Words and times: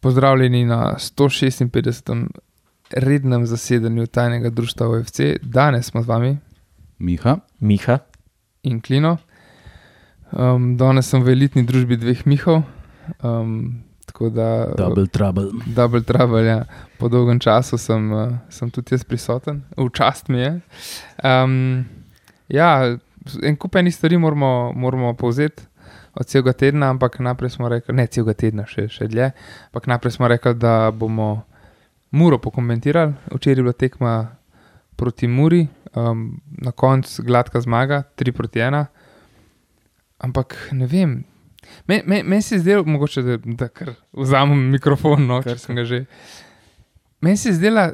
Pozdravljeni 0.00 0.64
na 0.64 0.94
156. 0.98 2.26
rednem 2.90 3.46
zasedanju 3.46 4.06
tajnega 4.06 4.50
društva 4.50 4.88
OFC. 4.88 5.20
Danes 5.42 5.86
smo 5.86 6.02
z 6.02 6.06
vami 6.06 6.38
Miha, 6.98 7.36
Miha, 7.60 7.98
in 8.62 8.80
Klino. 8.80 9.16
Um, 10.32 10.76
danes 10.76 11.08
sem 11.10 11.22
v 11.22 11.32
elitni 11.34 11.64
družbi 11.66 11.96
dveh 11.96 12.26
Mihov. 12.26 12.62
Um, 13.22 13.82
tako 14.06 14.30
da, 14.30 14.74
Double 14.78 15.06
Trouble. 15.06 15.50
double 15.66 16.02
trouble, 16.02 16.44
ja. 16.44 16.64
po 16.98 17.08
dolgem 17.08 17.40
času 17.40 17.78
sem, 17.78 18.12
uh, 18.12 18.36
sem 18.50 18.70
tudi 18.70 18.94
jaz 18.94 19.04
prisoten, 19.04 19.62
v 19.76 19.88
čast 19.94 20.28
mi 20.28 20.38
je. 20.38 20.52
Um, 21.24 21.84
ja, 22.48 22.96
en 23.42 23.56
kup 23.56 23.76
enih 23.76 23.94
stvari 23.94 24.18
moramo, 24.18 24.72
moramo 24.76 25.14
povzeti 25.14 25.69
od 26.14 26.26
celega 26.26 26.52
tedna, 26.52 26.90
ampak 26.90 27.18
najprej 27.18 27.50
smo 27.50 27.68
rekli, 27.68 27.94
ne 27.94 28.06
celega 28.06 28.34
tedna, 28.34 28.66
še, 28.66 28.88
še 28.90 29.08
dlje. 29.10 29.30
Ampak 29.70 29.86
najprej 29.86 30.16
smo 30.16 30.28
rekli, 30.30 30.54
da 30.58 30.90
bomo 30.90 31.30
Muro 32.10 32.40
pokomentirali. 32.42 33.14
Včeraj 33.30 33.60
je 33.60 33.62
bila 33.62 33.72
tekma 33.72 34.14
proti 34.98 35.28
Muri, 35.30 35.68
um, 35.94 36.40
na 36.58 36.72
koncu 36.72 37.22
gladka 37.22 37.60
zmaga, 37.60 38.02
3 38.18 38.32
proti 38.34 38.58
1. 38.58 38.84
Ampak 40.18 40.56
ne 40.72 40.86
vem. 40.90 41.12
Meni 41.86 42.02
me, 42.06 42.22
men 42.22 42.42
se 42.42 42.54
je 42.54 42.64
zdelo, 42.64 42.84
mogoče, 42.84 43.22
da, 43.22 43.36
da 43.44 43.68
kar 43.68 43.94
vzamem 44.12 44.70
mikrofon, 44.74 45.22
no, 45.26 45.38
ker 45.44 45.58
sem 45.58 45.78
ga 45.78 45.84
že. 45.84 46.04
Meni 47.20 47.36
se 47.36 47.48
je 47.48 47.60
zdela 47.60 47.90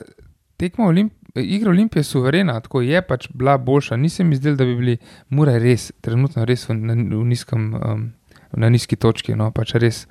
tekma 0.57 0.87
Olimp 0.87 1.13
igra 1.41 1.71
Olimpije 1.71 2.03
suverena, 2.03 2.61
tako 2.61 2.81
je 2.81 3.03
pač 3.03 3.29
bila 3.35 3.57
boljša. 3.59 3.97
Nisem 3.97 4.29
mi 4.29 4.37
zdel, 4.37 4.57
da 4.57 4.65
bi 4.65 4.77
bili 4.77 4.97
Mura 5.29 5.59
res, 5.59 5.91
trenutno 6.01 6.45
res 6.45 6.69
v, 6.69 6.75
na, 6.75 6.95
v 6.95 7.23
nizkem, 7.25 7.69
um, 7.75 8.05
na 8.53 8.71
nizki 8.73 8.97
točki. 8.97 9.35
No, 9.37 9.51
pač 9.53 9.75
res 9.75 10.07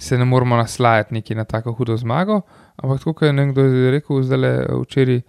se 0.00 0.18
ne 0.18 0.24
moramo 0.24 0.56
naslajati 0.56 1.14
neki 1.14 1.34
na 1.34 1.44
tako 1.44 1.72
hudo 1.72 1.96
zmago. 1.96 2.40
Ampak 2.76 3.04
tako 3.04 3.26
je 3.26 3.32
nekdo 3.32 3.66
rekel, 3.90 4.22
zdaj 4.22 4.38
le 4.38 4.52
včeraj, 4.82 5.22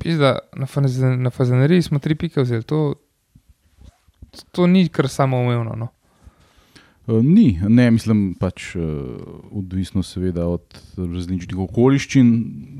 pizda, 0.00 0.38
na, 0.56 0.66
fazen, 0.66 1.22
na 1.22 1.30
fazeneriji 1.30 1.82
smo 1.82 1.98
tri 1.98 2.14
pike 2.14 2.40
vzeli. 2.40 2.64
To, 2.64 2.94
to 4.52 4.66
ni 4.66 4.88
kar 4.88 5.08
samoumevno. 5.08 5.74
No. 5.76 5.88
Uh, 7.10 7.24
ni, 7.24 7.58
ne, 7.68 7.90
mislim, 7.90 8.34
pač 8.38 8.74
uh, 8.76 8.82
odvisno 9.50 10.02
seveda 10.06 10.46
od 10.46 10.76
različnih 10.96 11.58
okoliščin. 11.58 12.28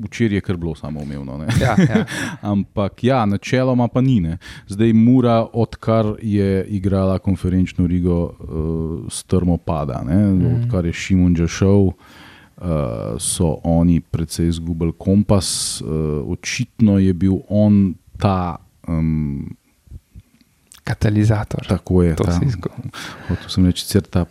Včeraj 0.05 0.39
je 0.39 0.45
kar 0.47 0.59
bilo 0.61 0.75
samoumevno. 0.79 1.41
Ja, 1.61 1.75
ja. 1.79 2.05
Ampak 2.53 3.05
ja, 3.05 3.25
načeloma 3.27 3.89
pa 3.89 4.01
ni. 4.01 4.21
Ne. 4.23 4.39
Zdaj 4.71 4.93
Mura, 4.95 5.41
odkar 5.53 6.15
je 6.23 6.65
igrala 6.69 7.19
konferenčno 7.19 7.87
rigo, 7.91 8.21
uh, 8.31 9.11
strmo 9.11 9.59
pada. 9.59 10.03
Mhm. 10.07 10.47
Odkar 10.61 10.87
je 10.87 10.93
Šimun 10.93 11.35
že 11.37 11.49
šel, 11.49 11.91
uh, 11.91 11.95
so 13.19 13.57
oni 13.65 14.01
precej 14.01 14.49
izgubili 14.49 14.93
kompas. 14.99 15.81
Uh, 15.83 16.23
očitno 16.31 16.99
je 16.99 17.15
bil 17.15 17.41
on 17.49 17.95
ta. 18.19 18.61
Um, 18.87 19.57
Katalizator. 20.91 21.63
Tako 21.69 22.03
je. 22.03 22.15
To 22.17 22.25
ta, 22.25 22.39
izgo- 22.43 22.75
hotel 23.29 23.49
sem 23.49 23.67
reči, 23.67 23.87
sicer 23.87 24.03
ta 24.03 24.27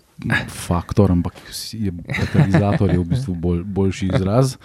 faktor, 0.51 1.11
ampak 1.11 1.33
je, 1.71 1.93
katalizator 2.05 2.91
je 2.91 2.99
v 2.99 3.05
bistvu 3.07 3.35
bolj, 3.35 3.61
boljši 3.63 4.09
izraz, 4.11 4.57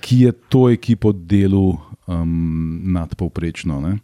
ki 0.00 0.20
je 0.22 0.32
to 0.48 0.70
ekipo 0.70 1.12
delu 1.12 1.74
um, 2.06 2.80
nadpovprečno. 2.88 3.80
Ne? 3.80 3.98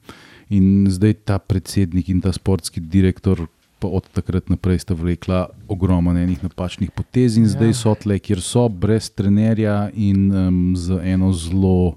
In 0.51 0.85
zdaj 0.91 1.15
ta 1.25 1.39
predsednik 1.39 2.09
in 2.09 2.21
ta 2.21 2.33
sportski 2.33 2.81
direktor. 2.81 3.47
Pa 3.81 3.89
od 3.89 4.05
takrat 4.13 4.51
naprej 4.53 4.83
sta 4.85 4.93
vlekla 4.93 5.39
ogromno 5.65 6.13
enih 6.13 6.43
napačnih 6.45 6.91
potez, 6.93 7.39
in 7.41 7.47
zdaj 7.49 7.73
Ja. 7.73 7.79
so 7.79 7.95
tle, 7.97 8.19
kjer 8.21 8.43
so, 8.45 8.67
brez 8.69 9.09
trenerja 9.09 9.89
in 9.97 10.29
um, 10.29 10.59
z 10.77 11.01
eno 11.01 11.33
zelo 11.33 11.97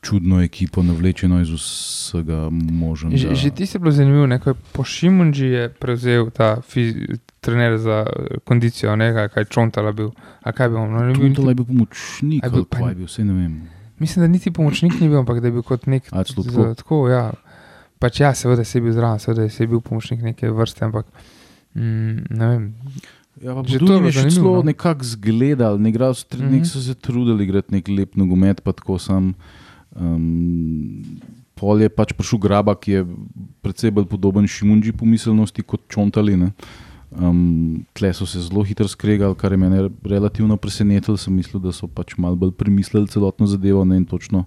čudno 0.00 0.40
ekipo, 0.40 0.82
navlečeno 0.82 1.40
iz 1.40 1.50
vsega 1.50 2.48
možnega. 2.50 3.16
Že, 3.18 3.34
že 3.34 3.50
ti 3.50 3.64
si 3.64 3.76
bilo 3.76 3.90
zanimivo, 3.90 4.26
ne, 4.26 4.38
ko 4.38 4.50
je 4.50 4.56
po 4.72 4.82
Šimunži 4.82 5.46
je 5.46 5.68
prevzel 5.70 6.30
ta 6.30 6.60
fiz, 6.62 6.94
trener 7.40 7.76
za 7.76 8.02
eh, 8.02 8.38
kondicijo, 8.40 8.94
ne, 8.94 9.28
kaj, 9.28 9.44
čontala 9.46 9.92
bil. 9.92 10.10
A 10.40 10.50
kaj 10.50 10.68
bi 10.68 10.76
on? 10.76 10.88
No, 10.90 11.04
niti, 11.06 11.42
je 11.42 11.54
bil 11.54 11.64
pomočnik, 11.66 12.40
ali 12.42 12.64
pa- 12.64 12.88
je 12.88 12.94
bil, 12.94 13.06
vse 13.06 13.22
ne 13.22 13.32
vem. 13.34 13.54
mislim, 13.98 14.22
da 14.22 14.28
niti 14.28 14.50
pomočnik 14.50 14.96
ni 14.96 15.06
bil, 15.06 15.18
ampak 15.18 15.38
da 15.38 15.46
je 15.46 15.52
bil 15.52 15.62
kot 15.62 15.86
nek. 15.86 16.08
A, 16.10 16.24
z- 16.24 16.74
tako? 16.74 17.08
ja. 17.08 17.32
Pač 17.98 18.16
ja, 18.18 18.32
seveda 18.32 18.64
si 18.64 18.80
bil 18.80 18.92
zraven, 18.92 19.18
seveda 19.18 19.44
si 19.46 19.66
bil 19.66 19.80
pomočnik 19.80 20.22
neke 20.22 20.48
vrste, 20.48 20.80
ampak 20.82 21.04
mm, 21.74 22.16
ne 22.30 22.46
vem. 22.46 22.64
Ja, 23.36 23.52
pa 23.52 23.62
Že 23.62 23.78
to 23.78 23.92
je 23.94 24.10
zanimivo, 24.10 24.30
celo 24.32 24.52
no. 24.54 24.62
nekako 24.64 25.04
zgledal, 25.06 25.76
ne 25.76 25.88
igral 25.88 26.14
so, 26.14 26.24
Mhm. 26.30 26.48
nek 26.50 26.64
so 26.64 26.76
se 26.78 26.94
trudili 26.94 27.44
igrati 27.44 27.68
nek 27.70 27.84
lep 27.86 28.16
nogomet, 28.16 28.60
pa 28.60 28.72
tako 28.72 28.96
sam. 28.98 29.34
Um, 29.96 31.02
pol 31.58 31.82
je 31.82 31.90
pač 31.92 32.14
prišel 32.16 32.40
graba, 32.40 32.76
ki 32.78 32.90
je 32.90 33.02
precej 33.64 33.92
bolj 33.92 34.06
podoben 34.08 34.46
Šimunži 34.46 34.94
po 34.96 35.08
miselnosti 35.08 35.62
kot 35.62 35.84
Čontali. 35.90 36.36
ne. 36.36 36.52
Um, 37.10 37.82
tle 37.92 38.14
so 38.14 38.26
se 38.26 38.38
zelo 38.38 38.62
hitro 38.62 38.86
skregali, 38.86 39.34
kar 39.34 39.52
je 39.52 39.58
mene 39.58 39.90
relativno 40.06 40.56
presenetilo. 40.56 41.16
Sem 41.18 41.34
mislil, 41.34 41.60
da 41.60 41.74
so 41.74 41.90
pač 41.90 42.14
malo 42.16 42.38
bolj 42.38 42.54
premislili 42.54 43.10
celotno 43.10 43.46
zadevo 43.50 43.84
ne 43.84 43.98
in 43.98 44.06
točno. 44.06 44.46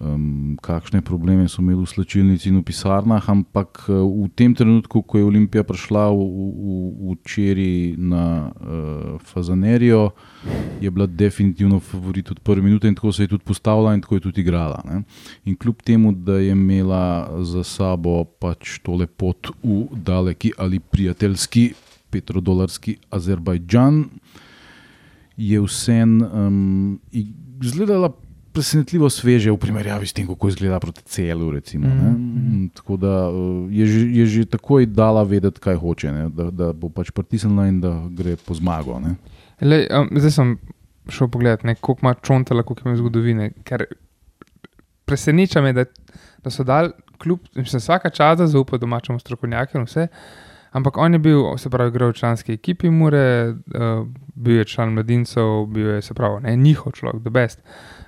Um, 0.00 0.56
kakšne 0.56 1.02
probleme 1.04 1.44
so 1.44 1.60
imeli 1.60 1.84
v 1.84 1.90
slčilnici 1.92 2.48
in 2.48 2.56
v 2.56 2.64
pisarnah, 2.64 3.20
ampak 3.20 3.84
eh, 3.84 3.92
v 3.92 4.32
tem 4.32 4.56
trenutku, 4.56 5.04
ko 5.04 5.20
je 5.20 5.28
Olimpija 5.28 5.60
prišla 5.60 6.08
v, 6.08 6.24
v, 6.24 6.68
včeraj 7.20 8.00
na 8.00 8.48
uh, 8.48 9.20
Fazanerijo, 9.20 10.16
je 10.80 10.88
bila 10.88 11.04
definitivno 11.04 11.84
favorit 11.84 12.32
od 12.32 12.40
prve 12.40 12.64
minute 12.64 12.88
in 12.88 12.96
tako 12.96 13.12
se 13.12 13.28
je 13.28 13.36
tudi 13.36 13.44
postavila 13.44 13.92
in 13.92 14.00
tako 14.00 14.16
je 14.16 14.24
tudi 14.24 14.40
igrala. 14.40 14.80
Ne. 14.88 15.02
In 15.44 15.52
kljub 15.60 15.84
temu, 15.84 16.16
da 16.16 16.40
je 16.40 16.56
imela 16.56 17.28
za 17.44 17.60
sabo 17.60 18.24
pač 18.24 18.80
tole 18.80 19.04
pot 19.04 19.52
v 19.60 19.84
daleki 19.92 20.56
ali 20.56 20.80
prijateljski 20.80 21.76
petrodolarski 22.08 22.96
Azerbajdžan, 23.12 24.08
je 25.36 25.60
vsem 25.60 26.22
um, 26.24 27.00
izgledala 27.60 28.16
presenetljivo 28.52 29.10
sveže 29.10 29.52
v 29.52 29.58
primerjavi 29.60 30.06
s 30.06 30.12
tem, 30.12 30.26
kako 30.26 30.48
izgleda 30.48 30.80
proti 30.80 31.02
celu. 31.02 31.50
Recimo. 31.52 31.86
Mhm. 31.86 32.66
Tako 32.74 32.96
da 32.96 33.30
uh, 33.30 33.72
je 33.72 33.86
je 34.18 34.26
že 34.26 34.44
takoj 34.44 34.86
dala 34.86 35.22
vedeti, 35.22 35.60
kaj 35.60 35.76
hoče, 35.76 36.12
ne, 36.12 36.28
da, 36.28 36.50
da 36.50 36.72
bo 36.72 36.88
pač 36.88 37.10
pritisnila 37.10 37.68
in 37.68 37.80
da 37.80 37.94
gre 38.10 38.36
po 38.36 38.54
zmago. 38.54 38.98
Ne. 39.00 39.14
Lej, 39.60 39.86
um, 39.90 40.08
zdaj 40.16 40.30
sem 40.30 40.58
šel 41.10 41.28
pogledat, 41.28 41.64
ne, 41.64 41.74
koliko 41.74 42.06
ima 42.06 42.14
čontala, 42.14 42.62
koliko 42.62 42.88
ima 42.88 42.96
zgodovine. 42.96 43.50
Ker 43.64 43.84
preseneča 45.04 45.62
me, 45.62 45.72
da, 45.72 45.84
da 46.44 46.50
so 46.50 46.64
dal 46.64 46.92
kljub, 47.20 47.40
mislim, 47.54 47.80
vsaka 47.82 48.10
časa 48.10 48.46
zaupa 48.46 48.78
domačemu 48.78 49.18
strokovnjaku 49.18 49.78
in 49.78 49.84
vse. 49.84 50.06
Ampak 50.70 50.98
on 51.02 51.12
je 51.12 51.18
bil, 51.18 51.42
se 51.58 51.70
pravi, 51.70 51.90
igral 51.90 52.12
v 52.12 52.14
članski 52.20 52.54
ekipi 52.54 52.90
Mure, 52.90 53.48
uh, 53.50 54.06
bil 54.34 54.56
je 54.56 54.64
član 54.64 54.94
mladincev, 54.94 55.66
bil 55.66 55.88
je, 55.96 56.02
se 56.02 56.14
pravi, 56.14 56.42
ne, 56.42 56.56
njihov 56.56 56.92
človek, 56.92 57.22
the 57.22 57.30
best. 57.30 57.58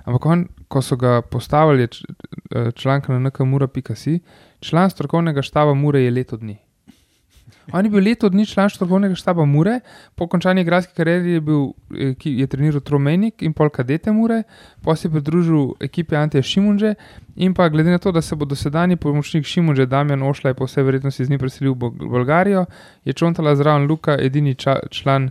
Ampak 0.03 0.25
on, 0.25 0.47
ko 0.67 0.81
so 0.81 0.95
ga 0.95 1.21
postavili, 1.21 1.83
eh, 1.83 2.71
članka 2.75 3.13
na 3.13 3.29
nkmura.si, 3.29 4.19
član 4.59 4.89
strokovnega 4.89 5.41
štaba 5.41 5.73
Mure 5.73 6.01
je 6.03 6.11
leto 6.11 6.37
dni. 6.37 6.57
On 7.71 7.85
je 7.85 7.89
bil 7.91 8.03
leto 8.03 8.29
dni 8.29 8.45
član 8.45 8.69
strokovnega 8.69 9.15
štaba 9.15 9.45
Mure, 9.45 9.79
po 10.15 10.27
končani 10.27 10.61
igralski 10.61 10.93
karieri 10.95 11.31
je, 11.31 11.41
bil, 11.41 11.71
eh, 11.95 12.13
ki 12.19 12.35
je 12.39 12.47
treniral 12.47 12.81
Tromenik 12.81 13.41
in 13.41 13.53
pol 13.53 13.69
kadete 13.69 14.11
Mure, 14.11 14.43
potem 14.81 14.97
se 14.97 15.07
je 15.07 15.11
pridružil 15.11 15.73
ekipi 15.79 16.15
Antija 16.15 16.43
Šimunže 16.43 16.95
in 17.35 17.53
pa 17.53 17.69
glede 17.69 17.91
na 17.91 17.97
to, 17.97 18.11
da 18.11 18.21
se 18.21 18.35
bo 18.35 18.45
dosedajni 18.45 18.95
pomočnik 18.95 19.45
Šimunže 19.45 19.85
Damjan 19.85 20.23
Ošlaj 20.23 20.53
po 20.53 20.65
vsej 20.65 20.83
verjetnosti 20.83 21.25
z 21.25 21.29
njim 21.29 21.39
preselil 21.39 21.73
v 21.73 21.77
Bol- 21.77 22.09
Bolgarijo, 22.09 22.65
je 23.05 23.13
Čontala 23.13 23.55
zraven 23.55 23.87
Luka 23.87 24.17
edini 24.19 24.55
ča, 24.55 24.79
član 24.91 25.29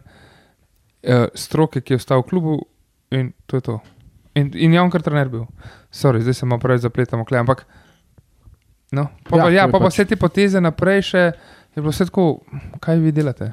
eh, 1.02 1.26
stroke, 1.34 1.80
ki 1.80 1.92
je 1.92 1.96
ostal 1.96 2.22
v 2.22 2.28
klubu 2.28 2.60
in 3.10 3.32
to 3.46 3.56
je 3.56 3.60
to. 3.60 3.80
In, 4.34 4.50
in 4.55 4.73
je 4.73 4.81
on 4.81 4.90
kar 4.90 5.02
trener 5.02 5.29
bil. 5.29 5.46
Sorry, 5.90 6.20
zdaj 6.20 6.34
se 6.34 6.46
malo 6.46 6.61
preveč 6.61 6.81
zapletamo, 6.81 7.25
kle, 7.25 7.38
ampak. 7.38 7.67
No, 8.93 9.06
pa, 9.25 9.37
Ja, 9.37 9.43
to 9.43 9.50
ja, 9.50 9.64
pa, 9.67 9.79
pa 9.79 9.87
pač- 9.87 9.94
vse 9.94 10.05
te 10.05 10.17
poteze 10.17 10.61
naprej, 10.61 11.02
še 11.02 11.23
je 11.73 11.79
bilo 11.79 11.90
vse 11.90 12.06
tako, 12.06 12.25
kaj 12.79 12.99
vi 12.99 13.12
delate. 13.12 13.50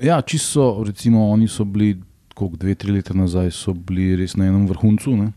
Ja, 0.00 0.22
čisto, 0.22 0.82
recimo, 0.82 1.30
oni 1.30 1.48
so 1.48 1.64
bili, 1.64 1.94
koliko 2.34 2.56
dve, 2.56 2.74
tri 2.74 2.92
leta 2.92 3.14
nazaj, 3.14 3.50
so 3.50 3.72
bili 3.72 4.16
res 4.16 4.36
na 4.36 4.46
enem 4.46 4.66
vrhuncu. 4.66 5.16
Ne? 5.16 5.32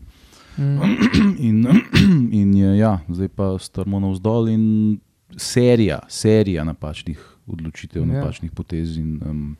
Mm. 0.58 0.96
In, 1.48 1.58
in 2.40 2.54
je, 2.54 2.72
ja, 2.78 2.98
zdaj 3.08 3.28
pa 3.30 3.52
strmo 3.58 4.00
navzdol 4.00 4.48
in 4.48 4.64
serija, 5.36 6.00
serija 6.08 6.64
napačnih 6.64 7.20
odločitev, 7.46 8.02
Ja. 8.02 8.08
ja. 8.08 8.12
napačnih 8.16 8.50
potez. 8.50 8.96
In, 8.98 9.20
um, 9.22 9.56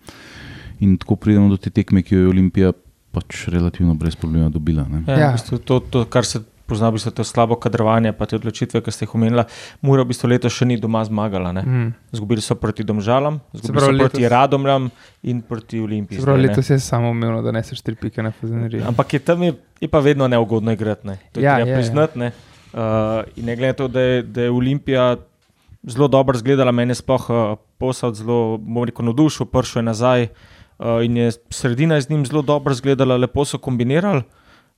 in 0.80 0.96
tako 0.98 1.16
pridemo 1.16 1.48
do 1.48 1.56
te 1.56 1.70
tekme, 1.70 2.02
ki 2.02 2.14
jo 2.14 2.20
je 2.20 2.28
Olimpija 2.28 2.72
pač 3.18 3.48
relativno 3.48 3.94
brez 3.94 4.14
problema 4.16 4.48
dobila. 4.48 4.86
Ne? 4.86 5.02
Ja, 5.04 5.12
Ja. 5.12 5.18
ja. 5.20 5.28
V 5.28 5.32
bistvu 5.34 5.58
to, 5.60 5.80
to, 5.82 6.04
kar 6.06 6.24
se 6.24 6.38
poznal 6.68 6.92
bi 6.92 6.98
se 6.98 7.10
to 7.10 7.24
slabo 7.24 7.56
kadrovanje, 7.56 8.12
pa 8.12 8.26
te 8.28 8.36
odločitve, 8.36 8.82
ki 8.84 8.92
ste 8.92 9.06
jih 9.06 9.14
omenila. 9.14 9.46
Mura 9.80 10.04
v 10.04 10.12
bistvu 10.12 10.28
letos 10.28 10.52
še 10.52 10.66
ni 10.66 10.76
doma 10.76 11.00
zmagala. 11.00 11.48
Ne? 11.50 11.62
Mm. 11.62 11.86
Zgubili 12.12 12.44
so 12.44 12.54
proti 12.54 12.84
Domžalam, 12.84 13.40
zgubili 13.54 13.80
so 13.80 13.88
proti 13.88 14.20
letos- 14.20 14.28
Radomljam 14.28 14.90
in 15.24 15.40
proti 15.40 15.80
Olimpiji. 15.80 16.20
Prav, 16.20 16.36
ne. 16.36 16.44
letos 16.44 16.68
je 16.68 16.76
samo 16.78 17.08
umevno, 17.08 17.40
da 17.40 17.52
neseš 17.52 17.80
tri 17.80 17.96
pike 17.96 18.20
na 18.20 18.30
fazeneriji. 18.30 18.84
Ampak 18.84 19.16
je 19.16 19.20
tam 19.22 19.42
je, 19.42 19.54
je 19.80 19.88
pa 19.88 19.98
vedno 20.00 20.28
neugodno 20.28 20.68
igrati. 20.70 21.08
Ne. 21.08 21.16
To 21.32 21.40
je 21.40 21.44
Ja, 21.44 21.56
ja, 21.56 21.64
je, 21.64 21.74
priznati. 21.74 22.18
Ne. 22.18 22.28
Uh, 22.68 22.82
in 23.34 23.48
ne 23.48 23.56
glede 23.56 23.72
na 23.72 23.72
to, 23.74 23.88
da 23.88 24.00
je, 24.02 24.22
da 24.22 24.42
je 24.42 24.50
Olimpija 24.52 25.16
zelo 25.84 26.04
dobro 26.06 26.36
izgledala, 26.36 26.68
meni 26.68 26.92
je 26.92 27.00
sploh 27.00 27.30
uh, 27.30 27.56
posel 27.78 28.12
zelo, 28.12 28.58
bom 28.58 28.84
rekel, 28.84 29.08
navdušil, 29.08 29.48
prišel 29.48 29.80
je 29.80 29.84
nazaj 29.86 30.22
uh, 30.24 30.36
in 31.04 31.16
je 31.16 31.32
sredina 31.50 32.00
z 32.00 32.10
njim 32.10 32.26
zelo 32.26 32.42
dobro 32.42 32.72
izgledala, 32.72 33.16
lepo 33.16 33.44
so 33.44 33.58
kombinirali. 33.58 34.22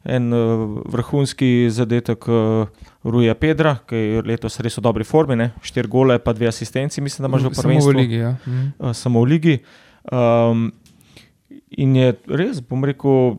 En 0.05 0.33
uh, 0.33 0.79
vrhunski 0.89 1.69
zadetek 1.71 2.29
uh, 2.29 2.67
Ruja 3.05 3.35
Pedra, 3.35 3.77
ki 3.85 3.97
je 3.97 4.23
letos 4.25 4.57
res 4.65 4.79
v 4.79 4.81
dobri 4.81 5.05
formi, 5.05 5.37
ne? 5.37 5.51
štiri 5.61 5.89
gole, 5.93 6.17
pa 6.19 6.33
dve 6.33 6.49
asistenci, 6.49 7.01
mislim, 7.05 7.27
da 7.27 7.29
ima 7.29 7.39
že 7.39 7.49
v 7.49 7.55
Samo 7.55 7.63
prvenstvu 7.63 7.93
v 7.93 7.97
ligi. 7.97 8.17
Ja. 8.17 8.31
Mm. 8.47 8.73
uh, 8.79 8.95
samo 8.97 9.21
v 9.21 9.29
ligi. 9.29 9.59
Um, 10.09 10.73
in 11.71 11.97
je 11.97 12.15
res, 12.33 12.63
bom 12.65 12.81
rekel, 12.85 13.37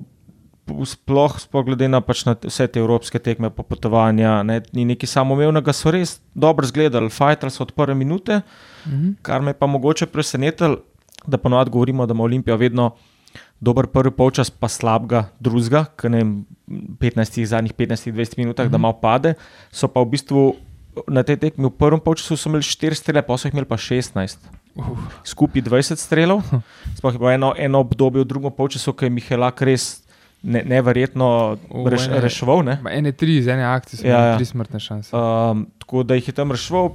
sploh, 0.85 1.39
sploh 1.41 1.65
glede 1.65 1.89
na, 1.89 1.97
pač 2.05 2.21
na 2.29 2.37
vse 2.37 2.67
te 2.69 2.79
evropske 2.79 3.17
tekme, 3.17 3.49
popotovanja, 3.49 4.43
ne, 4.45 4.61
ni 4.77 4.85
nekaj 4.85 5.09
samoumevnega, 5.09 5.73
so 5.73 5.89
res 5.89 6.19
dobro 6.37 6.69
izgledali, 6.69 7.09
fajtali 7.09 7.51
so 7.51 7.65
od 7.65 7.73
prve 7.73 7.97
minute, 7.97 8.41
Mm. 8.81 9.11
kar 9.21 9.41
me 9.45 9.51
je 9.51 9.57
pa 9.61 9.67
mogoče 9.69 10.07
presenetilo, 10.09 10.79
da 11.27 11.37
ponovadi 11.37 11.71
govorimo, 11.71 12.05
da 12.05 12.13
ima 12.13 12.23
Olimpija 12.23 12.55
vedno. 12.55 12.91
Dober 13.61 13.85
prvi 13.87 14.11
polčas, 14.11 14.49
pa 14.49 14.67
slabega 14.67 15.27
drugega, 15.39 15.85
ki 15.95 16.09
ne 16.09 16.17
vem, 16.17 16.31
15, 16.99 17.45
zadnjih 17.45 17.73
15-20 17.77 18.37
minutah, 18.37 18.65
mm 18.65 18.69
-hmm. 18.69 18.71
da 18.71 18.77
malo 18.77 18.97
pade. 19.01 19.33
So 19.71 19.87
pa 19.87 20.01
v 20.01 20.05
bistvu 20.05 20.55
na 21.07 21.23
tej 21.23 21.37
tekmi 21.37 21.65
v 21.65 21.69
prvem 21.69 21.99
polčasu 21.99 22.35
imeli 22.49 22.63
4 22.63 22.93
strele, 22.93 23.21
pa 23.21 23.37
so 23.37 23.47
jih 23.47 23.53
imeli 23.53 23.69
pa 23.69 23.77
16 23.77 24.37
Uh, 24.75 24.95
skupaj 25.27 25.61
20 25.61 25.99
strelov. 25.99 26.41
Sploh 26.97 27.13
je 27.13 27.19
bilo 27.19 27.31
eno, 27.31 27.53
eno 27.57 27.79
obdobje 27.83 28.23
v 28.23 28.27
drugem 28.27 28.51
polčasu, 28.55 28.93
ko 28.95 29.03
je 29.03 29.11
Mihelak 29.11 29.61
res 29.67 29.99
ne, 30.43 30.63
neverjetno 30.63 31.57
reš, 31.91 32.07
reševal. 32.07 32.63
Ne? 32.63 32.79
Ene 32.87 33.11
tri 33.11 33.35
iz 33.41 33.49
ene 33.51 33.67
akcije, 33.67 33.99
so 33.99 34.07
ja, 34.07 34.21
ja. 34.31 34.37
tri 34.39 34.47
smrtne 34.47 34.79
šanse. 34.79 35.11
Um, 35.11 35.67
tako 35.75 36.03
da 36.07 36.15
jih 36.15 36.31
je 36.31 36.35
tam 36.39 36.55
reševal. 36.55 36.93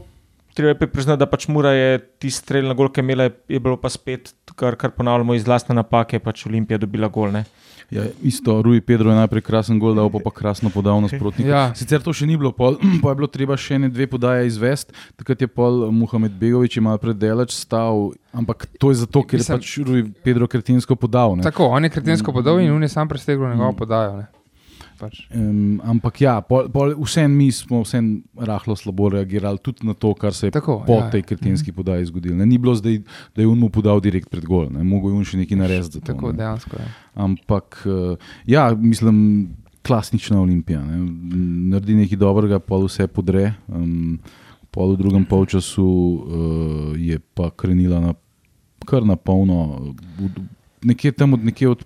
Treba 0.57 0.73
je 0.73 0.89
priznati, 0.89 1.21
da 1.21 1.27
pač 1.27 1.49
Mura 1.49 1.71
je 1.71 1.99
ti 2.19 2.31
strel 2.33 2.65
na 2.65 2.73
gol, 2.73 2.89
ki 2.89 3.01
je 3.01 3.05
imela, 3.05 3.27
je 3.45 3.61
bilo 3.61 3.77
pa 3.77 3.91
spet, 3.93 4.33
kar, 4.57 4.73
kar 4.75 4.91
ponavljamo 4.91 5.35
iz 5.37 5.45
lastne 5.45 5.77
napake, 5.77 6.17
pač 6.19 6.47
Olimpija 6.47 6.79
dobila 6.79 7.09
gol. 7.09 7.29
Ne? 7.31 7.45
Ja, 7.87 8.03
isto, 8.23 8.63
Rui 8.63 8.81
Pedro 8.81 9.13
je 9.13 9.17
najprej 9.17 9.43
krasen 9.43 9.79
gol, 9.79 9.95
dal 9.95 10.09
pa, 10.11 10.19
pa 10.19 10.33
krasno 10.33 10.73
podal 10.75 10.99
nasprotnika. 10.99 11.47
Ja. 11.47 11.61
Sicer 11.71 12.01
to 12.03 12.11
še 12.11 12.27
ni 12.27 12.35
bilo, 12.35 12.51
pol, 12.51 12.81
pa 13.05 13.13
je 13.13 13.19
bilo 13.21 13.29
treba 13.29 13.55
še 13.55 13.79
ne 13.79 13.87
dve 13.89 14.09
podaje 14.09 14.49
izvesti. 14.49 14.97
Takrat 15.15 15.39
je 15.39 15.47
pol 15.47 15.93
Muhamed 15.93 16.35
Begovič 16.35 16.81
malo 16.81 16.99
predelač 16.99 17.53
stal, 17.55 18.11
ampak 18.33 18.65
to 18.81 18.91
je 18.91 19.05
zato, 19.05 19.23
ker 19.23 19.39
je 19.39 19.45
Mislim- 19.45 19.61
pač 19.61 19.77
Rui 19.85 20.03
Pedro 20.25 20.49
kretinsko 20.49 20.97
podal. 20.97 21.37
Ne. 21.37 21.45
Tako, 21.45 21.69
on 21.69 21.85
je 21.85 21.91
kretensko 21.91 22.33
podal 22.33 22.57
Mm. 22.57 22.65
in 22.65 22.73
on 22.73 22.83
je 22.83 22.89
sam 22.89 23.07
prestegel 23.07 23.47
njegovo 23.47 23.77
podajo. 23.77 24.17
Ne. 24.17 24.27
Pač. 24.97 25.27
Um, 25.35 25.77
ampak 25.85 26.21
ja, 26.25 26.39
pol, 26.41 26.71
pol, 26.73 26.95
vsem 27.05 27.33
mi 27.33 27.51
smo 27.53 27.83
vsem 27.85 28.25
rahlo 28.33 28.77
slabo 28.79 29.11
reagirali, 29.13 29.61
tudi 29.61 29.85
na 29.87 29.93
to, 29.93 30.15
kar 30.17 30.33
se 30.33 30.49
je 30.49 30.55
Tako, 30.57 30.81
po 30.87 31.01
ja. 31.03 31.11
tej 31.13 31.27
kretinski 31.29 31.75
podaji 31.77 32.09
zgodilo. 32.09 32.37
Ne, 32.41 32.47
Ni 32.49 32.57
bilo 32.59 32.75
zdaj, 32.75 33.03
da 33.37 33.45
je 33.45 33.49
on 33.49 33.59
mu 33.61 33.69
podal 33.69 34.01
direkt 34.01 34.31
pred 34.33 34.45
gol, 34.45 34.71
ne. 34.73 34.85
mogo 34.85 35.13
je 35.13 35.21
on 35.21 35.29
še 35.29 35.43
nekaj 35.43 35.61
narediti. 35.61 36.01
Tako, 36.01 36.33
ne. 36.33 36.41
dejansko. 36.41 36.81
Ja. 36.81 36.89
Ampak, 37.27 37.83
eh, 37.85 38.33
ja, 38.49 38.71
mislim, 38.73 39.19
klasična 39.87 40.41
olimpija. 40.41 40.81
Ne. 40.85 41.05
Naredi 41.71 41.95
nekaj 42.01 42.19
dobrega, 42.21 42.61
pol 42.63 42.89
vse 42.89 43.07
podre. 43.13 43.53
Um, 43.69 44.17
pol 44.75 44.95
v 44.95 45.01
drugem 45.01 45.25
polčasu 45.25 45.85
uh, 45.87 46.93
je 46.99 47.21
pa 47.35 47.51
krenila 47.53 48.01
na, 48.03 48.17
kar 48.89 49.07
na 49.07 49.17
polno. 49.17 49.95
Nekje 50.85 51.13
tam 51.17 51.37
od, 51.37 51.45
nekje 51.45 51.71
od 51.77 51.85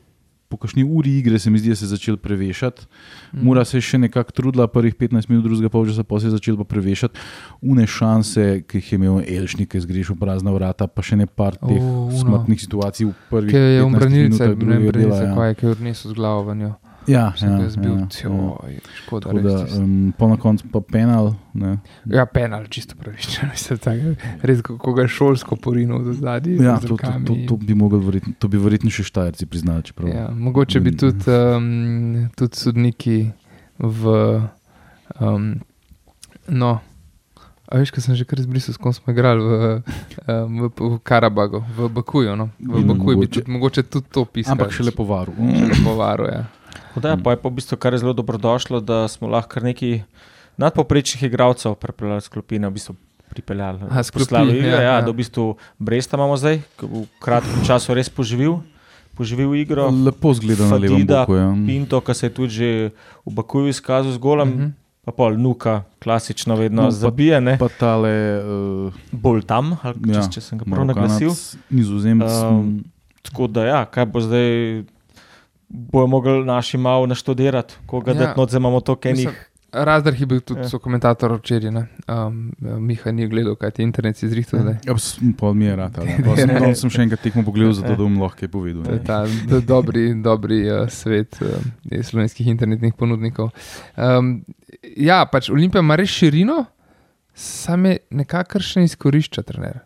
po 0.50 0.58
kakšni 0.58 0.82
uri 0.82 1.12
igre 1.19 1.38
se 1.38 1.50
mi 1.50 1.58
zdi, 1.58 1.70
da 1.70 1.76
se 1.76 1.85
je 1.85 1.88
začel 1.88 2.17
prevešati. 2.19 2.82
Mhm. 3.31 3.44
Mura 3.47 3.62
se 3.64 3.76
je 3.76 3.87
še 3.87 3.99
nekako 3.99 4.32
trudila, 4.32 4.67
prvih 4.67 4.94
15 4.94 5.31
minut 5.31 5.44
drugega 5.44 5.69
polčasa, 5.69 6.02
pa 6.02 6.19
se 6.19 6.26
je 6.26 6.35
začel 6.35 6.58
pa 6.58 6.64
prevešati. 6.67 7.14
Une 7.62 7.87
šanse, 7.87 8.62
ki 8.67 8.79
jih 8.79 8.93
je 8.93 8.99
imel 8.99 9.23
Elšnik, 9.23 9.70
ki 9.70 9.79
je 9.79 9.87
zgrešil 9.87 10.19
prazna 10.19 10.50
vrata, 10.50 10.91
pa 10.91 11.02
še 11.02 11.17
ne 11.17 11.26
par 11.26 11.55
teh 11.55 11.79
O, 11.79 12.11
uno. 12.11 12.19
smrtnih 12.19 12.58
situacij 12.61 13.06
v 13.06 13.14
prvih 13.31 13.50
Ki 13.50 13.56
je 13.56 13.79
15 13.79 13.87
umbranilce, 13.87 14.26
minutah 14.26 14.49
ne 14.49 14.55
drugega 14.56 14.91
vem, 14.91 15.00
dela. 15.00 15.23
ja. 15.23 15.35
kaj 15.38 15.49
je, 15.49 15.55
ki 15.55 15.67
je 15.67 15.70
odnesel 15.70 16.11
z 16.11 16.14
glavo 16.14 16.43
v 16.50 16.56
njo. 16.56 16.73
Ja, 17.08 17.32
Sem 17.37 17.52
ga 17.56 17.69
zbil, 17.73 17.94
ja, 17.97 18.06
ja. 18.12 18.31
joj, 18.31 18.76
škoda. 19.00 19.31
Tako 19.31 19.43
da, 19.44 19.55
res 19.64 19.76
um, 19.79 20.12
po 20.19 20.29
na 20.29 20.37
koncu 20.37 20.69
pa 20.73 20.82
penal. 20.85 21.32
Ne. 21.55 21.79
Ja, 22.05 22.26
penal, 22.26 22.67
čisto 22.69 22.94
tako, 23.85 24.14
Res, 24.43 24.61
ko 24.67 24.76
ko 24.79 24.93
ga 24.97 25.06
šolsko 25.08 25.56
porinil 25.56 26.05
do 26.05 26.14
zadnji. 26.19 26.58
Ja, 26.61 26.76
to, 26.82 26.97
to, 26.97 27.14
to, 27.26 27.38
to, 27.49 27.56
bi 27.56 27.75
verjetno, 27.75 28.35
to 28.38 28.52
bi 28.52 28.61
verjetno 28.61 28.93
še 28.93 29.06
štajerci 29.08 29.49
priznali. 29.49 29.82
Ja, 30.12 30.29
mogoče 30.35 30.81
bi 30.85 30.93
tudi, 30.97 31.25
um, 31.31 32.29
tudi 32.37 32.61
sodniki 32.61 33.19
v. 33.79 34.20
Um, 35.20 35.61
no, 36.46 36.79
a 37.70 37.79
veš, 37.79 37.94
kaj 37.94 38.03
sem 38.03 38.19
že 38.19 38.26
kar 38.26 38.41
izbrisal, 38.43 38.75
s 38.75 38.82
kom 38.82 38.93
smo 38.93 39.14
igrali 39.14 39.41
v, 39.41 39.53
v, 40.26 40.70
v 40.75 40.94
Karabagu, 41.06 41.62
v 41.76 41.88
Bakuju. 41.88 42.35
No? 42.35 42.50
V 42.58 42.82
Bakuju 42.82 43.17
bi 43.17 43.25
mogoče. 43.25 43.41
tudi, 43.41 43.50
mogoče 43.50 43.82
tudi 43.87 44.06
to 44.11 44.25
pisal. 44.26 44.58
Ampak 44.58 44.75
še 44.75 44.91
lepo 44.91 45.06
varu. 45.06 45.35
Povaro, 45.87 46.26
ja. 46.26 46.50
Tako 46.91 47.01
Da, 47.01 47.17
pa 47.17 47.31
je 47.31 47.37
pa 47.37 47.49
v 47.49 47.53
bistvu 47.53 47.77
kar 47.77 47.95
zelo 47.95 48.13
dobrodošlo, 48.13 48.81
da 48.81 49.07
smo 49.07 49.29
lahko 49.29 49.49
kar 49.51 49.63
neki 49.63 50.03
nadpoprečnih 50.57 51.23
igralcev 51.23 51.75
pripeljali 51.75 52.21
skupine, 52.21 52.67
v 52.67 52.73
bistvu 52.73 52.95
pripeljali. 53.29 53.79
Aha, 53.85 54.03
s 54.03 54.11
klopi, 54.11 54.25
poslali 54.25 54.53
v 54.53 54.57
igro, 54.59 54.71
ja, 54.71 54.83
ja, 54.83 54.93
ja. 54.93 55.01
da 55.01 55.11
v 55.11 55.17
bistvu 55.17 55.45
Bresta 55.79 56.17
imamo 56.17 56.35
zdaj, 56.35 56.61
ki 56.77 56.85
v 56.85 57.07
kratkem 57.19 57.63
času 57.63 57.95
res 57.95 58.11
poživil, 58.11 58.59
poživil 59.13 59.55
igro. 59.55 59.87
Lepo 59.89 60.35
zgleda 60.35 60.67
na 60.67 60.77
levem 60.77 61.07
boku. 61.07 61.35
Ja. 61.35 61.55
Pinto, 61.57 62.01
ki 62.01 62.13
se 62.13 62.27
je 62.27 62.31
tudi 62.33 62.51
že 62.51 62.69
v 63.23 63.31
Bakuju 63.31 63.69
izkazal 63.69 64.11
z 64.11 64.19
golem, 64.19 64.49
uh 64.49 64.55
Mhm. 64.55 64.65
-huh. 64.65 64.73
pa 65.01 65.13
pol 65.13 65.33
Nuka, 65.33 65.83
klasično 65.99 66.57
vedno 66.57 66.83
No, 66.83 66.91
zabije, 66.91 67.41
ne? 67.41 67.57
Pa 67.59 67.69
tale 67.71 68.11
uh, 68.37 68.93
bolj 69.13 69.43
tam, 69.43 69.79
Ja, 69.81 69.95
ja, 70.07 70.21
če, 70.21 70.31
če 70.31 70.41
sem 70.41 70.59
ga 70.59 70.65
prav 70.67 70.85
naglasil. 70.85 71.31
nizozemec. 71.71 72.31
Um, 72.43 72.85
Tako 73.23 73.47
da, 73.47 73.65
ja, 73.65 73.85
kaj 73.85 74.05
bo 74.07 74.21
zdaj, 74.21 74.85
bojo 75.70 76.06
mogli 76.08 76.44
naši 76.44 76.78
malo 76.78 77.06
naštudirati, 77.06 77.75
koga 77.87 78.12
Ja. 78.12 78.22
ja. 78.34 78.34
imamo 78.56 78.81
to, 78.81 78.96
kaj 78.96 79.12
njih. 79.14 79.46
Razdar 79.72 80.14
je 80.14 80.26
bil 80.26 80.40
tudi 80.40 80.61
Ja. 80.61 80.67
ja. 80.67 80.78
komentator 80.78 81.32
včeraj. 81.32 81.70
ne. 81.70 81.87
Um, 82.08 82.52
Miha 82.61 83.12
ni 83.12 83.28
gledal, 83.28 83.55
kaj 83.55 83.70
ti 83.70 83.82
internet 83.82 84.17
si 84.17 84.28
zrihtal. 84.28 84.61
zdaj. 84.61 84.76
Ja, 84.84 84.99
s- 84.99 85.20
pol 85.38 85.55
mi 85.55 85.64
je 85.64 85.76
rad. 85.76 85.94
Ja. 85.96 86.34
Sem, 86.37 86.75
sem 86.75 86.90
še 86.90 87.02
enkrat 87.02 87.20
tekmo 87.20 87.44
pogledal, 87.44 87.72
zato 87.72 87.88
da 87.88 87.96
bom 87.96 88.19
lahko 88.19 88.37
kaj 88.37 88.49
povedal. 88.49 88.82
To 88.82 88.90
je 88.90 88.99
ne. 88.99 89.05
ta 89.05 89.20
do, 89.46 89.61
dobri, 89.62 90.14
dobri 90.17 90.67
uh, 90.67 90.88
svet 90.88 91.38
uh, 91.38 91.55
slovenskih 92.03 92.46
internetnih 92.48 92.94
ponudnikov. 92.94 93.53
Um, 93.94 94.43
ja, 94.96 95.22
pač 95.24 95.50
Olimpija 95.50 95.81
ima 95.81 95.94
res 95.94 96.10
širino, 96.10 96.65
sam 97.32 97.86
je 97.86 97.98
nekako 98.10 98.58
še 98.60 98.81
ne 98.81 98.84
izkorišča 98.84 99.43
trener. 99.43 99.84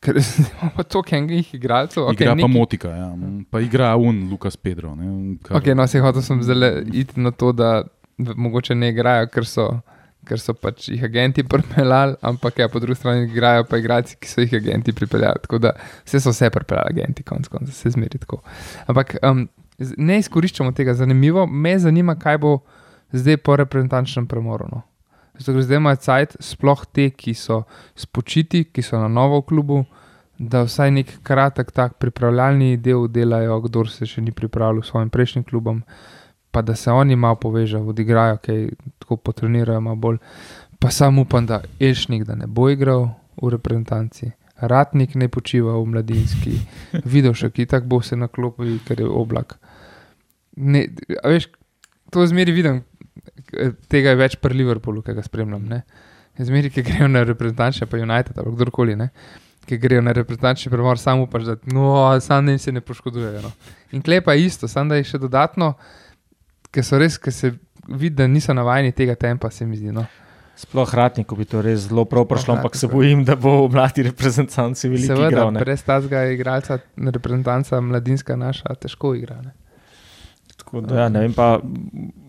Ker 0.00 0.16
imamo 0.62 0.82
toliko 0.88 1.16
enih 1.16 1.54
igralcev. 1.54 2.02
Okay, 2.02 2.22
igra 2.22 2.32
pa 2.32 2.36
neki- 2.40 2.52
motika, 2.52 2.88
ja. 2.88 3.08
pa 3.50 3.60
igra 3.60 3.96
un 3.96 4.28
Lukas 4.30 4.56
Pedro. 4.56 4.94
Ne, 4.96 5.36
kar, 5.42 5.56
Okay, 5.60 5.74
no, 5.74 5.86
se 5.86 6.00
hotel 6.00 6.22
sem 6.22 6.42
zelo 6.42 6.70
iti 6.92 7.20
na 7.20 7.30
to, 7.30 7.52
da 7.52 7.82
mogoče 8.18 8.74
ne 8.74 8.88
igrajo, 8.88 9.26
ker 9.28 9.44
so, 9.46 9.66
ker 10.24 10.40
so 10.40 10.54
pač 10.54 10.88
jih 10.88 11.04
agenti 11.04 11.44
pripeljali, 11.52 12.16
ampak 12.22 12.58
ja, 12.58 12.68
po 12.68 12.80
drugi 12.80 12.96
strani 12.96 13.28
igrajo 13.28 13.64
pa 13.68 13.76
igralci, 13.78 14.16
ki 14.20 14.28
so 14.28 14.40
jih 14.40 14.54
agenti 14.56 14.92
pripeljali. 14.92 15.44
Tako 15.44 15.58
da 15.58 15.74
vse 16.06 16.20
so 16.20 16.32
vse 16.32 16.50
pripeljali 16.50 16.96
agenti, 16.96 17.22
konc 17.22 17.48
konca 17.48 17.72
se 17.72 17.90
zmeri 17.90 18.18
tako. 18.18 18.40
Ampak 18.86 19.16
um, 19.22 19.48
ne 19.96 20.18
izkoriščamo 20.18 20.72
tega. 20.72 20.94
Zanimivo, 20.94 21.46
me 21.46 21.78
zanima, 21.78 22.16
kaj 22.16 22.38
bo 22.38 22.58
zdaj 23.12 23.36
po 23.36 23.56
reprezentančnem 23.56 24.26
premoru. 24.26 24.68
No. 24.72 24.82
Zato, 25.40 25.62
zdaj 25.62 25.80
imajo 25.80 25.96
cajt, 25.96 26.36
sploh 26.44 26.84
te, 26.92 27.08
ki 27.16 27.32
so 27.34 27.62
spočiti, 27.96 28.66
ki 28.68 28.82
so 28.84 29.00
na 29.00 29.08
novo 29.08 29.40
v 29.40 29.46
klubu, 29.48 29.78
da 30.36 30.64
vsaj 30.64 30.90
nek 30.92 31.12
kratek 31.24 31.70
tak 31.72 31.96
pripravljalni 32.00 32.76
del 32.76 33.06
delajo, 33.08 33.60
kdo 33.64 33.84
se 33.88 34.08
še 34.08 34.20
ni 34.24 34.32
pripravil 34.36 34.82
s 34.82 34.92
svojim 34.92 35.08
prejšnjim 35.12 35.44
klubom, 35.48 35.82
pa 36.50 36.62
da 36.62 36.76
se 36.76 36.92
oni 36.92 37.16
malo 37.16 37.38
povežejo, 37.40 37.88
odigrajo, 37.88 38.36
kaj 38.44 38.68
tako 38.98 39.16
potrenirajo 39.16 39.80
malo 39.80 39.96
bolj. 39.96 40.18
Pa 40.80 40.90
sam 40.90 41.18
upam, 41.18 41.46
da 41.46 41.60
Elšnik 41.80 42.24
da 42.24 42.36
ne 42.36 42.48
bo 42.48 42.68
igral 42.72 43.10
v 43.40 43.52
reprezentanci. 43.56 44.32
Ratnik 44.60 45.14
ne 45.16 45.28
počiva 45.28 45.76
v 45.76 45.86
mladinski, 45.88 46.58
videl 47.12 47.36
še 47.36 47.48
ki 47.52 47.68
tako 47.68 47.88
bo 47.88 48.02
se 48.04 48.16
na 48.16 48.28
klopi, 48.28 48.76
ker 48.84 49.00
je 49.00 49.08
oblak. 49.08 49.56
Ne, 50.56 50.84
veš, 51.24 51.48
to 52.12 52.26
zmeri 52.28 52.52
vidim, 52.52 52.82
tega 53.88 54.14
je 54.14 54.16
več 54.16 54.36
pri 54.40 54.54
Liverpoolu, 54.60 55.02
ki 55.02 55.14
ga 55.14 55.22
spremljam. 55.22 55.68
ne. 55.68 55.82
Zmeri, 56.40 56.70
ki 56.72 56.82
grejo 56.82 57.08
na 57.08 57.24
reprezentančne, 57.26 57.86
pa 57.86 57.98
United 58.00 58.38
ali 58.38 58.52
kdorkoli, 58.54 58.96
ne. 58.96 59.10
ki 59.66 59.76
grejo 59.78 60.02
na 60.02 60.12
reprezentančni 60.16 60.70
premor, 60.72 60.98
samo 60.98 61.26
upaš, 61.26 61.42
da 61.42 61.56
no, 61.70 62.20
sam 62.20 62.48
jim 62.48 62.58
se 62.58 62.72
ne 62.72 62.80
poškodujejo. 62.80 63.42
No. 63.42 63.50
In 63.92 64.02
klepa 64.02 64.32
je 64.32 64.46
isto, 64.46 64.68
samo 64.68 64.90
da 64.90 64.96
je 64.96 65.04
še 65.04 65.20
dodatno, 65.20 65.74
ker 66.72 66.84
so 66.86 66.98
res, 66.98 67.18
ker 67.20 67.32
se 67.32 67.52
vidi, 67.86 68.16
da 68.16 68.26
niso 68.26 68.54
navajeni 68.56 68.92
tega 68.96 69.14
tempa, 69.14 69.50
se 69.50 69.66
mi 69.66 69.76
zdi. 69.76 69.92
No. 69.92 70.06
Sploh 70.60 70.88
hratniku 70.90 71.36
bi 71.36 71.46
to 71.48 71.62
res 71.62 71.86
zelo 71.86 72.04
prav 72.08 72.26
prišlo, 72.28 72.56
ampak 72.56 72.76
se 72.76 72.88
bojim, 72.88 73.22
da 73.24 73.36
bo 73.36 73.68
mladi 73.68 74.02
reprezentanci 74.08 74.88
veliko 74.88 75.14
Seveda, 75.14 75.28
igral. 75.28 75.52
ne. 75.54 75.60
brez 75.60 75.84
tazga 75.86 76.24
igralca, 76.32 76.80
reprezentanca 76.96 77.80
mladinska 77.80 78.36
naša, 78.36 78.74
težko 78.80 79.14
igra. 79.16 79.38
Ne. 79.44 79.54
Da, 80.72 81.02
ja, 81.02 81.08
ne 81.10 81.24
vem 81.24 81.32
pa, 81.34 81.56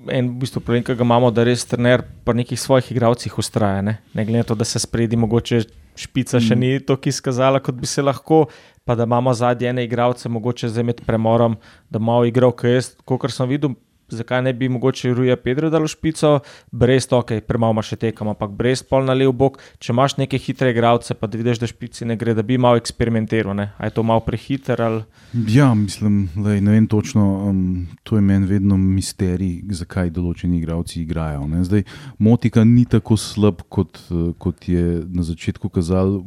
en 0.10 0.32
v 0.32 0.42
bistvu 0.42 0.64
problem, 0.64 0.84
ki 0.86 0.96
ga 0.98 1.06
imamo, 1.06 1.30
da 1.34 1.46
res 1.46 1.66
trener 1.70 2.02
pri 2.26 2.42
nekih 2.42 2.60
svojih 2.60 2.90
igralcih 2.94 3.38
ustraja. 3.38 3.84
Ne, 3.86 4.00
ne 4.18 4.26
glede 4.26 4.42
na 4.42 4.50
to, 4.50 4.58
da 4.58 4.66
se 4.66 4.82
spredi 4.82 5.20
mogoče 5.20 5.62
špica 6.02 6.40
še 6.42 6.56
ni 6.58 6.72
tako 6.82 7.12
izkazala, 7.12 7.62
kot 7.62 7.78
bi 7.78 7.90
se 7.90 8.02
lahko, 8.02 8.46
pa 8.88 8.96
da 8.98 9.06
imamo 9.06 9.34
zadnje 9.38 9.70
ene 9.70 9.86
igralce, 9.86 10.30
mogoče 10.32 10.72
zdaj 10.72 10.88
med 10.88 11.06
premorom, 11.06 11.60
da 11.92 12.02
malo 12.02 12.26
igral, 12.26 12.56
ker 12.56 12.80
jaz, 12.80 12.94
kot 13.06 13.30
sem 13.34 13.50
videl. 13.52 13.78
Zakaj 14.12 14.44
ne 14.46 14.54
bi 14.54 14.70
mogoče 14.70 15.14
Ruja 15.16 15.38
Pedro 15.40 15.70
dal 15.74 15.88
v 15.88 15.92
špico, 15.92 16.40
brez 16.72 17.08
to, 17.08 17.22
ok, 17.24 17.40
premalo 17.48 17.76
ima 17.78 17.86
še 17.86 17.98
tekem, 18.02 18.32
ampak 18.32 18.54
brez 18.58 18.84
pol 18.84 19.08
na 19.08 19.16
lev 19.18 19.34
bok. 19.38 19.60
Če 19.80 19.94
imaš 19.96 20.18
neke 20.20 20.40
hitre 20.42 20.72
igralce, 20.76 21.16
pa 21.18 21.30
vidiš, 21.32 21.62
da 21.62 21.70
špici 21.70 22.08
ne 22.10 22.18
gre, 22.20 22.36
da 22.38 22.46
bi 22.46 22.60
malo 22.62 22.80
eksperimentiral. 22.82 23.56
Ne? 23.58 23.72
A 23.78 23.90
je 23.90 23.96
to 23.96 24.04
malo 24.04 24.24
prehiter 24.26 24.82
ali 24.82 25.04
Ja, 25.48 25.74
mislim, 25.74 26.30
lej, 26.36 26.62
ne 26.62 26.72
vem 26.72 26.88
točno. 26.88 27.50
Um, 27.50 27.88
to 28.04 28.16
je 28.16 28.22
meni 28.22 28.46
vedno 28.46 28.76
misterij, 28.78 29.62
zakaj 29.72 30.10
določeni 30.12 30.58
igralci 30.60 31.02
igrajo. 31.02 31.46
Ne. 31.48 31.64
Zdaj, 31.64 31.86
Motika 32.20 32.66
ni 32.68 32.84
tako 32.90 33.16
slab, 33.18 33.62
kot, 33.72 34.00
kot 34.42 34.68
je 34.68 35.06
na 35.08 35.24
začetku 35.24 35.72
kazal. 35.72 36.20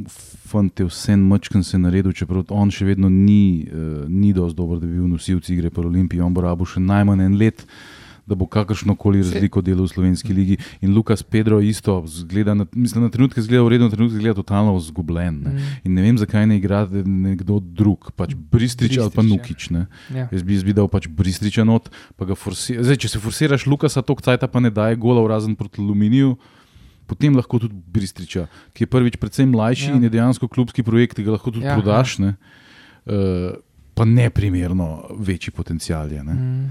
Fant 0.48 0.80
je 0.80 0.88
vse 0.88 1.18
mačken 1.20 1.64
se 1.64 1.78
naredil, 1.78 2.14
čeprav 2.16 2.48
on 2.48 2.72
še 2.72 2.88
vedno 2.88 3.10
ni, 3.12 3.66
uh, 3.68 4.06
ni 4.08 4.32
dovolj 4.32 4.56
dober, 4.56 4.80
da 4.80 4.88
bi 4.88 4.96
bil 4.96 5.10
nosilec 5.12 5.52
igre 5.52 5.72
po 5.74 5.84
Olimpiji. 5.84 6.24
On 6.24 6.32
bo 6.32 6.46
rabo 6.46 6.64
še 6.64 6.80
najmanj 6.80 7.26
en 7.26 7.38
let. 7.40 7.66
Da 8.26 8.34
bo 8.34 8.46
kakršno 8.48 8.94
koli 8.96 9.20
razliko 9.20 9.60
delal 9.60 9.84
v 9.84 9.92
slovenski 9.92 10.32
ligi. 10.32 10.56
In 10.80 10.94
Lukas 10.96 11.22
Pedro 11.22 11.58
isto, 11.60 11.98
zgleda, 12.08 12.54
na, 12.56 12.64
mislim, 12.72 13.04
na 13.04 13.10
trenutke 13.12 13.42
zgleda 13.44 13.62
v 13.66 13.74
redu, 13.74 13.84
na 13.84 13.92
trenutke 13.92 14.16
zgleda 14.16 14.38
totalno 14.38 14.78
zgubljen. 14.80 15.42
Ne. 15.44 15.50
Mm. 15.50 15.74
In 15.84 15.98
ne 15.98 16.04
vem, 16.06 16.18
zakaj 16.18 16.46
ne 16.48 16.56
igra 16.56 16.86
nekdo 17.04 17.60
drug, 17.60 18.08
pač 18.16 18.32
Bristrič 18.32 18.96
ali 18.96 19.12
pa 19.12 19.20
Bristrič, 19.20 19.28
ja. 19.28 19.36
Nukič. 19.36 19.68
Ne. 19.76 19.86
Ja. 20.16 20.26
Jaz 20.32 20.42
bi, 20.42 20.56
jaz 20.56 20.64
bi 20.64 20.72
dal 20.72 20.88
pač 20.88 21.08
Bristriča 21.12 21.68
not, 21.68 21.92
pa 22.16 22.24
ga 22.24 22.38
forsiraš. 22.38 22.88
Zdaj, 22.88 23.00
če 23.04 23.12
se 23.12 23.20
forsiraš 23.20 23.68
Lukasa, 23.68 24.00
to 24.00 24.16
kcajta 24.16 24.48
pa 24.48 24.64
ne 24.64 24.72
daje 24.72 24.96
gola, 24.96 25.20
razen 25.28 25.52
proti 25.58 25.84
Aluminiju. 25.84 26.38
Potem 27.04 27.36
lahko 27.36 27.60
tudi 27.60 27.76
Bristriča, 27.76 28.48
ki 28.72 28.86
je 28.86 28.88
prvič 28.88 29.20
predvsem 29.20 29.50
mlajši 29.52 29.90
Ja. 29.90 29.92
ja. 29.92 29.96
in 30.00 30.08
je 30.08 30.14
dejansko 30.16 30.48
klubski 30.48 30.80
projekt, 30.80 31.20
ki 31.20 31.26
ga 31.26 31.36
lahko 31.36 31.52
tudi 31.52 31.68
Ja, 31.68 31.74
ja, 31.74 31.80
prodaš, 31.80 32.16
ne, 32.24 32.36
uh, 33.04 33.52
pa 33.94 34.08
neprimerno 34.08 35.12
večji 35.20 35.52
potencial 35.52 36.08
je. 36.08 36.24
Ne. 36.24 36.34
Mm. 36.34 36.70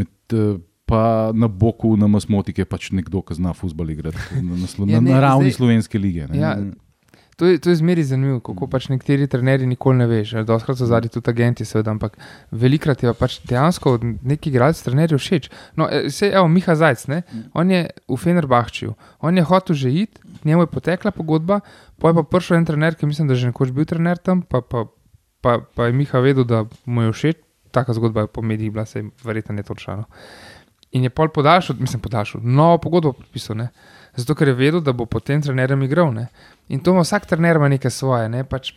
Med, 0.00 0.08
uh, 0.32 0.56
pa 0.86 1.32
na 1.32 1.48
boku 1.48 1.96
na 1.96 2.06
Masmotike 2.06 2.60
je 2.60 2.66
pač 2.66 2.90
nekdo, 2.90 3.22
ki 3.22 3.34
zna 3.34 3.52
futbol 3.52 3.90
igrati 3.90 4.18
na, 4.36 4.54
na, 4.54 4.66
slo, 4.66 4.84
Ja, 4.84 5.00
ne, 5.00 5.10
na, 5.10 5.20
ravni 5.20 5.48
zdaj- 5.48 5.56
slovenske 5.56 5.98
lige. 5.98 6.28
Ne. 6.28 6.38
Ja, 6.38 6.56
To 7.34 7.46
je, 7.46 7.58
to 7.58 7.66
je 7.66 7.76
zmeri 7.76 8.04
zanimivo, 8.04 8.38
kako 8.38 8.68
pač 8.70 8.84
nekateri 8.88 9.26
trenerji 9.26 9.66
nikoli 9.66 9.98
ne 9.98 10.06
veš. 10.06 10.46
Doskrat 10.46 10.78
so 10.78 10.86
zadnji 10.86 11.10
tudi 11.10 11.26
agenti, 11.26 11.64
seveda, 11.64 11.90
ampak 11.90 12.14
velikrat 12.52 13.02
je 13.02 13.10
pa 13.10 13.14
pač 13.16 13.40
dejansko 13.42 13.90
od 13.92 14.04
nekih 14.22 14.52
igralcev 14.52 14.84
trenerjev 14.84 15.18
všeč. 15.18 15.48
No, 15.74 15.88
se 16.08 16.28
evo, 16.28 16.46
Miha 16.46 16.74
Zajc, 16.74 17.02
ne? 17.08 17.22
on 17.52 17.70
je 17.70 17.80
v 18.06 18.16
Fenerbahčiju, 18.16 18.94
on 19.18 19.34
je 19.34 19.42
hotel 19.42 19.74
že 19.74 19.90
iti, 19.90 20.14
njemu 20.44 20.62
je 20.62 20.66
potekla 20.68 21.10
pogodba, 21.10 21.58
pa 21.98 22.08
je 22.08 22.14
pa 22.14 22.22
prišel 22.22 22.56
en 22.56 22.64
trener, 22.64 22.94
ki 22.94 23.06
mislim, 23.06 23.26
da 23.26 23.34
je 23.34 23.40
že 23.40 23.50
nekoč 23.50 23.74
bil 23.74 23.84
trener 23.84 24.14
tam, 24.16 24.42
pa, 24.42 24.62
pa, 24.62 24.86
pa, 25.40 25.58
pa 25.66 25.86
je 25.86 25.92
Miha 25.92 26.22
vedel, 26.22 26.46
da 26.46 26.62
mu 26.86 27.02
je 27.02 27.10
všeč. 27.10 27.36
Taka 27.74 27.90
zgodba 27.92 28.20
je 28.20 28.30
po 28.30 28.42
medijih 28.42 28.70
bila, 28.70 28.86
se 28.86 29.02
verjetno 29.24 29.58
ne 29.58 29.66
točano. 29.66 30.06
In 30.94 31.02
je 31.02 31.10
pol 31.10 31.28
podaljšal, 31.34 31.76
mislim, 31.80 32.00
podaljšal, 32.00 32.40
novo 32.44 32.78
pogodbo 32.78 33.12
podpisal, 33.12 33.56
ne? 33.58 33.68
zato 34.16 34.34
ker 34.38 34.48
je 34.48 34.54
vedel, 34.54 34.80
da 34.80 34.92
bo 34.94 35.08
potem 35.10 35.42
trenerjem 35.42 35.82
igral. 35.82 36.12
Ne? 36.14 36.28
In 36.70 36.78
to 36.80 36.92
ima 36.94 37.02
vsak 37.02 37.26
trener, 37.26 37.58
ima 37.58 37.68
nekaj 37.68 37.90
svoje, 37.90 38.28
ne? 38.30 38.44
pač, 38.46 38.70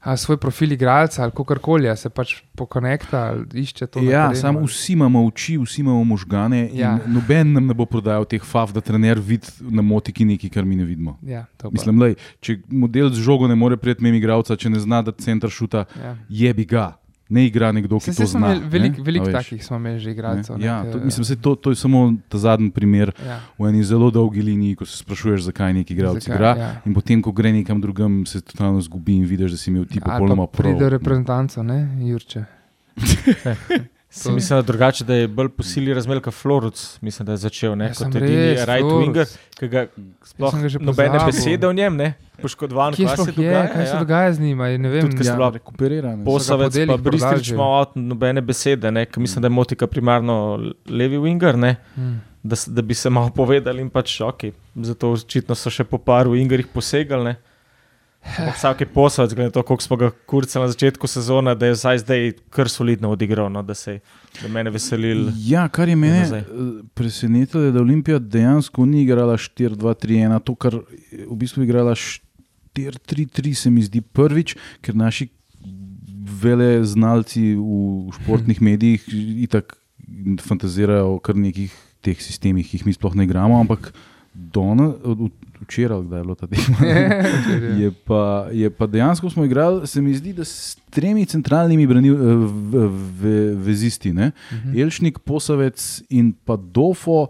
a, 0.00 0.14
svoj 0.16 0.38
profil 0.40 0.72
igralca 0.72 1.22
ali 1.22 1.34
kako 1.36 1.58
koli, 1.60 1.90
se 1.96 2.08
pač 2.08 2.38
pokonekta 2.56 3.26
ali 3.26 3.44
išče 3.60 3.86
to. 3.86 4.00
Ja, 4.00 4.30
samo 4.34 4.62
vsi 4.64 4.92
imamo 4.96 5.26
oči, 5.26 5.58
vsi 5.60 5.82
imamo 5.84 6.04
možgane. 6.04 6.70
Ja. 6.72 6.94
Noben 7.06 7.52
nam 7.52 7.66
ne 7.68 7.76
bo 7.76 7.84
prodajal 7.84 8.24
teh 8.24 8.40
fav, 8.44 8.72
da 8.72 8.80
trener 8.80 9.20
vidi 9.20 9.52
na 9.60 9.82
motiki 9.82 10.24
nekaj, 10.24 10.50
kar 10.56 10.64
mi 10.64 10.80
ne 10.80 10.88
vidimo. 10.88 11.18
Ja. 11.22 11.44
Mislim, 11.68 12.00
lej, 12.00 12.16
če 12.40 12.56
model 12.68 13.12
z 13.12 13.20
žogo 13.20 13.48
ne 13.48 13.54
more 13.54 13.76
prijeti 13.76 14.02
mimo 14.02 14.16
igralca, 14.16 14.56
če 14.56 14.72
ne 14.72 14.80
zna, 14.80 15.02
da 15.02 15.12
center 15.12 15.52
šuta, 15.52 15.84
Ja. 16.00 16.16
jebi 16.28 16.64
ga. 16.64 16.94
Ne 17.30 17.46
igra 17.46 17.70
nekdo, 17.70 17.96
ki 17.96 18.04
Saj, 18.06 18.14
to 18.16 18.26
zna. 18.28 18.48
veliko 18.66 18.96
ne? 18.96 19.04
velik 19.04 19.22
takih, 19.30 19.60
smo 19.60 19.76
imeli 19.76 19.98
že 19.98 20.08
ne? 20.08 20.12
igralcev. 20.12 20.58
ne, 20.58 20.66
Ja, 20.66 20.82
ke- 20.82 20.90
to, 20.90 20.98
mislim, 21.00 21.24
se 21.24 21.36
to, 21.36 21.54
to 21.54 21.70
je 21.70 21.76
samo 21.76 22.00
ta 22.26 22.38
zadnji 22.38 22.70
primer 22.70 23.12
ja. 23.16 23.38
v 23.56 23.68
eni 23.68 23.84
zelo 23.84 24.10
dolgi 24.10 24.42
liniji, 24.42 24.74
ko 24.74 24.84
se 24.84 24.96
sprašuješ, 24.96 25.40
zakaj 25.42 25.72
neki 25.72 25.94
igralec 25.94 26.20
Zakaj, 26.20 26.34
igra. 26.34 26.50
ja. 26.56 26.70
In 26.82 26.92
potem, 26.92 27.20
ko 27.20 27.30
gre 27.32 27.52
nekam 27.52 27.78
drugam, 27.78 28.26
se 28.26 28.40
totalno 28.40 28.80
zgubi 28.80 29.14
in 29.14 29.24
vidiš, 29.24 29.50
da 29.50 29.56
si 29.56 29.70
imel 29.70 29.86
ti 29.86 30.00
popolnoma 30.00 30.44
pa 30.44 30.58
pride 30.58 30.78
prav. 30.80 30.90
reprezentanco, 30.90 31.62
ne, 31.62 31.78
Jurče. 32.02 32.44
Se 34.12 34.32
mislim, 34.32 34.58
da 34.58 34.62
drugače, 34.62 35.04
da 35.04 35.14
je 35.14 35.28
bolj 35.28 35.48
posili 35.48 35.94
razmer 35.94 36.20
kot 36.20 36.34
Floruc, 36.34 36.98
mislim, 37.00 37.26
da 37.26 37.32
je 37.32 37.36
začel, 37.38 37.76
ne, 37.76 37.84
Ja, 37.84 37.88
kot 37.88 37.96
sem 37.98 38.16
edini 38.16 38.56
right 38.56 38.84
winger, 38.84 39.26
ki 39.54 39.68
ga 39.68 39.84
sploh 40.24 40.50
sem 40.50 40.62
ga 40.62 40.80
nobene 40.80 41.20
besede 41.26 41.66
o 41.66 41.72
njem, 41.72 41.96
ne, 41.96 42.08
poškodovan, 42.42 42.94
kaj 42.94 43.16
se 43.16 43.32
dogaja. 43.32 43.68
kaj 43.68 43.86
se 43.86 43.92
ja. 43.92 43.98
dogaja 43.98 44.32
z 44.32 44.40
njim? 44.40 44.60
a 44.60 44.66
je 44.66 44.78
Ne 44.78 44.88
vem, 44.88 45.02
Tudi, 45.02 45.16
ko 45.16 45.22
so 45.22 45.28
ja. 45.28 45.36
bila 45.36 45.50
Rekuperirane. 45.50 46.24
Posavec, 46.24 46.78
pa 46.88 46.96
Bristrič 46.98 47.50
ima 47.50 47.68
nobene 47.94 48.40
besede, 48.42 48.90
ne, 48.90 49.06
ker 49.06 49.20
mislim, 49.20 49.42
da 49.42 49.46
je 49.46 49.50
Motika 49.52 49.86
primarno 49.86 50.58
levi 50.88 51.16
winger, 51.18 51.54
ne, 51.56 51.76
Mm. 51.96 52.18
da, 52.42 52.56
da 52.66 52.82
bi 52.82 52.94
se 52.94 53.10
malo 53.10 53.30
povedali 53.30 53.80
in 53.80 53.90
pač 53.90 54.20
ok, 54.20 54.42
zato 54.76 55.12
očitno 55.12 55.54
so 55.54 55.70
še 55.70 55.84
po 55.84 55.98
paru 55.98 56.32
wingerjih 56.32 56.66
posegali, 56.66 57.24
ne. 57.24 57.36
Vsak 58.54 58.80
je 58.80 58.86
posavec, 58.86 59.32
glede 59.34 59.48
na 59.48 59.50
to, 59.50 59.62
koliko 59.62 59.82
smo 59.82 59.96
ga 59.96 60.10
kurcali 60.10 60.64
na 60.64 60.70
začetku 60.70 61.06
sezone, 61.06 61.54
da 61.54 61.66
je 61.66 61.74
zdaj, 61.74 61.98
zdaj 61.98 62.32
kar 62.50 62.68
solidno 62.68 63.10
odigral, 63.10 63.48
no, 63.52 63.62
da 63.62 63.74
se 63.74 63.98
je 64.42 64.48
mene 64.48 64.70
veselil. 64.70 65.30
Ja, 65.46 65.68
kar 65.68 65.88
je 65.88 65.96
mene 65.96 66.20
nazaj. 66.20 66.40
eh, 66.40 66.44
presenetilo, 66.94 67.62
je, 67.62 67.72
da 67.72 67.80
Olimpija 67.80 68.18
dejansko 68.18 68.86
ni 68.86 69.02
igrala 69.02 69.36
4-2-3-1, 69.36 70.40
to, 70.44 70.54
kar 70.54 70.76
v 70.76 71.36
bistvu 71.36 71.64
igrala 71.64 71.94
4-3-3, 72.76 73.54
se 73.54 73.70
mi 73.70 73.82
zdi 73.82 74.00
prvič, 74.00 74.56
ker 74.84 74.94
naši 74.94 75.28
vele 76.42 76.84
znalci 76.84 77.54
v 77.56 78.12
športnih 78.20 78.62
medijih 78.68 79.04
itak 79.48 79.76
fantazirajo 80.44 81.16
o 81.16 81.18
kar 81.18 81.36
nekih 81.36 81.72
teh 82.04 82.20
sistemih, 82.20 82.68
ki 82.68 82.78
jih 82.78 82.86
mi 82.86 82.92
sploh 82.96 83.16
ne 83.16 83.24
igramo, 83.24 83.60
ampak 83.60 83.92
Dona, 84.32 84.92
od, 85.04 85.18
včeraj, 85.60 86.02
kdaj 86.02 86.18
je 86.18 86.22
bilo 86.22 86.34
ta 86.34 86.46
tekma. 86.46 86.76
Je 87.80 87.90
pa, 88.04 88.22
je 88.52 88.70
pa 88.70 88.86
dejansko 88.86 89.30
smo 89.30 89.44
igrali, 89.44 89.86
se 89.86 90.00
mi 90.00 90.14
zdi, 90.14 90.32
da 90.32 90.44
s 90.44 90.78
tremi 90.90 91.26
centralnimi 91.26 91.86
branil, 91.86 92.14
eh, 92.14 92.34
v- 92.44 92.88
v- 93.18 93.32
vezisti, 93.56 94.12
ne? 94.12 94.30
Mhm. 94.52 94.78
Elšnik, 94.78 95.18
Posavec 95.20 95.78
in 96.10 96.32
pa 96.34 96.56
Dofo. 96.56 97.26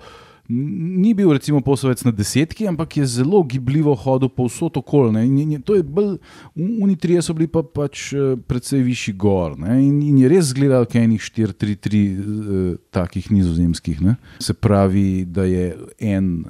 Ni 0.53 1.15
bil 1.15 1.31
recimo 1.31 1.61
poslovec 1.61 2.03
na 2.03 2.11
desetki, 2.11 2.67
ampak 2.67 2.97
je 2.97 3.07
zelo 3.07 3.43
gibljivo 3.45 3.95
hodil 3.95 4.29
povsod 4.29 4.77
okoli. 4.77 5.13
ne. 5.13 5.23
In, 5.23 5.39
in, 5.39 5.53
je- 5.53 5.61
to 5.61 5.75
je 5.75 5.83
bolj, 5.85 6.17
unitrije 6.57 7.23
so 7.23 7.33
bili 7.33 7.47
pa 7.47 7.63
pač 7.65 8.13
eh, 8.13 8.19
precej 8.39 8.83
višji 8.83 9.15
gor. 9.15 9.55
ne. 9.57 9.79
In, 9.81 10.03
in 10.03 10.19
je 10.19 10.29
res 10.29 10.45
zgledal, 10.47 10.85
kot 10.85 10.95
enih 10.97 11.21
4-3-3 11.21 11.95
uh, 12.11 12.77
takih 12.91 13.31
nizozemskih. 13.31 14.01
Ne. 14.01 14.17
Se 14.39 14.53
pravi, 14.53 15.25
da 15.25 15.45
je 15.45 15.77
en 16.01 16.45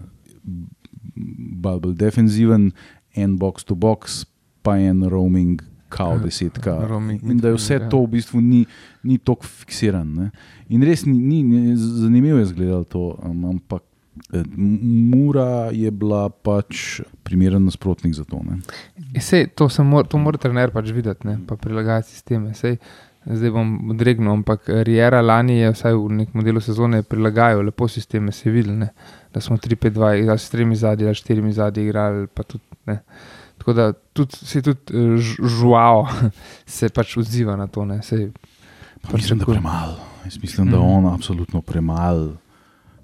bolj 0.45 1.81
bolj 1.81 1.95
defensiven, 1.95 2.71
en 3.15 3.37
box 3.39 3.65
to 3.65 3.75
box, 3.75 4.25
pa 4.63 4.77
en 4.79 5.03
roaming, 5.09 5.63
kao 5.89 6.13
Ja, 6.13 6.19
desetka. 6.23 6.87
roaming 6.87 7.23
In 7.23 7.39
da 7.39 7.49
je 7.49 7.55
vse 7.55 7.81
to 7.91 8.05
v 8.05 8.11
bistvu 8.13 8.41
ni, 8.41 8.65
ni 9.03 9.19
tako 9.19 9.47
fiksiran. 9.47 10.07
Ne. 10.15 10.31
In 10.69 10.83
res 10.83 11.05
ni, 11.07 11.19
ni, 11.19 11.43
ni 11.43 11.77
zanimivo 11.77 12.39
je 12.39 12.47
zgledalo 12.47 12.85
to, 12.85 13.19
um, 13.25 13.45
ampak. 13.45 13.83
eh, 14.33 14.43
Mura 15.11 15.71
je 15.73 15.91
bila 15.91 16.29
pač 16.29 17.01
primeren 17.23 17.65
nasprotnik 17.65 18.15
za 18.15 18.25
to. 18.25 18.39
Ne. 18.47 18.59
Sej, 19.21 19.47
to, 19.55 19.69
se 19.69 19.83
mor, 19.83 20.07
to 20.07 20.19
mora 20.19 20.39
trener 20.39 20.71
pač 20.71 20.91
videti, 20.93 21.27
ne, 21.27 21.39
pa 21.47 21.57
prilagajati 21.57 22.09
sisteme. 22.11 22.55
Sej, 22.55 22.77
zdaj 23.27 23.50
bom 23.50 23.91
odregnil, 23.91 24.33
ampak 24.33 24.61
Riera 24.81 25.21
lani 25.21 25.59
je 25.59 25.73
vsaj 25.73 25.95
v 25.95 26.09
nekem 26.15 26.43
delu 26.43 26.61
sezone 26.61 27.03
prilagajal 27.03 27.62
lepo 27.62 27.89
sisteme, 27.89 28.33
se 28.33 28.50
videl, 28.50 28.77
ne, 28.77 28.89
da 29.31 29.41
smo 29.41 29.57
3-5-2 29.59 29.91
igrali 30.17 30.39
s 30.39 30.50
tremi 30.50 30.77
zadnji 30.77 31.07
ali 31.07 31.15
štirimi 31.15 31.53
zadnji 31.53 31.85
igrali. 31.85 32.27
Tudi, 32.29 32.59
ne. 32.87 32.99
Tako 33.59 33.73
da 33.73 33.85
tudi, 33.93 34.37
se 34.37 34.62
tudi 34.62 34.81
eh, 34.91 35.17
žuao 35.50 36.09
se 36.69 36.89
pač 36.91 37.17
odziva 37.17 37.57
na 37.57 37.67
to. 37.69 37.85
Ne, 37.85 38.03
sej, 38.03 38.31
Pa 39.03 39.12
mislim, 39.12 39.39
da 39.39 39.45
Pričakujem. 39.45 39.62
premalo. 39.62 39.97
Jaz 40.25 40.39
mislim, 40.39 40.67
da 40.69 40.77
Mhm. 40.77 40.87
on 40.87 41.07
absolutno 41.09 41.61
premalo. 41.62 42.33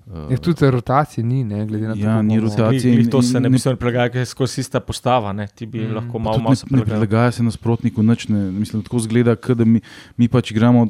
Uh, 0.07 0.31
je 0.31 0.37
tudi 0.39 0.71
rotacij 0.71 1.23
ni, 1.23 1.45
ne, 1.45 1.67
glede 1.67 1.89
na 1.89 1.95
to. 1.95 1.99
Ja, 1.99 2.05
kako 2.07 2.23
ni 2.23 2.35
bomo- 2.35 2.43
rotacije. 2.43 2.81
Glih- 2.85 2.97
glih 2.97 3.09
To 3.09 3.23
se 3.23 3.41
ne 3.41 3.49
bi 3.49 3.59
smel 3.59 3.77
prilagajati, 3.77 4.13
ker 4.13 4.21
je 4.21 4.27
skozi 4.27 4.61
ista 4.61 4.81
postava, 4.81 5.33
ne, 5.33 5.47
ti 5.49 5.67
bi 5.67 5.81
Mm. 5.81 5.95
lahko 5.95 6.19
malo 6.21 6.39
malo 6.39 6.55
se 6.55 6.63
ne, 6.63 6.69
ne 6.69 6.85
prilagajal. 6.85 7.01
prilagaja 7.01 7.31
se 7.33 7.43
nasprotniku, 7.43 8.03
nič 8.05 8.29
ne. 8.29 8.51
Mislim, 8.53 8.83
tako 8.83 8.99
zgleda, 9.01 9.35
da 9.35 9.65
mi, 9.65 9.81
mi 10.17 10.29
pač 10.29 10.51
igramo 10.51 10.87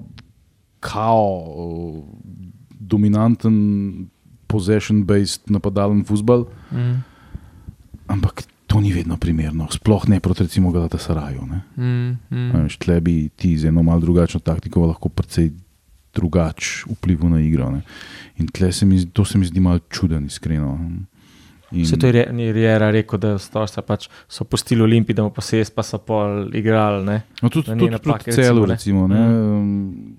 kao, 0.81 1.25
o, 1.49 2.05
dominanten 2.71 3.55
possession-based 4.47 5.41
napadalen 5.47 6.05
futbol, 6.05 6.47
Mm. 6.71 7.03
ampak 8.07 8.35
to 8.67 8.81
ni 8.81 8.93
vedno 8.93 9.17
primerno, 9.17 9.67
sploh 9.71 10.09
ne 10.09 10.21
proti 10.21 10.43
recimo 10.43 10.71
Galatasaraju. 10.71 11.41
ne. 11.43 11.61
Mm. 11.77 12.19
Mm. 12.31 12.69
Tle 12.79 13.01
bi 13.01 13.29
ti 13.31 13.57
z 13.57 13.65
eno 13.65 13.83
malo 13.83 14.01
drugačno 14.01 14.41
taktiko 14.41 14.87
lahko 14.87 15.09
precej 15.09 15.51
drugače 16.17 16.89
vplival 16.97 17.37
na 17.37 17.41
igro. 17.45 17.71
Ne. 17.71 17.83
In 18.41 18.49
se 18.73 18.87
mi, 18.87 19.01
to 19.13 19.25
se 19.25 19.39
mi 19.39 19.47
zdi 19.47 19.61
malo 19.61 19.79
čuden, 19.89 20.27
iskreno. 20.27 20.75
In, 21.73 21.83
Vse 21.83 21.97
to 21.99 22.07
je 22.07 22.53
Riera 22.53 22.91
rekel, 22.95 23.19
da 23.19 23.33
so, 23.43 23.65
sta 23.67 23.83
pač, 23.83 24.07
so 24.31 24.45
pustili 24.47 24.85
Olimpij, 24.85 25.17
da 25.19 25.25
mu 25.27 25.33
pa 25.35 25.43
se 25.43 25.59
jaz 25.59 25.71
pa 25.75 25.83
so 25.83 25.99
pol 25.99 26.47
igrali. 26.55 27.03
Ne? 27.05 27.17
no, 27.43 27.51
tudi, 27.51 27.67
da 27.67 27.75
ni 27.75 27.81
tudi, 27.81 27.93
napake, 27.97 28.31
tudi 28.31 28.37
celo, 28.37 28.67
recimo, 28.71 29.07
recimo, 29.07 29.09
ne. 29.09 29.19
ne, 29.19 29.41
um, 29.57 30.17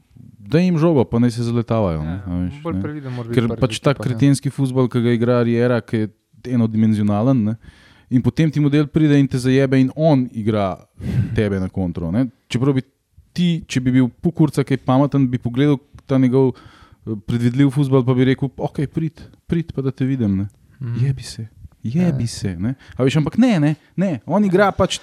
da 0.52 0.60
jim 0.60 0.78
žogo, 0.80 1.06
pa 1.08 1.22
naj 1.24 1.32
se 1.38 1.48
zaletavajo. 1.48 2.04
Ne, 2.04 2.18
a 2.26 2.40
veš, 2.42 2.54
Ja, 2.58 2.62
Bolj 2.64 2.76
ne. 2.76 2.82
previden 2.84 3.16
mora 3.16 3.30
biti 3.30 3.40
Ker 3.40 3.48
pri 3.48 3.60
pač 3.64 3.80
ta 3.80 3.94
ekipah, 3.94 4.04
ja. 4.04 4.10
kretenski 4.10 4.52
futbol, 4.52 4.90
ki 4.92 5.04
ga 5.06 5.16
igra 5.16 5.40
Riera, 5.48 5.80
ki 5.82 6.04
je 6.04 6.10
enodimenzionalen. 6.58 7.46
Ne? 7.52 7.56
In 8.12 8.24
potem 8.24 8.52
ti 8.52 8.60
model 8.64 8.88
pride 8.92 9.16
in 9.20 9.28
te 9.28 9.40
zajebe, 9.40 9.80
in 9.80 9.90
on 9.96 10.28
igra 10.36 10.74
tebe 11.36 11.60
na 11.64 11.72
kontro. 11.72 12.12
Ne? 12.12 12.28
Čeprav 12.52 12.76
bi 12.76 12.84
ti, 13.38 13.50
če 13.70 13.84
bi 13.86 13.94
bil 14.00 14.10
pukurca, 14.24 14.66
ki 14.66 14.78
je 14.78 14.84
pameten, 14.88 15.28
bi 15.32 15.40
pogledal 15.42 15.80
ta 16.10 16.20
njegov 16.22 16.54
eh, 16.54 17.14
predvidljiv 17.30 17.74
futbol, 17.76 18.06
pa 18.08 18.16
bi 18.18 18.32
rekel: 18.32 18.52
Ok, 18.58 18.84
prid, 18.94 19.22
prid 19.50 19.74
pa 19.76 19.86
da 19.86 19.94
te 19.94 20.08
vidim. 20.10 20.40
Ne? 20.42 20.50
Mm. 20.82 20.98
Jebi 21.06 21.26
se, 21.26 21.48
jebi 21.84 22.28
se. 22.28 22.56
Ne? 22.56 22.76
A 22.96 23.04
Veš, 23.04 23.16
ampak 23.16 23.38
ne, 23.38 23.60
ne, 23.60 23.76
ne, 23.96 24.20
on 24.26 24.46
igra 24.46 24.72
pač. 24.72 25.00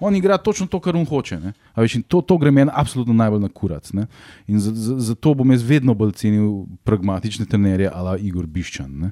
On 0.00 0.14
igra 0.16 0.36
točno 0.36 0.66
to, 0.66 0.80
kar 0.80 0.96
on 0.96 1.04
hoče. 1.04 1.36
ne. 1.38 1.52
A 1.74 1.80
Veš, 1.80 1.96
to, 2.04 2.20
to 2.20 2.38
gre 2.38 2.50
meni 2.50 2.70
absolutno 2.74 3.14
najbolj 3.14 3.40
na 3.40 3.48
kurac. 3.48 3.92
ne. 3.92 4.06
In 4.46 4.58
za- 4.60 4.72
za- 4.72 4.98
zato 5.00 5.34
bom 5.34 5.50
jaz 5.50 5.62
vedno 5.62 5.94
bolj 5.94 6.12
cenil 6.12 6.64
pragmatične 6.84 7.46
trenerje, 7.46 7.88
ala 7.88 8.16
Igor 8.16 8.46
Biščan. 8.46 8.90
Ne. 8.90 9.10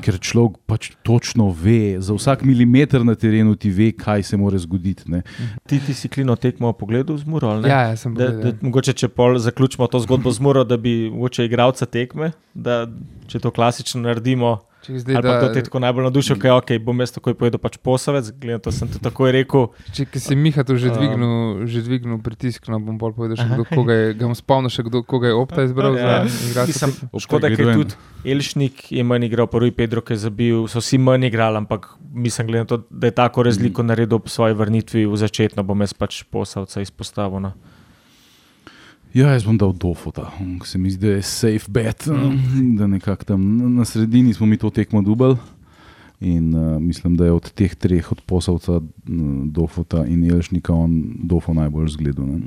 Ker 0.00 0.14
človek 0.16 0.56
pač 0.66 0.90
točno 1.02 1.50
ve, 1.52 2.00
za 2.00 2.14
vsak 2.14 2.42
milimeter 2.42 3.04
na 3.04 3.14
terenu 3.14 3.54
ti 3.54 3.70
ve, 3.70 3.92
kaj 3.92 4.22
se 4.22 4.36
more 4.36 4.58
zgoditi. 4.58 5.02
ne. 5.06 5.22
Ti, 5.66 5.80
ti 5.80 5.94
si 5.94 6.08
klino 6.08 6.36
tekmo 6.36 6.72
pogledal 6.72 7.18
z 7.18 7.24
Muro. 7.24 7.60
Ja, 7.60 7.80
ja, 7.82 7.96
sem 7.96 8.14
Da, 8.14 8.26
pogledal. 8.26 8.52
da, 8.52 8.58
mogoče, 8.62 8.92
če 8.94 9.08
pol 9.08 9.38
zaključimo 9.38 9.86
to 9.86 9.98
zgodbo 9.98 10.30
z 10.30 10.40
Muro, 10.40 10.64
da 10.64 10.76
bi 10.76 11.10
mogoče 11.10 11.44
igralca 11.44 11.86
tekme, 11.86 12.32
da 12.54 12.86
če 13.26 13.38
to 13.38 13.50
klasično 13.50 14.00
naredimo, 14.00 14.60
zdaj, 14.82 15.14
ali 15.14 15.22
pa 15.22 15.34
da, 15.36 15.52
te 15.52 15.58
je 15.58 15.64
tako 15.64 15.78
najbolj 15.78 16.04
navdušil, 16.04 16.36
kaj 16.36 16.50
okay, 16.52 16.78
bom 16.78 16.96
jaz 16.96 17.12
takoj 17.12 17.34
povedal, 17.34 17.58
pač 17.58 17.76
posavec, 17.76 18.30
gledam, 18.32 18.60
to 18.60 18.72
sem 18.72 18.88
ti 18.88 18.96
takoj 18.98 19.28
rekel. 19.30 19.68
če 19.92 20.06
si 20.14 20.32
Miha 20.34 20.64
tu 20.64 20.76
že 20.76 20.88
Um. 20.88 20.96
dvignil, 20.96 21.32
že 21.66 21.82
dvignil 21.82 22.18
pritisk, 22.18 22.64
no 22.66 22.78
bom 22.78 22.96
bolj 22.96 23.12
povedal, 23.12 23.36
še 23.36 23.44
kdo, 23.46 23.64
koga 23.66 23.92
je, 23.92 24.06
ga 24.14 24.24
bom 24.24 24.34
spomnil 24.34 24.68
še 24.68 24.82
kdo, 24.82 25.02
koga 25.02 25.28
je 25.28 25.34
Opta 25.34 25.62
izbral 25.62 25.92
Ja, 25.92 26.24
za 26.24 26.48
igralca. 26.48 26.66
Mislim, 26.66 26.90
tekme. 26.92 27.20
škoda, 27.20 27.46
ker 27.46 27.56
Pregledujem. 27.56 27.76
tudi 27.84 27.94
Elšnik 28.26 28.76
je 28.90 29.02
manj 29.02 29.24
igral, 29.26 29.46
prvi 29.46 29.70
Pedro, 29.70 30.00
ki 30.00 30.12
je 30.12 30.22
zabil, 30.22 30.64
so 30.66 30.78
vsi 30.78 30.96
manj 30.98 31.26
igrali, 31.26 31.56
ampak 31.56 31.86
mislim, 32.10 32.46
glede 32.46 32.60
na 32.60 32.66
to, 32.66 32.76
da 32.88 33.06
je 33.06 33.14
tako 33.14 33.42
razliko 33.42 33.82
naredil 33.82 34.18
po 34.18 34.28
svoji 34.28 34.54
vrnitvi 34.54 35.04
v 35.04 35.16
začetno, 35.16 35.60
bom 35.62 35.80
jaz 35.80 35.92
pač 35.92 36.24
posavca 36.24 36.80
izpostavil. 36.80 37.40
No. 37.40 37.52
Ja, 39.14 39.32
jaz 39.34 39.42
bom 39.44 39.56
dal 39.58 39.72
dofota, 39.74 40.28
ker 40.38 40.68
se 40.70 40.78
mi 40.78 40.90
zdi, 40.90 41.06
da 41.08 41.14
je 41.18 41.22
safe 41.26 41.66
bet, 41.68 42.06
mm. 42.06 42.76
da 42.78 42.86
nekako 42.86 43.24
tam 43.24 43.42
na- 43.74 43.84
sredini 43.84 44.34
smo 44.34 44.46
mi 44.46 44.56
to 44.56 44.70
tekmo 44.70 45.02
dubali. 45.02 45.36
In 46.20 46.54
uh, 46.54 46.76
mislim, 46.82 47.16
da 47.16 47.24
je 47.24 47.32
od 47.32 47.52
teh 47.52 47.74
treh, 47.74 48.12
od 48.12 48.20
posavca, 48.26 48.80
mm, 49.08 49.50
dofota 49.52 50.04
in 50.06 50.30
Elšnika, 50.30 50.74
on 50.74 51.02
dofo 51.24 51.54
najbolj 51.54 51.88
zgledal. 51.88 52.26
ne. 52.26 52.40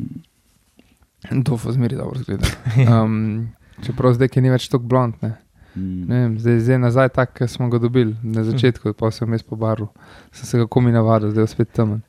Dofo 1.31 1.71
zmeri 1.71 1.95
dobro 1.95 2.19
zgleda. 2.19 2.47
Um, 3.03 3.49
čeprav 3.81 4.13
zdaj, 4.13 4.29
ki 4.29 4.41
ni 4.41 4.51
več 4.53 4.67
tako 4.69 4.85
blond. 4.85 5.13
Ne. 5.21 5.33
Mm. 5.75 6.01
Ne 6.07 6.19
vem, 6.19 6.39
zdaj, 6.39 6.59
zdaj 6.59 6.79
nazaj, 6.79 7.09
tako 7.09 7.33
kot 7.39 7.49
smo 7.49 7.69
ga 7.69 7.79
dobili 7.81 8.15
na 8.23 8.43
začetku, 8.43 8.93
pa 8.93 9.09
sem 9.11 9.31
jaz 9.33 9.41
po 9.43 9.55
baru, 9.55 9.87
sem 10.31 10.45
se 10.45 10.57
ga 10.61 10.67
komi 10.69 10.91
navadil, 10.93 11.31
zdaj 11.33 11.43
je 11.43 11.47
spet 11.47 11.71
temen. 11.73 12.03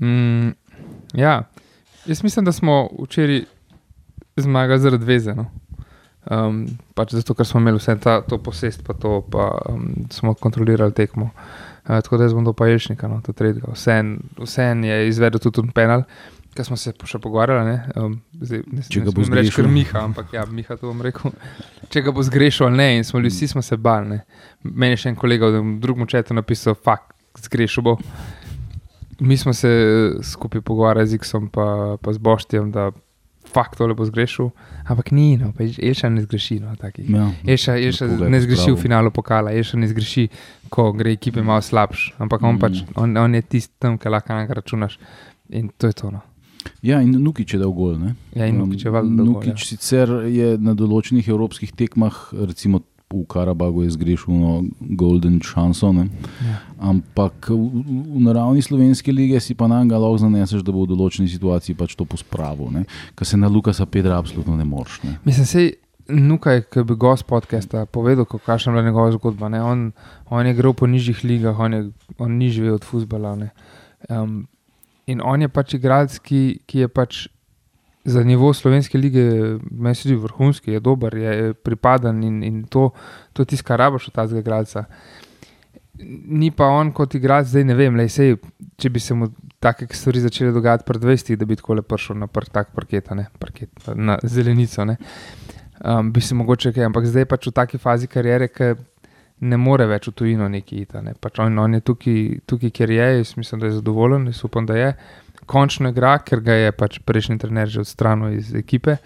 Mm, 0.00 0.54
ja, 1.18 1.42
jaz 2.06 2.22
mislim, 2.22 2.44
da 2.46 2.52
smo 2.52 2.88
včeraj 3.02 3.42
zmagali 4.36 4.80
zaradi 4.80 5.04
veze. 5.04 5.34
No. 5.34 5.50
Um, 6.30 6.66
pač 6.94 7.16
zato, 7.16 7.34
ker 7.34 7.46
smo 7.46 7.60
imeli 7.60 7.80
vse 7.80 7.96
ta, 7.98 8.20
to 8.22 8.38
posest, 8.38 8.84
pa 8.86 8.94
to, 8.94 9.20
pa 9.26 9.48
um, 9.68 9.88
smo 10.10 10.34
kontrolirali 10.38 10.94
tekmo. 10.94 11.32
Uh, 11.82 11.98
tako 11.98 12.16
da 12.16 12.28
jaz 12.28 12.36
bom 12.36 12.44
do 12.46 12.52
paješnika, 12.54 13.08
no, 13.10 13.18
to 13.26 13.34
tretjega. 13.34 13.74
Vseeno 13.74 14.86
je 14.86 15.08
izvedel 15.08 15.42
tudi 15.42 15.60
un 15.60 15.72
penal. 15.74 16.06
Ker 16.52 16.66
smo 16.68 16.76
se 16.76 16.92
še 16.92 17.16
pogovarjali, 17.16 17.64
ne, 17.64 17.76
um, 17.96 18.14
zdaj, 18.44 18.60
ne, 18.68 18.82
Če 18.84 19.00
ne 19.00 19.06
ga 19.06 19.12
bo 19.16 19.22
reči, 19.24 19.32
ker 19.32 19.46
zgrešil. 19.48 19.68
Miha, 19.72 20.02
ampak 20.04 20.34
ja, 20.36 20.42
Miha 20.44 20.76
to 20.76 20.90
bom 20.90 21.00
rekel. 21.00 21.32
Če 21.88 22.02
ga 22.04 22.12
bo 22.12 22.24
zgrešil 22.26 22.66
ali 22.66 22.76
ne, 22.76 22.88
in 22.98 23.06
smo 23.08 23.22
vsi 23.24 23.48
smo 23.54 23.62
se 23.64 23.78
bali. 23.80 24.10
Ne. 24.10 24.18
Meni 24.68 24.92
je 24.92 25.00
še 25.00 25.14
en 25.14 25.16
kolega 25.16 25.48
v 25.54 25.62
drugem 25.80 26.10
četu 26.12 26.36
napisal, 26.36 26.76
fakt, 26.76 27.16
zgrešil 27.40 27.86
bo. 27.88 27.96
Mi 29.24 29.38
smo 29.40 29.56
se 29.56 29.70
eh, 29.70 30.20
skupaj 30.28 30.60
pogovarjali 30.60 31.08
z 31.08 31.20
Iksom 31.22 31.48
pa, 31.48 31.96
pa 31.96 32.12
z 32.12 32.20
Boštjem, 32.20 32.68
da 32.74 32.90
fakt 33.44 33.78
tole 33.78 33.94
bo 33.94 34.04
zgrešil, 34.04 34.50
ampak 34.88 35.10
ni, 35.12 35.36
no, 35.36 35.52
pa 35.52 35.64
Eša 35.64 36.08
ne 36.08 36.22
zgreši. 36.22 36.60
No, 36.60 36.76
takih. 36.76 37.10
Ja, 37.10 37.30
ga 37.44 37.74
je 37.76 38.30
ne 38.30 38.40
zgreši 38.40 38.72
v 38.72 38.76
finalu 38.80 39.10
pokala, 39.10 39.52
Eša 39.52 39.76
ne 39.78 39.88
zgreši, 39.88 40.28
ko 40.72 40.92
gre 40.92 41.12
ekipe 41.12 41.42
malo 41.42 41.60
slabš, 41.60 42.14
ampak 42.18 42.42
on, 42.42 42.54
Mm. 42.56 42.60
pač, 42.60 42.82
on, 42.96 43.16
on 43.16 43.34
je 43.34 43.42
tisti 43.42 43.74
tam, 43.78 43.98
ki 43.98 44.08
lahko 44.08 44.32
na 44.32 44.42
njega 44.42 44.54
računaš. 44.54 44.98
In 45.50 45.68
to 45.78 45.86
je 45.86 45.92
to. 45.92 46.10
No. 46.10 46.20
Ja, 46.82 47.00
in 47.02 47.10
Nukič 47.10 47.54
je 47.54 47.58
dal 47.58 47.72
gol. 47.74 47.98
Ne? 47.98 48.14
Ja, 48.34 48.46
in 48.46 48.58
Nukič 48.58 48.84
je 48.84 48.90
valjda 48.90 49.16
dal 49.16 49.26
gol, 49.26 49.34
Nukič 49.34 49.58
ja. 49.62 49.66
sicer 49.66 50.08
je 50.30 50.56
na 50.58 50.74
določenih 50.74 51.28
evropskih 51.28 51.72
tekmah, 51.74 52.30
recimo 52.32 52.80
v 53.12 53.26
Karabagu, 53.28 53.84
je 53.84 53.92
zgrešil 53.92 54.32
no, 54.32 54.64
Golden 54.96 55.40
Chance. 55.44 55.84
Ne? 55.92 56.08
Ja. 56.40 56.56
Ampak 56.80 57.52
v, 57.52 57.60
v- 57.84 58.22
naravni 58.24 58.62
slovenski 58.64 59.12
lige 59.12 59.40
si 59.40 59.54
pa 59.54 59.68
nam 59.68 59.88
ga 59.88 60.00
lahko 60.00 60.24
zaneseš, 60.24 60.64
da 60.64 60.72
bo 60.72 60.86
v 60.86 60.96
določeni 60.96 61.28
situaciji 61.28 61.76
pač 61.76 61.94
to 61.94 62.08
pospravil. 62.08 62.72
Kar 63.14 63.26
se 63.26 63.36
na 63.36 63.48
Lukasa 63.48 63.86
Pedra 63.86 64.18
absolutno 64.18 64.56
ne 64.56 64.64
moreš. 64.64 65.02
Ne. 65.04 65.18
Mislim, 65.24 65.46
sej, 65.46 65.66
Nukaj, 66.08 66.66
ki 66.66 66.82
bi 66.82 66.94
gost 66.98 67.24
podcasta 67.30 67.86
povedal, 67.86 68.26
kakšna 68.26 68.72
je 68.72 68.74
bila 68.74 68.84
njegova 68.84 69.12
zgodba. 69.14 69.48
Ne? 69.48 69.62
On, 69.62 69.92
on 70.30 70.46
je 70.46 70.52
igral 70.52 70.74
po 70.74 70.86
nižjih 70.86 71.24
ligah, 71.24 71.58
on, 71.58 71.72
je, 71.72 71.82
on 72.18 72.34
ni 72.36 72.50
živel 72.50 72.74
od 72.74 72.84
fusbala. 72.84 73.36
ne. 73.36 73.50
Um, 74.10 74.48
in 75.06 75.22
on 75.24 75.40
je 75.42 75.48
pač 75.48 75.74
igralec, 75.78 76.18
ki, 76.18 76.60
ki 76.66 76.84
je 76.84 76.88
pač 76.88 77.28
za 78.04 78.24
nivo 78.24 78.52
slovenske 78.52 78.98
lige, 78.98 79.22
meni 79.70 79.94
se 79.94 80.08
zdi 80.08 80.14
vrhunski, 80.14 80.72
je 80.72 80.80
dober, 80.80 81.14
je 81.14 81.54
pripadan 81.54 82.22
in, 82.24 82.42
in 82.42 82.64
to, 82.64 82.90
to 83.32 83.44
tisto, 83.44 83.66
kar 83.66 83.78
rabiš 83.78 84.08
od 84.08 84.14
tega 84.14 84.38
igralca. 84.38 84.84
Ni 86.26 86.50
pa 86.50 86.66
on 86.66 86.90
kot 86.92 87.14
igralec, 87.14 87.46
zdaj 87.52 87.64
ne 87.64 87.74
vem, 87.78 87.96
lej, 87.96 88.08
sej, 88.10 88.36
če 88.80 88.90
bi 88.90 89.00
se 89.00 89.14
mu 89.14 89.28
take 89.62 89.86
stvari 89.94 90.20
začele 90.20 90.52
dogajati 90.52 90.86
pred 90.86 91.02
20, 91.02 91.36
da 91.38 91.46
bi 91.46 91.56
tako 91.56 91.78
le 91.78 91.82
prišel 91.86 92.18
na 92.18 92.26
pr, 92.26 92.48
tak 92.50 92.72
parket, 92.74 93.12
ne, 93.14 93.28
parket, 93.38 93.70
na 93.94 94.18
zelenico. 94.22 94.84
Ne. 94.84 94.96
Um, 95.84 96.12
bi 96.12 96.20
se 96.20 96.34
mogoče 96.34 96.72
kaj, 96.72 96.88
ampak 96.90 97.06
zdaj 97.06 97.22
je 97.22 97.30
pač 97.30 97.46
v 97.46 97.54
taki 97.54 97.78
fazi 97.78 98.10
kariere, 98.10 98.48
ki 98.50 98.74
ne 99.42 99.58
more 99.58 99.86
več 99.90 100.08
v 100.10 100.14
tujino 100.18 100.48
neki 100.50 100.82
iti. 100.84 101.02
Ne. 101.02 101.14
Pač 101.18 101.38
on, 101.42 101.58
on 101.58 101.78
je 101.78 101.82
tukaj, 101.86 102.18
tukaj, 102.50 102.70
kjer 102.74 102.94
je, 102.94 103.08
jaz 103.20 103.36
mislim, 103.36 103.62
da 103.62 103.70
je 103.70 103.78
zadovoljen, 103.78 104.26
jaz 104.30 104.42
upam, 104.46 104.66
da 104.66 104.78
je. 104.78 104.90
Končno 105.46 105.90
igra, 105.90 106.18
ker 106.18 106.40
ga 106.40 106.54
je 106.54 106.72
pač 106.72 106.98
prejšnji 107.04 107.38
trener 107.38 107.68
že 107.68 107.82
odstranil 107.82 108.38
iz 108.38 108.54
ekipe. 108.54 108.96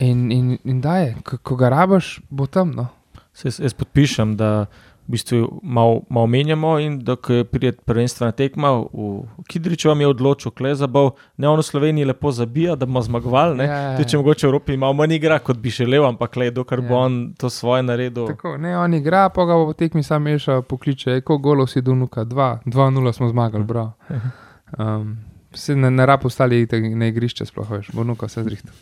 In, 0.00 0.30
in, 0.32 0.58
in 0.64 0.80
da 0.80 0.98
je, 0.98 1.14
ko, 1.24 1.38
ko 1.42 1.56
ga 1.56 1.68
rabaš, 1.74 2.20
bo 2.30 2.46
tam. 2.46 2.70
No. 2.76 2.86
Se, 3.32 3.48
jaz, 3.48 3.58
jaz 3.60 3.74
podpišem, 3.74 4.36
da 4.38 4.66
v 5.08 5.14
bistvu 5.16 5.60
malo 5.62 6.02
mal 6.12 6.26
menjamo 6.28 6.74
in 6.78 6.98
da 7.00 7.14
ko 7.16 7.40
pride 7.48 7.72
prvenstvena 7.86 8.32
tekma, 8.36 8.74
v 8.92 9.44
Kidriču 9.48 9.88
vam 9.88 10.00
je 10.04 10.10
odločil, 10.10 10.52
Klezabov, 10.52 11.14
ne 11.40 11.48
on 11.48 11.62
v 11.62 11.64
Sloveniji 11.64 12.04
lepo 12.10 12.30
zabija, 12.30 12.76
da 12.76 12.86
bomo 12.86 13.00
zmagovali. 13.02 13.64
Ja, 13.64 13.78
ja, 13.78 13.92
ja. 13.96 14.04
Če 14.04 14.20
mogoče 14.20 14.46
v 14.46 14.50
Evropi 14.50 14.76
malo 14.76 14.92
manj 14.98 15.16
igra, 15.16 15.38
kot 15.40 15.56
bi 15.58 15.72
želel, 15.72 16.04
ampak 16.04 16.36
le, 16.36 16.50
dokler 16.50 16.82
bo 16.84 16.94
Ja. 16.94 17.04
on 17.06 17.16
to 17.38 17.50
svoje 17.50 17.82
naredil. 17.82 18.26
Tako, 18.28 18.58
ne, 18.58 18.76
on 18.78 18.94
igra, 18.94 19.28
pa 19.32 19.46
ga 19.48 19.56
bo 19.56 19.70
po 19.70 19.72
tekmi 19.72 20.02
sam 20.02 20.22
meša, 20.28 20.60
pokliče, 20.62 21.20
ko 21.24 21.38
golo 21.38 21.66
si 21.66 21.80
do 21.82 21.94
nuka, 21.94 22.26
2-0 22.28 23.12
smo 23.12 23.28
zmagali, 23.28 23.64
bravo. 23.64 23.92
Um, 24.78 25.16
se 25.58 25.76
ne, 25.76 25.90
ne 25.90 26.06
rab 26.06 26.24
ostali 26.24 26.62
na 26.94 27.06
igrišče, 27.06 27.46
sploh 27.46 27.70
veš, 27.70 27.90
bo 27.92 28.04
nuka 28.04 28.28
se 28.28 28.44
zrihtal. 28.44 28.74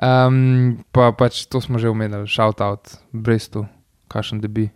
Um, 0.00 0.78
pa 0.92 1.12
pač 1.12 1.44
to 1.46 1.60
smo 1.60 1.78
že 1.78 1.88
omenili, 1.88 2.24
shout 2.26 2.60
out, 2.60 2.88
Brestu, 3.12 3.66
kakšen 4.08 4.40
debi. 4.40 4.70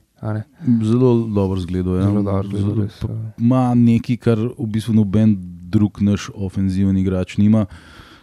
Zelo 0.82 1.28
dobro 1.28 1.60
zgledal. 1.60 1.96
Ja. 1.96 2.02
Zelo 2.04 2.22
dobro, 2.22 2.74
res. 2.82 2.96
uh, 3.02 3.10
Ima 3.38 3.74
nekaj, 3.74 4.16
kar 4.16 4.38
v 4.38 4.66
bistvu 4.68 4.94
noben 4.94 5.34
drug 5.68 6.00
naš 6.00 6.30
ofenzivni 6.34 7.00
igrač 7.00 7.37
nima, 7.37 7.66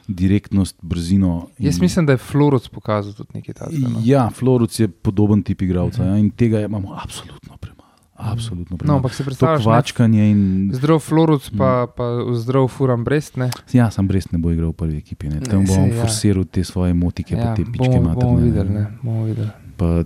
direktnost, 0.07 0.75
brzino. 0.81 1.47
in- 1.59 1.65
Jaz 1.65 1.79
mislim, 1.79 2.05
da 2.05 2.11
je 2.13 2.17
Floruc 2.17 2.67
pokazal 2.67 3.13
tudi 3.13 3.29
nekaj 3.33 3.53
takega. 3.53 3.87
No. 3.87 4.01
Ja, 4.03 4.29
Floruc 4.29 4.79
je 4.79 4.87
podoben 4.87 5.43
tip 5.43 5.61
igralca 5.61 6.03
ja, 6.03 6.17
in 6.17 6.29
tega 6.31 6.59
imamo 6.59 6.97
absolutno 7.03 7.57
premalo. 7.57 7.80
Absolutno 8.21 8.77
no, 8.83 8.95
ampak 8.95 9.13
se 9.13 9.17
to 9.17 9.23
predstavljaš, 9.25 9.63
kvačkanje 9.63 10.31
in. 10.31 10.69
zdrav 10.73 10.99
Floruc, 10.99 11.49
pa, 11.57 11.87
pa 11.87 12.03
zdrav 12.33 12.67
Furam 12.67 13.03
Brest, 13.03 13.37
ne. 13.37 13.49
Ja, 13.73 13.91
sam 13.91 14.07
brez 14.07 14.31
ne 14.31 14.37
bo 14.37 14.51
igral 14.51 14.69
v 14.69 14.73
prvi 14.75 14.97
ekipi. 14.97 15.29
Ne. 15.29 15.39
Tam 15.41 15.65
bo 15.65 15.73
saj 15.73 15.83
on 15.83 15.89
ja. 15.89 16.01
forsiral 16.01 16.45
te 16.45 16.63
svoje 16.63 16.93
motike, 16.93 17.35
Ja, 17.35 17.43
pa 17.43 17.55
te 17.55 17.65
pičke 17.65 17.89
bomo, 17.89 18.01
materne. 18.01 18.25
bomo 18.25 18.37
videli, 18.37 18.69
ne, 18.69 18.85
bomo 19.01 19.23
videli. 19.25 19.49
Pa 19.77 20.03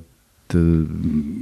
t, 0.48 0.58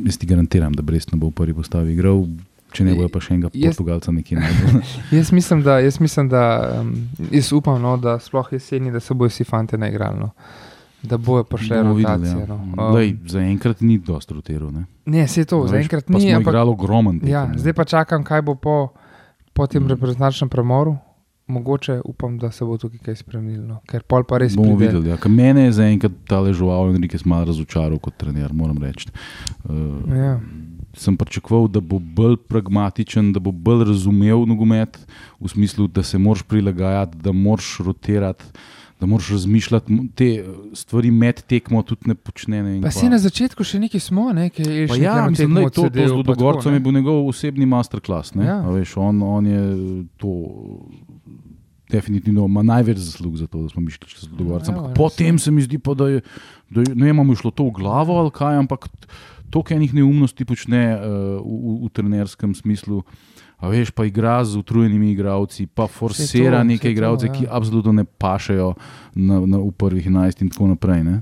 jaz 0.03 0.17
ti 0.17 0.25
garantiram, 0.25 0.73
da 0.73 0.81
Brest 0.81 1.11
ne 1.11 1.17
bo 1.17 1.27
v 1.27 1.31
prvi 1.33 1.53
postavi 1.53 1.93
igral. 1.93 2.25
Če 2.71 2.83
ne 2.83 2.95
bojo 2.95 3.05
pa 3.07 3.19
še 3.21 3.35
enega 3.35 3.51
Jaz- 3.53 3.75
Portugalca 3.75 4.09
nekje 4.11 4.39
najdel. 4.39 4.81
Jaz 5.19 5.29
mislim, 5.31 5.61
da, 5.61 5.77
jaz, 5.79 5.99
mislim, 5.99 6.25
da 6.25 6.41
um, 6.81 6.89
jaz 7.29 7.51
upam, 7.53 7.77
no, 7.77 7.97
da 7.97 8.17
sploh 8.17 8.49
jeseni, 8.51 8.89
da 8.91 8.97
se 8.99 9.13
bojo 9.13 9.29
vsi 9.29 9.43
fanti 9.45 9.77
naigrali. 9.77 10.17
No. 10.19 10.31
Da 11.03 11.17
bojo 11.17 11.43
prišle 11.43 11.77
Bomo 11.77 11.93
videli, 11.93 12.23
rotacije. 12.23 12.47
ja. 12.49 12.57
No. 12.77 12.89
Lej, 12.89 13.11
Um, 13.11 13.27
Zaenkrat 13.27 13.81
ni 13.81 13.97
dosti 13.99 14.33
rotiral. 14.33 14.71
ne. 14.71 14.85
ne, 15.05 15.27
se 15.27 15.45
to, 15.45 15.67
zaenkrat 15.67 16.09
ni. 16.09 16.33
Ampak, 16.33 16.47
igrali 16.47 16.69
ogromen 16.69 17.19
tekem. 17.19 17.29
ja, 17.29 17.45
ne. 17.45 17.57
zdaj 17.57 17.73
pa 17.73 17.83
čakam, 17.85 18.23
kaj 18.23 18.41
bo 18.41 18.55
po, 18.55 18.87
po 19.53 19.67
tem 19.67 19.83
Mm. 19.83 19.87
reprezentančnem 19.89 20.49
premoru. 20.49 20.97
Mogoče 21.45 22.01
upam, 22.05 22.37
da 22.37 22.51
se 22.51 22.63
bo 22.63 22.77
tukaj 22.77 22.99
kaj 22.99 23.15
spremenilo. 23.17 23.67
No. 23.67 23.79
Ker 23.85 24.01
pol 24.01 24.23
pa 24.23 24.37
res 24.37 24.55
Bomo 24.55 24.77
pride. 24.77 24.93
videli. 24.93 25.09
Ja. 25.09 25.17
Mene 25.27 25.61
je 25.61 25.71
zaenkrat 25.73 26.11
ta 26.25 26.39
ležal 26.39 26.71
Enrique 26.89 27.19
malo 27.25 27.45
razočaral 27.45 27.99
kot 27.99 28.13
trener, 28.15 28.53
moram 28.53 28.77
reči. 28.77 29.09
Uh, 29.65 29.73
Ja. 30.09 30.39
Sem 30.95 31.17
pričakoval, 31.17 31.67
da 31.67 31.81
bo 31.81 31.97
bolj 31.99 32.37
pragmatičen, 32.39 33.33
da 33.33 33.39
bo 33.39 33.51
bolj 33.51 33.83
razumel 33.83 34.45
nogomet, 34.45 34.93
v 35.39 35.47
smislu, 35.47 35.87
da 35.87 36.03
se 36.03 36.17
moraš 36.17 36.43
prilagajati, 36.43 37.17
da 37.17 37.31
moraš 37.31 37.77
rotirati, 37.79 38.43
da 39.03 39.07
moraš 39.07 39.29
razmišljati. 39.29 39.97
Te 40.15 40.25
eh, 40.25 40.45
stvari 40.73 41.11
med 41.11 41.41
tekmo 41.41 41.81
tudi 41.83 42.07
ne 42.07 42.15
počne. 42.15 42.63
Ne, 42.63 42.81
Pa 42.81 42.91
si 42.91 43.09
na 43.11 43.19
začetku 43.19 43.65
še 43.67 43.81
nekaj 43.83 43.99
smo, 43.99 44.29
ne, 44.35 44.47
ki 44.53 44.63
je 44.63 44.85
še 44.93 44.99
ja, 45.01 45.17
mislim, 45.27 45.57
da 45.59 45.65
je 45.65 45.73
to, 45.75 45.89
to 45.91 46.05
z 46.07 46.15
Ludogorcem 46.15 46.77
je 46.77 46.83
bil 46.85 46.95
njegov 46.95 47.27
osebni 47.27 47.67
masterclass. 47.67 48.31
ne. 48.39 48.47
Ja. 48.47 48.61
A 48.63 48.71
Veš, 48.71 48.95
on, 49.03 49.19
on 49.27 49.49
je 49.49 49.63
to 50.21 50.31
definitivno 51.91 52.47
ima 52.47 52.63
največ 52.63 53.03
zaslug 53.03 53.35
za 53.37 53.47
to, 53.47 53.65
da 53.65 53.73
smo 53.75 53.83
mi 53.83 53.91
šli 53.91 54.07
čez 54.07 54.31
Ludogorcem. 54.31 54.79
Ja, 54.79 54.87
ja, 54.87 54.93
potem 54.95 55.39
se 55.39 55.51
mi 55.51 55.67
zdi, 55.67 55.81
pa, 55.83 55.97
da 55.99 56.07
je, 56.07 56.23
da 56.71 56.87
je, 56.87 56.95
ne 56.95 57.11
vem, 57.11 57.35
šlo 57.35 57.51
to 57.51 57.67
v 57.67 57.75
glavo 57.83 58.15
ali 58.23 58.31
kaj, 58.31 58.61
ampak 58.63 58.87
toliko 59.51 59.75
enih 59.75 59.99
neumnosti 59.99 60.47
počne 60.47 60.95
uh, 60.95 61.03
v, 61.43 61.59
v, 61.59 61.75
v 61.83 61.91
trenerskem 61.93 62.55
smislu. 62.55 63.03
A 63.63 63.71
veš, 63.71 63.93
pa 63.95 64.03
igra 64.03 64.41
z 64.43 64.59
utrujenimi 64.59 65.13
igravci, 65.13 65.69
pa 65.71 65.87
forsira 65.87 66.59
to, 66.59 66.67
neke 66.67 66.83
saj 66.83 66.89
to, 66.89 66.93
igralce, 66.97 67.27
ja. 67.29 67.33
ki 67.33 67.47
absolutno 67.47 67.93
ne 67.95 68.03
pašejo 68.03 68.73
na, 69.15 69.39
na, 69.39 69.57
v 69.63 69.71
prvih 69.71 70.03
11 70.11 70.43
in 70.43 70.49
tako 70.51 70.67
naprej. 70.73 71.03
Ne? 71.07 71.21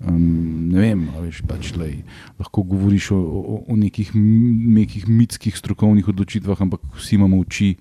Um, 0.00 0.70
ne 0.70 0.78
vem, 0.80 1.02
veš, 1.18 1.42
pač, 1.44 1.74
lej, 1.76 2.04
lahko 2.38 2.62
govoriš 2.62 3.10
o, 3.12 3.18
o, 3.18 3.56
o 3.68 3.76
nekih, 3.76 4.14
nekih 4.14 5.08
mitskih 5.10 5.56
strokovnih 5.58 6.06
odločitvah, 6.08 6.62
ampak 6.62 6.86
vsi 6.94 7.18
imamo 7.18 7.42
oči 7.42 7.74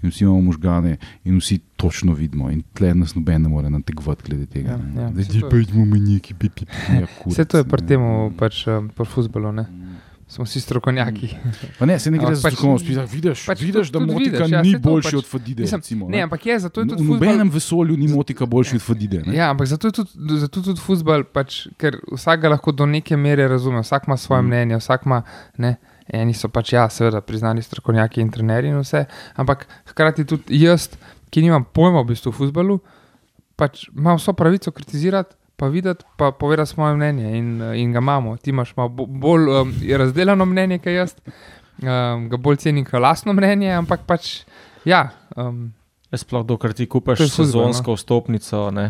in 0.00 0.08
vsi 0.08 0.24
imamo 0.24 0.40
možgane 0.40 0.94
in 1.24 1.36
vsi 1.36 1.58
točno 1.76 2.14
vidimo. 2.14 2.48
In 2.54 2.62
tle 2.72 2.94
nas 2.94 3.12
noben 3.18 3.42
ne 3.42 3.50
more 3.52 3.70
nategovati 3.70 4.30
glede 4.30 4.46
tega. 4.46 4.70
Ja, 4.70 4.76
ne. 4.78 5.02
ja, 5.02 5.10
Zdaj, 5.10 5.24
saj 5.24 5.32
ti 5.32 5.40
to 5.40 5.46
je- 5.46 5.50
pa 5.50 5.56
idemo 5.58 5.84
mi 5.84 6.00
neki, 6.00 6.34
pi, 6.34 6.48
pi, 6.48 6.64
pi, 6.64 7.02
ja, 7.02 7.06
Vse 7.26 7.44
to 7.44 7.58
je 7.58 7.64
pri 7.64 7.82
kurac, 7.82 7.88
tem, 7.88 8.00
ne. 8.00 8.30
pač 8.38 8.62
um, 8.70 8.88
pri 8.88 9.06
futbalu. 9.06 9.52
Ne. 10.30 10.32
Smo 10.32 10.44
vsi 10.44 10.60
strokovnjaki. 10.60 11.28
Pa 11.76 11.86
ne, 11.86 11.98
se 11.98 12.06
ne 12.08 12.18
gre 12.18 12.34
za 12.34 12.40
strokovnost. 12.44 12.86
Pač, 12.86 13.10
vidiš, 13.10 13.40
pač 13.44 13.60
vidiš, 13.60 13.88
da 13.88 13.98
tudi 13.98 14.06
motika 14.08 14.36
vidiš, 14.38 14.52
ja, 14.52 14.62
ni 14.62 14.76
boljši 14.76 15.08
pač- 15.08 15.16
od 15.16 15.26
Fadide. 15.26 15.62
Mislim, 15.62 15.80
recimo, 15.80 16.08
Ne, 16.08 16.22
ampak 16.22 16.46
je, 16.46 16.58
zato 16.60 16.80
je 16.80 16.84
V 16.84 16.88
tudi 16.88 17.02
v 17.02 17.06
futbol. 17.08 17.18
nobenem 17.20 17.50
vesolju 17.50 17.96
ni 17.96 18.08
motika 18.08 18.46
boljši 18.46 18.76
od 18.76 18.82
Fadide. 18.82 19.22
ne. 19.22 19.34
Ja, 19.34 19.50
ampak 19.50 19.66
zato 19.66 19.88
je 19.88 19.92
tudi, 19.92 20.10
zato 20.38 20.62
tudi 20.62 20.80
futbol, 20.80 21.24
pač, 21.26 21.66
ker 21.76 21.98
vsak 22.08 22.40
ga 22.40 22.48
lahko 22.48 22.70
do 22.72 22.86
neke 22.86 23.16
mere 23.18 23.48
razume, 23.48 23.80
vsak 23.80 24.06
ima 24.06 24.16
svoje 24.16 24.38
Mm. 24.38 24.46
mnenje, 24.46 24.76
vsak 24.76 25.02
ima. 25.04 25.22
Ne, 25.58 25.76
eni 26.08 26.32
so 26.32 26.48
pač, 26.48 26.72
ja, 26.72 26.88
seveda, 26.88 27.20
priznani 27.20 27.58
strokovnjaki 27.60 28.20
in 28.20 28.30
trenerji 28.30 28.70
in 28.70 28.78
vse, 28.78 29.04
ampak 29.34 29.66
hkrati 29.86 30.24
tudi 30.24 30.58
jaz, 30.60 30.88
ki 31.26 31.42
nimam 31.42 31.64
pojma 31.64 32.00
v 32.00 32.08
bistvu 32.08 32.30
v 32.30 32.36
futbalu, 32.36 32.78
pač 33.56 33.90
imam 33.90 34.14
vso 34.16 34.32
pravico 34.32 34.70
kritizirati. 34.70 35.34
Pa 35.60 35.68
videti, 35.68 36.06
pa 36.16 36.30
povedati 36.32 36.70
svoje 36.72 36.94
mnenje, 36.96 37.34
in, 37.36 37.48
in 37.76 37.92
ga 37.92 38.00
imamo. 38.00 38.36
Ti 38.40 38.50
imaš 38.50 38.72
malo 38.76 38.88
bo- 38.88 39.06
bolj 39.06 39.50
um, 39.52 39.74
razdeljeno 39.98 40.46
mnenje, 40.48 40.78
kot 40.80 40.94
jaz, 40.94 41.12
um, 41.82 42.30
ga 42.32 42.40
bolj 42.40 42.62
cenim 42.64 42.86
kot 42.88 43.02
lastno 43.02 43.34
mnenje, 43.36 43.74
ampak 43.76 44.06
pač, 44.08 44.38
ja, 44.88 45.10
um, 45.36 45.68
Sploh, 46.10 46.42
dokler 46.42 46.72
ti 46.74 46.88
kupaš 46.90 47.20
no. 47.22 47.28
sezonsko 47.28 47.94
vstopnico, 47.94 48.64
ne? 48.74 48.88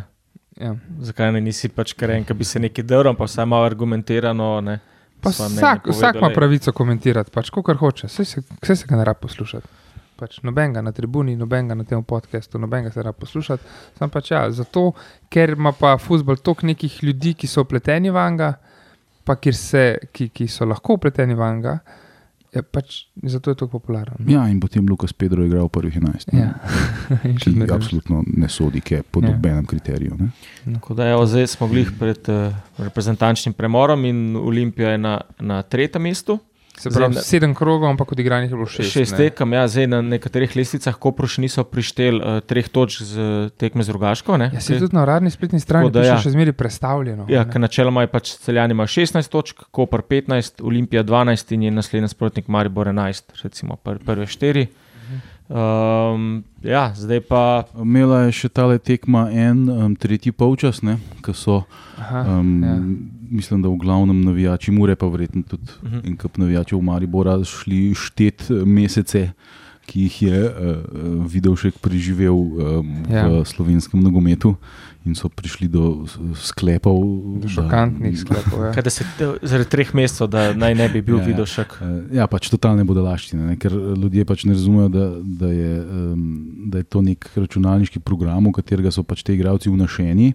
ja. 0.61 0.77
zakaj 1.01 1.33
ne 1.33 1.41
nisi 1.45 1.69
pač 1.69 1.93
karen, 1.99 2.25
ki 2.25 2.37
bi 2.37 2.47
se 2.49 2.63
nekaj 2.63 2.87
drl, 2.87 3.13
pa 3.19 3.29
vsaj 3.29 3.49
malo 3.49 3.69
argumentirano. 3.69 4.53
Ne? 4.65 4.79
Svoje 5.21 5.51
mnenje 5.51 5.61
vsak, 5.61 5.91
vsak 5.91 6.15
ima 6.15 6.21
povedali. 6.21 6.35
pravico 6.39 6.73
komentirati, 6.73 7.35
pač, 7.35 7.51
kar 7.53 7.77
hoče, 7.77 8.09
vse 8.09 8.25
se, 8.25 8.43
se 8.65 8.89
ga 8.89 8.97
ne 8.97 9.05
rab 9.05 9.21
poslušati. 9.21 9.69
Pač, 10.21 10.43
noben 10.45 10.75
ga 10.77 10.83
na 10.85 10.93
tribuni, 10.93 11.33
noben 11.37 11.69
ga 11.69 11.75
na 11.75 11.85
tem 11.85 12.03
podkastu, 12.05 12.59
noben 12.61 12.85
ga 12.85 12.93
se 12.93 13.03
rab 13.03 13.17
poslušati. 13.17 13.65
Sam 13.99 14.11
pač 14.13 14.31
ja, 14.31 14.43
zato, 14.53 14.91
ker 15.33 15.55
ima 15.57 15.73
pa 15.73 15.95
futbol 15.99 16.37
toliko 16.37 16.69
nekih 16.69 16.99
ljudi, 17.03 17.33
ki 17.35 17.49
so 17.49 17.65
upleteni 17.65 18.13
v 18.13 18.27
njega, 18.31 18.51
pa 19.25 19.37
kjer 19.37 19.57
se, 19.57 19.83
ki, 20.13 20.29
ki 20.29 20.49
so 20.49 20.69
lahko 20.69 20.99
upleteni 20.99 21.33
v 21.35 21.49
njega, 21.57 21.79
je 22.51 22.63
pač 22.67 22.97
zato 23.23 23.53
je 23.53 23.57
tako 23.57 23.79
popularen. 23.79 24.17
Ja, 24.27 24.43
in 24.51 24.59
potem 24.59 24.83
Lukas 24.91 25.13
Pedro 25.15 25.45
je 25.45 25.49
igral 25.49 25.69
v 25.69 25.71
prvih 25.71 25.97
11. 25.97 26.33
ne. 26.35 26.41
Ja. 26.41 26.49
Ki 27.39 27.53
zmeraj. 27.53 27.77
absolutno 27.77 28.25
ne 28.27 28.49
sodi, 28.51 28.81
ki 28.83 28.95
je 28.95 29.03
po 29.05 29.23
Ja. 29.23 29.31
nobenem 29.31 29.65
kriteriju. 29.65 30.17
Ne? 30.19 30.31
Tako 30.75 30.95
da, 30.95 31.07
evo, 31.09 31.23
zdaj 31.27 31.47
smo 31.47 31.69
bili 31.71 31.87
pred 31.95 32.19
uh, 32.29 32.51
reprezentančnim 32.79 33.55
premorom 33.55 34.05
in 34.05 34.37
Olimpija 34.37 34.91
je 34.91 34.99
na, 34.99 35.15
na 35.41 35.63
tretjem 35.63 36.03
mestu. 36.03 36.41
Se 36.81 36.91
pravi, 36.91 37.13
Zdaj, 37.13 37.25
sedem 37.29 37.55
krogov, 37.55 37.91
ampak 37.91 38.13
odigranih 38.13 38.51
je 38.51 38.57
bilo 38.57 38.67
šest. 38.67 38.93
Šest 38.93 39.13
ne. 39.13 39.19
tekem, 39.19 39.53
ja, 39.53 39.67
zdaj 39.69 39.87
na 39.93 40.01
nekaterih 40.01 40.55
lestvicah 40.57 40.97
Kopru 40.97 41.29
še 41.29 41.45
niso 41.45 41.65
prišteli 41.69 42.21
uh, 42.21 42.39
treh 42.41 42.71
točk 42.73 43.05
z 43.05 43.25
tekme 43.61 43.85
z 43.85 43.93
Rogaško. 43.93 44.39
ne. 44.41 44.49
Ja, 44.55 44.63
se 44.65 44.79
tudi 44.81 44.97
na 44.97 45.05
uradni 45.05 45.31
spletni 45.31 45.61
strani 45.61 45.91
da 45.93 46.01
piše 46.01 46.15
ja. 46.15 46.19
še 46.25 46.33
zmeraj 46.33 46.57
predstavljeno. 46.57 47.29
Ja, 47.29 47.45
načeloma 47.45 48.07
je 48.07 48.13
pač 48.15 48.33
celjani 48.41 48.73
ima 48.73 48.89
16 48.89 49.29
točk, 49.29 49.67
Koper 49.71 50.01
15, 50.09 50.65
Olimpija 50.65 51.05
12 51.05 51.53
in 51.55 51.69
je 51.69 51.75
naslednji 51.75 52.09
nasprotnik 52.09 52.49
Maribor 52.49 52.89
11, 52.89 53.37
recimo 53.45 53.77
pr 53.77 54.01
prve 54.07 54.27
štiri. 54.31 54.71
Um, 55.51 56.45
ja, 56.63 56.93
zdaj 56.95 57.21
pa 57.27 57.65
Imela 57.75 58.21
je 58.29 58.37
še 58.39 58.49
tale 58.55 58.79
tekma 58.79 59.25
en, 59.35 59.65
um, 59.67 59.97
tretji 59.99 60.31
polčas, 60.31 60.79
ki 61.27 61.35
so, 61.35 61.65
Aha, 61.99 62.39
um, 62.39 62.53
ja. 62.63 62.77
mislim, 63.35 63.65
da 63.65 63.69
v 63.69 63.81
glavnem 63.83 64.21
navijači, 64.23 64.71
mure 64.71 64.95
pa 64.95 65.11
verjetno 65.11 65.43
tudi 65.43 65.75
uh 65.83 65.91
-huh. 65.91 66.07
en 66.07 66.17
kup 66.17 66.39
navijačev 66.39 66.79
v 66.79 66.83
Maribora 66.83 67.35
šli 67.45 67.95
štet 67.95 68.47
eh, 68.51 68.63
mesece, 68.65 69.33
ki 69.87 70.01
jih 70.01 70.23
je 70.23 70.45
uh, 70.45 70.55
Vidovšek 71.27 71.79
preživel 71.83 72.35
um, 72.35 73.03
Ja. 73.11 73.27
v 73.29 73.45
slovenskem 73.45 74.01
nogometu 74.01 74.55
in 75.09 75.15
so 75.17 75.31
prišli 75.33 75.69
do 75.73 76.05
sklepov. 76.37 76.99
Do 77.41 77.49
šokantnih 77.49 78.19
sklepov. 78.21 78.65
Ja. 78.69 78.73
Kaj, 78.77 78.85
da 78.85 78.93
se 78.93 79.07
zaradi 79.43 79.71
treh 79.73 79.95
mesecev, 79.97 80.29
da 80.29 80.51
naj 80.53 80.75
ne 80.77 80.89
bi 80.93 81.01
bil 81.01 81.17
Ja, 81.17 81.23
ja. 81.23 81.25
ja, 81.25 81.31
video 81.33 81.47
še. 81.49 81.65
Eh, 81.81 82.19
Ja, 82.21 82.27
pač 82.29 82.51
totalne 82.53 82.85
bodalaščine, 82.85 83.47
ne? 83.49 83.57
ker 83.61 83.73
ljudje 83.73 84.27
pač 84.29 84.45
ne 84.45 84.57
razumejo, 84.57 84.91
da, 84.93 85.07
da, 85.25 85.53
je, 85.55 85.73
um, 85.81 86.27
da 86.73 86.83
je 86.83 86.89
to 86.93 87.05
nek 87.07 87.31
računalniški 87.33 88.03
program, 88.05 88.51
v 88.51 88.57
katerega 88.61 88.93
so 88.93 89.05
pač 89.07 89.25
te 89.25 89.33
igralci 89.37 89.73
vnašeni. 89.73 90.35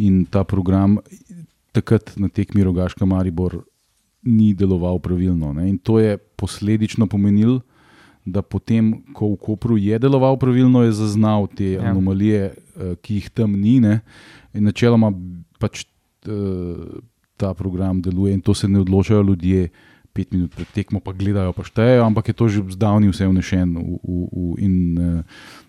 In 0.00 0.24
ta 0.24 0.40
program 0.48 0.96
takrat 1.76 2.14
na 2.16 2.32
tekmi 2.32 2.64
Rogaška 2.64 3.04
Maribor 3.08 3.60
ni 4.24 4.54
deloval 4.54 5.00
pravilno. 5.02 5.52
Ne? 5.52 5.68
In 5.68 5.76
to 5.78 5.98
je 6.00 6.16
posledično 6.16 7.08
pomenilo, 7.10 7.60
da 8.24 8.42
potem, 8.42 9.02
ko 9.14 9.32
v 9.34 9.36
Kopru 9.36 9.76
je 9.76 9.98
deloval 9.98 10.36
pravilno, 10.38 10.82
je 10.82 10.92
zaznal 10.92 11.48
te 11.50 11.72
Ja. 11.72 11.90
anomalije, 11.90 12.42
eh, 12.76 12.94
ki 13.02 13.14
jih 13.14 13.30
tam 13.30 13.52
ni. 13.58 13.80
Ne? 13.80 14.00
In 14.54 14.64
načeloma 14.64 15.12
pač 15.58 15.84
eh, 16.26 17.00
ta 17.36 17.54
program 17.54 18.02
deluje 18.02 18.34
in 18.34 18.40
to 18.40 18.54
se 18.54 18.68
ne 18.68 18.78
odločajo 18.80 19.22
ljudje. 19.22 19.70
Pet 20.12 20.28
minut 20.30 20.52
pred 20.52 20.68
tekmo 20.68 21.00
pa 21.00 21.12
gledajo, 21.12 21.54
pa 21.56 21.64
štejejo, 21.64 22.04
ampak 22.04 22.28
je 22.28 22.34
to 22.36 22.44
že 22.48 22.60
zdavni 22.76 23.08
vse 23.08 23.24
vnešen. 23.26 23.72
V, 23.72 23.96
v, 24.04 24.28
v, 24.28 24.54
in 24.60 24.74
eh, 24.98 25.22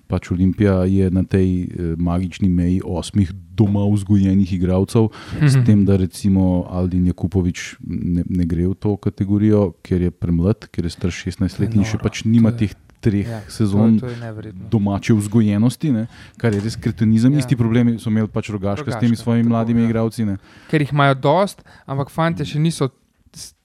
pač 0.07 0.31
Olimpija 0.31 0.83
je 0.89 1.09
na 1.11 1.23
tej 1.23 1.49
eh, 1.63 1.95
magični 1.97 2.49
meji 2.49 2.81
osmih 2.85 3.33
doma 3.53 3.85
vzgojenih 3.85 4.53
igralcev, 4.53 5.09
s 5.41 5.57
tem, 5.65 5.85
da 5.85 5.97
recimo 5.97 6.65
Aldin 6.69 7.07
Jakupovič 7.11 7.75
ne, 7.85 8.23
ne 8.25 8.45
gre 8.49 8.67
v 8.71 8.73
to 8.73 8.95
kategorijo, 8.97 9.73
ker 9.85 10.01
je 10.01 10.11
premlad, 10.11 10.67
ker 10.73 10.89
je 10.89 10.93
star 10.93 11.13
16 11.13 11.61
let 11.61 11.77
in 11.77 11.85
še 11.85 12.01
pač 12.01 12.23
nima 12.25 12.53
teh 12.55 12.73
treh 13.03 13.27
Ja, 13.27 13.41
sezon 13.51 13.99
To 13.99 14.07
je, 14.07 14.15
to 14.15 14.47
je 14.47 14.53
domače 14.71 15.13
vzgojenosti, 15.13 15.91
ne? 15.91 16.07
kar 16.39 16.55
je 16.55 16.63
res 16.63 16.79
kretenizem. 16.79 17.35
Ja. 17.35 17.43
Isti 17.43 17.59
problemi 17.59 17.97
so 17.99 18.11
imeli 18.13 18.31
pač 18.31 18.49
rogaška 18.53 18.87
s 18.87 18.95
temi 18.95 19.11
Rogaška, 19.13 19.23
svojimi 19.23 19.43
tako, 19.43 19.53
mladimi 19.53 19.83
ja. 19.83 19.89
igravci. 19.91 20.25
Ne? 20.25 20.37
Ker 20.71 20.81
jih 20.81 20.93
imajo 20.95 21.19
dost, 21.19 21.65
ampak 21.85 22.13
fanti 22.13 22.47
še 22.47 22.61
niso 22.63 22.87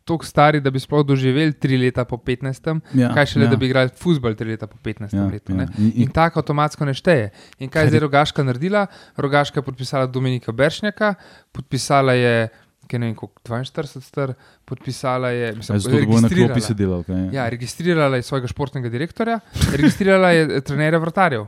tako 0.09 0.25
stari, 0.25 0.61
da 0.61 0.71
bi 0.71 0.79
sploh 0.79 1.05
doživeli 1.05 1.53
tri 1.55 1.77
leta 1.77 2.05
po 2.05 2.17
15. 2.19 2.71
Ja, 2.95 3.11
Kaj 3.11 3.27
šele, 3.29 3.45
ja. 3.45 3.51
da 3.51 3.57
bi 3.57 3.67
igrali 3.67 3.93
futbol 3.95 4.35
tri 4.35 4.49
leta 4.49 4.67
po 4.67 4.77
15. 4.81 5.13
Ja, 5.13 5.27
letu. 5.27 5.53
ja. 5.53 5.59
ne. 5.59 5.69
In, 5.79 5.93
In 5.99 6.11
tako 6.11 6.41
avtomatsko 6.41 6.85
ne 6.85 6.95
šteje. 6.95 7.29
In 7.59 7.69
kaj 7.69 7.83
je 7.83 7.89
zdaj 7.89 7.97
je- 7.97 8.01
Rogaška 8.03 8.43
naredila? 8.43 8.87
Rogaška 9.17 9.59
je 9.59 9.65
podpisala 9.65 10.07
Dominika 10.09 10.53
Beršnjaka, 10.53 11.15
podpisala 11.53 12.13
je, 12.15 12.49
kaj 12.85 12.99
ne 12.99 13.07
vem, 13.07 13.15
koliko, 13.15 13.37
42 13.45 14.01
star, 14.01 14.33
podpisala 14.65 15.29
je, 15.31 15.53
mislim, 15.55 15.79
zato 15.79 15.99
bo 16.07 16.21
na 16.21 16.29
klopi 16.29 16.61
sedela. 16.63 17.03
kaj? 17.03 17.29
Ja, 17.31 17.49
registrirala 17.49 18.17
je 18.17 18.23
svojega 18.23 18.47
športnega 18.47 18.89
direktorja, 18.89 19.41
registrirala 19.73 20.31
je 20.31 20.47
eh, 20.47 20.61
trenerja 20.61 20.99
vrtarjev, 20.99 21.47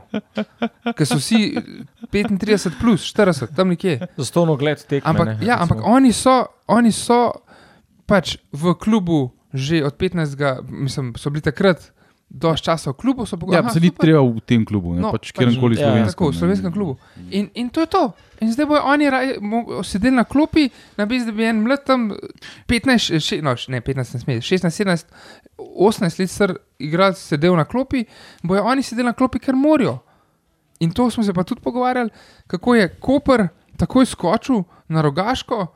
ki 0.91 1.05
so 1.05 1.17
vsi 1.17 1.41
35, 2.09 2.77
plus, 2.77 3.01
40, 3.07 3.55
tam 3.55 3.69
nekje. 3.69 3.99
Za 4.17 4.25
stovno 4.25 4.55
gled 4.55 4.77
tekme. 4.79 5.09
Ampak, 5.09 5.27
ne, 5.27 5.37
ja, 5.41 5.57
ampak 5.57 5.77
recimo. 5.77 5.93
oni 5.93 6.13
so, 6.13 6.35
oni 6.67 6.91
so 6.91 7.31
pač 8.11 8.35
v 8.51 8.75
klubu 8.75 9.31
že 9.53 9.79
od 9.83 9.95
15. 9.99 10.35
mislim, 10.67 11.13
so 11.15 11.29
bili 11.29 11.41
takrat. 11.43 11.91
Dož 12.31 12.63
časa 12.63 12.95
v 12.95 12.95
klubu 12.95 13.25
so 13.27 13.35
Ja, 13.35 13.39
pogovarjali. 13.39 13.67
pa 13.67 13.73
se 13.75 13.79
ni 13.83 13.91
treba 13.91 14.23
v 14.23 14.39
tem 14.39 14.63
klubu, 14.63 14.95
ne, 14.95 15.03
No, 15.03 15.11
pač 15.11 15.35
pač, 15.35 15.43
kjerkoli 15.43 15.75
ja, 15.75 15.83
slovenskem. 15.83 16.15
Tako, 16.15 16.31
v 16.31 16.35
slovenskem 16.39 16.71
klubu. 16.71 16.93
In, 17.27 17.49
in 17.51 17.67
to 17.67 17.83
je 17.83 17.91
to. 17.91 18.15
In 18.39 18.47
zdaj 18.55 18.65
bojo 18.65 18.79
oni 18.87 19.05
sedeli 19.83 20.15
na 20.15 20.23
klopi, 20.23 20.69
na 20.95 21.03
bi 21.03 21.19
da 21.19 21.35
bi 21.35 21.43
en 21.43 21.59
mlad 21.59 21.83
tam 21.83 22.15
15, 22.71 23.19
še, 23.19 23.41
no, 23.43 23.51
ne 23.67 23.81
15, 23.83 24.15
ne 24.15 24.19
sme, 24.23 24.33
16, 24.39 24.63
17, 24.63 25.11
18 25.59 26.19
let 26.23 26.31
star 26.31 26.55
igralec 26.79 27.19
sedel 27.19 27.51
na 27.59 27.67
klopi, 27.67 28.05
bojo 28.41 28.63
oni 28.63 28.79
sedeli 28.79 29.11
na 29.11 29.13
klopi, 29.13 29.43
ker 29.43 29.51
morajo. 29.51 29.99
In 30.79 30.95
to 30.95 31.11
smo 31.11 31.27
se 31.27 31.35
pa 31.35 31.43
tudi 31.43 31.59
pogovarjali, 31.59 32.09
kako 32.47 32.75
je 32.75 32.87
Koper 32.95 33.47
takoj 33.75 34.07
skočil 34.07 34.63
na 34.87 35.03
rogaško, 35.03 35.67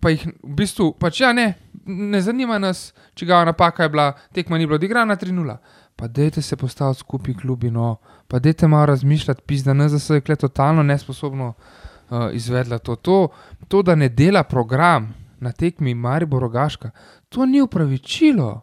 pa 0.00 0.10
jih 0.10 0.32
v 0.32 0.54
bistvu, 0.56 0.94
pač 0.96 1.20
ja, 1.20 1.36
ne, 1.36 1.60
ne 1.86 2.20
zanima 2.20 2.58
nas, 2.58 2.92
če 3.14 3.26
ga 3.26 3.44
napaka 3.44 3.82
je 3.82 3.88
bila, 3.88 4.12
tekma 4.34 4.58
ni 4.58 4.66
bila 4.66 4.78
odigrana 4.80 5.16
3-0. 5.16 5.56
Pa 5.96 6.08
dajte 6.08 6.42
se 6.42 6.56
postaviti 6.56 7.00
skupaj 7.00 7.34
klubi, 7.42 7.70
no, 7.70 7.96
pa 8.28 8.38
dajte 8.38 8.68
malo 8.68 8.86
razmišljati, 8.86 9.42
pizda 9.46 9.74
NZS 9.74 10.10
je 10.10 10.20
kle 10.20 10.36
totalno 10.36 10.82
nesposobno 10.82 11.52
uh, 12.10 12.28
izvedla 12.32 12.78
to. 12.78 12.96
to. 12.96 13.28
To, 13.68 13.82
da 13.82 13.94
ne 13.94 14.08
dela 14.08 14.42
program 14.42 15.14
na 15.40 15.52
tekmi 15.52 15.94
Maribor 15.94 16.42
Rogaška, 16.42 16.90
to 17.28 17.46
ni 17.46 17.60
upravičilo. 17.60 18.60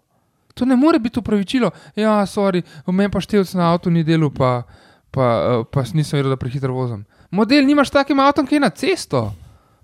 To 0.54 0.66
ne 0.66 0.76
more 0.76 1.00
biti 1.00 1.20
upravičilo. 1.20 1.72
Ja, 1.96 2.26
sorry, 2.26 2.64
v 2.86 2.92
meni 2.92 3.12
pa 3.14 3.22
števc 3.22 3.54
na 3.54 3.74
avtu 3.74 3.90
ni 3.94 4.04
delo, 4.04 4.30
pa, 4.30 4.64
pa, 5.12 5.26
uh, 5.60 5.66
pa 5.72 5.84
nisem 5.94 6.18
vedel, 6.18 6.34
da 6.34 6.38
prehitro 6.38 6.74
vozim. 6.74 7.06
Model 7.32 7.66
nimaš 7.66 7.90
takim 7.90 8.20
avtom, 8.20 8.48
ki 8.48 8.56
je 8.56 8.60
na 8.60 8.70
cesto. 8.70 9.28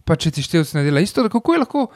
Pa 0.04 0.18
če 0.20 0.32
ti 0.36 0.44
števc 0.44 0.74
ne 0.76 0.84
dela, 0.84 1.00
isto, 1.00 1.24
da 1.24 1.30
kako 1.30 1.54
je 1.54 1.60
lahko. 1.60 1.88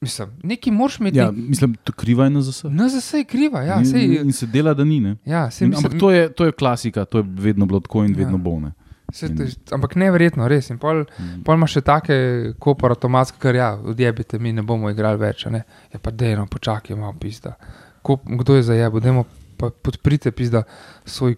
Mislim, 0.00 0.28
neki 0.42 0.70
moraš 0.70 1.00
imeti. 1.00 1.18
Ja, 1.18 1.30
mislim, 1.30 1.74
to 1.76 1.92
kriva 1.92 2.24
je 2.24 2.30
na 2.30 2.42
zase. 2.42 2.68
NZS 2.68 3.14
je 3.14 3.24
kriva, 3.24 3.62
ja, 3.62 3.78
in, 3.78 3.86
sej, 3.86 4.04
in 4.16 4.32
se 4.32 4.46
dela, 4.46 4.74
da 4.74 4.84
ni. 4.84 5.00
Ne? 5.00 5.16
ja, 5.24 5.50
sej, 5.50 5.64
In, 5.64 5.70
mislim, 5.70 5.86
ampak 5.86 6.00
to 6.00 6.10
je, 6.10 6.28
to 6.30 6.44
je 6.44 6.52
klasika, 6.54 7.04
to 7.04 7.18
je 7.18 7.24
vedno 7.28 7.66
bilo 7.66 7.80
tako 7.80 8.04
in 8.04 8.10
Ja. 8.10 8.16
vedno 8.18 8.38
bo. 8.38 8.60
Ne? 8.60 8.72
Se, 9.12 9.28
to, 9.28 9.42
je- 9.42 9.54
ampak 9.70 9.94
neverjetno, 9.94 10.48
res. 10.48 10.70
In 10.70 10.78
pol, 10.78 11.04
Mm. 11.12 11.42
pol 11.44 11.54
ima 11.54 11.66
še 11.66 11.80
take 11.80 12.14
kopor 12.58 12.90
avtomatske, 12.90 13.38
ker 13.38 13.54
ja, 13.54 13.74
odjebite, 13.76 14.38
mi 14.38 14.52
ne 14.52 14.62
bomo 14.62 14.90
igrali 14.90 15.18
več. 15.18 15.46
a 15.46 15.50
Ne? 15.50 15.62
Je 15.92 15.98
pa 15.98 16.10
dejno, 16.10 16.46
počakaj, 16.46 16.96
malo 16.96 17.14
pizda. 17.14 17.54
Ko, 18.02 18.16
kdo 18.18 18.54
je 18.54 18.62
zajebo, 18.64 19.00
dajmo 19.00 19.24
pa 19.56 19.70
podprite 19.72 20.30
pizda 20.30 20.62
svoj, 21.04 21.36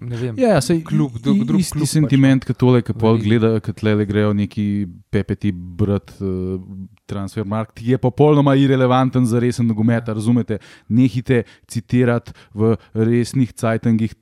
ne 0.00 0.16
vem. 0.16 0.34
Ja, 0.38 0.48
ja, 0.48 0.60
sej, 0.60 0.82
Klub, 0.82 1.12
drug- 1.18 1.42
i- 1.42 1.44
drug 1.44 1.60
isti 1.60 1.72
klub 1.72 1.82
pač, 1.82 1.90
sentiment, 1.90 2.44
kot 2.44 2.56
tole, 2.56 2.82
ki 2.82 2.92
pol 2.94 3.18
gleda, 3.18 3.60
kot 3.60 3.82
le 3.82 4.04
grejo 4.04 4.32
neki 4.32 4.64
pepeti 5.10 5.52
brat 5.52 6.14
uh, 6.20 6.60
transfer 7.06 7.44
markt, 7.44 7.80
je 7.80 7.98
popolnoma 7.98 8.54
irrelevanten 8.54 9.26
za 9.26 9.38
resen 9.38 9.66
nogomet, 9.66 10.08
Ja. 10.08 10.14
razumete? 10.14 10.58
Nehite 10.88 11.42
citirati 11.66 12.32
v 12.52 12.74
resnih 12.94 13.52
cajtangih 13.52 14.14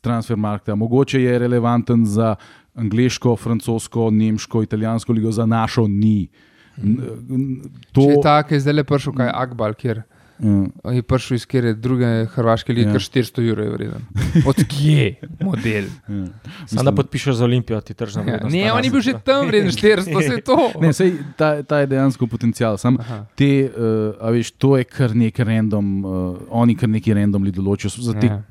transfer 0.00 0.36
markta. 0.36 0.74
Mogoče 0.74 1.22
je 1.22 1.38
relevanten 1.38 2.04
za 2.06 2.34
angliško, 2.74 3.36
francosko, 3.36 4.10
nemško, 4.10 4.62
italijansko 4.62 5.12
ligo, 5.12 5.30
za 5.30 5.46
našo 5.46 5.86
ni. 5.86 6.28
N- 6.76 6.98
n- 7.30 7.60
To, 7.92 8.00
Če 8.02 8.10
je 8.10 8.20
tako, 8.22 8.54
je 8.54 8.60
zdaj 8.60 8.74
le 8.74 8.84
prišel 8.84 9.12
kaj 9.14 9.30
Akbal, 9.32 9.74
kjer 9.74 10.02
Ja. 10.38 10.92
je 10.92 11.02
prišel 11.02 11.34
iz 11.34 11.46
kjer 11.46 11.74
druge 11.74 12.26
hrvaške 12.26 12.72
lige, 12.72 12.82
Ja. 12.82 12.88
ja. 12.88 12.92
kar 12.92 13.00
400 13.02 13.44
evrov 13.44 13.64
je 13.64 13.70
vreden. 13.70 14.02
Od 14.44 14.56
kje 14.64 15.04
model? 15.40 15.84
Ja. 16.08 16.24
Sam 16.66 16.84
da 16.84 16.92
podpišeš 16.92 17.34
za 17.34 17.44
Olimpijo, 17.44 17.80
ti 17.80 17.94
tržna 17.94 18.20
Ja, 18.20 18.26
vrednost. 18.26 18.54
ne, 18.54 18.72
on 18.72 18.84
je 18.84 18.90
bil 18.90 19.00
že 19.00 19.12
tam 19.20 19.46
vreden 19.46 19.70
400, 20.04 20.10
vse 20.10 20.40
to. 20.40 20.56
Ne, 20.80 20.92
sej, 20.92 21.12
ta, 21.36 21.62
ta 21.62 21.78
je 21.78 21.86
dejansko 21.86 22.26
potencial. 22.26 22.76
Sam 22.76 22.98
Aha. 22.98 23.26
te, 23.34 23.48
uh, 23.66 24.18
a 24.20 24.30
veš, 24.30 24.50
to 24.52 24.76
je 24.76 24.84
kar 24.84 25.14
nekaj 25.14 25.44
random, 25.44 25.86
uh, 26.00 26.10
oni 26.50 26.74
kar 26.74 26.88
neki 26.88 27.14
randomli 27.14 27.52
določijo 27.52 27.90
so 27.90 28.02
za 28.02 28.12
te 28.12 28.26
Ja. 28.26 28.42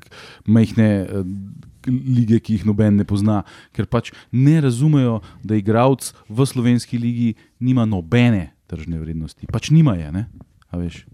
majhne 0.46 0.88
uh, 1.04 1.26
lige, 1.86 2.40
ki 2.40 2.54
jih 2.54 2.64
noben 2.64 2.96
ne 2.96 3.04
pozna, 3.04 3.42
ker 3.72 3.84
pač 3.86 4.08
ne 4.32 4.60
razumejo, 4.60 5.18
da 5.44 5.52
igralec 5.54 6.14
v 6.28 6.46
slovenski 6.46 6.96
ligi 6.98 7.34
nima 7.60 7.84
nobene 7.84 8.54
tržne 8.66 8.96
vrednosti. 8.98 9.46
Pač 9.52 9.68
nima 9.70 9.94
je, 9.94 10.08
ne? 10.12 10.24
A 10.72 10.80
veš. 10.80 11.04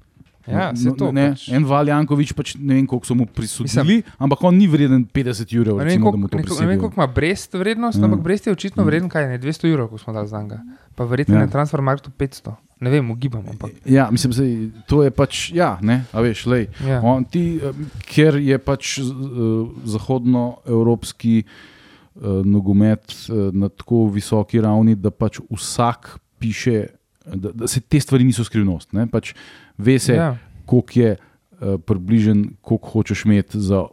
Ja, 0.50 0.70
saj 0.76 0.96
to 0.98 1.12
ne, 1.12 1.30
pač. 1.32 1.48
En 1.54 1.64
Valjankovič, 1.64 2.32
pač 2.34 2.54
ne 2.58 2.74
vem, 2.74 2.86
koliko 2.86 3.06
so 3.06 3.14
mu 3.14 3.26
prisodili, 3.26 4.02
ampak 4.18 4.42
on 4.44 4.58
ni 4.58 4.66
vreden 4.66 5.06
50 5.06 5.56
evrov, 5.56 5.78
Ne 5.78 5.84
recimo, 5.84 6.10
koliko, 6.10 6.28
to 6.28 6.36
ne, 6.36 6.60
ne 6.60 6.66
vem, 6.66 6.80
koliko 6.80 7.00
ima 7.00 7.06
Brest 7.06 7.54
vrednost, 7.54 7.98
Ja. 7.98 8.04
ampak 8.04 8.20
Brest 8.20 8.46
je 8.46 8.52
očitno 8.52 8.84
vreden, 8.84 9.08
kaj 9.08 9.28
ne, 9.28 9.38
200 9.38 9.70
evrov, 9.70 9.88
ko 9.88 9.98
smo 9.98 10.12
dali 10.12 10.28
za 10.28 10.42
njega. 10.42 10.60
Pa 10.94 11.04
verjetno 11.04 11.34
Ja. 11.34 11.40
na 11.40 11.46
transfermarktu 11.46 12.10
500. 12.10 12.56
Ne 12.80 12.90
vem, 12.90 13.10
ugibam, 13.10 13.44
ampak. 13.50 13.70
Ja, 13.84 14.08
mislim, 14.10 14.32
sej, 14.32 14.50
to 14.86 15.02
je 15.02 15.10
pač, 15.10 15.52
ja, 15.52 15.78
ne, 15.82 16.04
a 16.12 16.20
veš, 16.20 16.46
lej. 16.46 16.68
Ja. 16.80 17.00
On, 17.04 17.24
ti, 17.24 17.60
eh, 17.60 17.72
ker 18.08 18.36
je 18.40 18.56
pač 18.58 18.98
uh, 18.98 19.68
zahodnoevropski 19.84 21.42
uh, 21.44 22.22
nogomet 22.46 23.04
uh, 23.28 23.54
na 23.54 23.68
tako 23.68 24.06
visoki 24.08 24.60
ravni, 24.60 24.94
da 24.96 25.10
pač 25.10 25.40
vsak 25.50 26.18
piše, 26.40 26.86
da, 27.34 27.52
da 27.52 27.68
se 27.68 27.80
te 27.80 28.00
stvari 28.00 28.24
niso 28.24 28.44
skrivnost. 28.44 28.92
Ne? 28.96 29.06
Pač 29.06 29.34
ve 29.80 29.98
se, 29.98 30.14
ja. 30.14 30.36
koliko 30.66 30.92
je 30.94 31.16
uh, 31.16 31.80
približen, 31.80 32.50
koliko 32.60 32.88
hočeš 32.90 33.24
imeti 33.24 33.60
za 33.60 33.80
uh, 33.82 33.90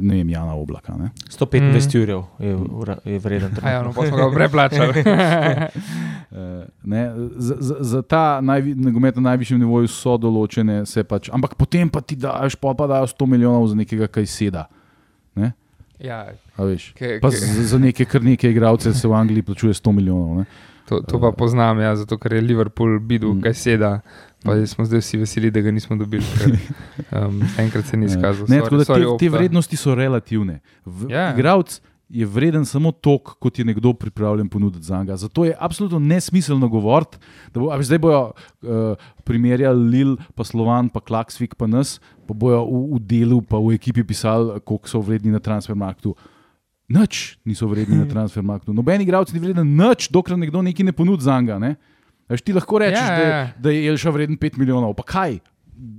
ne 0.00 0.14
vem, 0.16 0.30
Jana 0.30 0.54
Oblaka. 0.54 0.94
Ne? 0.94 1.10
125 1.28 1.96
evrov 1.96 2.24
je, 2.38 2.52
ura- 2.54 3.00
je 3.04 3.18
vreden. 3.18 3.50
Ja, 3.64 3.82
no, 3.82 3.92
pa 3.92 4.06
smo 4.06 4.16
ga 4.16 4.30
preplačali. 4.30 5.02
Uh, 6.30 6.64
ne, 6.84 7.02
za, 7.36 7.56
za, 7.60 7.76
za 7.80 8.02
ta 8.02 8.40
najvi, 8.40 8.74
nogomet 8.74 9.16
na 9.16 9.22
najvišjem 9.22 9.60
nivoju 9.60 9.88
so 9.88 10.16
določene, 10.16 10.82
se 10.86 11.04
pač, 11.04 11.28
ampak 11.30 11.54
potem 11.54 11.88
pa 11.88 12.00
ti 12.00 12.16
daš, 12.16 12.56
pa, 12.56 12.74
pa 12.74 12.86
dajo 12.86 13.06
100 13.08 13.26
milijonov 13.28 13.66
za 13.66 13.76
nekega, 13.76 14.08
kaj 14.08 14.26
seda. 14.26 14.66
Ne? 15.34 15.52
ja, 15.98 16.24
A 16.56 16.64
veš. 16.64 16.92
ke, 16.92 17.16
ke, 17.20 17.30
za, 17.30 17.64
za 17.66 17.78
neke, 17.78 18.04
kar 18.04 18.22
nekaj 18.22 18.50
igralcev 18.50 18.92
se 18.92 19.08
v 19.08 19.14
Angliji 19.14 19.42
plačuje 19.42 19.74
100 19.74 19.92
milijonov. 19.92 20.36
Ne? 20.38 20.44
to, 20.82 20.98
to 21.00 21.16
pa 21.16 21.30
poznam, 21.32 21.78
ja, 21.80 21.94
zato 21.96 22.18
ker 22.18 22.32
je 22.32 22.40
Liverpool 22.42 22.98
videl, 23.00 23.32
Mm. 23.32 23.40
kaj 23.40 23.54
seda. 23.54 23.90
Pa 24.44 24.66
smo 24.66 24.84
zdaj 24.84 25.00
vsi 25.00 25.18
veseli, 25.18 25.50
da 25.50 25.60
ga 25.60 25.70
nismo 25.70 25.96
dobili. 25.96 26.24
Ker, 26.38 26.52
um, 27.20 27.40
enkrat 27.58 27.86
se 27.86 27.96
ni 27.96 28.06
izkazal. 28.06 28.46
Ne, 28.48 28.58
Sorry, 28.60 28.70
tako 28.70 28.84
sorry, 28.84 29.06
te, 29.18 29.24
te 29.24 29.28
Opta. 29.30 29.38
vrednosti 29.38 29.76
so 29.76 29.94
relativne. 29.94 30.60
V, 30.84 31.10
Ja. 31.10 31.30
Igralec 31.34 31.80
je 32.12 32.26
vreden 32.28 32.64
samo 32.68 32.92
toliko, 32.92 33.34
kot 33.40 33.58
je 33.58 33.64
nekdo 33.64 33.92
pripravljen 33.96 34.48
ponuditi 34.48 34.84
za 34.84 34.98
njega. 34.98 35.16
Zato 35.16 35.44
je 35.44 35.54
absolutno 35.58 35.98
nesmiselno 35.98 36.68
govoriti, 36.68 37.16
da 37.54 37.60
bo, 37.60 37.70
a 37.70 37.76
veš, 37.76 37.86
zdaj 37.86 37.98
bojo 37.98 38.32
uh, 38.62 38.96
primerjali 39.24 39.88
Lil, 39.88 40.16
pa 40.34 40.44
Slovan, 40.44 40.88
pa 40.88 41.00
Klaksvik, 41.00 41.54
pa 41.54 41.66
nas, 41.66 42.00
pa 42.28 42.34
bojo 42.34 42.64
v, 42.66 42.96
v 42.96 43.00
delu, 43.00 43.40
pa 43.40 43.56
v 43.56 43.72
ekipi 43.78 44.04
pisali, 44.04 44.60
koliko 44.60 44.88
so 44.88 45.00
vredni 45.00 45.32
na 45.32 45.40
transfermarktu. 45.40 46.12
Nič 46.92 47.38
niso 47.48 47.64
vredni 47.70 47.96
na 47.96 48.04
transfermarktu. 48.12 48.74
Noben 48.76 49.00
igralec 49.00 49.32
ni 49.32 49.40
vreden 49.40 49.72
nič, 49.76 50.10
dokler 50.12 50.36
nekdo 50.36 50.60
nekaj 50.62 50.84
ne 50.84 50.92
ponudi 50.92 51.24
za 51.24 51.40
njega. 51.40 51.56
Ne? 51.58 51.76
A 51.76 51.91
Veš, 52.32 52.44
ti 52.46 52.56
lahko 52.56 52.80
rečeš, 52.80 53.00
Ja, 53.00 53.16
ja, 53.18 53.28
ja, 53.28 53.40
da, 53.56 53.68
da 53.68 53.74
je 53.74 53.88
Elša 53.92 54.12
vreden 54.14 54.38
5 54.40 54.58
milijonov. 54.60 54.94
Pa 54.98 55.04
kaj? 55.08 55.38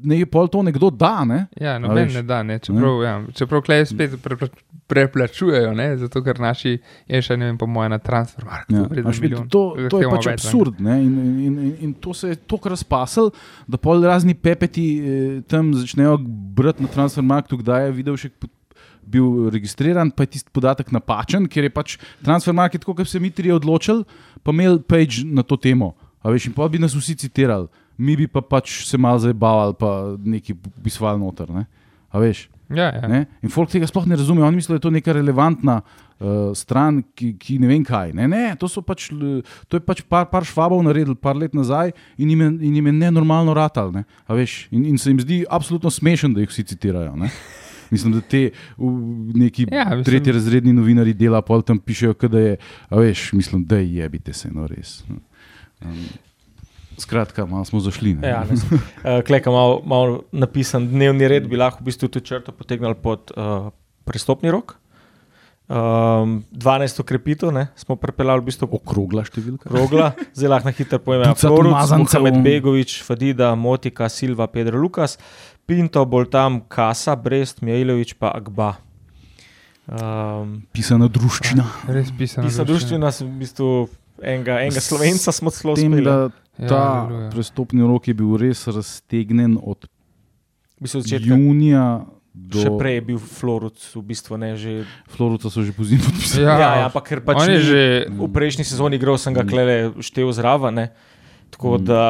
Ne 0.04 0.20
je 0.22 0.26
pol 0.30 0.48
to 0.48 0.62
nekdo 0.64 0.88
da, 0.90 1.26
ne? 1.28 1.46
Ja, 1.60 1.76
noben 1.82 2.08
ne 2.14 2.22
da, 2.24 2.40
ne. 2.44 2.56
čeprav, 2.64 3.02
ja, 3.04 3.14
čeprav 3.36 3.62
klej 3.66 3.86
spet 3.90 4.16
prepla, 4.24 4.48
preplačujejo, 4.88 5.74
ne, 5.76 5.88
zato 6.00 6.22
ker 6.24 6.40
naši 6.40 6.78
še 7.04 7.36
ne 7.40 7.50
vem, 7.50 7.58
po 7.60 7.68
mojem, 7.68 7.92
na 7.92 8.00
transfermarktu. 8.04 8.78
Ja, 8.78 8.86
vidi, 8.92 9.14
milijon. 9.26 9.50
to, 9.52 9.64
to 9.92 10.00
je 10.00 10.12
pač 10.12 10.30
več, 10.30 10.30
ne. 10.30 10.36
absurd. 10.38 10.80
Ne? 10.84 10.98
In, 11.04 11.14
in, 11.20 11.38
in, 11.68 11.76
in 11.88 11.94
to 12.00 12.16
se 12.16 12.32
je 12.32 12.40
tako 12.40 12.72
razpasel, 12.72 13.32
da 13.68 13.80
pol 13.82 14.06
razni 14.08 14.38
pepeti 14.38 14.88
eh, 15.00 15.38
tam 15.52 15.74
začnejo 15.76 16.16
brati 16.56 16.86
na 16.86 16.92
transfermarktu, 16.94 17.60
kdaj 17.64 17.90
je 17.90 17.96
videl 18.02 18.20
še. 18.20 18.34
Bil 19.14 19.50
registriran, 19.52 20.14
pa 20.16 20.24
je 20.24 20.38
tisti 20.38 20.48
podatek 20.56 20.88
napačen, 20.96 21.44
ker 21.52 21.66
je 21.68 21.72
pač 21.76 21.96
transfermarket, 22.24 22.86
tako 22.86 22.94
kot 23.02 23.10
se 23.12 23.20
mi 23.20 23.34
tri 23.36 23.52
odločili, 23.52 24.06
pa 24.40 24.56
imel 24.56 24.80
page 24.80 25.26
na 25.28 25.44
to 25.44 25.58
temo. 25.60 25.90
A 26.24 26.32
veš, 26.32 26.48
in 26.50 26.56
pa 26.56 26.68
bi 26.72 26.80
nas 26.80 26.96
vsi 26.96 27.16
citirali, 27.20 27.68
mi 27.98 28.16
bi 28.18 28.28
pa 28.32 28.42
pač 28.42 28.86
se 28.88 28.98
malo 28.98 29.20
zabavali, 29.20 29.76
pa 29.80 30.16
nekaj 30.18 30.56
pisali 30.84 31.20
noter. 31.20 31.52
Ne? 31.52 31.68
A 32.12 32.20
veš. 32.24 32.48
Ja, 32.74 32.90
ja. 32.96 33.08
Ne? 33.12 33.26
In 33.44 33.52
folk 33.54 33.70
tega 33.70 33.86
sploh 33.90 34.06
ne 34.10 34.16
razume. 34.18 34.42
Oni 34.44 34.58
mislijo, 34.58 34.78
da 34.78 34.82
je 34.82 34.86
to 34.88 34.92
neka 34.96 35.14
relevantna 35.14 35.82
uh, 35.84 36.54
stran, 36.58 37.04
ki, 37.16 37.34
ki 37.38 37.58
ne 37.62 37.68
vem 37.70 37.84
kaj. 37.86 38.14
Ne, 38.18 38.28
ne, 38.32 38.44
to, 38.58 38.70
pač, 38.86 39.10
to 39.68 39.78
je 39.78 39.84
pač 39.84 40.02
par, 40.10 40.30
par 40.32 40.48
švabov 40.48 40.82
naredili 40.86 41.16
par 41.20 41.38
let 41.38 41.54
nazaj 41.54 41.92
in 42.18 42.32
jim 42.34 42.42
je, 42.42 42.48
in 42.70 42.80
jim 42.80 42.88
je 42.90 42.96
nenormalno 43.04 43.54
ratal. 43.54 43.92
Ne? 43.94 44.06
A 44.26 44.38
Veš, 44.40 44.70
in, 44.72 44.88
in 44.94 44.98
se 44.98 45.12
jim 45.12 45.20
zdi 45.22 45.44
absolutno 45.50 45.92
smešen, 45.94 46.34
da 46.34 46.42
jih 46.42 46.50
vsi 46.50 46.66
citirajo. 46.74 47.14
Ne? 47.20 47.30
Mislim, 47.94 48.16
da 48.16 48.22
te 48.26 48.50
neki 49.38 49.68
Ja, 49.70 49.84
mislim- 49.92 50.04
tretji 50.04 50.34
razredni 50.34 50.74
novinari 50.74 51.14
dela, 51.14 51.44
pol 51.46 51.62
tam 51.62 51.78
pišejo, 51.78 52.16
da 52.26 52.40
je, 52.40 52.56
veš, 52.90 53.34
mislim, 53.38 53.66
da 53.70 53.78
je 53.78 54.00
jebite 54.00 54.34
se, 54.34 54.50
no 54.50 54.66
res. 54.68 55.04
Um, 55.86 56.06
skratka, 56.98 57.46
malo 57.46 57.66
smo 57.66 57.80
zašli. 57.84 58.14
Ne? 58.20 58.30
Ja, 58.30 58.44
ne, 58.50 58.56
uh, 58.56 59.22
Kleka 59.28 59.52
malo 59.52 59.82
mal 59.86 60.22
napisan 60.32 60.88
dnevni 60.92 61.28
red, 61.28 61.50
bi 61.50 61.60
lahko 61.60 61.84
v 61.84 61.92
bistvu 61.92 62.10
tudi 62.10 62.32
črto 62.32 62.56
potegnili 62.56 62.96
pod 62.96 63.34
uh, 63.36 63.70
prestopni 64.08 64.52
rok. 64.54 64.78
Um, 65.64 66.44
12 66.52 67.00
ukrepitev 67.00 67.52
ne, 67.56 67.70
smo 67.80 67.96
prepeljali 67.96 68.44
v 68.44 68.50
bistvu 68.52 68.68
Okrogla 68.78 69.24
številka. 69.24 69.72
Rogla, 69.72 70.10
zdaj 70.36 70.50
lahko 70.52 70.68
na 70.68 70.74
hitro 70.76 71.00
umazancev. 71.00 72.20
Mohamed 72.20 72.44
Begovič, 72.44 72.98
Fadida, 73.02 73.54
Motika, 73.56 74.10
Silva, 74.12 74.50
Pedro 74.52 74.82
Lukas, 74.84 75.16
Pinto, 75.66 76.04
Boltam, 76.04 76.60
Kasa, 76.68 77.16
Brest, 77.16 77.64
Mijailovič 77.64 78.20
pa 78.20 78.36
Agba. 78.36 78.76
Um, 79.88 80.62
Pisana 80.76 81.08
druščina. 81.12 81.64
Res 81.92 82.12
pisano. 82.16 82.52
Pisa 82.52 82.68
druščina, 82.68 83.10
v 83.24 83.32
bistvu 83.40 83.70
enega, 84.26 84.62
enega 84.62 84.80
slovenca 84.80 85.30
smo 85.30 85.50
celo 85.50 85.76
tem, 85.76 85.88
uspeli. 85.90 86.04
da 86.04 86.30
Ja, 86.56 86.68
ta 86.68 86.82
aleluja. 87.02 87.30
prestopni 87.30 87.82
rok 87.82 88.08
je 88.08 88.14
bil 88.14 88.36
res 88.36 88.68
raztegnen 88.68 89.58
od 89.58 89.88
junija 91.20 92.06
do 92.34 92.58
še 92.58 92.70
prej 92.74 92.94
je 92.96 93.02
bil 93.04 93.20
Floruc, 93.20 93.78
v 93.94 94.02
bistvu 94.04 94.34
ne 94.36 94.56
že. 94.56 94.86
Floruca 95.08 95.48
so 95.48 95.62
že 95.62 95.70
pozimi 95.72 96.02
podpisali. 96.02 96.42
Ja, 96.42 96.54
Ja, 96.56 96.70
ja, 96.76 96.86
ampak 96.88 97.06
ker 97.06 97.22
pač 97.22 97.38
on 97.38 97.48
je 97.48 97.54
ni- 97.54 97.64
že. 97.64 97.82
v 98.10 98.26
prejšnji 98.28 98.66
sezoni 98.66 98.96
igral, 98.96 99.16
sem 99.16 99.32
ga 99.32 99.44
klele 99.44 99.94
štev 100.00 100.30
zraven. 100.32 100.74
ne. 100.74 100.86
Tako 101.52 101.78
Mm. 101.78 101.84
da 101.84 102.02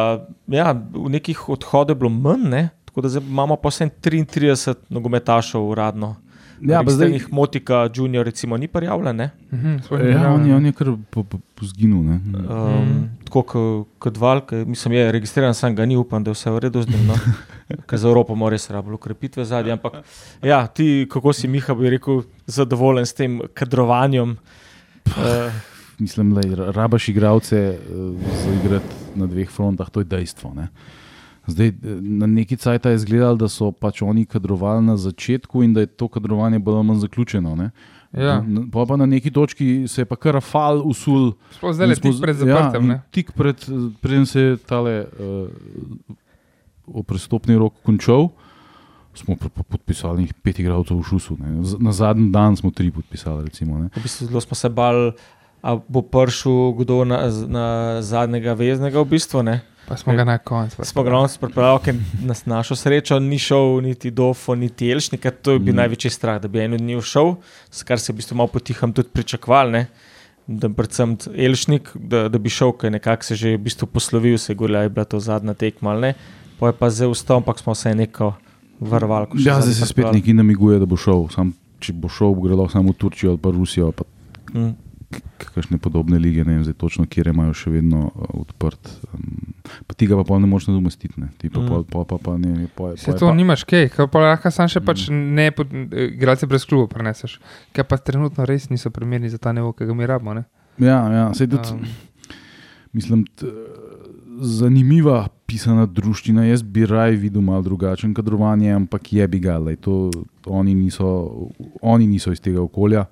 ja, 0.47 0.71
v 0.71 1.09
nekih 1.09 1.35
odhodih 1.49 1.91
je 1.91 1.99
bilo 1.99 2.09
manj, 2.09 2.43
ne? 2.45 2.63
tako 2.85 3.01
da 3.01 3.19
imamo 3.19 3.55
pa 3.55 3.67
vsem 3.67 3.91
33 3.91 4.75
nogometašov 4.87 5.59
uradno. 5.61 6.15
Ja, 6.63 6.83
pa 6.83 6.91
zdaj, 6.91 7.11
jih 7.11 7.27
Motika, 7.31 7.89
Junior, 7.89 8.25
recimo, 8.25 8.57
ni 8.57 8.67
prijavljen. 8.67 9.15
ne. 9.15 9.29
Mhm, 9.51 9.67
ni 9.91 10.11
ja, 10.11 10.33
on, 10.33 10.45
je, 10.45 10.55
on 10.55 10.65
je 10.65 10.71
kar 10.71 10.87
po- 11.09 11.23
po- 11.23 11.39
pozginil. 11.55 12.03
ne. 12.03 12.19
Um, 12.33 12.83
Mm. 12.83 13.09
Tako 13.25 13.43
kot 13.99 14.17
Valk, 14.17 14.51
mislim, 14.51 14.93
je 14.93 15.11
registriran, 15.11 15.53
sem 15.53 15.75
ga 15.75 15.85
ni, 15.85 15.95
upam, 15.97 16.23
da 16.23 16.29
je 16.29 16.33
vse 16.33 16.51
v 16.51 16.59
redu 16.59 16.81
z 16.81 16.87
njim. 16.87 17.07
No? 17.07 17.15
Ker 17.87 17.99
za 17.99 18.07
Evropo 18.07 18.35
mora 18.35 18.51
res 18.51 18.69
rabiti 18.69 18.93
ukrepitve 18.93 19.45
zadnje. 19.45 19.71
Ampak 19.71 19.93
ja, 20.41 20.67
ti, 20.67 21.07
kako 21.09 21.33
si 21.33 21.47
Miha, 21.47 21.73
bi 21.73 21.89
rekel, 21.89 22.21
zadovoljen 22.47 23.05
s 23.05 23.13
tem 23.13 23.41
kadrovanjem. 23.53 24.37
Uh, 25.07 25.53
Mislim, 25.99 26.33
da 26.33 26.41
rabaš 26.71 27.09
igralce 27.09 27.77
uh, 27.89 28.13
zaigrati 28.45 28.85
na 29.15 29.25
dveh 29.25 29.49
frontah, 29.49 29.89
to 29.89 29.99
je 29.99 30.05
dejstvo. 30.05 30.53
Ne. 30.53 30.67
Zdaj, 31.47 31.67
eh, 31.67 31.73
na 32.01 32.25
neki 32.27 32.57
cajt 32.57 32.85
je 32.85 32.95
izgledalo, 32.95 33.35
da 33.35 33.49
so 33.49 33.71
pač 33.71 34.01
oni 34.01 34.25
kadrovali 34.25 34.85
na 34.85 34.97
začetku 34.97 35.63
in 35.63 35.73
da 35.73 35.83
je 35.83 35.91
to 35.91 36.07
kadrovanje 36.07 36.59
bolj 36.59 36.75
ali 36.75 36.87
manj 36.87 36.99
zaključeno. 37.03 37.55
Ne. 37.55 37.71
Ja, 38.13 38.43
pol 38.71 38.85
pa 38.85 38.95
na 38.95 39.05
neki 39.09 39.31
točki 39.33 39.87
se 39.87 40.01
je 40.01 40.05
pa 40.05 40.15
kar 40.15 40.37
rafal 40.37 40.83
usul. 40.85 41.31
sploh 41.57 41.73
zdaj 41.73 41.87
le 41.87 41.95
smo 41.95 42.11
tik 42.11 42.21
pred 42.21 42.35
ja, 42.37 42.45
zaprtem. 42.45 42.83
in 42.83 42.89
ne. 42.89 42.97
tik 43.11 43.31
pred, 43.33 43.65
preden 44.01 44.25
se 44.29 44.41
je 44.41 44.57
tale 44.57 45.07
uh, 45.17 47.01
prestopni 47.03 47.57
rok 47.57 47.73
končal, 47.83 48.29
smo 49.17 49.35
pa 49.35 49.49
pa 49.49 49.63
podpisali 49.63 50.21
njih 50.21 50.33
pet 50.33 50.59
igralcev 50.59 51.01
v 51.01 51.03
Šusu. 51.09 51.37
Ne. 51.41 51.65
Na 51.79 51.91
zadnji 51.91 52.29
dan 52.29 52.55
smo 52.55 52.71
tri 52.71 52.91
podpisali. 52.91 53.49
Recimo, 53.49 53.81
ne. 53.81 53.89
v 53.95 54.05
bistvu 54.05 54.29
zelo 54.29 54.41
smo 54.41 54.55
se 54.55 54.69
bali, 54.69 55.11
da 55.63 55.79
bo 55.87 56.05
prišel 56.05 56.73
kdo 56.77 57.03
na, 57.09 57.25
na 57.47 57.65
zadnjega 58.01 58.53
veznega. 58.53 59.01
V 59.01 59.09
bistvu, 59.17 59.41
ne. 59.43 59.61
Pa 59.85 59.97
smo 59.97 60.13
ga 60.13 60.23
na 60.23 60.37
koncu. 60.37 60.79
Smo 60.81 61.03
ga 61.03 61.09
ravno 61.09 61.29
pripravili, 61.39 61.79
ker 61.83 61.95
nas 62.21 62.45
našo 62.45 62.75
srečo 62.75 63.19
ni 63.19 63.39
šel 63.39 63.81
niti 63.81 64.11
Dofo, 64.11 64.55
niti 64.55 64.89
Elšnik, 64.89 65.25
to 65.41 65.51
je 65.51 65.59
bil 65.59 65.73
Mm. 65.73 65.77
največji 65.77 66.09
strah, 66.09 66.41
da 66.41 66.47
bi 66.47 66.59
en 66.59 66.73
od 66.73 66.81
njih 66.81 67.03
šel, 67.03 67.35
s 67.69 67.83
kar 67.83 67.99
se 67.99 68.11
je 68.11 68.13
v 68.13 68.17
bistvu 68.17 68.35
malo 68.35 68.47
potiham 68.47 68.93
tudi 68.93 69.09
pričakovali. 69.09 69.71
ne. 69.71 69.87
Da, 70.47 70.69
predvsem 70.69 71.17
Elšnik, 71.37 71.91
da, 71.95 72.29
da 72.29 72.37
bi 72.37 72.49
šel, 72.49 72.71
ker 72.71 72.91
nekako 72.91 73.23
se 73.23 73.33
je 73.33 73.37
že 73.37 73.49
v 73.49 73.57
bistvu 73.59 73.85
poslovil, 73.87 74.37
se 74.37 74.53
da 74.53 74.81
je 74.81 74.89
bila 74.89 75.05
to 75.05 75.19
zadnja 75.19 75.53
tekma 75.53 75.91
ali 75.91 76.01
ne. 76.01 76.13
Pa 76.59 76.67
je 76.67 76.73
pa 76.73 76.89
zdaj 76.89 77.07
vstal, 77.09 77.37
ampak 77.37 77.59
smo 77.59 77.75
se 77.75 77.95
neko 77.95 78.33
varovali. 78.79 79.27
Ja, 79.35 79.61
zdaj 79.61 79.73
se 79.73 79.85
spet 79.85 80.05
neki 80.13 80.33
namiguje, 80.33 80.79
da 80.79 80.85
bo 80.85 80.97
šel. 80.97 81.27
Sam, 81.29 81.53
če 81.79 81.93
bo 81.93 82.09
šel, 82.09 82.33
bo 82.33 82.41
gre 82.41 82.55
lahko 82.55 82.71
samo 82.71 82.91
v 82.91 82.95
Turčijo 82.95 83.29
ali 83.29 83.37
pa 83.37 83.49
Rusijo, 83.51 83.91
pa 83.91 84.03
Mm. 84.53 84.75
Kakšne 85.37 85.77
podobne 85.77 86.17
lige, 86.17 86.41
ne 86.41 86.53
vem 86.53 86.63
zdaj 86.63 86.73
točno, 86.75 87.05
kje 87.05 87.23
imajo 87.27 87.53
še 87.53 87.71
vedno 87.71 88.05
uh, 88.05 88.13
odprt. 88.35 88.81
Um, 89.09 89.53
pa 89.85 89.93
tega 89.93 90.15
pa 90.15 90.23
pol 90.23 90.39
ne 90.39 90.47
moreš 90.47 90.67
nadomestiti. 90.67 91.13
Ne. 91.17 91.29
Ti 91.37 91.47
pa, 91.47 91.59
Mm. 91.59 91.67
pol, 91.67 91.83
pol, 91.85 92.05
pa, 92.05 92.17
pa 92.17 92.35
ne, 92.35 92.49
ne, 92.55 92.67
pol, 92.67 92.95
Se 92.95 93.13
to 93.13 93.27
pa, 93.27 93.33
nimaš 93.33 93.63
kaj, 93.63 93.89
ker 93.89 94.07
pa 94.07 94.19
lahko 94.21 94.49
sam 94.49 94.67
še 94.67 94.79
pač 94.79 95.07
Mm. 95.07 95.33
ne, 95.33 95.47
pod- 95.49 95.71
igralce 95.93 96.45
brez 96.45 96.63
kluba 96.63 96.87
preneseš, 96.87 97.39
ker 97.69 97.83
pa 97.83 97.97
trenutno 97.97 98.43
res 98.43 98.67
niso 98.67 98.89
primerni 98.89 99.27
za 99.27 99.37
ta 99.37 99.51
nivo, 99.51 99.71
ki 99.71 99.83
ga 99.83 99.93
mi 99.93 100.05
rabimo. 100.05 100.33
ne. 100.33 100.43
Ja, 100.77 101.05
ja, 101.07 101.33
sej 101.33 101.47
tudi. 101.47 101.69
Um, 101.69 101.85
Mislim, 102.91 103.25
t, 103.25 103.49
zanimiva 104.39 105.27
pisana 105.45 105.85
družščina. 105.85 106.43
Jaz 106.43 106.63
bi 106.63 106.85
raj 106.85 107.15
videl 107.15 107.41
malo 107.41 107.61
drugačen 107.63 108.13
kadrovanje, 108.13 108.71
ampak 108.71 109.13
je 109.13 109.27
bi 109.27 109.39
ga. 109.39 109.57
lej, 109.59 109.75
To, 109.77 110.11
oni, 110.45 110.75
niso, 110.75 111.49
oni 111.81 112.07
niso 112.07 112.31
iz 112.31 112.39
tega 112.39 112.61
okolja, 112.61 113.05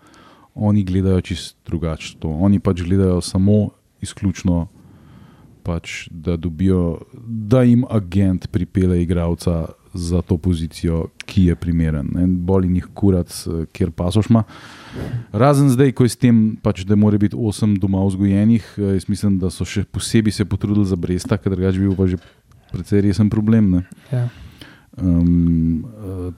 oni 0.56 0.84
gledajo 0.84 1.22
čist 1.22 1.58
drugače. 1.66 2.16
to. 2.20 2.30
Oni 2.30 2.60
pač 2.60 2.82
gledajo 2.82 3.22
samo 3.22 3.70
izključno, 4.02 4.68
pač, 5.64 6.08
da, 6.12 6.38
dobijo, 6.38 7.02
da 7.28 7.62
jim 7.62 7.86
agent 7.90 8.48
pripelje 8.52 9.02
igralca 9.04 9.66
za 9.94 10.22
to 10.22 10.38
pozicijo, 10.38 11.08
ki 11.26 11.46
je 11.46 11.56
primeren. 11.56 12.08
Ne. 12.16 12.28
Boli 12.28 12.68
njih 12.68 12.88
kurac, 12.94 13.48
eh, 13.48 13.66
kjer 13.72 13.92
pasoš 13.92 14.30
ima. 14.30 14.44
Razen 15.32 15.70
zdaj, 15.70 15.92
ko 15.92 16.04
je 16.04 16.10
s 16.10 16.16
tem, 16.16 16.58
pač, 16.64 16.86
da 16.88 16.96
mora 16.96 17.18
biti 17.18 17.36
osem 17.36 17.76
doma 17.76 18.04
vzgojenih, 18.06 18.74
eh, 18.78 18.94
jaz 18.96 19.10
mislim, 19.10 19.40
da 19.40 19.50
so 19.50 19.66
še 19.66 19.84
posebej 19.84 20.32
se 20.32 20.46
potrudili 20.46 20.86
za 20.86 20.96
Bresta, 20.96 21.38
ker 21.38 21.52
drugače 21.52 21.80
bi 21.80 21.90
bil 21.90 21.96
pa 21.96 22.08
že 22.08 22.18
precej 22.72 23.02
resen 23.02 23.30
problem. 23.30 23.72
Ne? 23.72 23.84
ja. 24.12 24.30
Um, 24.98 25.86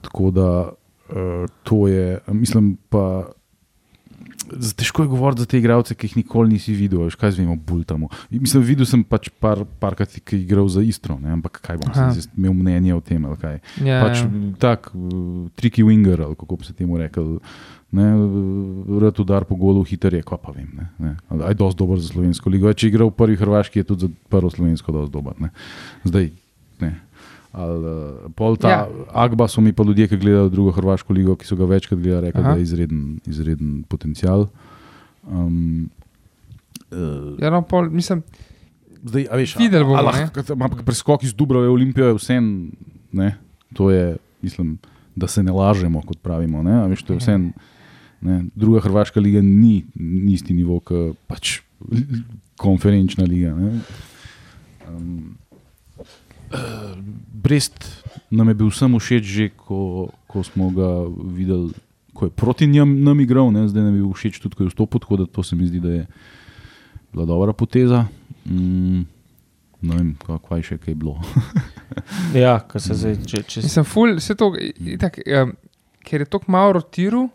tako 0.02 0.30
da 0.30 0.70
uh, 0.70 1.46
to 1.62 1.88
je, 1.88 2.20
mislim 2.28 2.76
pa. 2.88 3.30
Težko 4.76 5.02
je 5.04 5.08
govoriti 5.08 5.44
za 5.44 5.46
te 5.46 5.58
igralce, 5.58 5.94
ki 5.94 6.06
jih 6.06 6.16
nikoli 6.22 6.54
nisi 6.54 6.74
videl, 6.76 7.04
veš, 7.06 7.16
kaj 7.20 7.34
zvemo, 7.36 7.56
bultamo. 7.56 8.08
Mislim, 8.30 8.62
videl 8.66 8.86
sem 8.88 9.04
pač 9.04 9.30
par, 9.40 9.64
parkrat, 9.80 10.16
ki 10.24 10.36
je 10.38 10.46
igral 10.46 10.68
za 10.68 10.82
Istro, 10.84 11.18
ne? 11.20 11.32
ampak 11.34 11.60
kaj 11.64 11.80
bom 11.80 11.92
Aha. 11.92 12.10
se 12.14 12.26
zdaj 12.26 12.38
imel 12.38 12.54
mnenje 12.54 12.94
o 12.94 13.00
tem. 13.04 13.24
kaj. 13.40 13.60
Ja, 13.84 14.02
Pač 14.04 14.22
ja. 14.22 14.28
tak, 14.60 14.90
uh, 14.94 15.46
tricky 15.58 15.84
winger, 15.86 16.22
ali 16.24 16.36
kako 16.38 16.60
bi 16.60 16.68
se 16.68 16.74
temu 16.76 16.98
rekel. 16.98 17.38
Ne, 17.94 18.08
uh, 18.18 18.98
rad 19.00 19.20
udar 19.22 19.44
po 19.46 19.54
golu, 19.54 19.84
hiter 19.86 20.14
je, 20.14 20.22
ko 20.26 20.36
pa 20.36 20.50
vem. 20.50 20.68
Ne, 20.74 20.90
ne. 20.98 21.16
Je 21.48 21.54
dosti 21.54 21.78
dober 21.78 22.00
za 22.02 22.10
slovensko 22.10 22.50
ligo. 22.50 22.72
Če 22.72 22.90
igra 22.90 23.06
v 23.06 23.14
prvi 23.14 23.38
Hrvaški, 23.38 23.82
je 23.82 23.88
tudi 23.90 24.08
za 24.08 24.10
prvo 24.28 24.50
slovensko 24.50 24.92
dosti 24.92 25.14
dober. 25.14 25.38
Ne. 25.38 25.54
Zdaj, 26.02 26.30
ne. 26.82 26.92
Ali, 27.54 27.78
uh, 27.86 28.30
pol 28.34 28.56
ta 28.58 28.70
Ja. 28.70 28.78
Agba 29.14 29.46
so 29.48 29.62
mi 29.62 29.70
pa 29.72 29.86
ljudje, 29.86 30.08
ki 30.10 30.18
gledajo 30.18 30.48
drugo 30.50 30.72
Hrvaško 30.74 31.14
ligo, 31.14 31.36
ki 31.38 31.46
so 31.46 31.56
ga 31.56 31.68
večkrat 31.70 32.00
gledali, 32.00 32.32
rekli, 32.32 32.42
Aha. 32.42 32.54
da 32.54 32.58
je 32.58 32.66
izreden, 32.66 33.04
izreden 33.30 33.84
potencial. 33.88 34.48
Um, 35.22 35.90
uh, 36.90 37.38
Ja, 37.38 37.54
no, 37.54 37.62
pol, 37.62 37.86
mislim, 37.94 38.24
Zdaj, 39.04 39.26
a 39.28 39.36
veš, 39.36 39.52
Videli 39.60 39.84
bomo, 39.84 40.00
ampak 40.64 40.80
preskok 40.86 41.26
iz 41.28 41.34
Dubrave 41.36 41.68
Olimpijo 41.68 42.06
je 42.08 42.16
vse, 42.16 42.40
ne, 43.12 43.34
to 43.76 43.90
je, 43.92 44.16
mislim, 44.42 44.78
da 45.16 45.28
se 45.28 45.42
ne 45.42 45.52
lažemo, 45.52 46.00
kot 46.08 46.18
pravimo. 46.24 46.62
Ne, 46.64 46.78
a 46.82 46.86
veš, 46.88 47.02
to 47.04 47.12
je 47.12 47.20
vse, 47.20 47.36
ne, 48.24 48.38
druga 48.56 48.80
Hrvaška 48.80 49.20
liga 49.20 49.42
ni, 49.44 49.84
ni 49.94 50.32
isti 50.32 50.56
nivo, 50.56 50.80
kot 50.80 51.20
pač 51.28 51.58
konferenčna 52.64 53.28
liga. 53.28 53.52
Ne. 53.52 53.84
Um, 54.88 55.36
eh, 55.36 55.43
Brest 57.34 58.04
nam 58.30 58.48
je 58.48 58.54
bil 58.54 58.70
samo 58.70 58.98
všeč, 58.98 59.24
že 59.24 59.44
ko, 59.50 60.08
ko 60.26 60.42
smo 60.42 60.70
ga 60.70 60.88
videli, 61.28 61.74
ko 62.12 62.26
je 62.26 62.30
proti 62.30 62.66
njim 62.66 63.02
nam 63.04 63.20
igral, 63.20 63.52
ne, 63.52 63.68
zdaj 63.68 63.82
nam 63.82 63.94
je 63.94 64.00
bil 64.00 64.12
všeč 64.12 64.38
tudi, 64.38 64.54
ko 64.54 64.64
je 64.64 64.70
vstopil, 64.70 65.00
tako 65.00 65.16
da 65.16 65.26
to 65.26 65.42
se 65.42 65.56
mi 65.56 65.66
zdi, 65.66 65.80
da 65.80 65.90
je 65.92 66.06
bila 67.12 67.26
dobra 67.26 67.52
poteza. 67.52 68.06
Mm, 68.44 69.04
ne 69.82 69.92
vem, 69.92 70.16
kva- 70.16 70.40
kaj 70.40 70.62
še 70.62 70.78
kaj 70.78 70.90
je 70.90 70.96
bilo. 70.96 71.18
Ja, 72.34 72.58
kar 72.60 72.80
se 72.80 72.94
zdaj, 72.94 73.18
če, 73.22 73.42
če 73.42 73.60
se. 73.60 73.66
mislim, 73.66 73.84
ful, 73.84 74.16
vse 74.16 74.34
to, 74.34 74.48
itak, 74.88 75.20
um, 75.26 75.52
ker 76.00 76.20
je 76.20 76.26
tako 76.26 76.50
malo 76.50 76.72
rotiral, 76.72 77.28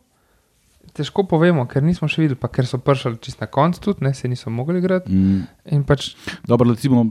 težko 0.92 1.24
povemo, 1.24 1.66
ker 1.66 1.84
nismo 1.84 2.08
še 2.08 2.22
videli, 2.22 2.38
pa 2.38 2.48
ker 2.48 2.66
so 2.66 2.78
prišli 2.78 3.18
čist 3.18 3.40
na 3.40 3.48
koncu 3.48 3.82
tudi, 3.82 4.04
ne, 4.04 4.14
se 4.14 4.28
niso 4.28 4.50
mogli 4.50 4.78
igrati. 4.78 5.10
Mm, 5.10 5.84
pač, 5.84 6.14
dobro, 6.44 6.70
recimo 6.70 7.06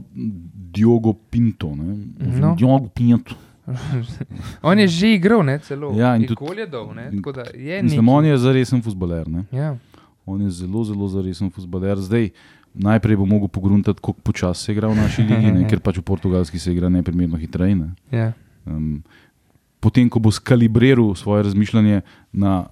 Diogo 0.69 1.13
Pinto. 1.13 1.75
Ne, 1.75 1.95
No. 2.35 2.55
Diogo 2.55 2.87
Pinto. 2.87 3.35
on 4.61 4.79
je 4.79 4.87
že 4.87 5.07
igral, 5.13 5.43
ne, 5.43 5.59
celo. 5.59 5.93
Ja, 5.93 6.15
in 6.15 6.25
tudi- 6.25 6.35
tudi, 6.37 6.59
je 6.59 6.67
dol, 6.67 6.93
Mislim, 7.83 8.09
on 8.09 8.25
je 8.25 8.37
zaresen 8.37 8.81
futbaler. 8.81 9.27
Ne. 9.27 9.45
Ja, 9.51 9.75
On 10.25 10.41
je 10.41 10.49
zelo, 10.51 10.83
zelo 10.83 11.07
zaresen 11.07 11.49
futbaler. 11.49 11.97
Zdaj, 11.97 12.29
najprej 12.73 13.17
bo 13.17 13.25
mogel 13.25 13.47
pogruntati, 13.47 13.97
kako 13.97 14.13
počasi 14.13 14.63
se 14.63 14.71
igra 14.71 14.87
v 14.87 14.95
naši 14.95 15.21
ligi, 15.29 15.51
ne, 15.51 15.65
ker 15.65 15.79
pač 15.79 15.97
v 15.97 16.01
portugalski 16.03 16.59
se 16.59 16.69
igra 16.69 16.89
neprimerno 16.89 17.37
hitreje. 17.37 17.75
Ne. 17.75 17.89
ja. 18.11 18.33
Um, 18.65 19.01
potem, 19.79 20.05
ko 20.05 20.19
bo 20.19 20.29
skalibriral 20.29 21.15
svoje 21.15 21.43
razmišljanje 21.43 22.01
na 22.31 22.67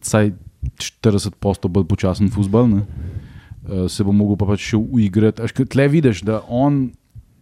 vsaj 0.00 0.32
40% 0.76 1.32
bolj 1.68 1.86
počasen 1.86 2.28
futbal, 2.28 2.66
ne, 2.66 2.82
uh, 3.64 3.86
se 3.86 4.02
bo 4.02 4.12
mogel 4.12 4.36
pa 4.36 4.46
pač 4.46 4.64
še 4.64 4.76
uigrati. 4.76 5.40
Až, 5.40 5.52
tle 5.64 5.88
vidiš, 5.88 6.22
da 6.22 6.40
on, 6.44 6.90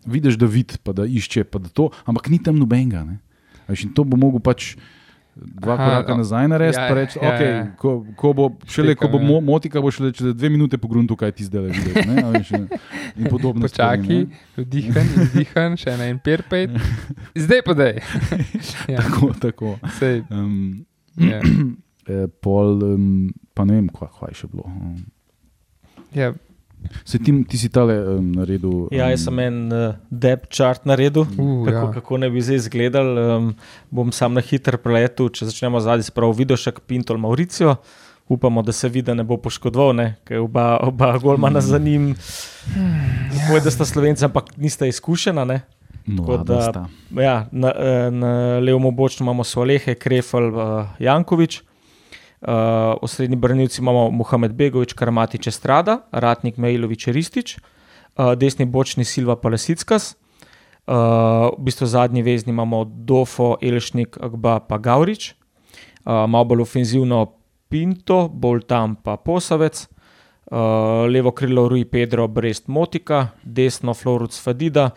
vidiš, 0.04 0.36
da 0.36 0.46
vidi, 0.46 0.76
pa 0.78 0.92
da 0.92 1.04
išče, 1.04 1.44
pa 1.44 1.58
da 1.58 1.68
to, 1.68 1.88
ampak 2.04 2.28
ni 2.28 2.38
tam 2.38 2.56
nobenega. 2.56 3.02
ne. 3.02 3.18
A 3.64 3.72
veš, 3.72 3.84
in 3.84 3.90
to 3.90 4.04
bo 4.04 4.16
mogel 4.16 4.38
pač 4.38 4.76
dva 5.36 5.74
Aha, 5.74 5.84
koraka 5.84 6.12
o- 6.12 6.16
nazaj 6.16 6.46
narediti, 6.48 6.78
ja, 6.78 6.86
pa 6.86 6.94
reči, 6.94 7.16
ja, 7.16 7.28
okay, 7.28 7.50
ja. 7.50 7.64
ko, 7.76 7.90
ko 8.14 8.28
bo 8.32 8.44
šele, 8.64 8.94
ko 8.94 9.04
bo 9.06 9.18
Štekam, 9.18 9.26
mo, 9.26 9.40
motika, 9.42 9.80
bo 9.80 9.90
šele 9.90 10.08
čez 10.10 10.32
dve 10.32 10.48
minute 10.48 10.78
po 10.78 10.88
gruntu, 10.88 11.12
kaj 11.12 11.28
ti 11.30 11.44
zdaj 11.44 11.60
le 11.60 11.68
vidiš. 11.70 11.96
ne, 12.04 12.16
a 12.18 12.28
veš, 12.30 12.50
In 13.16 13.26
podobno. 13.26 13.60
Počakaj, 13.62 14.22
vdihan, 14.56 15.06
vdihan, 15.26 15.70
še 15.74 15.90
ena 15.90 16.06
in 16.06 16.16
perpet. 16.18 16.72
Zdaj 17.36 17.60
pa 17.62 17.72
daj. 17.74 18.00
ja, 18.88 18.96
Tako, 18.98 19.32
tako. 19.34 19.76
sej, 19.94 20.24
Um, 20.30 20.84
ja. 21.18 21.40
eh, 22.08 22.26
pol, 22.40 22.82
um, 22.84 23.06
pa 23.54 23.64
ne 23.64 23.80
vem, 23.80 23.88
kaj, 23.88 24.08
kaj 24.18 24.32
je 24.32 24.40
še 24.44 24.50
bilo. 24.54 24.66
Um, 24.66 24.96
Ja, 26.14 26.32
Se 27.04 27.18
ti, 27.18 27.32
ti 27.48 27.58
si 27.58 27.68
tale 27.68 27.96
um, 27.98 28.28
naredil. 28.36 28.86
Ja, 28.94 29.08
jaz 29.10 29.24
sem 29.26 29.38
en 29.42 29.56
uh, 29.74 29.96
depth 30.10 30.52
chart 30.54 30.84
naredil. 30.86 31.24
uh, 31.26 31.64
Kako, 31.66 31.72
ja. 31.72 31.92
kako 31.96 32.18
ne 32.22 32.28
bi 32.30 32.40
zdaj 32.44 32.60
izgledal, 32.60 33.08
um, 33.18 33.48
bom 33.90 34.12
sam 34.14 34.36
na 34.36 34.40
hiter 34.44 34.76
preletu. 34.78 35.26
Če 35.28 35.48
začnemo 35.50 35.80
zadnji, 35.82 36.06
sprav 36.06 36.34
Vidošek, 36.38 36.84
Pintol, 36.86 37.18
Mauricijo. 37.18 37.76
Upamo, 38.28 38.62
da 38.62 38.72
se 38.74 38.88
vidi, 38.88 39.06
da 39.06 39.14
ne 39.14 39.22
bo 39.26 39.36
poškodoval, 39.38 39.92
ne? 39.94 40.06
ker 40.26 40.40
oba, 40.42 40.76
oba 40.82 41.12
golmana 41.22 41.60
za 41.62 41.78
njim. 41.78 42.08
Tako 43.34 43.54
je, 43.54 43.60
da 43.66 43.70
sta 43.70 43.86
slovenci, 43.86 44.24
ampak 44.26 44.56
nista 44.58 44.86
izkušena. 44.86 45.44
Ne? 45.46 45.60
Mlada 46.06 46.58
da-. 46.74 46.86
Ja, 47.22 47.36
na, 47.52 47.70
eh, 47.70 48.10
na 48.10 48.32
levom 48.58 48.86
obočju 48.90 49.24
imamo 49.24 49.44
Solehe, 49.46 49.94
Krefel, 49.94 50.50
uh, 50.54 50.86
Jankovič. 50.98 51.62
Uh, 52.46 52.94
v 53.02 53.08
srednji 53.10 53.36
branilci 53.36 53.80
imamo 53.82 54.10
Mohamed 54.10 54.54
Begovič, 54.54 54.94
Karamatič, 54.94 55.50
Estrada, 55.50 56.06
Ratnik, 56.14 56.56
Mejlovič, 56.62 57.10
Ristič, 57.10 57.56
uh, 57.58 58.38
desni 58.38 58.62
bočni 58.70 59.02
Silva 59.02 59.34
Palesickas, 59.34 60.14
uh, 60.86 61.50
v 61.50 61.58
bistvu 61.58 61.90
zadnji 61.90 62.22
vezni 62.22 62.54
imamo 62.54 62.84
Dofo, 62.86 63.56
Elšnik, 63.58 64.22
Agba 64.22 64.60
pa 64.62 64.78
Gaurič, 64.78 65.34
uh, 65.34 66.30
malo 66.30 66.44
bolj 66.44 66.62
ofenzivno 66.62 67.34
Pinto, 67.66 68.28
bolj 68.30 68.62
tam 68.70 68.94
pa 68.94 69.18
Posavec, 69.18 69.88
uh, 70.50 71.06
levo 71.10 71.30
krilo 71.30 71.68
Rui 71.68 71.84
Pedro, 71.84 72.28
Brest 72.28 72.68
Motika, 72.68 73.28
desno 73.42 73.94
Floruc 73.94 74.40
Fadida, 74.42 74.90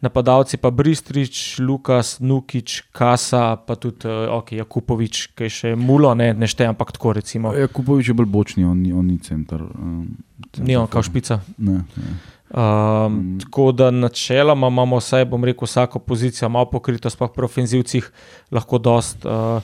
napadalci 0.00 0.56
pa 0.56 0.70
Bristrič, 0.70 1.58
Lukas, 1.58 2.20
Nukič, 2.20 2.82
Kasa, 2.92 3.56
pa 3.56 3.74
tudi 3.74 4.08
uh, 4.08 4.28
okay, 4.38 4.58
Jakupovič, 4.58 5.32
ki 5.34 5.48
je 5.48 5.50
še 5.50 5.74
mulo, 5.78 6.14
ne, 6.14 6.32
ne 6.34 6.48
štejem, 6.50 6.74
ampak 6.74 6.92
tako 6.96 7.16
recimo. 7.16 7.54
Ja, 7.56 7.68
Kupovič 7.70 8.12
je 8.12 8.16
bolj 8.18 8.30
bočni, 8.30 8.64
on 8.66 8.82
on 8.92 9.06
ni 9.06 9.18
center. 9.18 9.62
Um, 9.62 10.16
center 10.50 10.66
Ni 10.66 10.76
on 10.76 10.90
kao 10.90 11.02
špica. 11.02 11.40
Ne, 11.58 11.82
ne. 11.96 12.16
Um. 12.46 13.38
Tako 13.42 13.72
da 13.72 13.90
načeloma 13.90 14.68
imamo 14.70 15.00
vsaj, 15.00 15.24
bom 15.26 15.44
rekel, 15.44 15.66
vsako 15.66 15.98
pozicijo 15.98 16.48
malo 16.48 16.70
pokrito, 16.70 17.10
sploh 17.10 17.32
pri 17.34 17.44
ofenzivcih 17.44 18.06
lahko 18.54 18.78
dost. 18.78 19.26
Uh, 19.26 19.62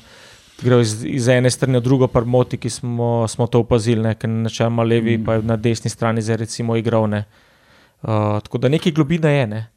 Grejo 0.62 0.80
iz, 0.80 1.04
iz 1.04 1.28
ene 1.28 1.50
strani 1.50 1.76
v 1.76 1.82
drugo, 1.82 2.06
pa 2.06 2.20
moti, 2.22 2.56
ki 2.56 2.70
smo, 2.70 3.26
smo 3.26 3.46
to 3.46 3.60
opazili, 3.60 4.02
ne, 4.02 4.14
ker 4.14 4.30
načeloma 4.30 4.82
levi, 4.84 5.16
Mm. 5.16 5.24
pa 5.24 5.34
je 5.34 5.42
na 5.44 5.56
desni 5.58 5.90
strani 5.90 6.22
zdaj 6.22 6.36
recimo 6.38 6.76
igral. 6.76 7.08
ne. 7.08 7.24
Uh, 8.02 8.08
tako 8.40 8.58
da 8.58 8.68
nekaj 8.68 8.92
globine 8.92 9.30
je. 9.30 9.46
Ne. 9.48 9.68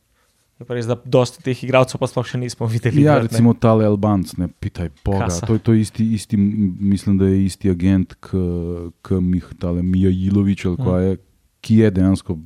Je 0.55 0.65
pa 0.65 0.73
res, 0.73 0.85
da 0.85 0.95
dosti 0.97 1.43
teh 1.43 1.57
igralcev 1.59 1.97
pa 1.97 2.07
sploh 2.07 2.25
še 2.25 2.37
nismo 2.37 2.65
videli. 2.65 2.95
Ja, 2.97 3.01
igrati, 3.11 3.21
ne. 3.21 3.27
recimo 3.27 3.53
tale 3.55 3.85
Albanc, 3.85 4.33
ne 4.33 4.47
pitaj 4.49 4.89
Boga. 5.03 5.25
Kasa. 5.25 5.45
To, 5.45 5.53
je- 5.53 5.59
to 5.59 5.73
je 5.73 5.81
isti, 5.81 6.13
isti, 6.13 6.37
mislim, 6.37 7.17
da 7.17 7.25
je 7.25 7.45
isti 7.45 7.69
agent, 7.69 8.15
kot 8.15 9.21
Mih, 9.21 9.45
tale 9.59 9.83
Mija 9.83 10.09
Ilovič, 10.09 10.65
ali 10.65 10.77
Mm. 10.77 11.01
je, 11.01 11.17
ki 11.61 11.75
je 11.75 11.91
dejansko 11.91 12.37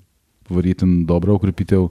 verjeten 0.50 1.06
dobra 1.06 1.34
ukrepitev, 1.34 1.90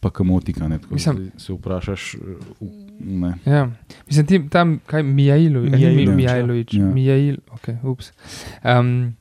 pa 0.00 0.10
kamotika. 0.10 0.68
Ne, 0.68 0.78
tako, 0.78 0.94
Mislim- 0.94 1.16
zdaj 1.16 1.30
se 1.38 1.52
vprašaš, 1.52 2.14
uh, 2.60 2.68
ne. 3.00 3.34
Ja. 3.44 3.68
Mislim, 4.06 4.26
ti 4.26 4.48
tam, 4.48 4.80
kaj 4.86 5.02
Mijailovič, 5.02 5.72
Mijailović, 5.72 6.16
Mijailovič, 6.16 6.74
ja. 6.74 6.84
Mijail, 6.84 7.36
ok, 7.52 7.68
ups. 7.82 8.12
Um, 8.64 9.14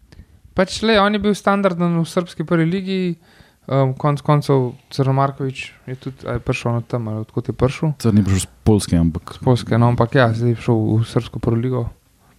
pač 0.53 0.81
le, 0.81 0.99
on 0.99 1.13
je 1.13 1.19
bil 1.19 1.35
standarden 1.35 1.99
v 1.99 2.05
srpski 2.05 2.43
prvi 2.43 2.65
ligi, 2.65 3.15
um, 3.67 3.93
konc 3.93 4.21
koncev 4.21 4.73
Crnomarkovič 4.89 5.73
je 5.87 5.95
tudi 5.95 6.27
je 6.27 6.39
prišel 6.39 6.75
od 6.75 6.87
tam, 6.87 7.07
odkot 7.07 7.47
je 7.47 7.53
prišel, 7.53 7.93
Car 7.99 8.13
ni 8.13 8.23
prišel 8.23 8.39
z 8.39 8.47
Polske, 8.63 8.97
ampak 8.97 9.33
z 9.35 9.43
Polske, 9.43 9.77
no, 9.77 9.87
ampak 9.87 10.15
ja, 10.15 10.31
zdaj 10.33 10.55
je 10.55 10.61
šel 10.63 10.79
v 10.99 11.05
srpsko 11.05 11.39
prvo 11.39 11.59
ligo. 11.59 11.89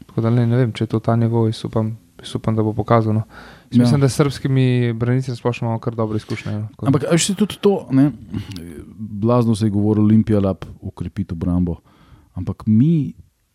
Tako 0.07 0.21
da 0.21 0.31
ne, 0.31 0.47
ne 0.47 0.57
vem, 0.57 0.73
če 0.73 0.85
je 0.85 0.91
to 0.91 0.99
ta 1.01 1.17
nivo, 1.17 1.47
jaz 1.47 1.65
upam, 1.65 1.97
jaz 2.19 2.35
upam 2.35 2.57
da 2.57 2.63
bo 2.67 2.73
pokazal. 2.75 3.15
No. 3.15 3.23
Ja. 3.71 3.79
Mislim, 3.79 4.01
da 4.01 4.09
s 4.09 4.15
srpskimi 4.15 4.65
branilci 4.93 5.37
splošno 5.37 5.67
imamo 5.67 5.79
kar 5.79 5.95
dobre 5.95 6.17
izkušnje. 6.17 6.53
da- 6.53 6.69
Ampak 6.81 7.05
še 7.17 7.35
tudi 7.35 7.59
to, 7.61 7.87
ne, 7.91 8.11
blazno 8.99 9.55
se 9.55 9.67
je 9.67 9.71
govorilo, 9.71 10.05
Olimpija 10.05 10.41
lab 10.41 10.57
ukrepiti 10.81 11.33
obrambo. 11.33 11.77
Ampak 12.35 12.67
mi, 12.67 13.13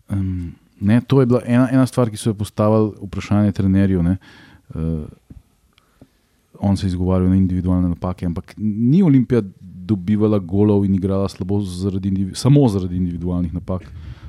um, 0.10 0.52
ne, 0.80 1.02
to 1.02 1.20
je 1.20 1.26
bila 1.26 1.42
ena, 1.46 1.68
ena 1.72 1.86
stvar, 1.86 2.10
ki 2.10 2.18
so 2.18 2.30
jo 2.30 2.34
postavili 2.34 2.94
vprašanje 3.02 3.52
trenerju. 3.52 4.04
Ne, 4.04 4.18
uh, 4.70 5.04
on 6.60 6.78
se 6.78 6.86
je 6.86 6.90
izgovarjal 6.90 7.30
na 7.30 7.36
individualne 7.36 7.90
napake, 7.90 8.26
ampak 8.26 8.54
ni 8.58 9.04
Olimpija 9.04 9.42
dobivala 9.86 10.40
golov 10.40 10.86
in 10.86 10.96
igrala 10.96 11.28
slabo 11.30 11.60
zaradi, 11.62 12.32
samo 12.34 12.68
zaradi 12.68 12.96
individualnih 12.98 13.54
napak, 13.54 13.84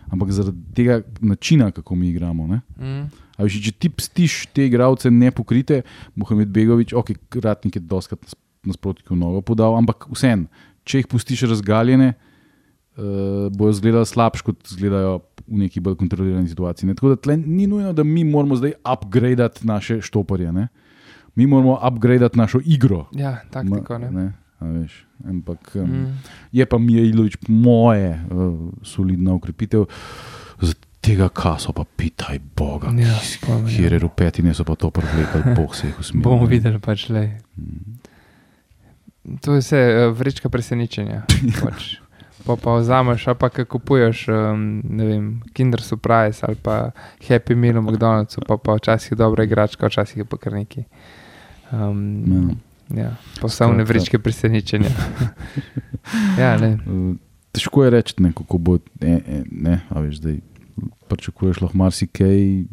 ampak 0.09 0.31
zaradi 0.31 0.59
tega 0.75 0.99
načina, 1.21 1.71
kako 1.71 1.95
mi 1.95 2.09
igramo. 2.09 2.47
Ne. 2.47 2.61
Mm. 2.79 3.07
A 3.37 3.43
veš, 3.43 3.61
če 3.61 3.73
ti 3.75 3.89
pstiš 3.91 4.47
te 4.49 4.65
igralce 4.65 5.11
nepokrite, 5.11 5.83
Mohamed 6.15 6.49
Begovič, 6.49 6.93
ok, 6.93 7.11
kratnik 7.31 7.77
je 7.77 7.83
doskrat 7.83 8.23
nasprotniku 8.65 9.15
nogo 9.15 9.41
podal, 9.43 9.77
ampak 9.77 10.09
vseeno, 10.09 10.49
če 10.83 10.99
jih 10.99 11.07
pustiš 11.07 11.43
razgaljene, 11.43 12.15
uh, 12.97 13.05
bojo 13.51 13.71
izgledali 13.71 14.07
slabše, 14.07 14.43
kot 14.43 14.65
izgledajo 14.67 15.19
v 15.47 15.61
neki 15.61 15.81
bolj 15.81 15.95
kontrolirani 15.97 16.49
situaciji. 16.49 16.87
Ne? 16.87 16.95
Tako 16.95 17.09
da 17.09 17.17
tle 17.19 17.37
ni 17.37 17.67
nujno, 17.67 17.93
da 17.93 18.03
mi 18.03 18.25
moramo 18.25 18.57
zdaj 18.57 18.73
upgradati 18.85 19.63
naše 19.63 20.01
štoparje. 20.01 20.53
Ne? 20.53 20.69
Mi 21.35 21.47
moramo 21.47 21.79
upgradati 21.79 22.39
našo 22.39 22.61
igro. 22.65 23.07
Ja, 23.13 23.37
taktiko. 23.51 23.99
Ma- 23.99 24.09
Ne? 24.09 24.33
ne, 24.63 24.89
ampak 25.23 25.73
um, 25.75 25.83
Mm. 25.83 26.19
je 26.51 26.67
pa 26.67 26.79
Mijailovič, 26.79 27.37
po 27.37 27.53
moje, 27.53 28.25
uh, 28.27 28.55
solidna 28.83 29.35
ukrepitev. 29.35 29.85
Za 29.85 30.36
tega 31.07 31.29
kaso 31.31 31.73
pa 31.73 31.85
pitaj 31.87 32.41
Boga, 32.57 32.91
Ja, 32.99 33.15
ja. 33.15 33.59
kjer 33.69 33.93
je 33.95 33.99
rupetine 34.03 34.55
so 34.55 34.65
pa 34.67 34.75
to 34.75 34.91
prevlekli, 34.91 35.55
boh 35.55 35.71
se 35.77 35.87
jih 35.87 36.01
usmeri. 36.03 36.25
Bomo 36.25 36.47
videli, 36.51 36.81
pač 36.83 37.09
le. 37.15 37.39
Mm. 37.57 37.95
To 39.43 39.55
je 39.55 39.63
vse 39.63 39.79
uh, 39.91 40.11
vrečka 40.19 40.51
presenečenja. 40.51 41.23
pač. 41.65 41.97
Pa 42.47 42.55
pa 42.55 42.77
vzameš, 42.79 43.27
a 43.27 43.35
pa 43.35 43.49
kaj 43.51 43.67
kupuješ, 43.67 44.29
um, 44.31 44.67
ne 44.87 45.05
vem, 45.09 45.25
Kinder 45.51 45.83
Surprise 45.83 46.47
ali 46.47 46.55
pa 46.55 46.93
Happy 47.27 47.57
Meal 47.59 47.81
v 47.81 47.87
McDonald'su, 47.91 48.43
pa 48.47 48.55
pa 48.55 48.77
včasih 48.79 49.19
dobra 49.19 49.43
igračka, 49.47 49.91
včasih 49.91 50.23
je 50.23 50.27
pa 50.31 50.39
kar 50.39 50.55
neki. 50.55 50.85
Um, 51.75 52.55
ja, 52.95 53.17
poslovne 53.43 53.83
Skratka. 53.83 53.93
vrečke 53.93 54.19
presenečenja. 54.23 54.91
ja, 56.43 56.55
ne. 56.59 56.79
Uh, 56.87 57.19
Težko 57.51 57.83
je 57.83 57.91
reči, 57.91 58.15
ne, 58.23 58.31
kako 58.37 58.59
bo. 58.59 58.79
Ne, 59.03 59.19
ne, 59.27 59.43
ne 59.51 59.75
a 59.91 60.01
veš, 60.05 60.21
zdaj 60.23 60.39
pričakuješ 61.09 61.61
lahko 61.61 61.79
marsikaj. 61.79 62.65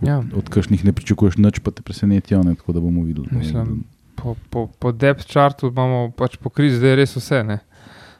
Od, 0.00 0.08
Ja. 0.08 0.22
od 0.36 0.48
kakšnih 0.48 0.84
ne 0.84 0.92
pričakuješ 0.92 1.36
nič, 1.36 1.58
pa 1.60 1.70
te 1.70 1.82
presenetijo, 1.82 2.42
ne, 2.42 2.54
tako 2.54 2.72
da 2.72 2.80
bomo 2.80 3.02
videli. 3.04 3.28
ne. 3.30 3.38
Mislim, 3.38 3.84
Po, 4.16 4.34
po, 4.50 4.66
po 4.78 4.92
depth 4.92 5.24
chartu 5.26 5.68
imamo 5.72 6.10
pač 6.12 6.36
pokrit 6.36 6.72
zdaj 6.72 6.96
res 6.96 7.16
vse. 7.16 7.40
Ne? 7.44 7.58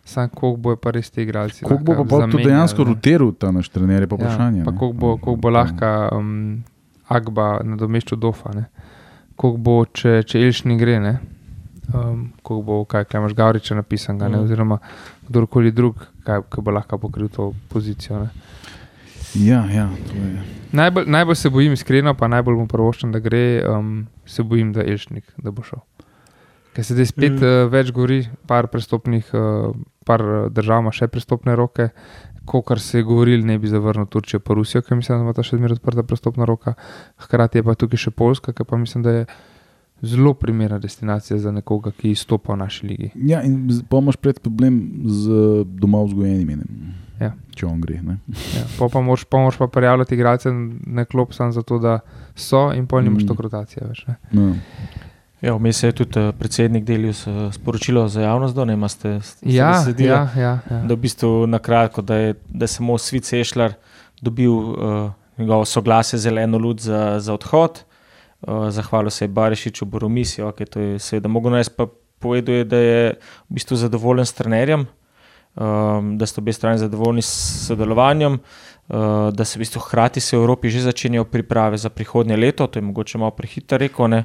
Sam 0.05 0.29
koliko 0.29 0.57
bo 0.57 0.77
pa 0.77 0.91
res 0.91 1.11
ti 1.11 1.23
igralci. 1.23 1.65
Koliko 1.65 1.85
bo 1.85 2.05
pa 2.09 2.21
zamenjali, 2.25 2.45
dejansko 2.45 2.85
ne. 2.85 2.95
rotiral 2.95 3.33
ta 3.37 3.51
naš 3.53 3.69
trener, 3.69 4.03
je 4.03 4.09
pa 4.09 4.17
vprašanje. 4.17 4.59
Ja, 4.59 4.65
pa 4.65 4.71
ne. 4.73 4.79
koliko 4.79 4.97
bo, 4.99 5.11
koliko 5.19 5.41
bo 5.41 5.51
lahko 5.51 5.91
um, 6.17 6.63
Agba 7.09 7.61
nadomeščal 7.65 8.19
Dofa. 8.19 8.53
Ne? 8.57 8.65
Koliko 9.37 9.59
bo, 9.61 9.85
če, 9.85 10.23
če 10.25 10.41
Ilš 10.41 10.65
ne 10.65 10.79
gre. 10.81 10.97
Ne? 11.01 11.13
Um, 11.93 12.33
koliko 12.43 12.63
bo, 12.65 12.85
kaj, 12.85 13.05
kaj 13.05 13.21
imaš 13.21 13.35
Gavriča 13.37 13.75
napisanega, 13.77 14.29
mm. 14.29 14.33
Mm. 14.41 14.45
oziroma 14.45 14.79
kdorkoli 15.31 15.71
drug, 15.73 16.03
kaj, 16.27 16.43
kaj 16.51 16.65
bo 16.67 16.75
lahko 16.75 16.99
pokril 16.99 17.31
to 17.31 17.53
pozicijo. 17.71 18.25
Ne? 18.25 18.31
Ja, 19.39 19.63
ja, 19.71 19.87
to 20.11 20.19
je. 20.19 20.43
Najbolj, 20.73 21.07
najbolj 21.07 21.39
se 21.39 21.51
bojim, 21.51 21.73
iskreno, 21.73 22.15
pa 22.19 22.29
najbolj 22.31 22.57
mu 22.59 22.67
prvoščam, 22.71 23.13
da 23.15 23.23
gre, 23.23 23.63
um, 23.67 24.07
se 24.27 24.43
bojim, 24.43 24.73
da 24.75 24.83
je 24.83 24.95
Ilšnik, 24.95 25.33
da 25.39 25.55
bo 25.55 25.63
šel. 25.67 25.83
Ker 26.75 26.87
se 26.87 26.95
zdaj 26.95 27.07
spet 27.11 27.33
Mm. 27.33 27.47
uh, 27.47 27.71
več 27.71 27.91
govori, 27.95 28.25
par 28.47 28.69
prestopnih, 28.71 29.31
uh, 29.35 29.75
par 30.07 30.23
uh, 30.23 30.51
držav 30.51 30.83
ima 30.83 30.93
še 30.95 31.09
prestopne 31.11 31.57
roke. 31.59 31.91
Ko 32.47 32.63
kar 32.67 32.81
se 32.81 32.99
je 32.99 33.07
govorilo, 33.07 33.47
ne 33.47 33.59
bi 33.59 33.69
zavrnil 33.69 34.07
Turčijo, 34.07 34.41
pa 34.41 34.55
Rusijo, 34.55 34.83
ki 34.83 34.95
mislim, 34.99 35.19
da 35.19 35.25
ima 35.25 35.35
ta 35.35 35.43
še 35.47 35.59
zmeraj 35.59 35.79
odprta 35.79 36.03
prestopna 36.03 36.47
roka. 36.49 36.75
Hkrati 37.23 37.59
je 37.59 37.67
pa 37.67 37.75
tukaj 37.75 38.07
še 38.07 38.11
Poljska, 38.11 38.55
ki 38.55 38.65
pa 38.67 38.79
mislim, 38.79 39.05
da 39.07 39.11
je 39.11 39.27
zelo 40.03 40.35
primerna 40.35 40.79
destinacija 40.79 41.39
za 41.39 41.51
nekoga, 41.51 41.91
ki 41.93 42.11
izstopa 42.11 42.53
v 42.53 42.59
naši 42.59 42.87
ligi. 42.87 43.11
Ja, 43.17 43.43
in 43.43 43.57
pa 43.85 43.99
imaš 43.99 44.17
pred 44.17 44.39
problem 44.39 44.81
z 45.05 45.31
doma 45.67 46.03
vzgojenimi. 46.03 46.57
Ne? 46.57 46.65
Ja. 47.21 47.33
Če 47.51 47.67
on 47.67 47.81
gre. 47.81 47.99
Ne? 48.03 48.19
Ja, 48.55 48.63
pol 48.79 48.89
pa 48.89 49.01
moraš 49.01 49.25
pa, 49.25 49.39
moraš 49.39 49.57
pa 49.57 49.67
prijavljati 49.69 50.15
igralce 50.15 50.49
na 50.87 51.05
klop 51.05 51.33
samo 51.33 51.53
zato, 51.53 51.79
da 51.79 51.99
so 52.35 52.73
in 52.73 52.87
pol 52.87 53.03
nimaš 53.03 53.23
Mm. 53.23 53.27
to 53.27 53.37
rotacijo 53.39 53.89
več. 53.89 54.07
Ne? 54.07 54.17
No. 54.33 54.55
Ja, 55.41 55.55
Vmes 55.55 55.83
je 55.83 55.93
tudi 55.93 56.21
eh, 56.21 56.33
predsednik 56.33 56.85
delil 56.85 57.13
s- 57.13 57.25
sporočilo 57.53 58.09
za 58.09 58.21
javnost, 58.23 58.55
da 58.55 58.65
ne 58.65 58.73
imate 58.73 59.21
Ja, 59.43 59.85
ja, 59.99 60.29
ja, 60.37 60.59
ja. 60.71 60.83
Da 60.83 60.95
v 60.95 60.99
bistvu 60.99 61.47
na 61.47 61.59
kratko, 61.59 62.03
da 62.03 62.15
je, 62.17 62.35
da 62.47 62.65
je 62.65 62.69
samo 62.71 62.99
Svit 62.99 63.25
Sešljar 63.25 63.73
dobil 64.21 64.53
uh, 64.53 65.11
njegovo 65.39 65.65
soglasje, 65.65 66.19
zeleno 66.19 66.59
luč 66.59 66.81
za, 66.81 67.21
za 67.21 67.35
odhod. 67.35 67.85
Uh, 68.41 68.71
zahvalil 68.73 69.11
se 69.11 69.25
je 69.25 69.29
Barišiču, 69.29 69.85
Boromisijo, 69.85 70.49
ok, 70.49 70.63
to 70.71 70.81
je 70.81 70.99
seveda 70.99 71.29
mogo 71.29 71.51
nas 71.51 71.69
pa 71.69 71.87
povedal, 72.19 72.55
je, 72.55 72.65
da 72.65 72.77
je 72.77 73.13
v 73.51 73.55
bistvu 73.55 73.77
zadovoljen 73.77 74.25
s 74.27 74.33
trenerjem, 74.33 74.87
um, 75.57 76.19
da 76.19 76.27
sta 76.27 76.41
obe 76.41 76.53
strani 76.53 76.79
zadovoljni 76.79 77.23
s 77.23 77.67
sodelovanjem, 77.67 78.39
uh, 78.39 79.29
da 79.33 79.45
se 79.45 79.59
v 79.59 79.61
bistvu 79.61 79.81
hkrati 79.81 80.21
se 80.21 80.37
v 80.37 80.41
Evropi 80.41 80.71
že 80.71 80.81
začenjajo 80.81 81.25
priprave 81.25 81.77
za 81.77 81.89
prihodnje 81.89 82.37
leto, 82.37 82.67
to 82.67 82.79
je 82.79 82.83
mogoče 82.83 83.19
malo 83.19 83.31
prehitro 83.31 83.79
rekel, 83.79 84.09
ne. 84.09 84.25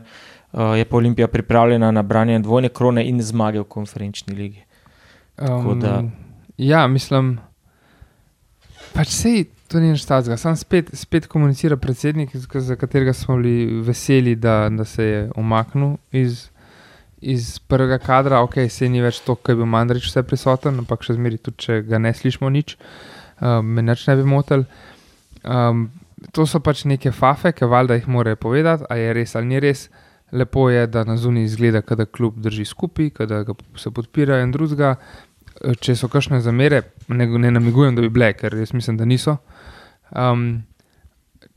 Uh, 0.53 0.77
je 0.79 0.85
pa 0.85 0.97
Olimpija 0.97 1.27
pripravljena 1.27 1.91
na 1.91 2.03
branje 2.03 2.39
dvojne 2.39 2.69
krone 2.69 3.03
in 3.07 3.21
zmage 3.21 3.59
v 3.59 3.63
konferenčni 3.63 4.35
ligi. 4.35 4.63
Tako 5.35 5.73
da- 5.75 5.99
Um, 5.99 6.11
ja, 6.57 6.87
mislim, 6.87 7.39
pač 8.93 9.07
sej 9.07 9.43
to 9.67 9.79
ni 9.79 9.91
nič 9.91 10.05
takega. 10.05 10.37
Sam 10.37 10.55
spet, 10.55 10.91
spet 10.93 11.27
komunicira 11.27 11.77
predsednik, 11.77 12.35
za 12.35 12.75
katerega 12.75 13.13
smo 13.13 13.37
bili 13.37 13.81
veseli, 13.81 14.35
da, 14.35 14.69
da 14.69 14.85
se 14.85 15.03
je 15.03 15.29
umaknil 15.35 15.97
iz, 16.11 16.49
iz 17.21 17.59
prvega 17.59 17.97
kadra. 17.97 18.41
Ok, 18.45 18.59
se 18.69 18.89
ni 18.89 19.01
več 19.01 19.19
to, 19.25 19.35
kaj 19.35 19.57
bi 19.57 19.65
Mandrič 19.65 20.09
vse 20.09 20.23
prisoten, 20.23 20.79
ampak 20.83 21.05
še 21.05 21.17
zmeri 21.17 21.41
tudi, 21.41 21.57
če 21.65 21.81
ga 21.89 21.99
ne 21.99 22.13
slišimo 22.13 22.49
nič, 22.49 22.77
um, 23.41 23.65
me 23.65 23.85
nič 23.85 24.07
ne 24.07 24.17
bi 24.21 24.27
motil. 24.29 24.65
Um, 25.43 25.89
to 26.33 26.45
so 26.49 26.61
pač 26.63 26.85
neke 26.85 27.11
fafe, 27.11 27.51
ki 27.53 27.69
valjda 27.69 27.99
jih 27.99 28.09
morajo 28.09 28.39
povedati, 28.41 28.85
a 28.89 28.97
je 28.97 29.13
res 29.17 29.35
ali 29.35 29.53
ni 29.53 29.61
res. 29.61 29.89
Lepo 30.35 30.69
je, 30.69 30.87
da 30.89 31.03
na 31.05 31.15
zunaj 31.21 31.45
izgleda, 31.45 31.81
da 31.95 32.05
kljub 32.05 32.39
drži 32.41 32.65
skupaj, 32.65 33.11
da 33.29 33.43
se 33.77 33.91
podpirajo 33.93 34.43
in 34.43 34.51
drugega. 34.51 34.95
Če 35.55 35.93
so 35.95 36.09
kakšne 36.11 36.41
zamere, 36.43 36.81
ne, 37.07 37.27
ne 37.39 37.51
namigujem, 37.53 37.95
da 37.95 38.03
bi 38.03 38.09
bile, 38.11 38.33
ker 38.35 38.57
jaz 38.59 38.73
mislim, 38.75 38.97
da 38.99 39.05
niso. 39.07 39.37
Um, 40.11 40.63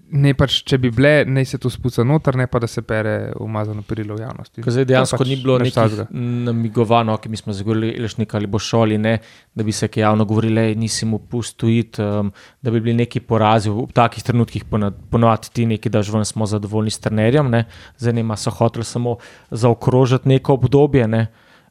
ne 0.09 0.33
pač, 0.37 0.63
če 0.69 0.79
bi 0.81 0.91
bile, 0.95 1.25
naj 1.29 1.47
se 1.51 1.59
to 1.61 1.71
spuca 1.73 2.05
noter, 2.07 2.37
ne 2.39 2.47
pa 2.49 2.61
da 2.63 2.69
se 2.71 2.83
pere 2.87 3.33
umazano 3.45 3.83
perilo 3.87 4.17
v 4.17 4.25
javnosti. 4.25 4.63
Ko 4.65 4.73
zdaj 4.73 4.87
dejansko 4.89 5.21
pač 5.21 5.31
ni 5.31 5.37
bilo 5.43 5.59
nekaj 5.61 6.07
namigovano, 6.49 7.17
ki 7.21 7.41
smo 7.41 7.53
zagovorili, 7.57 7.93
lešnik 8.01 8.33
ali 8.39 8.49
bo 8.51 8.61
šoli, 8.63 8.99
ne, 8.99 9.19
da 9.55 9.67
bi 9.67 9.75
se 9.75 9.89
kaj 9.89 10.03
javno 10.03 10.25
govorili, 10.29 10.61
"Ej, 10.71 10.75
nisi 10.81 11.07
mu 11.07 11.19
pustil 11.19 11.69
iti, 11.69 12.03
um, 12.03 12.33
da 12.63 12.71
bi 12.71 12.81
bili 12.81 12.97
neki 12.97 13.21
porazi. 13.21 13.71
V 13.71 13.89
takih 13.93 14.25
trenutkih 14.25 14.65
ponovadi 14.65 15.53
ti 15.53 15.67
neki 15.67 15.89
daš 15.89 16.13
ven, 16.13 16.25
smo 16.25 16.47
zadovoljni 16.47 16.91
s 16.91 16.99
trenerjem, 16.99 17.51
ne. 17.51 17.65
zanima 17.97 18.37
so 18.37 18.51
hoteli 18.51 18.85
samo 18.85 19.17
zaokrožiti 19.51 20.29
neko 20.29 20.55
obdobje, 20.55 21.09
ne, 21.09 21.27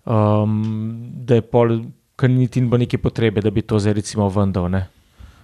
um, 0.06 1.12
da 1.26 1.36
je 1.36 1.42
pol, 1.42 1.80
ker 2.16 2.30
niti 2.30 2.62
ni 2.62 2.68
bilo 2.68 2.78
neke 2.78 2.98
potrebe, 2.98 3.42
da 3.42 3.50
bi 3.50 3.62
to 3.62 3.80
zdaj 3.80 3.94
recimo 3.94 4.30
vendal. 4.30 4.70
Ne. 4.70 4.88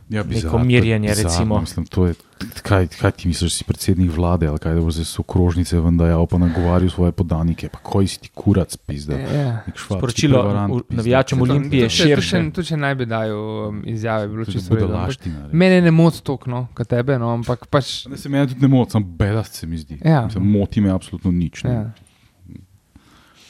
Ja, 0.10 0.24
Neko 0.24 0.60
mirjenje, 0.60 1.10
recimo. 1.10 1.60
Mislim, 1.60 1.86
to 1.86 2.06
je, 2.06 2.14
kaj, 2.62 2.88
kaj 2.90 3.12
ti 3.14 3.28
misliš, 3.28 3.52
da 3.52 3.58
si 3.58 3.64
predsednik 3.64 4.12
vlade 4.12 4.48
ali 4.48 4.60
kaj, 4.60 4.74
da 4.74 4.82
bo 4.82 4.92
zdaj 4.92 5.06
so 5.06 5.22
okrožnice 5.22 5.80
ven, 5.80 5.98
da 5.98 6.08
je 6.08 6.28
pa 6.28 6.38
nagovarjal 6.38 6.90
svoje 6.90 7.12
podanike. 7.14 7.70
Pa 7.70 7.78
koji 7.80 8.08
si 8.08 8.20
ti 8.20 8.30
kurac, 8.30 8.76
pizda. 8.78 9.16
Ja. 9.16 9.64
Nek 9.64 9.78
švabski 9.78 9.98
Sporočilo 9.98 10.42
navijačem 10.90 11.42
Olimpije 11.42 11.90
še- 11.90 12.04
širše. 12.06 12.44
Tu, 12.52 12.64
če 12.64 12.78
naj 12.78 12.96
bi 12.96 13.06
dajal 13.06 13.38
um, 13.68 13.84
izjave, 13.86 14.28
bi 14.28 14.34
bilo 14.34 14.46
to 14.46 14.52
je 14.52 14.54
čisto 14.54 14.74
v 14.74 14.78
redu. 14.78 14.86
ampak 14.86 14.94
budalaština, 14.94 15.40
res. 15.42 15.54
Mene 15.54 15.82
ne 15.82 15.92
moti 15.94 16.22
toliko, 16.22 16.50
no, 16.50 16.68
kot 16.74 16.88
tebe, 16.88 17.18
no, 17.18 17.30
ampak 17.32 17.66
pač. 17.68 18.06
Ne 18.06 18.18
se 18.18 18.30
meni 18.30 18.48
tudi 18.48 18.62
ne 18.62 18.68
moti, 18.70 18.92
samo 18.92 19.06
bedast 19.08 19.54
se 19.56 19.68
mi 19.68 19.78
zdi. 19.78 19.98
Ja. 20.02 20.26
Mislim, 20.26 20.52
moti 20.52 20.82
me 20.82 20.92
absolutno 20.92 21.32
nič. 21.34 21.64
Ne. 21.64 21.72
Ja, 21.72 21.80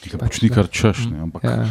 Ja. 0.04 0.18
pač 0.18 0.30
Počni 0.30 0.48
kar 0.50 0.66
češ, 0.68 1.06
ne. 1.08 1.20
ampak 1.20 1.44
ja. 1.44 1.66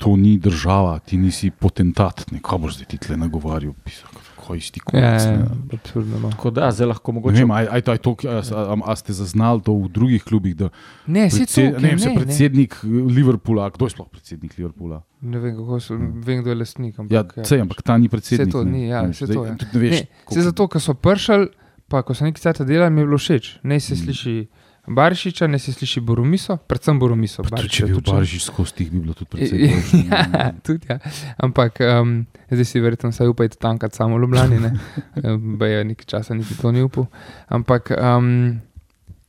To 0.00 0.16
ni 0.16 0.38
država, 0.38 0.98
ti 1.00 1.16
nisi 1.16 1.50
potentat, 1.52 2.24
ne. 2.30 2.40
kaj 2.40 2.58
boš 2.58 2.74
zdaj 2.74 2.86
ti 2.86 2.98
tle 2.98 3.16
nagovarjal, 3.18 3.72
pisa, 3.78 4.08
koji 4.36 4.60
si 4.60 4.72
ti 4.72 4.80
Ja, 4.92 5.00
ja, 5.12 5.36
ne. 5.36 5.44
absurdno. 5.70 6.18
No. 6.18 6.30
Tako 6.30 6.50
da, 6.50 6.70
zdaj 6.70 6.86
lahko 6.88 7.12
Ne 7.12 7.14
mogoče. 7.14 7.36
vem, 7.36 7.50
a, 7.50 7.58
a, 7.60 7.78
a, 7.78 7.96
to, 7.98 8.16
a, 8.24 8.40
a, 8.40 8.76
a 8.82 8.96
ste 8.96 9.12
zaznali 9.12 9.60
to 9.60 9.74
v 9.74 9.88
drugih 9.88 10.24
klubih, 10.24 10.56
da 10.56 10.70
Ne, 11.06 11.28
si 11.28 11.38
to, 11.38 11.52
predsed, 11.52 11.76
ne, 11.76 11.88
vem, 11.88 11.98
se 11.98 12.08
ne, 12.08 12.16
predsednik 12.16 12.80
ne. 12.82 13.02
Liverpoola, 13.12 13.70
kdo 13.70 13.84
je 13.84 13.90
sploh 13.90 14.08
predsednik 14.08 14.56
Liverpoola? 14.56 15.02
ne, 15.20 15.30
ne 15.30 15.38
vem, 15.38 15.54
kako 15.54 15.78
so, 15.78 15.94
vem, 15.94 16.40
kdo 16.40 16.50
je 16.50 16.56
lastnik. 16.56 16.94
Ja, 17.06 17.22
Ampak, 17.22 17.44
sej, 17.44 17.60
ampak 17.60 17.82
ta 17.82 17.94
ni 17.94 18.08
predsednik. 18.08 18.50
to 18.50 18.64
ne. 18.64 18.70
ni, 18.72 18.82
ja, 18.88 19.02
Veš, 19.02 19.18
saj 19.18 19.26
zdaj 19.26 19.36
to 19.36 19.44
je. 19.44 19.52
Ne, 19.52 19.78
veš, 19.78 19.90
Ne, 19.92 20.02
se 20.30 20.42
zato, 20.42 20.66
ker 20.66 20.80
so 20.80 20.94
pršali, 20.94 21.46
pa 21.86 22.02
ko 22.02 22.14
so 22.14 22.24
neki 22.24 22.40
cajt 22.40 22.62
delali, 22.62 22.90
mi 22.90 23.00
je 23.00 23.06
bilo 23.06 23.18
všeč. 23.18 23.58
Ne 23.62 23.78
se 23.78 23.94
Mm. 23.94 24.46
Barišiča, 24.90 25.46
ne 25.46 25.58
se 25.58 25.72
sliši 25.72 26.00
Borumiso, 26.00 26.56
predvsem 26.56 26.98
tudi, 27.00 27.28
Barišiča 27.50 27.76
če 27.76 27.86
bi 27.86 27.92
bil 27.92 28.02
Barišič 28.12 28.46
skozi 28.46 28.74
tih, 28.74 28.88
bi 28.90 29.02
bilo 29.04 29.14
tudi 29.14 29.30
predsednik. 29.30 29.92
ja, 30.10 30.48
tudi 30.66 30.90
ja. 30.90 30.96
Ampak 31.38 31.78
um, 31.86 32.16
zdaj 32.50 32.66
si 32.66 32.82
verjetno 32.82 33.12
vsaj 33.12 33.30
upajte 33.30 33.60
tankati 33.62 33.96
samo 33.96 34.18
v 34.18 34.24
Ljubljani, 34.24 34.58
ne. 34.64 34.72
Baje 35.60 35.84
nekaj 35.92 36.08
časa 36.10 36.34
niti 36.34 36.56
to 36.58 36.72
ni 36.74 36.82
upal. 36.82 37.06
Ampak 37.48 37.92
um, 37.94 38.58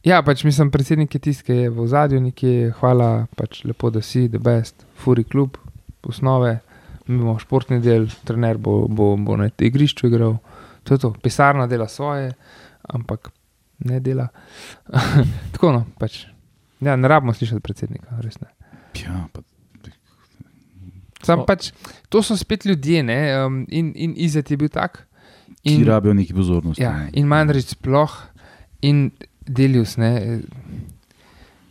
ja, 0.03 0.21
pač 0.25 0.43
mislim, 0.47 0.71
predsednik 0.73 1.13
je 1.15 1.21
tisti, 1.29 1.45
ki 1.45 1.57
je 1.59 1.73
v 1.75 1.85
zadju 1.87 2.21
nekje, 2.21 2.71
hvala, 2.79 3.11
pač 3.37 3.61
lepo, 3.69 3.91
da 3.93 4.01
si, 4.01 4.25
the 4.33 4.41
best, 4.41 4.87
furi 4.97 5.23
klub, 5.23 5.59
osnove, 6.09 6.55
mi 7.05 7.19
imamo 7.19 7.37
športni 7.39 7.77
del, 7.83 8.07
trener 8.25 8.57
bo, 8.57 8.87
bo, 8.89 9.13
bo 9.17 9.37
na 9.37 9.49
igrišču 9.57 10.09
igral, 10.09 10.39
to 10.83 10.97
je 10.97 11.03
to, 11.05 11.13
pisarna 11.21 11.67
dela 11.69 11.85
svoje, 11.87 12.33
ampak 12.89 13.29
ne 13.85 13.99
dela. 13.99 14.27
Tako 15.53 15.71
no, 15.75 15.85
pač. 15.99 16.25
Ja, 16.81 16.95
ne 16.97 17.07
rabimo 17.07 17.33
slišati 17.33 17.61
predsednika, 17.61 18.17
res 18.23 18.39
ne. 18.41 18.49
Ja, 18.97 19.25
pa, 19.33 19.41
Sam 21.21 21.43
pač, 21.45 21.69
to 22.09 22.23
so 22.25 22.33
spet 22.37 22.65
ljudje, 22.65 23.03
ne? 23.05 23.19
um, 23.45 23.59
in, 23.69 23.91
in 23.93 24.13
Izet 24.17 24.49
je 24.51 24.57
bil 24.57 24.71
tak. 24.73 25.03
ki 25.61 25.75
In, 25.75 25.85
rabijo 25.85 26.15
neki 26.17 26.33
pozornosti. 26.33 26.81
ja, 26.81 26.95
ne. 26.97 27.11
in 27.13 27.27
Mandrič 27.29 27.75
sploh, 27.75 28.15
in 28.81 29.11
Delius. 29.45 29.97
Ne? 30.01 30.09
eh, 30.17 30.39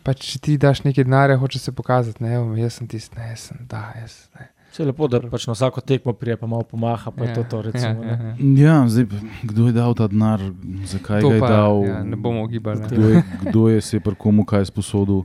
Pač, 0.06 0.22
če 0.32 0.38
ti 0.38 0.54
daš 0.56 0.84
nekaj 0.86 1.04
denarja, 1.04 1.36
hoče 1.36 1.58
se 1.60 1.72
pokazati, 1.76 2.22
ne, 2.24 2.38
jaz 2.62 2.78
sem 2.78 2.86
tisti, 2.88 3.18
ne, 3.18 3.26
jaz 3.34 3.50
sem, 3.50 3.58
da, 3.68 3.82
jaz. 3.98 4.14
Ne. 4.38 4.46
Vse 4.70 4.82
je 4.82 4.86
lepo, 4.86 5.08
da 5.10 5.18
pač 5.20 5.46
na 5.46 5.52
vsako 5.52 5.80
tekmo 5.80 6.12
prije, 6.12 6.36
pa 6.36 6.46
malo 6.46 6.62
pomaha, 6.62 7.10
pa 7.10 7.24
je 7.24 7.34
to 7.34 7.42
to. 7.50 7.62
Recimo, 7.62 8.04
ja, 8.04 8.16
ne. 8.16 8.34
ja, 8.38 8.66
Ja, 8.70 8.88
zdaj, 8.88 9.06
kdo 9.42 9.66
je 9.66 9.72
dal 9.72 9.94
ta 9.94 10.06
denar, 10.06 10.40
zakaj 10.86 11.20
To 11.20 11.28
ga 11.28 11.34
je 11.34 11.40
pa, 11.40 11.48
dal? 11.48 11.84
ja, 11.84 12.02
ne 12.04 12.16
bomo 12.16 12.44
ugibali, 12.44 12.80
ne. 12.80 12.88
Kdo 12.88 13.08
je, 13.08 13.22
kdo 13.42 13.68
je 13.68 13.80
se 13.80 14.00
pri 14.00 14.14
komu 14.14 14.44
kaj 14.44 14.64
sposodil? 14.70 15.24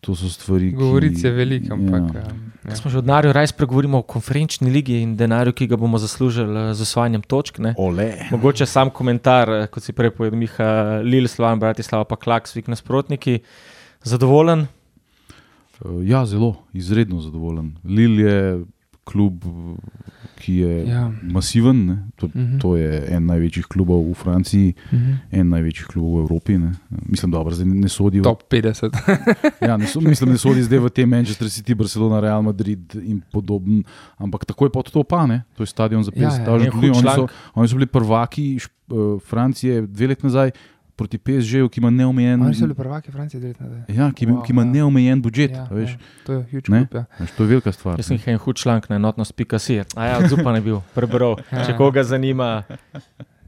To 0.00 0.14
so 0.14 0.28
stvari, 0.28 0.68
ki 0.70 0.76
Govoric 0.76 1.22
je 1.24 1.30
veliko, 1.32 1.72
ampak. 1.74 2.14
Ja. 2.14 2.20
Um, 2.30 2.52
Ko 2.62 2.70
ja. 2.70 2.76
smo 2.76 2.90
že 2.90 2.98
od 2.98 3.04
denarja, 3.08 3.32
raje 3.32 3.48
spregovorimo 3.50 3.98
o 3.98 4.02
konferenčni 4.02 4.70
ligi 4.70 5.00
in 5.02 5.16
denarju, 5.16 5.54
ki 5.56 5.66
ga 5.66 5.76
bomo 5.80 5.98
zaslužili 5.98 6.70
eh, 6.70 6.74
z 6.74 6.84
osvajanjem 6.84 7.22
točk. 7.22 7.58
Ne. 7.58 7.72
Ole. 7.78 8.12
Mogoče 8.30 8.66
sam 8.66 8.90
komentar, 8.90 9.50
eh, 9.50 9.66
kot 9.66 9.82
si 9.82 9.92
prej 9.96 10.12
povedal, 10.14 10.38
Miha, 10.38 11.00
Lil, 11.02 11.26
Slovan, 11.26 11.58
Bratislava, 11.58 12.04
pa 12.04 12.16
Klaksvik, 12.16 12.68
nasprotniki. 12.68 13.40
Zadovoljen? 14.04 14.66
Uh, 15.78 16.02
Ja, 16.02 16.26
zelo, 16.26 16.56
izredno 16.72 17.20
zadovoljen. 17.20 17.72
Lil 17.84 18.20
je 18.20 18.64
klub, 19.04 19.44
ki 20.36 20.54
je 20.54 20.86
Ja. 20.86 21.12
masiven. 21.24 21.86
Ne? 21.86 21.96
To, 22.16 22.26
Mhm. 22.28 22.58
to 22.58 22.76
je 22.76 23.04
en 23.08 23.26
največjih 23.26 23.66
klubov 23.66 24.04
v 24.04 24.14
Franciji, 24.14 24.74
Mhm. 24.92 25.12
en 25.32 25.48
največjih 25.48 25.86
klubov 25.86 26.12
v 26.12 26.22
Evropi. 26.22 26.58
Ne? 26.58 26.72
Mislim, 27.02 27.30
da 27.30 27.44
zdaj 27.46 27.66
ne 27.66 27.88
sodi 27.88 28.20
v 28.20 28.22
Top 28.22 28.42
50. 28.44 28.90
Ja, 29.62 29.76
ne, 29.76 29.86
so, 29.86 30.00
mislim, 30.00 30.30
ne 30.30 30.38
sodi 30.38 30.62
zdaj 30.62 30.78
v 30.78 30.88
te 30.90 31.06
Manchester 31.06 31.46
City, 31.48 31.74
Barcelona, 31.74 32.20
Real 32.20 32.42
Madrid 32.42 32.80
in 32.96 33.22
podoben, 33.32 33.84
ampak 34.18 34.44
tako 34.44 34.64
je 34.64 34.70
pa 34.70 34.82
to 34.82 35.04
pa, 35.04 35.26
ne? 35.26 35.44
to 35.56 35.62
je 35.62 35.66
stadion 35.66 36.02
za 36.02 36.10
Ja, 36.10 36.20
50 36.22 36.40
ja, 36.40 36.44
tisoč 36.46 36.66
en 36.66 36.72
hud 36.72 36.84
ljudi. 36.84 36.98
Oni, 36.98 37.08
so- 37.08 37.28
oni 37.54 37.68
so 37.68 37.74
bili 37.74 37.86
prvaki 37.86 38.58
uh, 38.88 39.20
Francije 39.20 39.82
dve 39.82 40.06
leti 40.06 40.22
nazaj 40.24 40.50
proti 40.96 41.18
PSG-ju, 41.18 41.68
ki 41.68 41.78
ima 41.78 41.90
neomejen, 41.90 42.40
Oni 42.40 42.54
so 42.54 42.60
bili 42.62 42.74
prvaki 42.74 43.10
Francije, 43.10 43.40
dve. 43.40 43.84
ja, 43.90 44.10
ki, 44.10 44.24
ima- 44.24 44.42
ki 44.42 44.50
ima 44.50 44.62
Wow, 44.62 44.66
ja. 44.66 44.72
neomejen 44.72 45.20
budžet. 45.20 45.50
Ja, 45.50 45.62
a 45.62 45.74
veš, 45.74 45.90
ja, 45.90 45.98
to 46.24 46.32
je 46.32 46.42
huge 46.44 46.68
Ne? 46.68 46.80
klub. 46.82 46.94
Ja. 46.94 47.04
Veš, 47.18 47.30
to 47.30 47.42
je 47.42 47.48
velika 47.48 47.72
stvar. 47.72 47.96
Jaz 47.96 48.06
sem 48.06 48.16
jih 48.16 48.28
en 48.28 48.38
hud 48.38 48.56
članek 48.56 48.88
na 48.88 48.96
enotnost.si. 48.96 49.80
A 49.94 50.04
ja, 50.04 50.18
odzupan 50.18 50.54
je 50.54 50.60
bil, 50.62 50.80
prebral. 50.92 51.36
Ja. 51.52 51.64
Če 51.64 51.76
koga 51.76 52.02
zanima, 52.02 52.62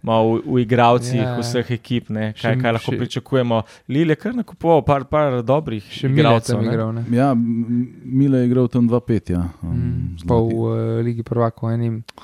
malo 0.01 0.36
v, 0.36 0.42
v 0.46 0.61
igravcih 0.61 1.14
Ja. 1.16 1.36
vseh 1.36 1.70
ekip, 1.70 2.09
ne, 2.09 2.32
kaj, 2.32 2.55
kaj 2.57 2.72
lahko 2.72 2.92
še- 2.92 2.99
pričakujemo. 2.99 3.57
Lil 3.88 4.09
je 4.09 4.16
kar 4.16 4.34
nakupoval 4.34 4.82
par, 4.82 5.05
par 5.05 5.42
dobrih 5.42 5.82
Še 5.84 6.07
igralcev. 6.07 6.61
ne. 6.61 6.66
igral. 6.66 6.92
Ne? 6.92 7.03
Ja, 7.11 7.34
Mile 7.34 8.38
je 8.38 8.46
igral 8.46 8.68
tam 8.68 8.86
2-5. 8.86 9.30
Ja. 9.30 9.49
Um, 9.61 9.74
Mm, 10.18 10.26
pa 10.26 10.34
v 10.34 10.46
uh, 10.46 10.66
Ligi 11.01 11.22
prvakov 11.22 11.70
enim. 11.70 12.05
Oh, 12.16 12.22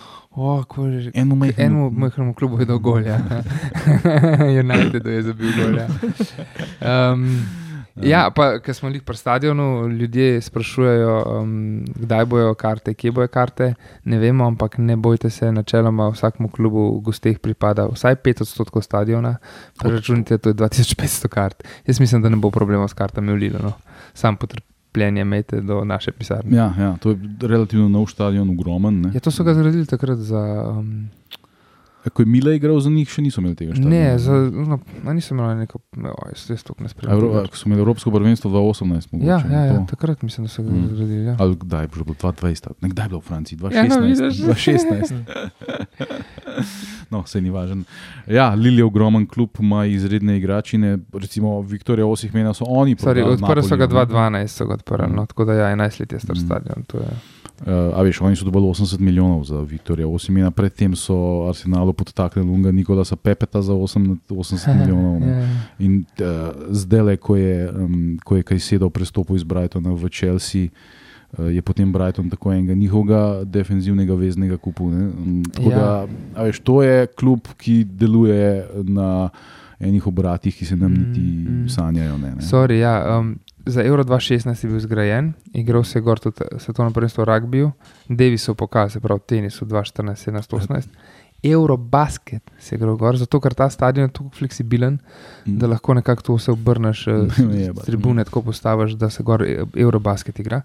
ko 0.64 0.86
je 0.86 1.00
že. 1.00 1.10
Eno 1.14 1.34
majhno- 1.34 1.54
Enemu 1.56 1.90
majhnemu 1.90 2.34
klubu 2.34 2.58
je 2.58 2.66
dal 2.66 2.78
gol, 2.78 3.00
ja. 3.00 3.18
United 4.60 5.06
je 5.06 5.22
zabil 5.22 5.50
gol. 5.52 5.76
Ja. 5.76 5.88
Um, 7.12 7.38
Ja, 7.96 8.26
pa 8.28 8.58
ker 8.58 8.74
smo 8.74 8.88
jih 8.88 9.02
pri 9.02 9.14
stadionu, 9.14 9.86
ljudje 9.88 10.40
sprašujejo, 10.40 11.12
um, 11.32 11.52
kdaj 11.86 12.24
bojo 12.24 12.54
karte, 12.54 12.90
kje 12.90 13.12
bojo 13.12 13.28
karte. 13.28 13.74
Ne 14.04 14.18
vemo, 14.18 14.44
ampak 14.44 14.78
ne 14.78 14.96
bojte 14.96 15.30
se, 15.30 15.52
načeloma 15.52 16.08
vsakmu 16.08 16.48
klubu 16.48 16.98
v 16.98 17.02
gosteh 17.02 17.38
pripada 17.38 17.86
vsaj 17.86 18.16
5 18.16 18.42
odstotkov 18.42 18.82
stadiona. 18.82 19.36
Preračunite, 19.78 20.38
to 20.38 20.50
je 20.50 20.54
2500 20.56 21.28
kart. 21.28 21.62
Jaz 21.86 22.00
mislim, 22.00 22.22
da 22.22 22.28
ne 22.28 22.36
bo 22.36 22.50
problema 22.50 22.88
s 22.88 22.92
kartami 22.94 23.30
v 23.30 23.36
Lilu. 23.36 23.58
No. 23.62 23.72
Sam 24.12 24.36
potrpljenje 24.94 25.20
imejte 25.22 25.60
do 25.60 25.84
naše 25.84 26.12
pisarne. 26.12 26.56
Ja, 26.56 26.72
ja, 26.78 26.96
to 26.96 27.10
je 27.10 27.18
relativno 27.42 27.88
nov 27.90 28.06
stadion, 28.06 28.50
ogromen. 28.50 29.00
Ne? 29.00 29.10
Ja, 29.10 29.20
to 29.20 29.30
so 29.30 29.42
ga 29.42 29.54
zgradili 29.54 29.86
takrat 29.86 30.18
za. 30.20 30.38
Um, 30.70 31.10
E, 32.04 32.10
Ko 32.10 32.20
je 32.20 32.26
Mila 32.26 32.52
igral 32.52 32.76
za 32.78 32.90
njih, 32.90 33.08
še 33.08 33.22
niso 33.22 33.40
imeli 33.40 33.56
tega 33.56 33.72
stadiona. 33.72 33.90
ne, 33.90 34.18
za, 34.18 34.32
no, 34.52 34.76
a 35.02 35.12
nisem 35.14 35.38
imel 35.38 35.56
neko, 35.56 35.78
no, 35.96 36.12
jaz 36.28 36.50
res 36.50 36.60
to 36.62 36.74
ne 36.78 36.84
spremljam. 36.86 37.20
Ko 37.46 37.56
so 37.56 37.64
imeli 37.64 37.80
Evropsko 37.80 38.10
prvenstvo 38.12 38.50
2018, 38.52 39.08
mogoče. 39.08 39.24
Ja, 39.26 39.38
ja, 39.50 39.62
ja, 39.64 39.78
takrat 39.86 40.20
mislim, 40.22 40.44
da 40.44 40.50
so 40.50 40.62
ga 40.62 40.68
Mm. 40.70 40.84
zgradili. 40.86 41.24
Ja. 41.24 41.36
Ali 41.40 41.56
kdaj 41.56 41.82
je 41.82 41.88
bilo 41.88 42.04
2020, 42.06 42.68
nekdaj 42.82 43.04
je 43.04 43.08
bilo 43.08 43.20
v 43.20 43.24
Franciji, 43.24 43.58
Ja, 43.72 43.82
no, 43.84 43.96
2016. 43.96 45.16
vidiš. 47.04 47.10
2016. 47.10 47.10
No, 47.10 47.26
se 47.26 47.40
ni 47.40 47.50
važen. 47.50 47.84
Ja, 48.26 48.50
Lil 48.50 48.78
je 48.78 48.84
ogromen 48.84 49.26
klub, 49.26 49.50
ima 49.58 49.86
izredne 49.86 50.36
igračine, 50.38 50.98
recimo 51.12 51.60
Viktorija 51.62 52.06
Osihmena 52.06 52.54
so 52.54 52.64
oni. 52.66 52.96
Sorry, 52.96 53.22
odprli 53.24 53.62
so 53.62 53.76
ga 53.76 53.86
Napoliju, 53.86 54.30
ne. 54.30 54.38
2012, 54.38 54.48
so 54.48 54.66
ga 54.66 54.74
odprli, 54.74 55.06
Mm. 55.06 55.14
no, 55.14 55.26
tako 55.26 55.44
da 55.44 55.52
ja, 55.54 55.66
11 55.68 56.00
let 56.00 56.12
je 56.12 56.20
star 56.20 56.36
Mm. 56.36 56.40
stadion. 56.40 56.84
Uh, 57.56 57.70
a 57.94 58.02
veš, 58.02 58.20
oni 58.20 58.36
so 58.36 58.44
dobili 58.44 58.64
80 58.64 58.98
milijonov 58.98 59.44
za 59.44 59.60
Viktorija 59.60 60.08
Osimena, 60.08 60.50
predtem 60.50 60.96
so 60.96 61.14
Arsenalu 61.48 61.92
podtaknili 61.92 62.48
Lunga 62.48 62.72
Nikolasa 62.72 63.16
Pepeta 63.16 63.62
za 63.62 63.72
8, 63.72 64.18
80 64.28 64.74
milijonov. 64.78 65.20
ne. 65.20 65.26
Ja. 65.28 65.48
In 65.78 66.04
uh, 66.18 66.26
zdaj, 66.70 67.16
ko 67.16 67.36
je, 67.36 67.70
um, 67.70 68.18
ko 68.24 68.36
je 68.36 68.42
kaj 68.42 68.58
sedel 68.58 68.90
prestopil 68.90 69.36
iz 69.36 69.42
Brightona 69.44 69.90
v 69.92 70.08
Chelsea, 70.10 70.68
je 71.38 71.62
potem 71.62 71.92
Brighton 71.92 72.30
tako 72.30 72.52
enega 72.52 72.74
njihovega 72.74 73.44
defenzivnega 73.44 74.14
veznega 74.14 74.56
kupu. 74.56 74.90
ne. 74.90 75.04
Um, 75.06 75.42
tako 75.44 75.70
Ja. 75.70 75.76
da, 75.76 76.06
a 76.34 76.42
veš, 76.42 76.60
to 76.60 76.82
je 76.82 77.06
klub, 77.08 77.40
ki 77.56 77.84
deluje 77.84 78.64
na 78.84 79.28
enih 79.80 80.06
obratih, 80.06 80.56
ki 80.56 80.64
se 80.64 80.76
nam 80.76 80.92
niti 80.92 81.20
Mm, 81.20 81.62
mm. 81.62 81.68
sanjajo. 81.68 82.18
Ne, 82.18 82.30
ne. 82.30 82.42
Sorry, 82.42 82.72
ja, 82.74 83.18
um, 83.18 83.34
za 83.66 83.82
Euro 83.82 84.04
2016 84.04 84.64
je 84.64 84.70
bil 84.70 84.80
zgrajen, 84.80 85.32
igral 85.52 85.84
se 85.84 85.98
je 85.98 86.02
gor 86.02 86.18
tudi 86.18 86.36
svetovno 86.58 86.90
prvenstvo 86.90 87.24
v 87.24 87.28
rugbiju, 87.28 87.72
Davisov 88.08 88.54
pokal, 88.54 88.88
se 88.88 89.00
pravi 89.00 89.20
tenis 89.26 89.60
v 89.60 89.66
2014, 89.66 90.30
17, 90.30 90.52
18. 90.52 90.88
Eurobasket 91.44 92.42
se 92.58 92.74
je 92.74 92.78
gor, 92.78 93.16
zato 93.16 93.40
ker 93.40 93.54
ta 93.54 93.70
stadion 93.70 94.04
je 94.04 94.12
tako 94.12 94.30
fleksibilen, 94.30 94.98
Mm. 95.46 95.58
da 95.58 95.66
lahko 95.66 95.94
nekako 95.94 96.22
to 96.22 96.34
vse 96.34 96.52
obrneš, 96.52 97.06
eh, 97.06 97.12
tribune 97.86 98.24
tako 98.24 98.42
postaviš, 98.42 98.92
da 98.92 99.10
se 99.10 99.22
gor 99.22 99.42
eh, 99.42 99.64
Eurobasket 99.76 100.40
igra. 100.40 100.62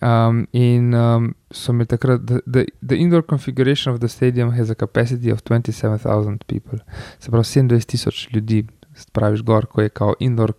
Um, 0.00 0.46
in 0.52 0.94
um, 0.94 1.34
so 1.50 1.72
imeli 1.72 1.86
takrat, 1.86 2.20
the, 2.26 2.40
the, 2.46 2.66
the 2.86 2.96
indoor 2.96 3.22
configuration 3.22 3.92
of 3.92 4.00
the 4.00 4.08
stadium 4.08 4.52
has 4.52 4.70
a 4.70 4.74
capacity 4.74 5.32
of 5.32 5.40
27,000 5.42 6.44
people. 6.46 6.78
Se 7.18 7.30
pravi, 7.30 7.44
27 7.44 7.84
tisoč 7.86 8.28
ljudi, 8.32 8.66
spraviš 8.94 9.42
gor, 9.42 9.66
ko 9.66 9.82
je 9.82 9.88
kao 9.88 10.14
indoor, 10.20 10.52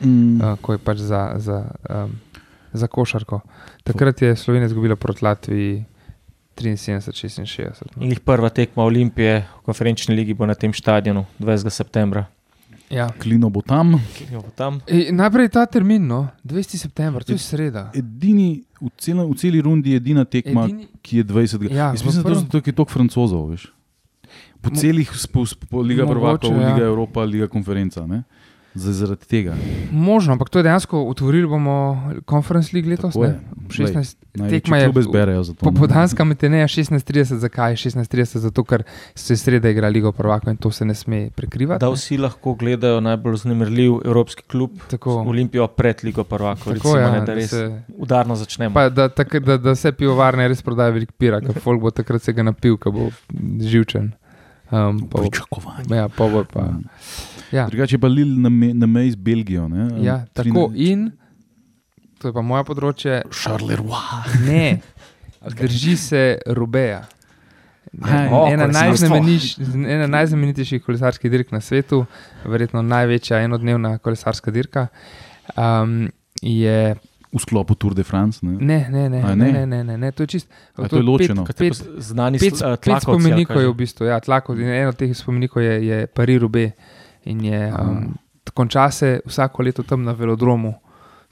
Mm. 0.00 0.40
uh, 0.40 0.58
ko 0.60 0.72
je 0.72 0.78
pač 0.78 0.98
za, 0.98 1.32
za, 1.36 1.70
um, 1.90 2.10
za 2.72 2.86
košarko. 2.86 3.40
Takrat 3.84 4.22
je 4.22 4.36
Slovenija 4.36 4.66
izgubila 4.66 4.96
proti 4.96 5.24
Latviji 5.24 5.84
73-66. 6.56 7.82
no. 7.96 8.02
In 8.04 8.10
jih 8.10 8.20
prva 8.20 8.48
tekma 8.48 8.84
Olimpije 8.84 9.38
v 9.40 9.62
konferenčni 9.64 10.14
ligi 10.16 10.34
bo 10.34 10.46
na 10.46 10.54
tem 10.54 10.72
stadionu 10.72 11.24
20. 11.40 11.70
septembra. 11.70 12.26
Ja. 12.90 13.08
Klino 13.18 13.48
bo 13.50 13.62
tam. 13.62 13.96
Kje 14.18 14.36
bo 14.36 14.50
tam? 14.54 14.80
E, 14.86 15.08
najprej 15.12 15.48
ta 15.48 15.66
termin, 15.66 16.06
no, 16.06 16.28
20. 16.44 16.76
september, 16.78 17.24
to 17.24 17.32
je 17.32 17.38
sreda. 17.38 17.90
Edini, 17.94 18.62
v, 18.80 18.90
celem, 18.96 19.24
v 19.30 19.36
celi 19.36 19.60
rundi 19.60 19.90
je 19.90 19.96
edina 19.96 20.24
tekma, 20.24 20.64
Edini, 20.64 20.88
ki 21.02 21.16
je 21.16 21.24
20. 21.24 21.70
Ja, 21.70 21.90
Jaz 21.92 22.04
mislim, 22.04 22.22
da 22.22 22.28
prvem- 22.30 22.44
so 22.44 22.52
to, 22.52 22.60
ki 22.60 22.70
je 22.70 22.76
toliko 22.76 22.92
francozov. 22.92 23.50
Veš. 23.50 23.72
Po 24.60 24.70
celih, 24.70 25.10
po, 25.32 25.44
po 25.70 25.80
Liga 25.80 26.06
Prvakov, 26.06 26.50
ja. 26.52 26.74
Liga 26.74 26.86
Evropa, 26.86 27.24
Liga 27.24 27.46
Konferenca. 27.48 28.06
Ne? 28.06 28.24
Z- 28.76 28.92
Zaradi 28.92 29.24
tega. 29.26 29.54
možno, 29.90 30.32
ampak 30.32 30.48
to 30.48 30.58
je 30.58 30.64
dejansko 30.64 31.00
otvorili 31.04 31.46
bomo 31.46 31.76
konferenc 32.24 32.72
lig 32.72 32.86
letos. 32.86 33.14
Je. 33.14 33.20
ne? 33.28 33.40
16, 33.66 34.16
Največji 34.34 34.50
tekma 34.52 34.76
je 34.76 34.84
klube 34.84 35.02
zberejo 35.02 35.42
za 35.42 35.52
to. 35.54 35.64
Popodanska 35.64 36.22
meteneja 36.22 36.66
16:30, 36.66 37.00
zakaj 37.36 37.72
16:30? 37.74 38.38
Zato, 38.38 38.62
ker 38.62 38.82
se 39.14 39.32
je 39.32 39.38
sreda 39.38 39.68
igra 39.68 39.88
Ligo 39.88 40.12
prvakov 40.12 40.50
in 40.50 40.56
to 40.56 40.70
se 40.70 40.84
ne 40.84 40.94
sme 40.94 41.30
prekrivati. 41.30 41.80
Da 41.80 41.88
vsi 41.88 42.18
lahko 42.18 42.54
gledajo 42.54 43.00
najbolj 43.00 43.36
znemirljiv 43.38 43.92
evropski 44.04 44.42
klub 44.44 44.70
Tako, 44.86 45.16
Olimpijo 45.22 45.66
pred 45.68 45.96
Ligo 46.02 46.24
prvakov. 46.24 46.64
tako 46.64 46.74
Recimo, 46.74 46.96
ja, 46.98 47.10
ne, 47.10 47.18
da 47.20 47.24
da 47.24 47.34
res 47.34 47.50
se, 47.50 47.64
udarno 47.96 48.36
začnemo. 48.36 48.74
pa, 48.74 48.88
da, 48.88 49.08
tak, 49.08 49.36
da, 49.38 49.56
da 49.56 49.72
vse 49.72 49.92
pivovarne 49.94 50.48
res 50.48 50.62
prodajo 50.62 50.92
veliko 50.92 51.12
pira, 51.14 51.40
ker 51.40 51.56
folk 51.56 51.80
bo 51.80 51.90
takrat 51.90 52.22
se 52.22 52.32
ga 52.32 52.42
napil, 52.44 52.76
ko 52.76 52.92
bo 52.92 53.08
živčen. 53.60 54.12
Um, 54.66 55.00
pa, 55.00 55.18
bo- 55.18 55.22
Pričakovanje. 55.22 55.90
ja, 55.90 56.08
pa 56.08 56.26
bo 56.26 56.44
pa. 56.44 56.62
Mm. 56.62 56.84
Ja, 57.52 57.66
Drugače 57.66 57.98
pa 57.98 58.08
Lil 58.08 58.32
na, 58.36 58.48
me, 58.48 58.74
na 58.74 58.86
meji 58.86 59.10
z 59.10 59.16
Belgijo. 59.16 59.68
Ne? 59.68 59.88
ja, 60.00 60.24
tako 60.32 60.70
in 60.74 61.10
to 62.18 62.28
je 62.28 62.32
pa 62.32 62.42
moje 62.42 62.64
področje. 62.64 63.20
Charleroi. 63.30 64.40
Ne, 64.42 64.80
drži 65.60 65.96
se 65.96 66.22
Rubeja. 66.48 67.04
Aj, 68.02 68.28
o, 68.28 68.46
ena, 68.50 68.66
kolesarstvo. 68.66 68.72
najznameniš- 68.72 69.56
ena 69.88 70.06
najznamenitejših 70.06 70.82
kolesarskih 70.82 71.30
dirk 71.30 71.52
na 71.52 71.60
svetu, 71.60 72.02
verjetno 72.44 72.82
največja 72.82 73.40
enodnevna 73.40 73.98
kolesarska 73.98 74.50
dirka. 74.50 74.88
Um, 75.54 76.08
je, 76.42 76.96
V 77.32 77.40
sklopu 77.40 77.74
Tour 77.74 77.94
de 77.94 78.02
France. 78.02 78.40
Ne? 78.42 78.56
ne, 78.56 78.88
ne, 78.90 79.08
ne, 79.08 79.20
A 79.22 79.34
ne, 79.34 79.44
ne? 79.44 79.52
ne, 79.52 79.66
ne, 79.66 79.84
ne, 79.84 79.96
ne, 79.98 80.10
to 80.12 80.24
je 80.24 80.26
čist. 80.28 80.48
A 80.74 80.88
to 80.88 80.96
je 80.96 81.02
ločeno? 81.02 81.44
Pet, 81.44 81.56
Pet, 81.56 81.82
znani 81.98 82.38
pet, 82.38 82.52
pet 82.52 82.90
ali 82.90 83.00
spomenikov 83.00 83.60
je 83.60 83.68
v 83.68 83.74
bistvu, 83.74 84.08
ja, 84.08 84.16
tlakov, 84.20 84.56
in 84.56 84.68
eno 84.68 84.88
od 84.88 84.96
teh 84.96 85.12
spomenikov 85.12 85.62
je, 85.62 85.74
je 85.86 85.98
Paris 86.08 86.40
Rube. 86.40 86.72
In 87.26 87.40
je 87.42 87.72
um, 87.72 88.14
konča 88.52 88.90
se 88.90 89.20
vsako 89.26 89.62
leto 89.62 89.82
tam 89.82 90.02
na 90.02 90.12
velodromu, 90.12 90.74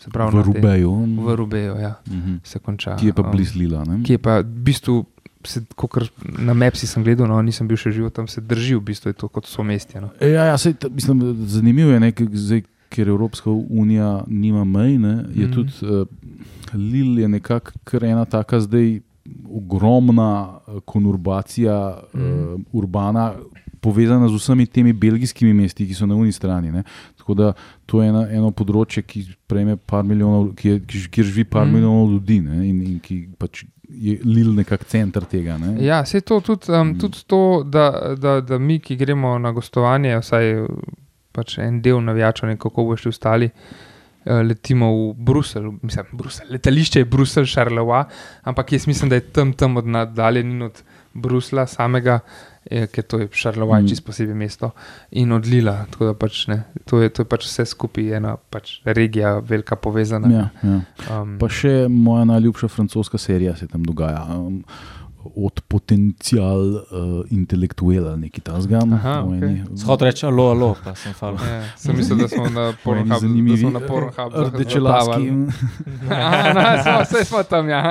pravi 0.07 0.37
V 0.37 0.43
Rubeju. 0.43 0.93
V 1.19 1.35
Rubeju, 1.35 1.75
ja, 1.77 1.95
Mhm. 2.07 2.37
se 2.45 2.59
konča. 2.59 2.97
Ki 2.97 3.07
je 3.07 3.13
pa 3.13 3.23
um, 3.23 3.31
blizu 3.31 3.59
Lila. 3.59 3.85
Ne? 3.85 4.03
ki 4.03 4.13
je 4.13 4.19
pa 4.19 4.39
v 4.39 4.45
bistvu, 4.45 5.05
se, 5.43 5.63
na 6.39 6.55
Mapsi 6.55 6.87
sem 6.87 7.01
gledal, 7.01 7.27
no, 7.27 7.39
nisem 7.41 7.69
bil 7.69 7.77
še 7.77 7.93
živ 7.93 8.11
tam, 8.11 8.27
se 8.27 8.41
drži 8.41 8.75
v 8.75 8.81
bistvu, 8.83 9.09
je 9.09 9.15
to 9.15 9.29
kot 9.29 9.47
so 9.47 9.63
mestje. 9.63 10.01
No. 10.01 10.09
E, 10.19 10.29
Ja, 10.29 10.45
ja, 10.45 10.57
sej, 10.57 10.75
ta, 10.75 10.89
mislim, 10.89 11.21
zanimivo 11.47 11.91
je, 11.91 12.01
ne, 12.01 12.13
ker 12.13 12.27
zdaj, 12.29 12.63
ker 12.89 13.09
Evropska 13.09 13.51
unija 13.51 14.25
nima 14.27 14.65
mej, 14.65 14.99
ne, 14.99 15.15
je 15.31 15.47
Mhm. 15.47 15.51
mm. 15.51 15.53
tudi 15.53 15.73
uh, 15.83 16.07
Lil 16.75 17.19
je 17.19 17.29
nekako 17.29 17.71
kar 17.85 18.05
ena 18.05 18.25
taka 18.25 18.61
zdaj 18.61 19.01
ogromna 19.49 20.31
eh, 20.69 20.81
konurbacija, 20.85 21.77
mm. 22.15 22.21
uh, 22.21 22.61
urbana, 22.73 23.33
povezana 23.85 24.31
z 24.33 24.41
vsemi 24.41 24.65
temi 24.67 24.95
belgijskimi 24.97 25.53
mesti, 25.55 25.85
ki 25.87 25.95
so 25.95 26.09
na 26.09 26.17
uni 26.17 26.33
strani. 26.33 26.73
Ne. 26.73 26.83
Tako 27.21 27.37
da 27.37 27.53
to 27.87 28.01
je 28.03 28.09
ena, 28.09 28.25
eno 28.33 28.51
področje, 28.57 29.05
ki 29.05 29.23
prejme 29.47 29.77
par 29.77 30.03
milijonov, 30.05 30.55
ki 30.57 30.73
je, 30.73 30.81
ki, 30.89 31.05
kjer 31.13 31.31
živi 31.31 31.45
par 31.53 31.67
mm. 31.67 31.77
milijonov 31.77 32.13
ljudi 32.17 32.41
ne, 32.41 32.59
in, 32.69 32.83
in 32.89 32.99
ki 33.05 33.21
pač 33.39 33.63
je 33.95 34.17
Lil 34.25 34.55
nekako 34.57 34.89
center 34.89 35.27
tega. 35.29 35.59
Ne. 35.61 35.75
Ja, 35.85 36.01
se 36.09 36.23
to 36.23 36.41
tudi, 36.41 36.73
um, 36.73 36.89
Mm. 36.95 36.99
tudi 36.99 37.21
to, 37.29 37.41
da, 37.67 37.85
da, 38.17 38.39
da 38.41 38.59
mi, 38.59 38.81
ki 38.81 38.97
gremo 38.97 39.37
na 39.39 39.53
gostovanje, 39.53 40.17
vsaj 40.19 40.55
pač 41.35 41.59
en 41.63 41.83
del 41.85 42.01
navijačev, 42.03 42.57
kako 42.59 42.89
bo 42.89 42.97
še 42.97 43.13
ostali. 43.13 43.51
eh, 44.25 44.41
Letimo 44.41 44.89
v 44.89 45.15
Bruselj, 45.21 45.67
mislim, 45.83 46.07
Bruselj. 46.17 46.49
letališče 46.51 47.03
je 47.03 47.05
Bruselj, 47.05 47.45
Šarlova, 47.45 48.07
ampak 48.43 48.73
jaz 48.73 48.87
mislim, 48.89 49.11
da 49.13 49.19
je 49.21 49.27
tam, 49.37 49.53
tam 49.53 49.77
od 49.77 49.87
naddaljen 49.87 50.63
od 50.63 50.81
Brusla 51.15 51.67
samega, 51.67 52.21
eh, 52.71 52.87
ker 52.87 53.05
to 53.05 53.19
je 53.19 53.29
Šarlova, 53.33 53.81
Mm. 53.81 53.89
čisto 53.89 54.07
posebej 54.07 54.35
mesto, 54.35 54.71
in 55.11 55.33
od 55.33 55.47
Lila. 55.47 55.87
Pač 56.19 56.47
ne, 56.49 56.65
to 56.85 57.01
je, 57.03 57.09
to 57.11 57.23
je 57.23 57.27
pač 57.27 57.45
vse 57.47 57.67
skupaj 57.67 58.17
ena 58.17 58.37
pač 58.37 58.81
regija, 58.85 59.39
velika 59.39 59.77
povezana. 59.77 60.29
Ja, 60.31 60.49
ja. 60.63 60.81
Um, 61.21 61.39
Pa 61.39 61.49
še 61.49 61.89
moja 61.89 62.25
najljubša 62.25 62.69
francoska 62.69 63.19
serija 63.19 63.57
se 63.57 63.67
tam 63.67 63.83
dogaja. 63.83 64.25
Um, 64.31 64.65
od 65.37 65.61
potencial 65.69 66.61
uh, 66.61 66.83
intelektuela, 67.31 68.17
nekaj 68.17 68.41
tasga. 68.45 68.81
Aha, 68.93 69.15
okej. 69.23 69.63
Shod 69.77 70.03
reče, 70.03 70.27
alo, 70.27 70.51
alo, 70.51 70.71
pa 70.85 70.95
sem 70.95 71.13
fal. 71.17 71.39
Ja, 71.41 71.63
sem 71.81 71.97
mislil, 71.97 72.19
da 72.19 72.29
smo 72.29 72.49
na 72.51 72.73
Pornhubu. 72.85 73.71
Na 73.73 73.81
Pornhubu. 73.81 74.45
rdečelaski. 74.53 75.31
Vse 77.03 77.25
smo 77.25 77.43
tam, 77.53 77.69
ja. 77.69 77.83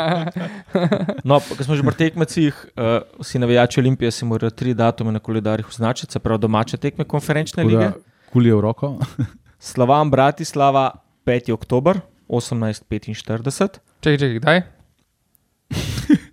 No, 1.30 1.40
ko 1.40 1.64
smo 1.64 1.76
že 1.76 1.84
pri 1.84 1.96
tekmecih, 1.96 2.54
uh, 2.76 3.02
vsi 3.22 3.40
navijači 3.40 3.80
Olimpije 3.80 4.12
si 4.12 4.26
morajo 4.26 4.50
tri 4.50 4.74
datume 4.74 5.12
na 5.12 5.20
koledarjih 5.20 5.70
označiti, 5.70 6.14
se 6.14 6.20
pravi 6.20 6.40
domače 6.40 6.78
tekme 6.78 7.04
konferenčne 7.04 7.64
lige. 7.64 7.92
Kulje 8.34 8.56
v 8.56 8.62
roko. 8.62 8.98
Slavam 9.60 10.12
Bratislava 10.12 10.92
5. 11.26 11.54
oktober 11.54 12.00
1845, 12.28 13.80
Čekaj, 14.02 14.18
čekaj, 14.18 14.40
kdaj? 14.40 14.83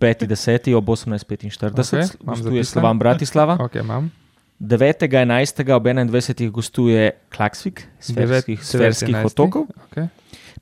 5. 0.00 0.26
10. 0.26 0.74
ob 0.74 0.84
1845, 0.84 1.72
Okej, 1.72 1.84
okay, 1.84 2.24
gostuje 2.24 2.64
zapisano. 2.64 2.64
Slavam 2.64 2.98
Bratislava. 2.98 3.54
Ok, 3.60 3.74
imam. 3.74 4.10
9.11. 4.60 5.72
ob 5.72 5.86
21. 5.86 6.50
gostuje 6.50 7.12
Klaksvik, 7.28 7.88
Sverskih, 8.00 8.64
Sverskih 8.64 9.14
11.. 9.16 9.26
otokov, 9.26 9.66
Okay. 9.88 10.08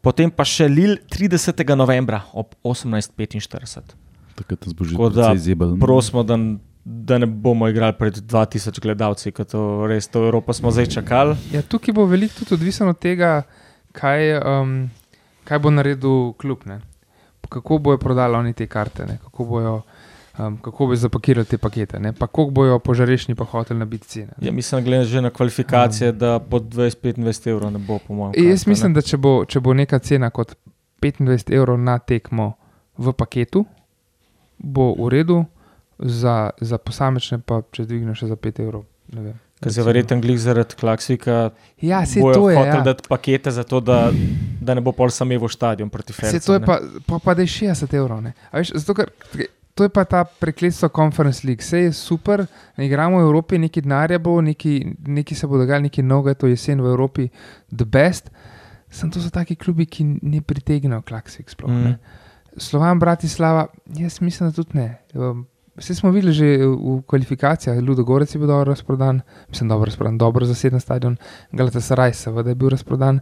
potem 0.00 0.30
pa 0.30 0.46
še 0.46 0.68
Lil 0.70 1.02
30. 1.10 1.50
novembra 1.74 2.22
ob 2.32 2.54
18.45. 2.62 3.96
Takrat 4.38 4.66
nas 4.66 4.74
bo 4.74 4.86
že 4.86 4.94
Tako 4.94 5.10
da 5.10 5.34
precej 5.34 5.50
zebel. 5.50 5.74
Prosimo, 5.82 6.22
da, 6.22 6.38
da 6.86 7.18
ne 7.18 7.26
bomo 7.26 7.66
igrali 7.66 7.98
pred 7.98 8.22
2000 8.22 8.78
gledalci, 8.78 9.34
ker 9.34 9.42
to 9.50 9.86
res, 9.90 10.06
to 10.06 10.22
Evropo 10.30 10.54
smo 10.54 10.70
zdaj 10.70 10.94
čakali. 10.94 11.34
Ja, 11.50 11.66
tukaj 11.66 11.90
bo 11.90 12.06
veliko 12.06 12.38
tudi 12.38 12.54
odvisno 12.54 12.94
od 12.94 13.02
tega, 13.02 13.42
kaj, 13.98 14.38
um, 14.38 14.76
kaj 15.42 15.58
bo 15.58 15.74
naredil 15.74 16.38
klub. 16.38 16.62
Ne? 16.70 16.78
Kako 17.48 17.78
bojo 17.78 17.98
prodali 17.98 18.36
oni 18.36 18.52
te 18.52 18.66
karte, 18.66 19.06
ne? 19.06 19.18
kako 19.24 19.44
bojo. 19.44 19.80
Um, 20.38 20.58
kako 20.62 20.86
bi 20.86 20.96
zapakirali 20.96 21.46
te 21.46 21.58
pakete, 21.58 21.98
ne? 22.00 22.12
pa 22.12 22.26
koliko 22.26 22.50
bojo 22.50 22.78
požarešni 22.78 23.34
pa 23.34 23.44
hoteli 23.44 23.78
nabiti 23.78 24.08
cene. 24.08 24.32
Ja, 24.40 24.52
mislim, 24.52 24.84
glede 24.84 25.04
že 25.04 25.22
na 25.22 25.30
kvalifikacije, 25.30 26.12
da 26.12 26.38
pod 26.38 26.62
20-25 26.62 27.50
evrov 27.50 27.72
ne 27.72 27.78
bo, 27.78 27.98
po 27.98 28.14
mojem. 28.14 28.34
E, 28.36 28.50
Jaz 28.50 28.66
mislim, 28.66 28.94
da 28.94 29.02
če 29.02 29.16
bo, 29.16 29.44
če 29.44 29.60
bo 29.60 29.74
neka 29.74 29.98
cena 29.98 30.30
kot 30.30 30.54
25 31.02 31.54
evrov 31.54 31.78
na 31.78 31.98
tekmo 31.98 32.52
v 32.98 33.12
paketu, 33.12 33.64
bo 34.58 34.94
v 34.94 35.08
redu, 35.10 35.44
za, 35.98 36.50
za 36.60 36.78
posamečne 36.78 37.40
pa 37.42 37.62
če 37.72 37.84
dvigneš 37.86 38.22
še 38.22 38.30
za 38.30 38.36
5 38.36 38.62
evrov. 38.62 38.86
ne 39.12 39.22
vem. 39.22 39.38
Ker 39.58 39.72
se 39.72 39.82
verjetno 39.82 40.20
glih 40.20 40.38
zaradi 40.38 40.74
Klaksvika 40.74 41.50
Ja, 41.80 42.06
se 42.06 42.20
to 42.20 42.50
je. 42.50 42.56
hoteli 42.56 42.76
Ja. 42.76 42.80
dati 42.82 43.08
pakete 43.08 43.50
za 43.50 43.64
to, 43.64 43.80
da, 43.80 44.12
da 44.60 44.74
ne 44.74 44.80
bo 44.80 44.92
pol 44.92 45.10
samevo 45.10 45.48
stadion 45.48 45.90
proti 45.90 46.12
Se 46.12 46.20
Fercu. 46.22 46.46
to 46.46 46.52
je 46.52 46.60
ne. 46.60 46.66
pa, 46.66 46.76
pa, 47.06 47.18
pa 47.18 47.34
da 47.34 47.42
je 47.42 47.46
60 47.48 47.94
evrov. 47.94 48.22
ne. 48.22 48.32
Veš, 48.52 48.70
zato, 48.74 48.94
ker, 48.94 49.10
to 49.74 49.82
je 49.82 49.88
pa 49.88 50.04
ta 50.04 50.24
prekletstvo 50.24 50.88
Conference 50.88 51.42
League. 51.44 51.60
Vse 51.60 51.78
je 51.80 51.92
super, 51.92 52.46
ne 52.76 52.86
igramo 52.86 53.18
v 53.18 53.22
Evropi, 53.22 53.58
neki 53.58 53.80
denarja 53.80 54.18
bo, 54.18 54.40
neki, 54.40 54.72
neki 55.08 55.34
se 55.34 55.46
bo 55.46 55.58
dogajalo, 55.58 55.82
neki 55.82 56.02
noge, 56.02 56.34
to 56.34 56.46
jesen 56.46 56.80
v 56.80 56.86
Evropi, 56.86 57.28
the 57.68 57.84
best. 57.84 58.30
Sem 58.90 59.10
to 59.10 59.20
so 59.20 59.30
taki 59.30 59.54
klubi, 59.54 59.86
ki 59.86 60.04
ne 60.22 60.40
pritegnejo 60.40 61.02
klaksik 61.02 61.50
sploh. 61.50 61.70
Mm. 61.70 61.84
Mm. 61.84 61.98
Slovan, 62.56 62.98
Bratislava, 62.98 63.66
jaz 63.88 64.20
mislim, 64.20 64.48
da 64.48 64.54
tudi 64.54 64.70
ne. 64.74 64.88
Um, 65.14 65.46
Vse 65.78 65.94
smo 65.94 66.10
videli 66.10 66.32
že 66.32 66.46
v 66.58 67.02
kvalifikacijah, 67.02 67.78
Ludo 67.78 68.02
Gorec 68.02 68.28
je 68.28 68.38
bil 68.38 68.48
dobro 68.48 68.64
razprodan, 68.66 69.20
mislim, 69.48 69.68
dobro 69.68 69.84
razprodan, 69.84 70.18
dobro 70.18 70.44
zaseden 70.44 70.80
stadion, 70.80 71.16
Galatasaray, 71.52 72.12
seveda 72.12 72.50
je 72.50 72.54
bil 72.56 72.68
razprodan, 72.68 73.20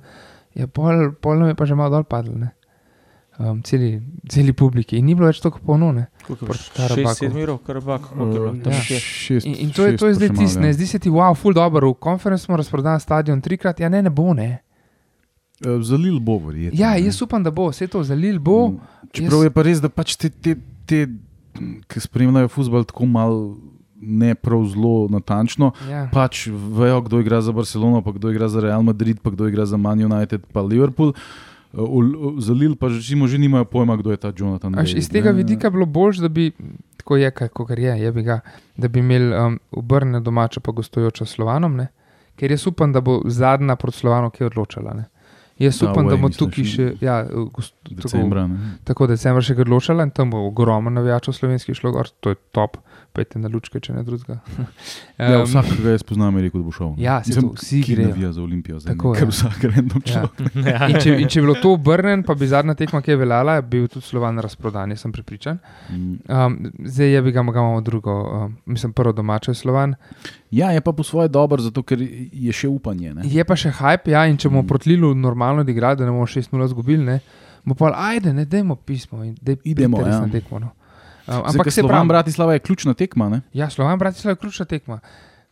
ja, 0.54 0.66
pol, 0.66 0.88
pol 1.14 1.36
nam 1.36 1.48
je 1.48 1.54
pa 1.54 1.64
že 1.64 1.74
malo 1.74 1.90
dol 1.90 2.04
padlo, 2.04 2.34
ne. 2.34 2.50
Um, 3.38 3.60
celi, 3.60 4.00
celi 4.26 4.52
publiki 4.52 4.96
in 4.96 5.04
ni 5.04 5.14
bilo 5.14 5.26
več 5.26 5.42
tako 5.44 5.60
polno. 5.60 5.90
Ne. 5.92 6.06
Je? 6.22 6.36
Karabaku. 6.72 7.26
6-7 7.26 7.36
evrov, 7.36 7.58
Karabak, 7.58 8.00
koliko 8.08 8.24
je 8.26 8.40
bilo? 8.40 8.52
Tam 8.64 8.72
Ja. 8.72 8.80
Šest, 8.98 9.44
In, 9.44 9.68
to, 9.70 9.84
je, 9.84 9.96
to 9.96 10.06
je 10.06 10.14
šest 10.14 10.16
zdaj 10.16 10.30
tisto, 10.30 10.60
ne 10.60 10.66
ja. 10.66 10.72
zdi 10.72 10.86
se 10.86 10.98
ti, 10.98 11.10
wow, 11.10 11.36
full 11.36 11.52
dobro, 11.52 11.90
v 11.90 12.00
konferenci 12.00 12.44
smo 12.44 12.56
razprodali 12.56 12.96
stadion 12.98 13.40
trikrat, 13.40 13.76
ja 13.76 13.88
ne, 13.88 14.00
ne 14.00 14.10
bo, 14.10 14.32
ne. 14.32 14.62
Eh, 15.60 15.82
Za 15.82 15.96
Lil 15.96 16.16
bo 16.18 16.38
verjetno. 16.38 16.80
Ja, 16.80 16.90
ne. 16.90 17.02
jaz 17.02 17.20
upam, 17.20 17.42
da 17.42 17.50
bo, 17.50 17.68
vse 17.68 17.86
to 17.86 18.00
zalil 18.02 18.38
bo. 18.38 18.68
Mm, 18.68 18.80
Čeprav 19.12 19.38
jaz- 19.38 19.44
je 19.44 19.50
pa 19.50 19.62
res, 19.62 19.80
da 19.80 19.88
pač 19.90 20.16
te, 20.16 20.30
te, 20.30 20.56
te 20.86 21.04
ki 21.86 22.00
spremljajo 22.00 22.48
futbol 22.48 22.84
tako 22.84 23.06
malo 23.06 23.56
ne 23.96 24.34
prav 24.34 24.64
zelo 24.66 25.08
natančno, 25.08 25.72
Ja. 25.88 26.08
pač 26.12 26.46
vejo, 26.48 27.00
kdo 27.00 27.20
igra 27.20 27.40
za 27.40 27.52
Barcelono, 27.52 28.02
pa 28.02 28.12
kdo 28.12 28.30
igra 28.30 28.48
za 28.48 28.60
Real 28.60 28.82
Madrid, 28.82 29.20
pa 29.20 29.30
kdo 29.30 29.48
igra 29.48 29.66
za 29.66 29.76
Man 29.76 30.04
United, 30.04 30.44
pa 30.52 30.60
Liverpool. 30.60 31.12
Eh, 31.74 31.78
Za 32.38 32.52
Lil 32.52 32.76
pa 32.76 32.88
recimo 32.88 33.26
že 33.26 33.38
nimajo 33.38 33.64
pojma, 33.64 33.96
kdo 33.96 34.10
je 34.10 34.16
ta 34.16 34.32
Jonathan. 34.32 34.78
Až 34.78 34.94
iz 34.94 35.08
tega 35.08 35.32
ne. 35.32 35.36
vidika 35.36 35.70
bi 35.70 35.74
bilo 35.74 35.86
bolj, 35.86 36.20
da 36.20 36.28
bi, 36.28 36.52
tako 36.96 37.16
je, 37.16 37.30
kot 37.30 37.70
je, 37.70 37.92
je 38.00 38.12
bi 38.12 38.22
ga, 38.22 38.40
da 38.76 38.88
bi 38.88 39.00
imeli 39.00 39.28
um, 39.30 39.58
obrne 39.70 40.20
domače, 40.20 40.60
pa 40.60 40.72
gostujočo 40.72 41.24
s 41.24 41.30
Slovanom, 41.30 41.76
ne? 41.76 41.88
ker 42.36 42.50
jaz 42.50 42.66
upam, 42.66 42.92
da 42.92 43.00
bo 43.00 43.22
zadnja 43.26 43.76
proti 43.76 43.98
Slovanu, 43.98 44.30
ki 44.30 44.42
je 44.42 44.46
odločala. 44.46 44.94
Ne? 44.94 45.04
Jaz 45.58 45.78
Da, 45.78 45.90
upam, 45.90 46.04
da 46.04 46.12
away, 46.12 46.20
bo 46.20 46.28
misliš, 46.28 46.38
tukaj 46.38 46.64
še, 46.64 46.86
ja, 47.00 47.14
gost- 47.50 47.74
tako, 47.82 48.02
Decembra. 48.02 48.46
ne. 48.46 48.72
tako 48.84 49.06
decembra 49.06 49.42
še 49.42 49.54
ga 49.54 49.62
odločala 49.62 50.02
in 50.02 50.10
tam 50.10 50.30
bo 50.30 50.42
ogromno 50.46 50.90
navijačev 50.90 51.32
slovenskih 51.32 51.74
šlo 51.74 51.92
gor, 51.92 52.08
to 52.20 52.30
je 52.30 52.36
top, 52.52 52.76
pejte 53.16 53.38
na 53.38 53.48
lučke, 53.48 53.80
če 53.80 53.94
ne 53.94 54.02
drugega. 54.02 54.36
Ja, 55.16 55.30
Em, 55.30 55.42
vsak, 55.42 55.70
ki 55.70 55.80
ga 55.80 55.94
jaz 55.94 56.02
poznam, 56.04 56.36
je 56.36 56.42
rekel, 56.44 56.60
da 56.60 56.66
bo 56.66 56.72
šel. 56.72 56.90
Ja, 56.98 57.14
saj 57.24 57.38
to 57.38 57.52
vsi 57.54 57.78
grejo. 57.82 58.10
navija 58.10 58.30
za 58.30 58.42
Olimpijo, 58.42 58.76
zdaj, 58.76 58.92
Tako, 58.92 59.14
ne, 59.14 59.20
ja. 59.20 59.26
vsak 59.26 59.64
random 59.66 60.02
Ja. 60.02 60.12
človek. 60.12 60.58
Ja. 60.62 60.80
In 60.86 60.98
če, 60.98 61.14
in 61.16 61.26
če 61.26 61.40
bi 61.40 61.46
bilo 61.46 61.54
to 61.56 61.72
obrnjeno, 61.72 62.22
pa 62.22 62.34
bi 62.34 62.46
zadnja 62.46 62.74
tekma, 62.74 63.00
ki 63.00 63.10
je 63.10 63.16
veljala, 63.16 63.54
bil 63.62 63.88
tudi 63.88 64.04
Slovan 64.04 64.36
razprodan, 64.38 64.92
jaz 64.92 65.00
sem 65.00 65.12
pripričan. 65.12 65.56
Mm. 65.88 66.18
Um, 66.28 66.58
zdaj 66.86 67.08
je 67.08 67.22
bi 67.22 67.32
ga 67.32 67.40
imamo 67.40 67.80
drugo, 67.80 68.12
um, 68.36 68.56
mislim, 68.66 68.92
prvo 68.92 69.12
domače 69.14 69.50
je 69.50 69.56
Slovan. 69.56 69.96
Ja, 70.52 70.70
je 70.70 70.80
pa 70.80 70.92
po 70.92 71.02
svoje 71.02 71.28
dober, 71.30 71.60
zato 71.60 71.82
ker 71.82 71.98
je 71.98 72.52
še 72.52 72.68
upanje. 72.68 73.14
Ne? 73.14 73.24
Je 73.26 73.42
pa 73.42 73.56
še 73.56 73.72
hype, 73.72 74.10
ja, 74.10 74.26
in 74.26 74.36
če 74.36 74.48
bomo 74.48 74.60
Mm. 74.60 74.64
mm. 74.64 74.68
proti 74.68 74.90
Lilu 74.90 75.14
normalno 75.16 75.60
odigrali, 75.60 75.96
da 75.96 76.04
ne 76.04 76.10
bomo 76.10 76.26
6-0 76.26 76.64
izgubili, 76.64 77.04
ne, 77.04 77.20
bo 77.64 77.74
pa 77.74 77.90
ajde, 78.04 78.32
ne 78.32 78.44
dajmo 78.44 78.76
pismo 78.76 79.24
in 79.24 79.34
dej 79.40 79.56
Idemo, 79.64 80.00
ja. 80.00 80.20
na 80.20 80.28
tekmo. 80.28 80.58
No. 80.60 80.70
Zdaj, 81.26 81.42
ampak 81.44 81.72
se 81.72 81.82
pravi, 81.82 82.08
Bratislava 82.08 82.52
je 82.52 82.58
ključna 82.60 82.94
tekma. 82.94 83.28
Ne? 83.28 83.40
ja, 83.52 83.70
Slovan 83.70 83.98
Bratislava 83.98 84.32
je 84.32 84.36
ključna 84.36 84.64
tekma. 84.64 85.00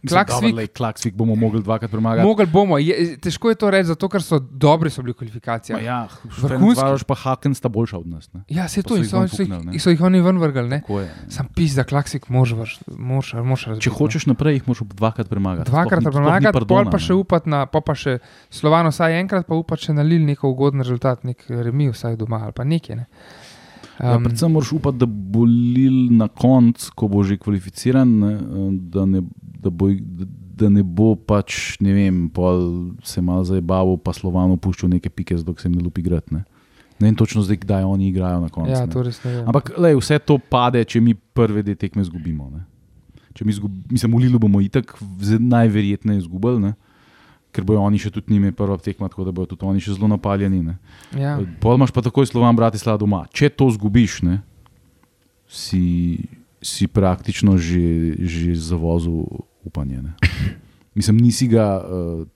Klaksvik- 0.04 0.68
Klaksvik 0.68 1.14
bomo 1.14 1.34
mogli 1.34 1.62
dvakrat 1.62 1.90
premagati. 1.90 2.26
Mogli 2.28 2.46
bomo, 2.46 2.78
je, 2.78 3.16
težko 3.16 3.48
je 3.48 3.54
to 3.54 3.70
reči, 3.70 3.86
zato 3.86 4.08
ker 4.08 4.22
so 4.22 4.38
dobri 4.38 4.90
so 4.90 5.02
bili 5.02 5.12
v 5.12 5.16
kvalifikacijah. 5.16 5.80
Ma 5.80 5.84
Ja, 5.84 6.08
Vrhunski. 6.38 7.04
Pa 7.06 7.14
Haken 7.14 7.54
sta 7.54 7.68
boljša 7.68 7.98
od 7.98 8.06
nas. 8.06 8.28
Ne? 8.32 8.44
Ja, 8.48 8.68
se 8.68 8.82
Pa 8.82 8.88
to, 8.88 8.96
in 8.96 9.04
so, 9.04 9.24
so, 9.28 9.42
jih, 9.42 9.80
so 9.80 9.90
jih 9.90 10.00
oni 10.00 10.20
ven 10.20 10.38
vrgli. 10.38 10.80
Sam 11.28 11.48
pis, 11.48 11.72
da 11.72 11.84
klaksik 11.84 12.28
moraš 12.28 12.76
razbiti. 13.32 13.80
Če 13.80 13.90
hočeš 13.90 14.26
naprej, 14.26 14.54
jih 14.54 14.68
moraš 14.68 14.84
dvakrat 14.84 15.28
premagati. 15.28 15.70
Dvakrat 15.70 16.00
Sploh 16.00 16.12
sploh 16.12 16.20
premagati, 16.20 16.52
pardona, 16.52 16.84
pol 16.84 16.90
pa 16.90 16.98
še 16.98 17.14
upati 17.14 17.48
na, 17.48 17.64
pol 17.66 17.80
pa 17.80 17.94
še 17.94 18.18
Slovano, 18.50 18.92
vsaj 18.92 19.20
enkrat, 19.20 19.46
pa 19.46 19.54
upati 19.54 19.88
še 19.88 19.96
na 19.96 20.02
Lil 20.02 20.20
neko 20.20 20.52
ugoden 20.52 20.84
rezultat, 20.84 21.24
nek 21.24 21.48
remi, 21.48 21.88
vsaj 21.88 22.16
doma 22.16 22.44
ali 22.44 22.52
pa 22.52 22.64
nekaj. 22.64 22.96
Ne. 22.96 23.06
Ja, 24.00 24.18
predvsem 24.18 24.52
moraš 24.52 24.72
upati, 24.72 24.98
da 24.98 25.06
bo 25.06 25.44
Lil 25.44 26.10
na 26.16 26.28
koncu, 26.28 26.90
ko 26.94 27.08
bo 27.08 27.22
že 27.22 27.36
kvalificiran, 27.38 28.08
ne, 28.18 28.32
da, 28.90 29.06
ne, 29.06 29.22
da, 29.62 29.70
bo, 29.70 29.90
da 30.54 30.70
ne 30.70 30.82
bo 30.82 31.14
pač, 31.14 31.76
ne 31.80 31.94
vem, 31.94 32.18
se 33.06 33.22
malo 33.22 33.44
zabaval, 33.46 33.98
pa 34.02 34.12
Slovano 34.12 34.56
puščal 34.56 34.90
neke 34.96 35.10
pike, 35.10 35.38
zato 35.38 35.54
se 35.58 35.68
jim 35.68 35.78
ne 35.78 35.84
lupi 35.84 36.02
igrati. 36.02 36.34
Ne. 36.34 36.44
ne 36.98 37.08
vem 37.08 37.16
točno 37.16 37.42
zdaj, 37.42 37.62
kdaj 37.62 37.84
oni 37.84 38.08
igrajo 38.08 38.40
na 38.40 38.48
koncu. 38.48 38.72
ja, 38.72 38.86
ne. 38.86 38.92
to 38.92 39.02
res 39.02 39.22
ne 39.24 39.36
vem. 39.36 39.48
Ampak 39.48 39.74
lej, 39.78 39.98
vse 40.00 40.18
to 40.18 40.38
pade, 40.38 40.82
če 40.84 41.00
mi 41.00 41.14
prve 41.14 41.62
dve 41.62 41.78
tekme 41.78 42.02
izgubimo. 42.02 42.50
Ne. 42.50 42.64
Če 43.34 43.46
mi 43.46 43.54
izgub, 43.54 43.70
mislim, 43.90 44.14
v 44.14 44.26
Lilu 44.26 44.38
bomo 44.42 44.62
itak 44.62 44.96
najverjetneje 45.38 46.26
izgubili, 46.26 46.60
ne. 46.68 46.74
Ker 47.54 47.62
bojo 47.62 47.78
oni 47.80 47.96
še 47.96 48.10
tudi 48.10 48.32
njime 48.32 48.50
prva 48.52 48.74
tekma, 48.76 49.06
tako 49.06 49.22
da 49.22 49.32
bojo 49.32 49.46
tudi 49.48 49.62
oni 49.64 49.78
še 49.78 49.94
zelo 49.94 50.08
napaljeni. 50.08 50.58
Ne. 50.62 50.74
ja. 51.14 51.38
Pol 51.58 51.76
imaš 51.76 51.90
pa 51.90 52.02
takoj 52.02 52.26
Slovan 52.26 52.52
Bratislava 52.52 52.98
doma. 52.98 53.22
Če 53.30 53.48
to 53.50 53.70
zgubiš, 53.70 54.22
ne, 54.22 54.40
si, 55.46 56.18
si 56.60 56.86
praktično 56.88 57.54
že, 57.56 57.86
že 58.18 58.54
zavozil 58.56 59.22
upanje. 59.62 60.02
Ne. 60.02 60.12
Mislim, 60.94 61.16
nisi 61.18 61.46
ga 61.46 61.78
uh, 61.78 62.26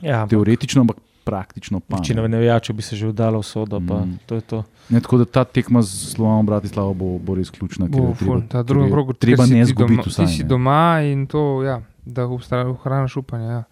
Ja, 0.00 0.26
teoretično, 0.26 0.80
ampak 0.80 0.96
praktično 1.22 1.78
pa. 1.80 1.96
Večina 1.96 2.22
ne. 2.22 2.28
navijačev 2.30 2.74
bi 2.74 2.82
se 2.82 2.96
že 2.96 3.06
vdala 3.06 3.38
v 3.38 3.44
sodo, 3.44 3.78
pa 3.78 4.00
Mm. 4.00 4.18
to 4.26 4.34
je 4.34 4.40
to. 4.42 4.58
Ne, 4.90 4.98
tako 4.98 5.18
da 5.18 5.24
ta 5.24 5.44
tekma 5.44 5.78
z 5.80 6.10
Slovanom 6.10 6.42
Bratislava 6.44 6.90
bo, 6.92 7.18
bo 7.18 7.34
res 7.34 7.46
ključna. 7.48 7.86
Bo, 7.86 8.10
ful, 8.12 8.42
treba- 8.42 8.88
krog, 8.88 9.14
Treba 9.14 9.46
ne 9.46 9.62
zgubiti 9.64 10.02
Ti 10.02 10.10
vsaj. 10.10 10.26
si 10.28 10.42
doma 10.42 10.98
in 11.02 11.26
to, 11.26 11.62
ja, 11.62 11.78
da 12.02 12.26
ohraniš 12.26 13.16
upanje. 13.16 13.46
Ja. 13.46 13.62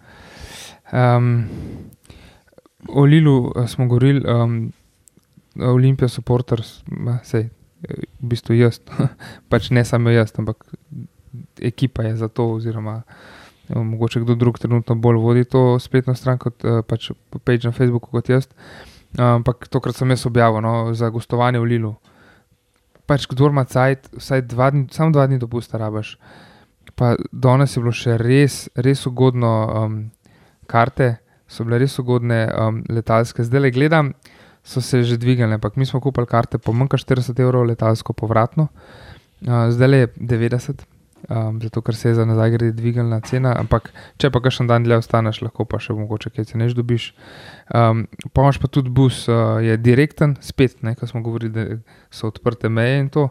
Um, 0.93 1.49
o 2.89 3.05
Lilu 3.05 3.53
eh, 3.57 3.67
smo 3.69 3.87
govorili, 3.87 4.23
um, 4.27 4.73
Olimpija 5.61 6.09
supporters, 6.09 6.83
ma, 6.87 7.19
sej, 7.25 7.49
eh, 7.83 8.07
v 8.21 8.31
bistvu 8.33 8.57
jaz, 8.59 8.81
pač 9.51 9.71
ne 9.71 9.85
samo 9.85 10.11
jaz, 10.11 10.33
ampak 10.39 10.65
ekipa 11.61 12.03
je 12.03 12.17
za 12.17 12.29
to, 12.29 12.53
oziroma 12.59 13.03
mogoče 13.75 14.21
kdo 14.21 14.35
drug 14.35 14.59
trenutno 14.59 14.95
bolj 14.95 15.17
vodi 15.17 15.45
to 15.45 15.79
spletno 15.79 16.15
stran 16.15 16.39
kot 16.39 16.65
eh, 16.65 16.83
pač 16.83 17.11
page 17.45 17.69
na 17.69 17.73
Facebooku 17.73 18.11
kot 18.11 18.29
jaz. 18.29 18.49
Ampak 19.19 19.69
tokrat 19.69 19.97
sem 19.97 20.11
jaz 20.11 20.27
objavil 20.27 20.63
no, 20.63 20.95
za 20.95 21.11
gostovanje 21.11 21.59
v 21.59 21.65
Lilu. 21.65 21.95
Pač 23.07 23.27
kdo 23.27 23.51
ima 23.51 23.65
cajt, 23.67 24.07
vsaj 24.15 24.43
dva 24.47 24.71
dni, 24.71 24.87
samo 24.95 25.11
dva 25.11 25.27
dni 25.27 25.39
dopusta 25.43 25.79
rabaš. 25.79 26.15
Pa 26.95 27.17
danes 27.33 27.75
je 27.75 27.83
bilo 27.83 27.95
še 27.95 28.15
res, 28.23 28.69
res 28.79 29.03
ugodno, 29.11 29.51
um, 29.67 29.97
karte 30.71 31.17
so 31.51 31.67
bile 31.67 31.81
res 31.83 31.99
ugodne, 31.99 32.45
um, 32.55 32.85
letalske. 32.89 33.45
Zdaj 33.47 33.65
le 33.65 33.73
gledam, 33.75 34.13
so 34.63 34.81
se 34.85 35.03
že 35.05 35.19
dvignile, 35.19 35.59
ampak 35.59 35.77
mi 35.77 35.87
smo 35.87 36.01
kupili 36.01 36.29
karte 36.31 36.59
po 36.59 36.73
manj 36.73 36.93
kot 36.93 37.03
40 37.03 37.43
evrov, 37.43 37.67
letalsko 37.67 38.15
povratno, 38.15 38.69
uh, 38.71 39.69
zdaj 39.75 39.89
le 39.89 40.03
je 40.05 40.11
90. 40.17 40.87
Um, 41.29 41.61
zato, 41.61 41.83
ker 41.85 41.95
se 41.95 42.09
je 42.09 42.15
za 42.15 42.25
nazaj 42.25 42.51
grede 42.51 42.73
dvignila 42.73 43.21
cena, 43.21 43.53
ampak 43.61 43.91
če 44.17 44.31
pa 44.33 44.41
kakšen 44.41 44.67
dan 44.71 44.87
dlje 44.87 45.03
ostaneš, 45.03 45.43
lahko 45.45 45.67
pa 45.69 45.77
še 45.83 45.93
mogoče 45.95 46.33
kaj 46.33 46.49
ceneš 46.49 46.73
dobiš. 46.79 47.11
Um, 47.77 48.07
pa 48.33 48.47
imaš 48.47 48.59
pa 48.63 48.71
tudi 48.73 48.89
bus, 48.91 49.27
uh, 49.29 49.61
je 49.61 49.77
direkten, 49.77 50.39
spet, 50.41 50.79
ne, 50.83 50.95
ko 50.97 51.07
smo 51.07 51.21
govorili, 51.23 51.53
da 51.53 51.67
so 52.09 52.31
odprte 52.33 52.73
meje 52.73 53.03
in 53.05 53.11
to. 53.13 53.29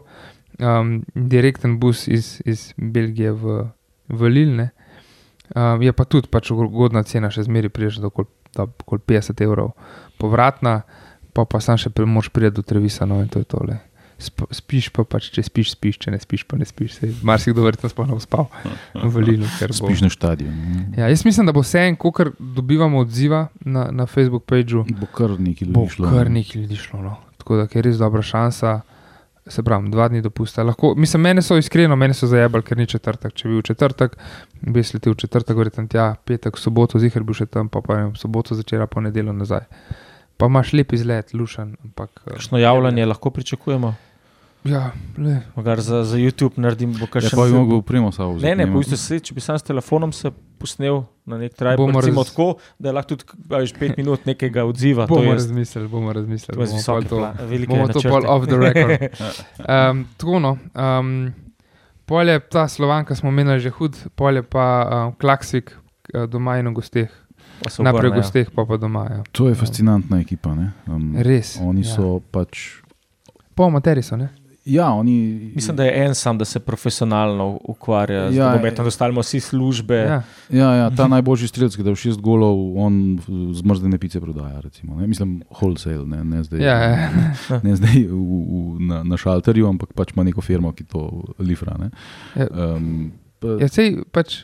Um, 0.62 1.00
direkten 1.14 1.80
bus 1.82 2.06
iz, 2.06 2.38
iz 2.46 2.70
Belgije 2.78 3.34
v, 3.34 3.58
v 4.08 4.32
Lille. 4.38 4.70
Um, 5.50 5.80
je 5.80 5.90
pa 5.90 6.04
tudi 6.04 6.28
pač 6.28 6.50
ugodna 6.50 7.02
cena, 7.02 7.26
še 7.26 7.42
zmeraj 7.42 7.68
priješ 7.68 7.96
do 7.96 8.06
okoli 8.06 8.26
do 8.50 8.64
okoli 8.76 9.00
50 9.00 9.40
evrov 9.40 9.72
povratna, 10.16 10.82
pa 11.32 11.44
pa 11.44 11.58
sam 11.58 11.76
še 11.76 11.90
moš 12.00 12.28
priti 12.28 12.50
do 12.52 12.62
Trevisa, 12.62 13.04
no 13.04 13.18
in 13.18 13.28
to 13.28 13.38
je 13.38 13.46
tole. 13.46 13.76
Sp, 14.16 14.44
spiš 14.50 14.90
pa 14.90 15.00
pač, 15.02 15.30
če 15.30 15.40
spiš, 15.40 15.70
spiš, 15.72 15.96
če 15.96 16.10
ne 16.10 16.18
spiš, 16.18 16.44
pa 16.44 16.54
ne 16.54 16.66
spiš. 16.66 16.92
Sej, 16.94 17.14
marsikdo 17.22 17.62
verjetno 17.62 17.88
sploh 17.88 18.04
ne 18.04 18.12
bo 18.12 18.20
spal 18.20 18.50
v 18.92 19.16
Lilu. 19.18 19.46
bo- 19.46 19.72
Spiš 19.72 20.02
na 20.02 20.10
stadionu. 20.10 20.52
ne. 20.52 20.92
Ja, 20.94 21.08
jaz 21.08 21.24
mislim, 21.24 21.46
da 21.46 21.52
bo 21.52 21.62
vse 21.62 21.80
en, 21.80 21.96
ko 21.96 22.12
dobivamo 22.36 22.98
odziva 22.98 23.46
na, 23.60 23.88
na 23.90 24.04
Facebook 24.04 24.44
pageu, 24.44 24.84
Bo 24.84 25.06
kar 25.08 25.30
nekaj 25.32 25.68
bo 25.68 25.80
ljudi 25.80 25.94
šlo. 25.94 26.10
kar 26.10 26.26
ne. 26.26 26.34
nekaj 26.36 26.60
ljudi 26.60 26.76
šlo. 26.76 27.00
No. 27.00 27.16
Tako 27.38 27.56
da 27.56 27.66
je 27.66 27.82
res 27.82 27.96
dobra 27.96 28.20
šansa. 28.20 28.80
Se 29.46 29.62
pravi, 29.62 29.88
dva 29.88 30.06
dni 30.06 30.20
dopusta. 30.20 30.62
Lahko, 30.62 30.92
mislim, 30.94 31.22
mene 31.22 31.42
so 31.42 31.56
iskreno, 31.56 31.96
mene 31.96 32.12
so 32.14 32.26
zajebali, 32.26 32.62
ker 32.62 32.76
ni 32.76 32.84
četrtek. 32.86 33.32
Če 33.32 33.48
bi 33.48 33.54
bil 33.54 33.62
četrtek, 33.64 34.12
bi 34.62 34.80
jaz 34.80 34.94
letel 34.94 35.12
v 35.12 35.16
četrtek, 35.16 35.56
verjetno 35.56 35.86
tja, 35.86 36.14
petek, 36.24 36.58
soboto, 36.58 36.98
zihar 36.98 37.22
bi 37.22 37.26
bil 37.26 37.34
še 37.34 37.46
tam, 37.46 37.68
pa 37.68 37.80
pa 37.80 37.96
ne 37.96 38.02
vem, 38.04 38.14
soboto 38.16 38.54
začela, 38.54 38.86
pa 38.86 39.00
nedeljo 39.00 39.32
nazaj. 39.32 39.66
Pa 40.36 40.46
imaš 40.46 40.72
lep 40.72 40.92
izlet, 40.92 41.34
lušen. 41.34 41.76
Ampak, 41.84 42.10
eh, 42.26 42.30
Kakšno 42.30 42.58
javljanje 42.58 43.06
lahko 43.06 43.30
pričakujemo? 43.30 43.94
Ja, 44.64 44.90
le, 45.16 45.40
Mogar 45.56 45.80
za, 45.80 46.04
za 46.04 46.16
YouTube 46.16 46.52
naredim, 46.56 46.92
bo 46.92 47.06
kar 47.06 47.22
Ja, 47.22 47.28
še 47.28 47.36
pa 47.36 47.46
bi 47.46 47.52
mogel 47.52 47.78
upremo 47.80 48.12
samo 48.12 48.36
Ne, 48.36 48.52
ne, 48.54 48.66
bojte 48.66 48.96
se, 48.96 49.16
če 49.18 49.32
bi 49.32 49.40
sam 49.40 49.56
s 49.56 49.62
telefonom 49.62 50.12
se 50.12 50.28
posnel 50.58 51.00
na 51.24 51.38
nek 51.38 51.54
traj, 51.54 51.76
Bomo 51.76 52.00
recimo 52.00 52.20
raz- 52.20 52.28
tako, 52.28 52.48
da 52.78 52.88
je 52.88 52.92
lahko 52.92 53.08
tudi 53.08 53.24
veš, 53.48 53.72
pet 53.72 53.96
minut 53.96 54.26
nekega 54.26 54.64
odziva. 54.64 55.06
To 55.06 55.14
bomo 55.14 55.32
razmislili, 55.32 55.88
bomo 55.88 56.12
razmislili. 56.12 56.56
to 56.56 56.60
je 56.60 56.66
z 56.66 56.70
bomo 56.70 56.76
visoke 56.76 57.08
to- 57.08 57.16
bomo 57.66 57.88
to 57.88 57.92
načrte. 57.94 58.08
pol 58.10 58.22
off 58.26 58.46
the 58.46 58.56
record. 58.58 59.00
Um, 59.90 60.06
tako 60.16 60.38
no. 60.38 60.58
Um, 60.74 61.32
polje, 62.10 62.34
ta 62.50 62.66
slovanka 62.66 63.14
smo 63.14 63.30
menili 63.30 63.62
že 63.62 63.70
hud, 63.70 63.94
polje 64.18 64.42
pa 64.42 64.66
um, 64.82 65.14
klaksik 65.14 65.70
uh, 65.70 66.26
doma 66.26 66.58
in 66.58 66.66
v 66.74 66.74
gosteh. 66.82 67.10
Pa 67.62 67.70
se 67.70 67.82
Najprej 67.84 68.08
v 68.08 68.10
obrnejo. 68.10 68.22
gosteh, 68.22 68.46
pa 68.50 68.64
pa 68.66 68.76
doma. 68.76 69.02
Ja. 69.10 69.20
To 69.32 69.46
je 69.48 69.54
fascinantna 69.54 70.18
ekipa. 70.20 70.54
ne. 70.58 70.72
Um, 70.88 71.14
Res. 71.14 71.60
Oni 71.62 71.86
ja. 71.86 71.94
so 71.94 72.18
pač. 72.32 72.82
Pol 73.54 73.70
materi 73.70 74.02
so, 74.02 74.16
ne? 74.16 74.32
Ja, 74.64 74.90
oni. 74.90 75.12
Mislim, 75.54 75.76
da 75.76 75.84
je 75.84 76.04
en 76.04 76.14
sam, 76.14 76.38
da 76.38 76.44
se 76.44 76.60
profesionalno 76.60 77.60
ukvarja 77.64 78.30
z 78.30 78.36
Ja, 78.36 78.50
nogometom, 78.50 78.84
da 78.84 78.88
ostalimo 78.88 79.20
vsi 79.20 79.40
službe. 79.40 79.94
Ja. 79.96 80.22
Ja, 80.50 80.74
ja, 80.74 80.90
ta 80.90 81.08
najboljši 81.08 81.48
strelec, 81.48 81.76
ki 81.76 81.82
da 81.82 81.90
v 81.90 81.96
šest 81.96 82.20
golov, 82.20 82.58
on 82.76 83.18
zmrzne 83.54 83.98
pice 83.98 84.20
prodaja. 84.20 84.60
Recimo, 84.60 84.94
ne. 84.96 85.06
Mislim, 85.06 85.42
wholesale, 85.50 86.04
ne, 86.06 86.24
ne 86.26 86.42
zdaj, 86.44 86.60
Ja, 86.60 86.76
ja. 86.76 87.08
ne 87.62 87.76
zdaj 87.76 88.04
v, 88.04 88.12
v, 88.12 88.60
na, 88.82 89.02
na 89.02 89.16
šalterju, 89.16 89.66
ampak 89.66 89.92
pač 89.92 90.12
ima 90.12 90.24
neko 90.24 90.40
firmo, 90.40 90.72
ki 90.72 90.84
to 90.84 91.06
lifra. 91.38 91.78
ne. 91.78 91.90
Ja. 92.36 92.46
Um, 92.74 93.12
pa, 93.38 93.56
Ja, 93.58 93.68
sej, 93.68 94.04
pač, 94.12 94.42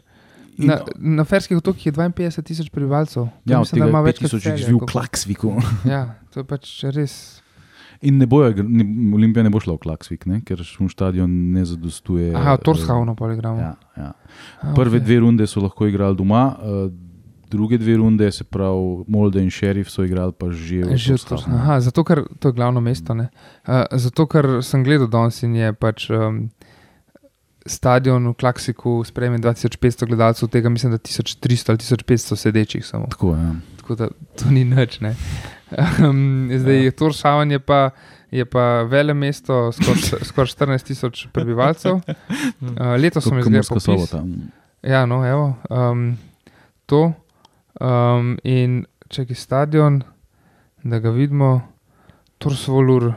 na, 0.57 0.81
na 0.97 1.25
Ferskih 1.25 1.57
otokih 1.59 1.87
je 1.87 1.93
52 1.93 2.43
tisoč 2.43 2.71
prebivalcev. 2.71 3.29
To 3.29 3.53
ja, 3.53 3.61
mislim, 3.61 3.83
da 3.83 3.89
ima 3.89 3.99
je 3.99 4.05
več 4.05 4.19
kot 4.19 4.31
5000 4.31 4.41
Celje, 4.41 4.57
živi 4.57 4.73
v 4.73 4.79
koliko- 4.79 4.93
Klaksviku. 4.93 5.49
Ja, 5.85 6.01
to 6.33 6.41
je 6.41 6.45
pač 6.45 6.85
res. 6.89 7.43
In 8.01 8.19
ne 8.19 8.27
bojo, 8.27 8.53
ne, 8.63 8.85
Olimpija 9.17 9.43
ne 9.43 9.51
bo 9.51 9.61
šla 9.63 9.77
v 9.77 9.83
Klaksvik, 9.87 10.27
ne, 10.27 10.41
ker 10.45 10.61
šum 10.65 10.91
stadion 10.93 11.31
ne 11.53 11.65
zadostuje. 11.65 12.35
Aha, 12.37 12.57
eh, 12.59 12.63
Torshavno 12.65 13.15
pa 13.17 13.33
igramo. 13.33 13.61
Ja, 13.61 13.75
ja. 13.97 14.13
A, 14.61 14.75
Prve 14.75 15.01
okej. 15.01 15.07
dve 15.07 15.19
runde 15.25 15.47
so 15.47 15.63
lahko 15.65 15.89
igrali 15.89 16.17
doma, 16.17 16.45
uh, 16.61 16.91
druge 17.51 17.79
dve 17.79 17.97
runde, 17.97 18.31
se 18.33 18.45
pravi, 18.45 19.05
Molde 19.09 19.43
in 19.43 19.51
Šerif 19.51 19.91
so 19.91 20.05
igrali 20.05 20.33
pa 20.33 20.51
že 20.51 20.83
v. 20.85 20.99
Aha, 21.47 21.81
zato, 21.81 22.05
ker 22.05 22.27
to 22.39 22.49
je 22.49 22.53
glavno 22.53 22.81
mesto. 22.81 23.15
ne. 23.15 23.31
Uh, 23.67 23.87
zato, 23.93 24.27
ker 24.27 24.61
sem 24.63 24.85
gledal 24.85 25.09
danes 25.09 25.43
in 25.43 25.55
je 25.55 25.73
pač 25.73 26.11
um, 26.11 26.49
stadion 27.67 28.29
v 28.31 28.35
Klaksiku 28.35 29.05
sprejme 29.05 29.39
2500 29.39 30.07
gledalcev, 30.07 30.49
tega 30.49 30.69
mislim, 30.69 30.93
da 30.93 30.99
1300 30.99 31.71
ali 31.71 31.79
1500 31.79 32.37
sedečih 32.37 32.87
samo. 32.87 33.07
Tako, 33.11 33.35
ja. 33.35 33.55
Tako 33.87 33.95
da 33.95 34.09
to 34.35 34.51
ni 34.51 34.65
nič. 34.65 35.01
ne. 35.01 35.15
Um, 36.03 36.51
zdaj 36.51 36.85
je 36.85 36.91
Torshaven 36.91 37.51
je 37.51 37.59
pa. 37.59 37.91
Je 38.31 38.45
pa 38.45 38.83
vele 38.83 39.15
mesto, 39.15 39.71
skoraj 39.73 40.25
skor 40.27 40.49
14 40.51 40.83
tisoč 40.83 41.27
prebivalcev. 41.33 41.95
Uh, 41.95 42.97
letos 43.03 43.25
sem 43.25 43.39
popis. 43.39 43.85
sobota. 43.85 44.25
Ja, 44.83 45.07
no, 45.07 45.23
evo, 45.23 45.55
um, 45.71 46.19
to. 46.91 47.13
Um, 47.79 48.35
in 48.43 48.83
če 49.09 49.29
je 49.29 49.39
stadion, 49.39 50.03
da 50.83 50.99
ga 50.99 51.15
vidimo, 51.15 51.61
Torsvolur 52.43 53.13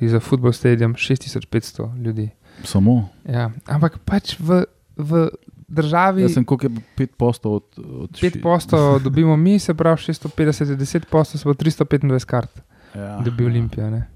je 0.00 0.08
za 0.08 0.20
football 0.20 0.56
stadium 0.56 0.94
6500 0.96 2.00
ljudi. 2.00 2.30
Samo. 2.64 3.08
Ja, 3.28 3.50
ampak 3.68 4.00
pač 4.08 4.38
v, 4.40 4.64
v 4.96 5.28
državi 5.70 6.22
Jaz 6.22 6.34
sem 6.34 6.44
koliko 6.44 6.66
je 6.66 6.70
5 6.98 7.06
postov 7.16 7.54
od, 7.54 7.64
od 7.78 8.10
5 8.12 8.42
postov 8.42 8.98
dobimo 9.04 9.36
mi, 9.36 9.58
se 9.58 9.74
pravi 9.74 9.96
650, 9.98 10.76
10 10.76 11.04
postov, 11.06 11.38
se 11.38 11.44
bo 11.44 11.54
325 11.54 12.24
kart, 12.24 12.62
Ja. 12.94 13.18
da 13.18 13.30
bi 13.30 13.44
Olimpija. 13.44 13.90
Ne? 13.90 14.08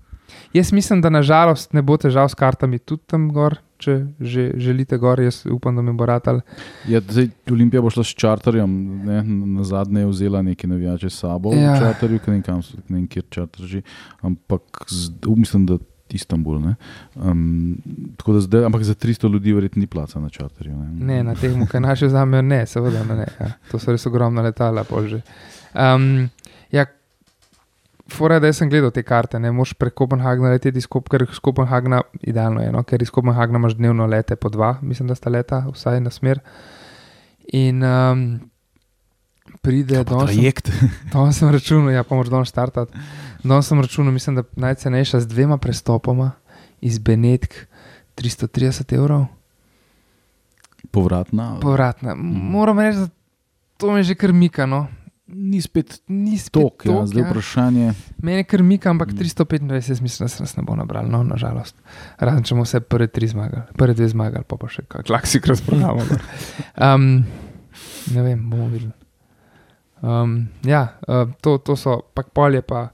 Jaz 0.53 0.73
mislim, 0.73 1.01
da 1.01 1.11
nažalost 1.11 1.73
ne 1.73 1.83
bo 1.83 1.97
težav 1.97 2.29
s 2.29 2.35
kartami 2.35 2.79
tudi 2.79 3.03
tam 3.07 3.29
gor, 3.29 3.55
če 3.79 4.07
že 4.21 4.53
želite 4.57 4.99
gor, 4.99 5.21
jaz 5.21 5.47
upam, 5.47 5.77
da 5.77 5.83
mi 5.83 5.93
bo 5.93 6.07
ratal. 6.07 6.41
Ja, 6.89 7.01
zdaj, 7.01 7.29
Olimpija 7.51 7.83
bo 7.83 7.91
šla 7.91 8.05
s 8.05 8.15
čarterjem, 8.15 8.75
ne, 9.05 9.23
na 9.59 9.65
zadnje 9.65 10.01
je 10.01 10.07
vzela 10.07 10.43
nekaj 10.43 10.71
navijače 10.71 11.11
s 11.11 11.19
sabo 11.19 11.53
Ja. 11.55 11.75
v 11.75 11.79
čarterju, 11.79 12.21
ne 12.27 12.33
vem, 12.33 12.43
kam 12.43 12.63
so, 12.63 12.77
ne 12.89 12.97
vem, 12.97 13.07
kjer 13.07 13.25
čarter 13.31 13.67
že, 13.67 13.83
ampak 14.23 14.63
z, 14.89 15.11
mislim, 15.27 15.67
da 15.67 15.79
Istanbul. 16.11 16.61
Ne. 16.61 16.75
Um, 17.15 17.77
tako 18.17 18.33
da 18.33 18.41
zdaj, 18.41 18.65
ampak 18.65 18.83
za 18.83 18.95
300 18.95 19.33
ljudi 19.33 19.53
verjetno 19.53 19.81
ni 19.81 19.87
placa 19.87 20.21
na 20.21 20.29
čarterju. 20.29 20.77
Ne, 20.77 21.07
Ne, 21.07 21.23
na 21.25 21.35
teh, 21.35 21.53
kaj 21.71 21.81
naše 21.81 22.09
zamejo, 22.09 22.43
ne, 22.43 22.67
seveda 22.67 23.05
ne. 23.05 23.15
ne 23.15 23.27
ja. 23.41 23.53
To 23.71 23.79
so 23.79 23.91
res 23.93 24.07
ogromna 24.07 24.43
letala, 24.43 24.85
polže. 24.85 25.23
Um, 25.75 26.29
ja, 26.71 26.87
Fora 28.09 28.37
da 28.39 28.53
sem 28.53 28.69
gledal 28.69 28.91
te 28.93 29.03
karte, 29.03 29.39
ne 29.41 29.49
moš 29.53 29.73
prek 29.81 29.95
Kopenhagna 29.97 30.51
leteti 30.53 30.83
Kop- 30.93 31.09
ker 31.09 31.23
iz 31.25 31.39
Kopenhagna, 31.41 32.03
idealno 32.21 32.61
je, 32.61 32.73
no? 32.73 32.83
ker 32.85 33.03
iz 33.03 33.11
Kopenhagna 33.11 33.59
imaš 33.59 33.79
dnevno 33.79 34.07
lete 34.07 34.37
po 34.37 34.49
dva, 34.53 34.75
mislim, 34.83 35.09
da 35.09 35.15
sta 35.15 35.31
leta, 35.31 35.65
vsaj 35.73 36.01
na 36.05 36.11
smer. 36.11 36.39
In 37.53 37.81
um, 37.83 38.41
pride 39.63 40.05
do 40.05 40.21
trajekt. 40.21 40.69
Danes 41.13 41.39
sem 41.41 41.49
računal, 41.49 41.91
ja, 41.97 42.05
pa 42.05 42.15
moraš 42.15 42.31
danes 42.31 42.49
startati. 42.53 42.93
Danes 43.45 43.67
sem 43.67 43.81
računal, 43.81 44.13
mislim, 44.13 44.37
da 44.37 44.43
najcenejša 44.57 45.21
z 45.21 45.27
dvema 45.27 45.59
prestopoma 45.59 46.31
iz 46.81 46.99
Benetk 46.99 47.55
330 48.17 48.95
evrov. 48.95 49.27
Povratna. 50.91 51.59
Povratna. 51.61 52.15
Mhm. 52.15 52.27
Moram 52.51 52.79
reči, 52.79 52.99
da 52.99 53.09
to 53.77 53.93
me 53.93 54.03
že 54.03 54.15
krmika. 54.15 54.67
No. 54.67 54.87
Ni 55.27 55.61
spet 55.61 56.01
Ni 56.09 56.39
spet 56.39 56.53
tok, 56.53 56.85
ja, 56.85 56.93
tok, 56.93 57.07
zdaj 57.07 57.23
ja. 57.23 57.29
vprašanje. 57.31 57.93
Mene 58.23 58.45
krmika, 58.45 58.91
ampak 58.91 59.09
Mhm. 59.09 59.17
325, 59.19 59.89
jaz 59.89 60.01
mislim, 60.01 60.25
da 60.25 60.29
se 60.29 60.43
nas 60.43 60.57
ne 60.57 60.63
bo 60.63 60.77
nabral, 60.77 61.09
no, 61.11 61.23
nažalost. 61.23 61.77
Razen 62.19 62.43
če 62.43 62.55
bomo 62.55 62.65
vse 62.65 62.81
prve 62.81 63.07
tri 63.07 63.29
zmagali, 63.29 63.63
prve 63.77 63.95
dve 63.95 64.09
zmagali, 64.09 64.45
pa 64.45 64.57
pa 64.57 64.69
še 64.69 64.83
kak 64.89 65.07
klaksik 65.07 65.47
razprodamo. 65.47 66.03
um, 66.95 67.25
ne 68.15 68.23
vem, 68.23 68.51
bomo 68.51 68.69
videli. 68.69 68.93
Um, 70.03 70.49
ja, 70.65 70.89
uh, 71.09 71.33
to, 71.41 71.59
to 71.59 71.77
so, 71.77 72.01
pak 72.15 72.29
polje 72.31 72.61
pa, 72.63 72.89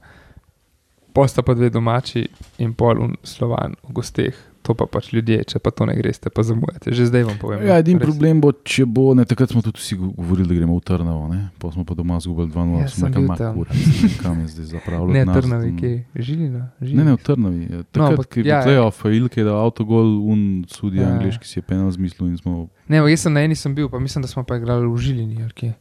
posta 1.13 1.41
pa 1.41 1.53
dve 1.53 1.69
domači 1.69 2.27
in 2.57 2.73
pol 2.73 2.95
slovan 3.23 3.75
v 3.81 3.93
gosteh. 3.93 4.33
To 4.61 4.75
pa 4.75 4.85
pač 4.85 5.09
ljudje, 5.09 5.41
če 5.43 5.57
pa 5.57 5.71
to 5.71 5.85
ne 5.85 5.95
greste, 5.95 6.29
pa 6.29 6.43
zamujate. 6.43 6.93
Že 6.93 7.09
zdaj 7.09 7.23
vam 7.23 7.37
povem. 7.39 7.65
Ja, 7.65 7.73
no, 7.73 7.81
edin 7.81 7.97
res. 7.97 8.05
problem 8.05 8.37
bo, 8.39 8.51
če 8.53 8.85
bo, 8.85 9.17
ne, 9.17 9.25
takrat 9.25 9.49
smo 9.49 9.57
tudi 9.59 9.81
vsi 9.81 9.97
govorili, 9.97 10.45
da 10.45 10.53
gremo 10.53 10.75
v 10.75 10.83
Trnovo, 10.83 11.25
ne? 11.27 11.49
pa 11.57 11.71
smo 11.71 11.81
pa 11.81 11.97
doma 11.97 12.19
zgubili 12.19 12.45
2-0, 12.47 12.77
Ja, 12.77 12.79
ja, 12.79 12.87
sem 12.87 12.93
smo 12.93 13.07
rekli, 13.07 13.17
bil 13.17 13.27
"Ma, 13.27 13.35
tam." 13.35 13.55
kurac, 13.55 13.73
kam 14.21 14.37
je 14.37 14.47
zdaj 14.47 14.65
zapravljati. 14.67 15.17
Ne, 15.17 15.33
trnavi, 15.33 15.67
in- 15.67 15.79
ki 15.79 15.91
žilina. 16.15 16.61
Ne, 16.79 17.03
ne, 17.03 17.11
v 17.11 17.17
Trnovi. 17.19 17.61
ja. 17.63 17.81
Takrat, 17.83 18.09
ampak, 18.11 18.27
no, 18.27 18.31
ki 18.31 18.37
je 18.37 18.45
ja, 18.45 18.59
bil 18.59 18.65
playoff, 18.67 19.01
Ilke 19.03 19.35
je 19.35 19.45
dal 19.45 19.57
avtogol, 19.59 20.07
un 20.23 20.39
sudi 20.69 20.95
Ja, 20.95 21.01
ja, 21.01 21.09
ja. 21.09 21.13
angliški 21.17 21.41
si 21.43 21.57
je 21.57 21.63
penal 21.63 21.89
zmislil 21.89 22.29
in 22.29 22.37
smo. 22.37 22.69
Ne, 22.85 23.01
jaz 23.01 23.19
sem 23.19 23.33
na 23.33 23.41
eni 23.41 23.57
sem 23.57 23.73
bil, 23.73 23.89
pa 23.89 23.97
mislim, 23.97 24.21
da 24.21 24.29
smo 24.29 24.45
pa 24.45 24.55
igrali 24.55 24.85
v 24.85 24.93
žilini. 24.95 25.41
ali 25.41 25.51
kje. 25.51 25.73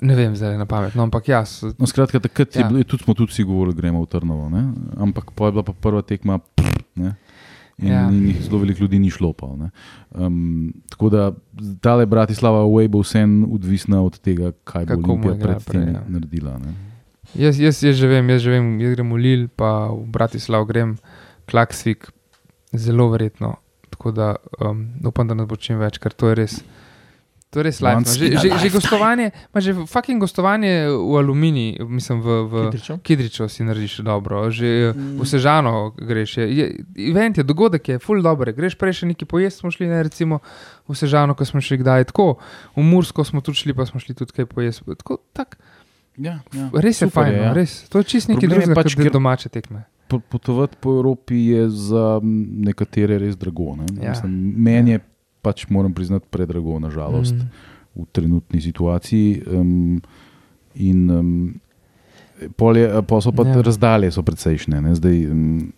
Ne 0.00 0.14
vem, 0.16 0.32
zdaj 0.36 0.56
na 0.56 0.64
pamet. 0.64 0.94
No, 0.96 1.04
ampak 1.04 1.28
jaz. 1.28 1.60
No, 1.76 1.86
skratka, 1.86 2.20
takrat 2.20 2.56
ja. 2.56 2.64
Je 2.64 2.68
bilo, 2.68 2.84
tudi 2.84 3.04
smo 3.04 3.14
tudi 3.14 3.32
vsi 3.32 3.44
govorili, 3.44 3.76
gremo 3.76 4.00
v 4.00 4.08
Trnovo, 4.08 4.48
ne? 4.48 4.72
ampak 4.96 5.32
pa 5.36 5.46
je 5.46 5.52
bila 5.52 5.62
pa 5.62 5.72
prva 5.72 6.02
tekma. 6.02 6.40
Ne? 6.96 7.16
In, 7.80 7.88
Ja. 7.88 8.08
zelo 8.40 8.58
veliko 8.58 8.80
ljudi 8.84 8.98
ni 8.98 9.10
šlo. 9.10 9.32
Pa, 9.32 9.46
ne. 9.56 9.70
um, 10.10 10.72
tako 10.88 11.08
da 11.08 11.32
tale 11.80 12.06
Bratislava 12.06 12.64
Way 12.64 12.88
bo 12.88 13.00
vsem 13.00 13.44
odvisna 13.52 14.02
od 14.02 14.18
tega, 14.20 14.52
kaj 14.64 14.84
bo 14.84 14.88
Kako 14.88 15.00
bomo 15.00 15.28
Olimpija 15.28 15.34
predtem 15.40 15.82
prej, 15.82 15.94
ja. 15.94 16.02
naredila. 16.08 16.58
Ne. 16.58 16.74
Jaz, 17.34 17.60
jaz, 17.60 17.80
jaz 17.82 17.96
že 17.96 18.08
vem, 18.08 18.28
jaz 18.28 18.42
že 18.42 18.50
vem, 18.50 18.80
jaz 18.80 18.92
grem 18.96 19.12
v 19.12 19.16
Lil, 19.16 19.48
pa 19.48 19.88
v 19.88 20.04
Bratislav 20.12 20.66
grem, 20.68 20.96
Klaksvik, 21.48 22.12
zelo 22.72 23.08
verjetno. 23.08 23.56
Tako 23.90 24.12
da 24.12 24.36
um, 24.60 24.84
upam, 25.04 25.28
da 25.28 25.34
nas 25.34 25.48
bo 25.48 25.56
čim 25.56 25.80
več, 25.80 25.96
ker 25.98 26.12
to 26.12 26.28
je 26.28 26.34
res. 26.36 26.60
To 27.50 27.58
je 27.58 27.66
res 27.66 27.80
lajno. 27.82 28.06
Že, 28.06 28.38
že, 28.38 28.48
že 28.62 28.68
gostovanje, 28.70 29.34
že 29.58 29.74
fucking 29.90 30.22
gostovanje 30.22 30.86
v 30.86 31.14
Aluminiji, 31.18 31.82
mislim, 31.82 32.22
v, 32.22 32.28
v 32.46 32.54
Kidriču? 32.70 32.94
Kidriču 33.02 33.48
si 33.50 33.66
narediš 33.66 34.06
dobro, 34.06 34.46
že 34.54 34.94
mm. 34.94 35.18
v 35.18 35.24
Sežano 35.26 35.90
greš. 35.98 36.38
Je, 36.38 36.46
je, 36.46 36.64
event 37.10 37.34
je, 37.34 37.42
dogodek 37.42 37.82
je, 37.90 37.98
full 37.98 38.22
dobro. 38.22 38.54
Greš 38.54 38.78
prej 38.78 39.02
še 39.02 39.10
neki 39.10 39.26
pojesti, 39.26 39.66
smo 39.66 39.74
šli 39.74 39.90
ne, 39.90 39.98
recimo 39.98 40.38
v 40.86 40.94
Sežano, 40.94 41.34
ko 41.34 41.42
smo 41.42 41.58
šli 41.58 41.82
kdaj 41.82 42.14
tako, 42.14 42.38
v 42.78 42.86
Mursko 42.86 43.26
smo 43.26 43.42
tudi 43.42 43.66
šli, 43.66 43.74
pa 43.74 43.82
smo 43.82 43.98
šli 43.98 44.14
tudi 44.14 44.30
kaj 44.30 44.46
pojesti. 44.46 44.86
Tako, 45.02 45.18
tak, 45.34 45.58
Ja, 46.20 46.40
ja. 46.52 46.68
res 46.74 47.00
je 47.00 47.06
Super 47.08 47.24
fajn, 47.24 47.34
ja. 47.34 47.48
no, 47.48 47.54
res. 47.56 47.88
To 47.88 48.02
je 48.02 48.04
čist 48.04 48.28
nekaj 48.28 48.44
je 48.44 48.50
drugega, 48.50 48.74
pač, 48.76 48.94
kot 48.98 49.12
domače 49.14 49.48
tekme. 49.48 49.86
Po- 50.10 50.20
Potovati 50.20 50.76
po 50.82 50.98
Evropi 50.98 51.38
je 51.54 51.68
za 51.70 52.18
nekatere 52.66 53.18
res 53.22 53.38
drago. 53.40 53.76
Ne? 53.78 53.86
Ja. 54.02 54.10
Mislim, 54.12 54.34
Meni 54.58 54.90
je 54.90 55.00
pač, 55.42 55.66
moram 55.68 55.94
priznati, 55.94 56.26
predrago, 56.30 56.78
nažalost, 56.78 57.34
Mm. 57.34 57.50
v 57.96 58.06
trenutni 58.12 58.60
situaciji. 58.60 59.42
Um, 59.46 60.00
in 60.74 61.10
um, 61.10 61.30
pol 62.56 62.76
je, 62.76 62.86
pa 63.02 63.20
so 63.20 63.32
pa 63.32 63.42
Ja. 63.44 63.62
razdalje 63.62 64.12
so 64.12 64.22
precejšnje. 64.22 64.78
Ne? 64.80 64.94
Zdaj, 64.94 65.16
um, 65.26 65.72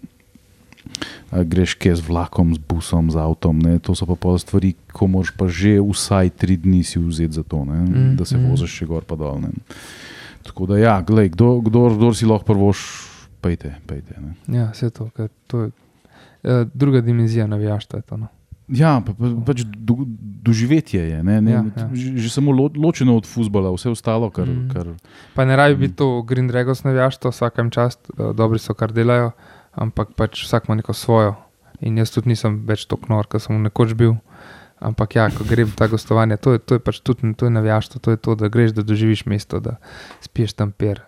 greš 1.32 1.74
kje 1.74 1.96
z 1.96 2.02
vlakom, 2.02 2.54
z 2.54 2.60
busom, 2.60 3.08
z 3.08 3.16
avtom. 3.16 3.56
Ne? 3.56 3.78
To 3.80 3.94
so 3.94 4.04
pa 4.04 4.14
pol 4.14 4.36
stvari, 4.36 4.74
ko 4.92 5.06
moraš 5.06 5.32
pa 5.32 5.48
že 5.48 5.80
vsaj 5.80 6.30
tri 6.30 6.56
dni 6.56 6.84
si 6.84 6.98
vzeti 6.98 7.32
za 7.32 7.42
to, 7.42 7.64
ne? 7.64 7.78
Mm, 7.80 8.16
da 8.16 8.24
se 8.24 8.36
mm. 8.36 8.50
voziš 8.50 8.70
še 8.70 8.86
gor 8.86 9.04
pa 9.04 9.16
dol. 9.16 9.40
Ne? 9.40 9.50
Tako 10.42 10.66
da, 10.66 10.76
ja, 10.76 11.00
glej, 11.00 11.30
kdo, 11.32 11.62
kdo, 11.62 11.86
kdo 11.94 12.10
si 12.12 12.26
lahko 12.26 12.44
prvoš, 12.44 12.78
pejte. 13.40 13.78
pejte? 13.86 14.18
Ja, 14.50 14.68
vse 14.74 14.90
to, 14.90 15.08
to 15.46 15.56
je 15.62 15.68
uh, 15.70 16.66
druga 16.74 17.00
dimenzija 17.00 17.46
navijaštva. 17.46 17.98
je 17.98 18.02
to, 18.02 18.16
No. 18.16 18.28
Ja, 18.68 19.02
pa, 19.02 19.12
pa, 19.12 19.30
pač 19.46 19.64
do, 19.66 20.06
doživetje 20.42 21.00
je. 21.02 21.18
Ne, 21.22 21.40
ne, 21.42 21.50
Ja, 21.50 21.62
ja. 21.76 21.88
Že, 21.92 22.30
samo 22.30 22.54
lo, 22.54 22.70
ločeno 22.70 23.16
od 23.18 23.26
futbola, 23.26 23.72
vse 23.74 23.90
ostalo, 23.90 24.30
kar. 24.30 24.46
Mm. 24.46 24.70
Kar 24.70 24.86
Pa 25.34 25.44
ne 25.44 25.56
rabi 25.56 25.74
Mm. 25.74 25.80
biti 25.80 25.94
to 25.98 26.22
Green 26.22 26.48
Dragons 26.48 26.84
navijaštvo, 26.84 27.30
vsakem 27.30 27.70
čast, 27.70 28.10
dobri 28.16 28.58
so, 28.58 28.74
kar 28.74 28.92
delajo, 28.92 29.32
ampak 29.74 30.14
pač 30.16 30.44
vsak 30.46 30.68
ima 30.68 30.78
neko 30.78 30.92
svojo. 30.92 31.34
In 31.82 31.98
jaz 31.98 32.14
tudi 32.14 32.30
nisem 32.30 32.62
več 32.66 32.86
tako 32.86 33.10
nor, 33.10 33.26
kot 33.26 33.42
sem 33.42 33.58
nekoč 33.62 33.94
bil. 33.98 34.14
Ampak 34.82 35.14
ja, 35.14 35.30
ko 35.30 35.46
grem 35.46 35.70
ta 35.70 35.86
gostovanje, 35.86 36.36
to 36.42 36.52
je, 36.52 36.58
to 36.58 36.74
je 36.74 36.80
pač 36.82 37.00
tudi 37.02 37.34
to 37.38 37.46
je 37.46 37.54
navijaštvo, 37.54 38.00
to 38.02 38.10
je 38.10 38.16
to, 38.18 38.34
da 38.34 38.48
greš, 38.48 38.74
da 38.74 38.82
doživiš 38.82 39.26
mesto, 39.26 39.60
da 39.62 39.78
spiješ 40.20 40.54
tam 40.58 40.72
per. 40.74 41.02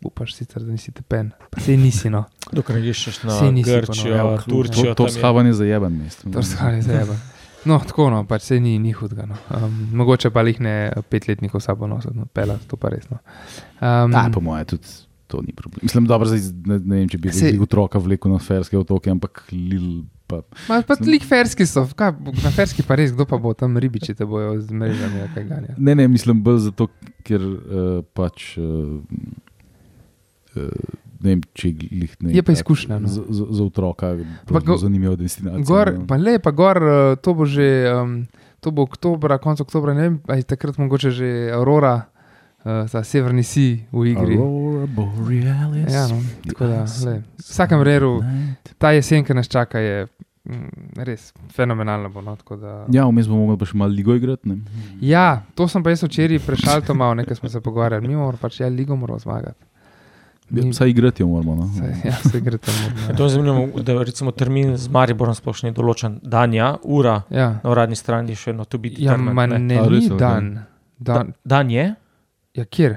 Upaš 0.00 0.34
sicer, 0.34 0.62
da 0.62 0.70
nisi 0.70 0.92
tepen, 0.92 1.32
pa 1.50 1.60
se 1.60 1.76
nisi 1.76 2.10
no. 2.10 2.24
Dokler 2.52 2.78
ne 2.78 2.86
iščeš 2.86 3.24
na 3.24 3.30
Saj 3.32 3.52
nisi 3.52 3.70
Grčijo, 3.72 4.14
ponovno. 4.14 4.42
Turčijo. 4.44 4.84
to 4.86 4.94
to 4.96 5.06
je- 5.06 5.12
shavanje 5.12 5.52
za 5.52 5.64
jeben 5.64 5.92
mest. 5.94 6.22
To 6.32 6.42
skali 6.42 6.82
za 6.82 6.92
jeba. 6.94 7.16
No, 7.64 7.80
tako 7.80 8.06
no, 8.10 8.22
pač 8.24 8.42
se 8.42 8.60
ni, 8.60 8.78
ni 8.78 8.92
hudega. 8.92 9.26
No. 9.26 9.34
Um, 9.50 9.88
mogoče 9.92 10.30
pa 10.30 10.42
jih 10.42 10.60
ne 10.60 10.76
petletnikov 11.04 11.60
sabo 11.60 11.86
nositi, 11.86 12.14
no, 12.14 12.26
pela, 12.26 12.54
to 12.66 12.76
pa 12.76 12.88
resno. 12.88 13.18
Um, 13.76 14.12
Ta, 14.12 14.30
po 14.32 14.40
mojem, 14.40 14.64
tudi 14.66 14.86
to 15.26 15.42
ni 15.42 15.52
problem. 15.52 15.80
Mislim, 15.82 16.06
dobro, 16.06 16.24
zdaj, 16.26 16.40
ne, 16.64 16.78
ne 16.78 16.96
vem, 16.96 17.08
če 17.08 17.18
bi 17.18 17.28
Sej- 17.28 17.52
se 17.52 17.60
otroka 17.60 17.98
vlekel 17.98 18.30
na 18.30 18.38
ferske 18.38 18.78
otoke, 18.78 19.10
ampak 19.10 19.42
lil. 19.50 20.04
Pa, 20.26 20.42
Ma, 20.68 20.82
pa 20.82 20.94
lik 21.02 21.24
ferski 21.24 21.66
so, 21.66 21.86
kaj, 21.90 22.12
na 22.38 22.50
ferski 22.50 22.82
pa 22.82 22.94
res, 22.94 23.10
kdo 23.12 23.24
pa 23.24 23.36
bo 23.36 23.50
tam 23.52 23.76
ribiči, 23.76 24.14
te 24.14 24.24
bojo 24.24 24.60
z 24.60 24.70
mrežami, 24.70 25.20
ali 25.20 25.30
kaj 25.34 25.44
ganja. 25.44 25.74
ne, 25.76 25.94
ne, 25.94 26.06
mislim 26.06 26.38
bolj 26.40 26.58
zato, 26.60 26.86
ker 27.24 27.40
uh, 27.42 28.00
pač. 28.14 28.54
Uh, 28.56 29.02
Ne 31.18 31.34
vem, 31.34 31.40
če 31.58 31.72
jih 31.74 32.12
ne. 32.22 32.32
Je 32.36 32.42
pa 32.46 32.54
izkušnja, 32.54 33.00
no. 33.02 33.10
Za, 33.10 33.24
za, 33.26 33.64
otroka 33.64 34.12
je 34.14 34.26
zanimiva 34.78 35.16
destinacija. 35.18 35.66
Gor, 35.66 35.90
no. 35.96 36.04
pa 36.06 36.18
le, 36.20 36.36
pa 36.42 36.52
gor, 36.54 36.78
eh, 36.78 37.16
to 37.22 37.34
bo 37.34 37.48
že, 37.48 37.66
um, 37.90 38.20
to 38.62 38.70
bo 38.74 38.86
oktobra, 38.86 39.40
konec 39.42 39.64
oktobra, 39.64 39.96
ne 39.98 40.06
vem, 40.06 40.20
ali 40.30 40.46
takrat 40.46 40.78
mogoče 40.78 41.10
že 41.10 41.32
Aurora, 41.54 41.96
uh, 42.06 42.86
ta 42.86 43.02
severni 43.02 43.42
si 43.42 43.82
v 43.90 44.12
igri. 44.14 44.38
Aurora 44.38 44.86
Borealis. 44.94 45.90
Ja, 45.90 46.06
no, 46.06 46.22
tako 46.46 46.70
da, 46.70 46.86
le, 46.86 47.18
v 47.34 47.42
vsakem 47.42 47.82
Night. 47.82 48.74
ta 48.78 48.94
jesen, 48.94 49.26
ki 49.26 49.34
nas 49.34 49.50
čaka, 49.50 49.82
je 49.82 50.06
mm, 50.46 51.02
res 51.02 51.32
fenomenalna. 51.50 52.14
Bo, 52.14 52.22
no, 52.22 52.38
da, 52.54 52.86
Ja, 52.94 53.10
vmes 53.10 53.26
bomo 53.26 53.50
mogli 53.50 53.58
pa 53.58 53.66
še 53.66 53.74
malo 53.74 53.90
ligo 53.90 54.14
igrati. 54.14 54.54
ne. 54.54 54.62
Ja, 55.02 55.42
to 55.58 55.66
sem 55.66 55.82
pa 55.82 55.90
jaz 55.90 56.06
včeraj 56.06 56.46
prešal 56.46 56.86
to 56.86 56.94
malo, 56.94 57.18
nekaj 57.18 57.42
smo 57.42 57.50
se 57.50 57.58
pogovarjali. 57.58 58.06
Mi 58.06 58.14
moramo 58.14 58.38
pač, 58.38 58.62
ja, 58.62 58.70
ligo 58.70 58.94
moramo 58.94 59.18
zmagati. 59.18 59.67
Ja, 60.50 60.62
Mi- 60.62 60.70
Vsaj 60.70 60.88
igrati 60.88 61.22
jo 61.22 61.28
moramo. 61.28 61.54
No. 61.56 61.68
Saj, 61.70 61.92
ja, 62.04 62.12
se 62.24 62.40
gre 62.40 62.58
tam. 62.58 62.74
Ja, 63.02 63.14
To 63.14 63.24
je 63.24 63.30
zanimivo, 63.30 63.82
da 63.82 64.02
recimo 64.02 64.30
termin 64.32 64.76
z 64.76 64.88
Mariborom 64.88 65.34
sploh 65.34 65.62
ni 65.62 65.72
določen. 65.72 66.18
Dan, 66.22 66.54
ja, 66.54 66.76
ura 66.82 67.22
Ja, 67.30 67.60
na 67.62 67.70
uradni 67.70 67.96
strani 67.96 68.34
še 68.34 68.50
eno 68.50 68.64
to 68.64 68.78
biti. 68.78 69.02
ja 69.02 69.16
ma 69.16 69.46
ne, 69.46 69.76
A, 69.76 69.84
res 69.84 70.08
ni 70.08 70.16
dan. 70.16 70.64
dan. 70.98 71.34
Dan 71.44 71.70
je? 71.70 71.94
Ja, 72.54 72.64
kjer? 72.66 72.96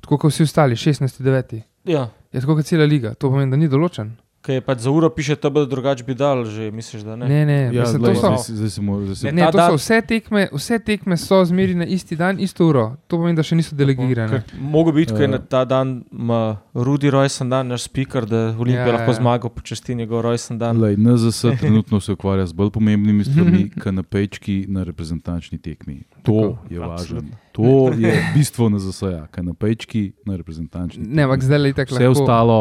Tako 0.00 0.18
kot 0.18 0.30
vsi 0.30 0.42
ostali, 0.42 0.76
16.9. 0.76 1.62
Ja. 1.86 2.08
Je 2.32 2.40
tako 2.40 2.54
kot 2.54 2.66
cela 2.66 2.84
liga, 2.84 3.14
to 3.14 3.30
pomeni, 3.30 3.50
da 3.50 3.56
ni 3.56 3.68
določen. 3.68 4.12
Kaj 4.48 4.54
je 4.54 4.62
pač 4.62 4.78
za 4.78 4.90
uro 4.90 5.10
piše, 5.10 5.36
da 5.36 5.50
bo 5.50 5.60
drugače 5.62 6.04
bi 6.04 6.14
dal, 6.14 6.44
že 6.46 6.70
misliš, 6.70 7.02
da 7.02 7.16
ne. 7.16 7.28
Ne, 7.28 7.44
ne, 7.44 7.58
Ja, 7.68 7.82
mislim, 7.82 8.00
glej, 8.00 8.14
to 8.14 8.20
so. 8.22 8.26
zdaj, 8.26 8.38
se- 8.38 8.54
zdaj 8.54 8.70
se 8.70 8.80
mora, 8.82 9.04
zdaj 9.04 9.16
se, 9.16 9.26
Ne, 9.26 9.32
Ne, 9.34 9.50
to 9.50 9.58
so 9.60 9.74
vse 9.76 9.98
tekme, 10.02 10.48
vse 10.50 10.78
tekme 10.80 11.16
so 11.18 11.44
zmeri 11.44 11.74
na 11.74 11.84
isti 11.86 12.16
dan, 12.16 12.40
isto 12.40 12.64
uro. 12.64 12.84
To 13.06 13.18
pomeni, 13.18 13.36
da 13.36 13.42
še 13.42 13.54
niso 13.54 13.76
delegirane. 13.76 14.40
Ker 14.40 14.56
Mogo 14.58 14.88
biti, 14.90 15.12
ko 15.12 15.18
je 15.18 15.22
Ja. 15.22 15.28
na 15.28 15.38
ta 15.38 15.64
dan 15.66 15.92
ima 16.10 16.40
Rudi 16.74 17.10
rojsten 17.10 17.50
dan, 17.50 17.68
naš 17.68 17.82
speaker, 17.82 18.24
da 18.24 18.36
Olimpija 18.50 18.80
Ja, 18.80 18.86
ja, 18.86 18.92
lahko 18.94 19.10
ja. 19.10 19.14
zmaga, 19.14 19.48
počasti 19.50 19.94
njegov 19.94 20.20
rojsten 20.22 20.58
dan. 20.58 20.80
Lej, 20.80 20.96
NZS 20.96 21.44
trenutno 21.60 22.00
se 22.00 22.12
ukvarja 22.12 22.46
z 22.46 22.52
bolj 22.54 22.70
pomembnimi 22.70 23.24
stvarmi, 23.24 23.68
kot 23.72 23.92
napečki 23.92 24.64
na 24.66 24.82
reprezentančni 24.82 25.58
tekmi. 25.60 26.02
To 26.22 26.32
Tako, 26.32 26.58
je 26.70 26.80
važno. 26.80 27.20
To 27.52 27.64
je 27.92 28.32
bistvo 28.32 28.68
NZS-ja, 28.68 29.26
kanapejčki 29.28 30.12
na 30.24 30.36
reprezentančni 30.36 31.02
tekmi. 31.02 31.14
Ne, 31.14 31.22
ampak 31.22 31.42
zdaj 31.42 31.58
le 31.58 31.72
tako 31.74 31.94
Vse 31.94 32.04
lahko. 32.04 32.22
ostalo 32.22 32.58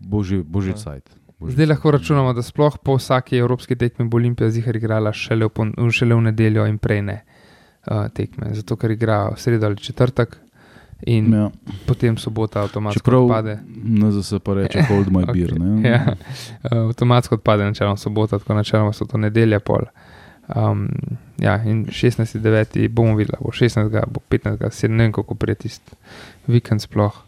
bo 0.00 0.22
že, 0.22 0.42
bo 0.42 0.60
že 0.60 0.70
Ja. 0.70 0.74
cajt. 0.76 1.10
Bo 1.38 1.46
že 1.46 1.52
Zdaj 1.52 1.66
lahko 1.66 1.90
računamo, 1.90 2.32
da 2.32 2.42
sploh 2.42 2.78
po 2.78 2.96
vsaki 2.96 3.36
evropski 3.36 3.76
tekmi 3.76 4.04
bo 4.04 4.16
Olimpija 4.16 4.50
zihar 4.50 4.76
igrala 4.76 5.12
šele 5.12 5.44
v, 5.44 5.48
pon, 5.50 5.90
šele 5.90 6.14
v 6.14 6.20
nedeljo 6.22 6.66
in 6.66 6.78
prej 6.78 7.02
ne 7.02 7.24
uh, 7.86 8.08
tekme. 8.08 8.54
Zato 8.54 8.76
ker 8.76 8.90
igra 8.90 9.28
v 9.28 9.36
sredo 9.36 9.66
ali 9.66 9.76
četrtek 9.76 10.36
in 11.02 11.28
ja. 11.34 11.50
Potem 11.86 12.16
sobota 12.16 12.62
avtomatsko 12.62 12.98
Čeprav 12.98 13.24
odpade. 13.24 13.58
NZS 13.84 14.40
pa 14.40 14.54
reče 14.54 14.82
hold 14.82 15.12
my 15.12 15.24
beer. 15.34 15.52
ne. 15.60 15.84
Ja, 15.84 16.16
uh, 16.64 16.88
avtomatsko 16.88 17.34
odpade 17.34 17.64
načeloma 17.64 17.96
sobota, 17.96 18.38
tako 18.38 18.54
načeloma 18.54 18.92
so 18.92 19.04
to 19.04 19.18
nedelja 19.18 19.60
pol. 19.60 19.84
Um, 20.48 20.88
ja, 21.38 21.62
in 21.64 21.86
16.9. 21.86 22.88
bomo 22.88 23.16
videli, 23.16 23.36
bo 23.40 23.50
16. 23.50 23.90
bo 24.06 24.20
15. 24.30 24.56
7. 24.62 24.88
ne 24.88 25.04
vem, 25.04 25.12
kako 25.12 25.34
prijeti 25.34 25.62
tisti 25.62 25.92
vikend 26.46 26.80
sploh. 26.80 27.25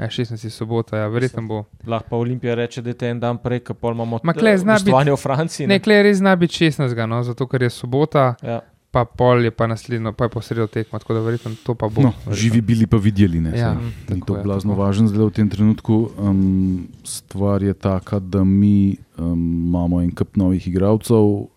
Ja, 0.00 0.06
16. 0.08 0.48
sobota, 0.50 0.96
ja, 0.96 1.08
verjetno 1.12 1.42
bo. 1.44 1.64
Lahko 1.86 2.08
pa 2.10 2.16
Olimpija 2.16 2.54
reče, 2.54 2.80
da 2.82 2.90
je 2.90 3.10
en 3.10 3.20
dan 3.20 3.38
prej, 3.38 3.60
ko 3.60 3.74
imamo 3.92 4.18
gostovanje 4.24 5.12
v 5.12 5.16
Franciji. 5.16 5.66
Ne, 5.68 5.76
klej 5.78 6.02
res 6.02 6.18
zna 6.22 6.36
biti 6.36 6.64
16. 6.64 7.06
No, 7.06 7.22
zato 7.22 7.46
ker 7.46 7.62
je 7.62 7.70
sobota, 7.70 8.34
Ja. 8.42 8.60
pa 8.90 9.04
pol 9.04 9.44
je 9.44 9.50
pa 9.50 9.66
naslednjo, 9.66 10.12
pa 10.12 10.24
je 10.24 10.28
pa 10.32 10.40
sredo 10.42 10.66
tekma, 10.66 10.98
tako 10.98 11.14
da 11.14 11.20
verjetno 11.20 11.52
to 11.64 11.74
pa 11.74 11.88
bo. 11.88 12.02
No, 12.02 12.12
verjetno. 12.16 12.34
živi 12.34 12.60
bili 12.60 12.86
pa 12.86 12.96
videli. 12.96 13.40
Ne, 13.40 13.52
Ja. 13.58 13.74
Mm. 13.74 13.92
Tako 14.08 14.26
to 14.26 14.36
je, 14.36 14.42
blazno 14.42 14.74
važno 14.74 15.08
zdaj 15.08 15.24
v 15.26 15.30
tem 15.30 15.48
trenutku. 15.50 16.10
Um, 16.18 16.88
stvar 17.04 17.62
je 17.62 17.74
taka, 17.74 18.18
da 18.18 18.44
mi 18.44 18.96
um, 19.18 19.66
imamo 19.68 20.00
en 20.02 20.14
kup 20.14 20.36
novih 20.36 20.68
igralcev, 20.68 21.16
uh, 21.16 21.48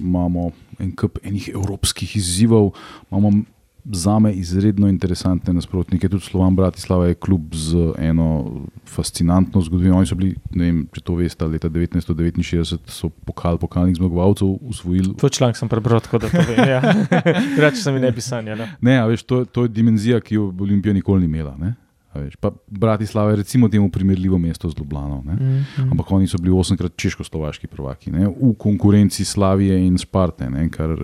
imamo 0.00 0.50
en 0.78 0.92
kup 0.96 1.18
enih 1.24 1.48
evropskih 1.54 2.16
izzivov, 2.16 2.70
imamo 3.10 3.42
za 3.84 4.18
me 4.18 4.32
izredno 4.32 4.88
interesantne 4.88 5.52
nasprotnike. 5.52 6.08
Tudi 6.08 6.24
Slovan 6.24 6.56
Bratislava 6.56 7.06
je 7.06 7.14
klub 7.14 7.54
z 7.54 7.92
eno 7.98 8.60
fascinantno 8.86 9.60
zgodovino. 9.60 9.96
Oni 9.96 10.06
so 10.06 10.14
bili, 10.14 10.34
ne 10.54 10.64
vem, 10.64 10.80
če 10.94 11.04
to 11.04 11.16
veste, 11.18 11.46
leta 11.46 11.70
1969 11.70 12.90
so 12.90 13.10
pokal 13.26 13.58
pokalnih 13.58 13.96
zmagovalcev 13.96 14.56
usvojili 14.60 15.14
To 15.20 15.28
članek 15.28 15.56
sem 15.56 15.68
prebral, 15.68 16.00
tako 16.00 16.18
da 16.18 16.28
to 16.28 16.42
vem. 16.48 16.68
Ja. 16.68 16.80
Reče 17.62 17.76
se 17.76 17.92
mi 17.92 18.00
ne 18.00 18.12
bi 18.12 18.20
sanjalo. 18.20 18.66
Ne, 18.80 18.98
a 18.98 19.06
veš, 19.06 19.22
to, 19.22 19.44
to 19.44 19.66
je 19.66 19.68
dimenzija, 19.68 20.20
ki 20.20 20.34
jo 20.34 20.50
Olimpija 20.60 20.94
nikoli 20.94 21.20
ni 21.20 21.26
imela. 21.26 21.56
ne. 21.58 21.74
Veš, 22.14 22.36
pa 22.36 22.50
Bratislava 22.66 23.30
je 23.30 23.36
recimo 23.36 23.68
temu 23.68 23.90
primerljivo 23.90 24.38
mesto 24.38 24.70
z 24.70 24.74
Ljubljano. 24.78 25.22
ne. 25.26 25.32
Mhm. 25.34 25.90
Ampak 25.90 26.10
oni 26.10 26.26
so 26.26 26.38
bili 26.38 26.58
osemkrat 26.58 26.92
češko-slovaški 26.96 27.66
prvaki, 27.66 28.10
ne? 28.10 28.26
v 28.26 28.54
konkurenci 28.58 29.24
Slavije 29.24 29.86
in 29.86 29.98
Sparte. 29.98 30.50
Ne? 30.50 30.68
Kar, 30.68 30.96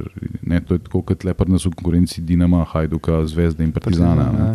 ne, 0.42 0.60
to 0.60 0.74
je 0.74 0.78
tako 0.78 1.02
kot 1.02 1.24
lepar 1.24 1.48
nas 1.48 1.64
v 1.64 1.70
konkurenci 1.70 2.20
Dinama, 2.20 2.64
Hajduka, 2.64 3.26
Zvezde 3.26 3.64
in 3.64 3.72
Partizana. 3.72 4.32
ne. 4.32 4.38
Ja. 4.40 4.54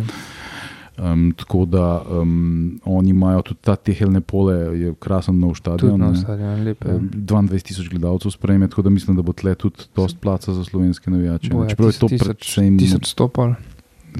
Um, 1.02 1.32
tako 1.32 1.64
da 1.64 2.02
um, 2.12 2.80
oni 2.84 3.10
imajo 3.10 3.42
tudi 3.42 3.60
ta 3.60 3.76
tehelne 3.76 4.20
pole, 4.20 4.54
je 4.78 4.94
krasen 4.94 5.38
nov 5.38 5.54
stadion. 5.54 6.00
na 6.00 6.10
ne. 6.10 6.16
stadionu, 6.16 6.64
lepo. 6.64 6.88
ja. 6.88 6.94
Um, 6.96 7.10
22 7.16 7.62
tisoč 7.62 7.88
gledalcev 7.88 8.30
sprejme, 8.30 8.68
tako 8.68 8.82
da 8.82 8.90
mislim, 8.90 9.16
da 9.16 9.22
bo 9.22 9.32
tle 9.32 9.54
tudi 9.54 9.88
dost 9.96 10.20
placa 10.20 10.52
za 10.52 10.64
slovenske 10.64 11.10
navijače. 11.10 11.48
Ja, 11.48 11.66
Čeprav 11.66 11.88
je 11.88 11.98
to 11.98 12.08
tisoč- 12.08 12.24
predvsem. 12.24 12.78
1100 12.78 13.28
pol. 13.28 13.54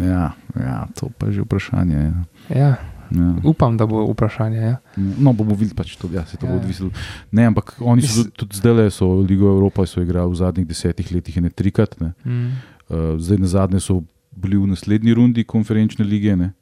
Ja, 0.01 0.33
ja, 0.57 0.89
to 0.97 1.11
pa 1.19 1.27
je 1.29 1.33
že 1.33 1.41
vprašanje. 1.45 1.97
Ja. 1.99 2.15
Ja, 2.57 2.73
Ja. 3.13 3.37
upam, 3.45 3.77
da 3.77 3.85
bo 3.87 4.07
vprašanje. 4.09 4.57
Ja. 4.57 4.77
No, 4.97 5.33
bomo 5.37 5.53
videli, 5.53 5.77
pač 5.77 5.97
to, 6.01 6.09
ja, 6.09 6.25
se 6.25 6.37
to 6.41 6.47
Ja, 6.47 6.53
bo 6.53 6.57
ja. 6.57 6.61
odvisno. 6.65 6.89
Ne, 7.29 7.45
ampak 7.45 7.77
oni 7.81 8.01
so 8.03 8.25
tudi, 8.33 8.57
zdaj 8.57 8.73
le, 8.73 8.87
so 8.91 9.21
Ligo 9.21 9.53
Evropa 9.53 9.85
so 9.87 10.01
igrali 10.01 10.33
v 10.33 10.39
zadnjih 10.41 10.65
desetih 10.67 11.13
letih, 11.13 11.37
ne 11.45 11.51
trikrat. 11.53 12.01
Ne. 12.01 12.15
Mm. 12.25 12.57
Uh, 12.89 13.21
zdaj 13.21 13.37
na 13.39 13.47
zadnje 13.47 13.81
so 13.85 14.01
bili 14.33 14.57
v 14.57 14.73
naslednji 14.73 15.13
rundi 15.13 15.45
konferenčne 15.45 16.05
lige, 16.09 16.33
ne, 16.37 16.53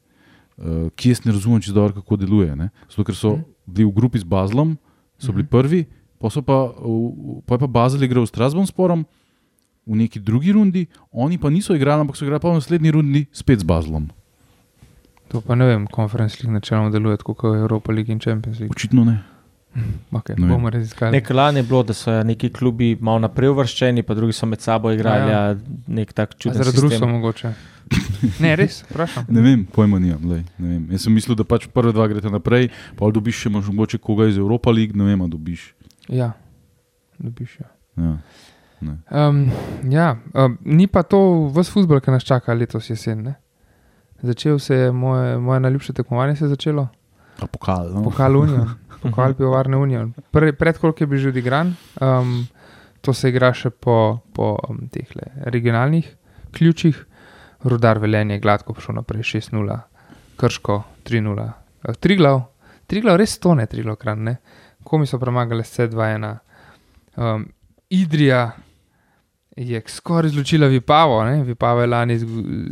uh, 0.59 0.91
ki 0.91 1.15
jaz 1.15 1.23
ne 1.23 1.31
razumem, 1.31 1.63
če 1.63 1.71
dobro 1.71 1.95
kako 2.03 2.19
deluje. 2.19 2.51
Ne. 2.55 2.67
Zato, 2.91 3.07
ker 3.07 3.15
so 3.15 3.39
bili 3.63 3.87
v 3.87 3.95
grupi 3.95 4.19
z 4.19 4.27
Bazlom, 4.27 4.75
so 5.15 5.31
bili 5.31 5.47
prvi, 5.47 5.85
pa, 6.19 6.27
so 6.27 6.43
pa, 6.43 6.67
pa 7.47 7.55
je 7.55 7.59
pa 7.63 7.67
Bazel 7.67 8.03
igral 8.03 8.27
s 8.27 8.33
Strasbourgom 8.35 9.07
v 9.91 9.99
neki 9.99 10.19
drugi 10.23 10.55
rundi, 10.55 10.85
oni 11.11 11.37
pa 11.37 11.51
niso 11.51 11.75
igrali, 11.75 12.05
ampak 12.05 12.15
so 12.15 12.23
igrali 12.25 12.39
pa 12.39 12.49
v 12.49 12.59
naslednji 12.61 12.91
rundi 12.95 13.25
spet 13.35 13.59
z 13.59 13.67
Bazlom. 13.67 14.07
To 15.31 15.41
pa 15.43 15.55
ne 15.55 15.67
vem, 15.67 15.87
konferenc 15.87 16.33
lig 16.41 16.51
načeloma 16.51 16.91
deluje 16.91 17.19
tako 17.19 17.33
kot 17.33 17.55
Evropa 17.55 17.91
League 17.91 18.11
in 18.11 18.19
Champions 18.19 18.59
League. 18.59 18.71
Očitno 18.71 19.03
ne. 19.07 19.19
Okay, 20.11 20.35
Ne 20.35 20.47
bomo 20.51 20.69
raziskali. 20.69 21.11
Nekaj 21.15 21.35
lani 21.35 21.59
je 21.59 21.63
bilo, 21.63 21.83
da 21.83 21.93
so 21.95 22.11
neki 22.23 22.49
klubi 22.51 22.97
malo 22.99 23.19
naprej 23.23 23.53
uvrščeni, 23.53 24.03
pa 24.03 24.13
drugi 24.13 24.33
so 24.35 24.45
med 24.45 24.59
sabo 24.59 24.91
igrali. 24.91 25.31
Ja, 25.31 25.39
Ja, 25.47 25.55
nek 25.87 26.11
tak 26.13 26.35
čuden 26.35 26.57
Zaradi. 26.59 26.81
Rusov 26.81 27.07
mogoče. 27.07 27.53
Ne, 28.39 28.55
res, 28.55 28.81
vprašam. 28.89 29.25
Ne 29.31 29.41
vem, 29.41 29.63
pojma 29.65 29.99
nimam. 29.99 30.27
Lej, 30.31 30.43
ne 30.59 30.67
vem. 30.73 30.83
Jaz 30.91 31.07
sem 31.07 31.15
mislil, 31.15 31.35
da 31.39 31.43
pač 31.47 31.67
prve 31.71 31.91
dva 31.95 32.07
greste 32.11 32.31
naprej, 32.31 32.67
pa 32.99 33.07
dobiš 33.11 33.45
še 33.45 33.49
mogoče 33.51 33.99
koga 34.03 34.27
iz 34.27 34.37
Evropa 34.39 34.71
League, 34.75 34.95
ne 34.95 35.07
vem, 35.07 35.23
a 35.23 35.27
dobiš. 35.31 35.71
Ja, 36.11 36.33
dobiš. 37.19 37.57
Ja. 37.63 37.69
Ja. 37.99 38.13
Um, 38.81 39.51
ja, 39.89 40.15
um, 40.33 40.57
ni 40.65 40.87
pa 40.87 41.03
to 41.03 41.51
vse 41.53 41.71
futbol, 41.71 42.01
ki 42.01 42.11
nas 42.11 42.25
čaka 42.25 42.53
letos 42.57 42.89
jesen. 42.89 43.21
Ne? 43.29 43.35
Začel 44.21 44.59
se 44.59 44.75
je 44.75 44.91
moje, 44.91 45.37
moje 45.37 45.59
najljubše 45.59 45.93
tekmovanje, 45.93 46.35
se 46.35 46.45
je 46.45 46.49
začelo, 46.49 46.87
A 47.41 47.47
pokal. 47.47 47.89
No? 47.89 48.03
pokal 48.03 48.37
Unijo, 48.37 48.65
pokal 49.03 49.33
pivovarne 49.33 49.77
Unijo. 49.77 50.09
Predkolk 50.31 51.01
je 51.01 51.07
bil 51.07 51.19
že 51.19 51.29
odigran, 51.29 51.75
um, 52.01 52.45
to 53.01 53.13
se 53.13 53.29
igra 53.29 53.53
še 53.53 53.73
po, 53.73 54.21
po 54.33 54.55
um, 54.69 54.85
teh 54.93 55.09
regionalnih 55.49 56.05
ključih. 56.53 57.07
Rudar 57.61 57.99
Velenje 58.01 58.39
je 58.39 58.41
gladko 58.41 58.73
prišel 58.73 58.97
naprej 58.97 59.21
6-0, 59.37 59.79
Krško 60.37 60.77
3-0, 61.05 61.45
uh, 61.45 61.95
Triglav, 62.01 62.41
Triglav 62.89 63.17
res 63.21 63.37
tone, 63.41 63.65
Triglav 63.69 63.97
kran, 64.01 64.25
ne. 64.25 64.37
Komi 64.83 65.05
so 65.05 65.19
premagali 65.21 65.65
vse 65.65 65.89
2-1. 65.89 66.31
Um, 67.17 67.45
Idrija 67.89 68.49
je 69.55 69.81
skoraj 69.87 70.29
izločila 70.29 70.67
Vipavo, 70.67 71.23
ne? 71.23 71.43
Vipava 71.43 71.81
je 71.81 71.87
lani 71.87 72.19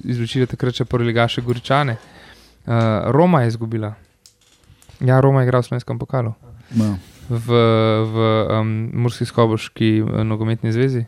izločila 0.03 0.45
takrat 0.45 0.75
še 0.75 0.85
prvi 0.85 1.09
ligaše 1.11 1.41
Goričane. 1.41 1.97
Uh, 2.65 2.73
Roma 3.11 3.41
je 3.41 3.47
izgubila. 3.53 3.93
Ja, 4.99 5.19
Roma 5.19 5.41
je 5.41 5.47
igral 5.47 5.61
v 5.61 5.69
slovenskem 5.71 5.99
pokalu. 5.99 6.33
Ja. 6.75 6.95
V, 7.29 7.59
v 8.09 8.29
um, 8.59 8.69
Murski 8.93 9.25
skoboški 9.25 10.01
uh, 10.01 10.21
nogometni 10.23 10.71
zvezi. 10.73 11.05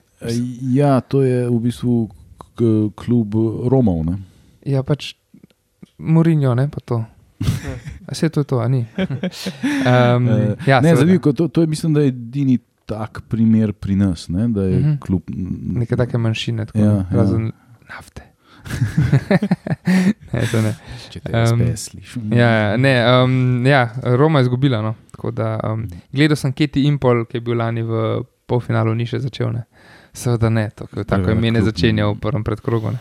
Ja, 0.74 1.00
to 1.02 1.24
je 1.24 1.48
v 1.50 1.58
bistvu 1.60 2.10
klub 2.96 3.34
Romov. 3.72 4.06
Ne? 4.06 4.20
Ja, 4.68 4.84
pač 4.86 5.16
Murinjo, 5.98 6.54
ne 6.56 6.68
pa 6.70 6.82
to. 6.86 7.02
Vse 8.12 8.30
to 8.30 8.42
je 8.42 8.46
to, 8.46 8.60
a 8.62 8.68
ni. 8.68 8.86
Um, 9.82 10.30
Eh, 10.30 10.56
ja, 10.68 10.82
ne, 10.82 10.96
zanimivo, 10.96 11.34
to, 11.34 11.48
to 11.48 11.62
je 11.62 11.68
mislim, 11.68 11.94
da 11.94 12.02
je 12.02 12.08
edini 12.08 12.60
tak 12.92 13.22
primer 13.28 13.74
pri 13.74 13.96
nas, 13.96 14.30
ne? 14.30 14.48
da 14.48 14.64
je 14.64 14.80
Mhm. 14.80 14.80
uh 14.82 14.94
-huh. 14.94 15.00
klub. 15.00 15.22
Neke 15.76 15.96
take 15.96 16.18
manjšine, 16.18 16.66
tako, 16.66 16.80
Ja, 16.80 16.86
ja, 16.86 16.92
ja. 16.92 17.06
razen 17.12 17.52
nafte. 17.90 18.22
ne, 20.34 20.42
to 20.52 20.62
ne. 20.62 20.76
Če 21.10 21.20
te 21.20 21.32
SPS 21.46 21.84
slišim. 21.84 22.34
Ja, 22.34 22.50
ja, 22.52 22.78
ne, 22.78 22.94
um, 23.16 23.66
ja, 23.66 23.90
Roma 24.04 24.40
je 24.40 24.44
izgubila. 24.44 24.82
No. 24.82 24.96
Tako 25.12 25.32
Da, 25.32 25.60
um, 25.64 25.88
gledal 26.12 26.36
sem 26.36 26.54
Keti 26.54 26.84
Impol, 26.84 27.26
ki 27.26 27.38
je 27.38 27.42
bil 27.42 27.58
lani 27.58 27.82
v 27.82 28.22
polfinalu, 28.46 28.94
ni 28.96 29.06
še 29.06 29.20
začel. 29.20 29.52
Ne. 29.52 29.64
Seveda 30.14 30.50
ne, 30.50 30.70
tako, 30.70 31.04
tako 31.04 31.32
klub, 31.32 31.62
začenjal 31.62 32.10
ne. 32.10 32.16
v 32.16 32.20
prvem 32.20 32.44
predkrogu. 32.44 32.92
ne. 32.92 33.00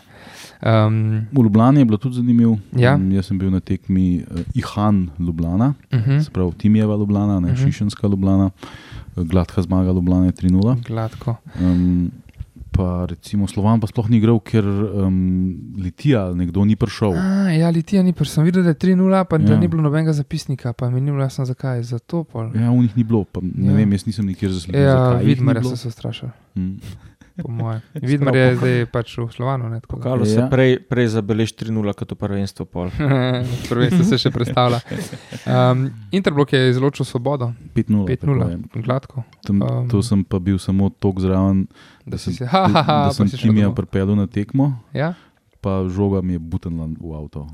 Um, 0.61 1.27
V 1.33 1.43
Ljubljani 1.43 1.81
je 1.81 1.85
bilo 1.85 1.97
tudi 1.99 2.15
zanimivo. 2.15 2.59
Ja. 2.77 2.95
Um, 2.95 3.11
jaz 3.13 3.27
sem 3.27 3.39
bil 3.39 3.51
na 3.51 3.61
tekmi 3.61 4.23
uh, 4.23 4.41
Ihan 4.55 5.09
Ljubljana, 5.19 5.75
uh 5.93 5.99
-huh, 5.99 6.21
se 6.25 6.31
pravi 6.31 6.53
Timijeva 6.53 6.97
Ljubljana, 6.97 7.41
ne 7.41 7.53
Mhm. 7.53 7.65
Šišenska 7.65 8.07
Ljubljana, 8.07 8.45
Uh, 8.47 8.69
gladka 9.17 9.63
zmaga 9.63 9.91
Ljubljana 9.91 10.27
je 10.27 10.33
3-0. 10.33 10.77
gladko. 10.85 11.37
Um, 11.57 12.11
pa 12.71 13.07
recimo 13.07 13.47
Slovan 13.47 13.81
pa 13.81 13.87
sploh 13.87 14.09
ni 14.09 14.17
igral, 14.17 14.39
ker 14.41 14.65
um, 14.65 15.17
Litija 15.77 16.33
nekdo 16.33 16.65
ni 16.65 16.77
prišel. 16.77 17.13
A, 17.13 17.51
ja, 17.51 17.71
Litija 17.71 18.03
ni, 18.03 18.15
sem 18.25 18.45
videl, 18.45 18.63
da 18.63 18.69
je 18.69 18.75
3-0, 18.77 19.25
pa 19.25 19.39
da 19.39 19.53
Ja. 19.53 19.59
ni 19.59 19.69
bilo 19.69 19.83
nobenega 19.83 20.13
zapisnika, 20.13 20.73
pa 20.73 20.91
mi 20.91 21.01
ni 21.01 21.11
bilo 21.11 21.23
jasno, 21.23 21.45
zakaj. 21.45 21.83
Zato 21.83 22.25
pol. 22.25 22.51
Ja, 22.55 22.71
v 22.71 22.77
njih 22.77 22.97
ni 22.97 23.05
bilo, 23.05 23.25
pa, 23.25 23.41
ne 23.45 23.67
Ja. 23.67 23.77
vem, 23.77 23.93
jaz 23.93 24.07
nisem 24.07 24.27
nikjer 24.27 24.53
zasledil. 24.53 24.81
Ja, 24.83 25.11
Vidmar 25.15 25.59
bilo. 25.59 25.71
so 25.71 25.77
se 25.77 25.89
ustrašili, 25.89 26.31
Mm. 26.55 26.79
Po 27.41 27.51
mojem. 27.51 27.81
Vidmar 28.03 28.33
je 28.33 28.57
zdaj 28.57 28.87
pač 28.89 29.15
v 29.15 29.29
Slovanu. 29.29 29.67
Ne, 29.67 29.79
tako 29.79 29.97
da. 29.97 30.03
Pokalo 30.03 30.25
se 30.25 30.37
Ja. 30.37 30.47
prej, 30.47 30.79
prej 30.81 31.07
zabeleži 31.11 31.55
3-0 31.57 31.95
kot 31.95 32.09
v 32.09 32.17
prvenstvu. 32.17 32.65
Pol. 32.67 32.89
Prvenstvo 33.71 34.05
se 34.05 34.17
še 34.17 34.31
predstavlja. 34.31 34.81
Um, 35.43 35.91
Interblok 36.11 36.51
je 36.51 36.71
izločil 36.71 37.03
svobodo, 37.03 37.53
5-0. 37.71 38.07
5-0, 38.07 38.19
tako 38.19 38.49
je. 38.49 38.83
gladko. 38.83 39.17
Tam, 39.41 39.57
Um, 39.61 39.87
to 39.87 40.01
sem 40.01 40.21
pa 40.21 40.39
bil 40.39 40.57
samo 40.57 40.89
tok 40.91 41.19
zraven, 41.19 41.67
Da 42.03 42.11
da 42.11 42.17
si 42.17 42.33
sem, 42.33 42.33
se, 42.39 42.45
ha, 42.49 42.65
ha, 42.65 42.83
ha, 42.83 42.97
da 42.99 43.09
pa 43.09 43.13
sem 43.13 43.27
si 43.27 43.37
šel 43.37 43.49
Timija 43.49 43.67
domov. 43.67 43.77
pripeljal 43.77 44.15
na 44.15 44.27
tekmo. 44.27 44.73
Ja? 44.91 45.13
Pa 45.59 45.85
žoga 45.87 46.21
mi 46.21 46.33
je 46.33 46.41
butenla 46.41 46.89
v 46.91 47.13
avto. 47.13 47.45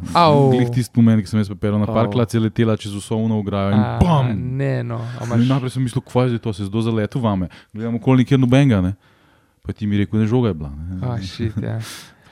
Glih 0.49 0.71
tisti 0.71 0.95
moment, 0.95 1.19
ki 1.19 1.27
sem 1.27 1.41
jaz 1.41 1.49
pripeljal 1.49 1.77
na 1.77 1.85
Au. 1.85 1.93
parklat, 1.93 2.31
je 2.31 2.39
letela 2.41 2.77
čez 2.77 2.93
vso 2.93 3.17
uno 3.17 3.35
ograjo 3.37 3.73
in 3.73 3.81
A, 3.81 3.99
bam! 3.99 4.31
Ne, 4.57 4.85
no. 4.85 5.01
a 5.01 5.27
In 5.27 5.33
imaš- 5.33 5.49
Najprej 5.49 5.71
sem 5.73 5.83
mislil, 5.83 6.03
kvaj 6.03 6.31
je 6.31 6.39
to, 6.39 6.53
se 6.53 6.65
zdo 6.65 6.79
zaletel 6.81 7.19
vame. 7.19 7.47
Gledam 7.73 7.97
okoli 7.97 8.23
nikjer 8.23 8.39
nobenega, 8.39 8.79
ne. 8.81 8.93
Pa 9.67 9.73
ti 9.73 9.87
mi 9.87 9.99
rekel, 9.99 10.21
da 10.21 10.27
žoga 10.27 10.49
je 10.49 10.55
bila. 10.55 10.71
Ne. 10.71 11.01
A, 11.03 11.19
shit, 11.21 11.57
ja. 11.59 11.81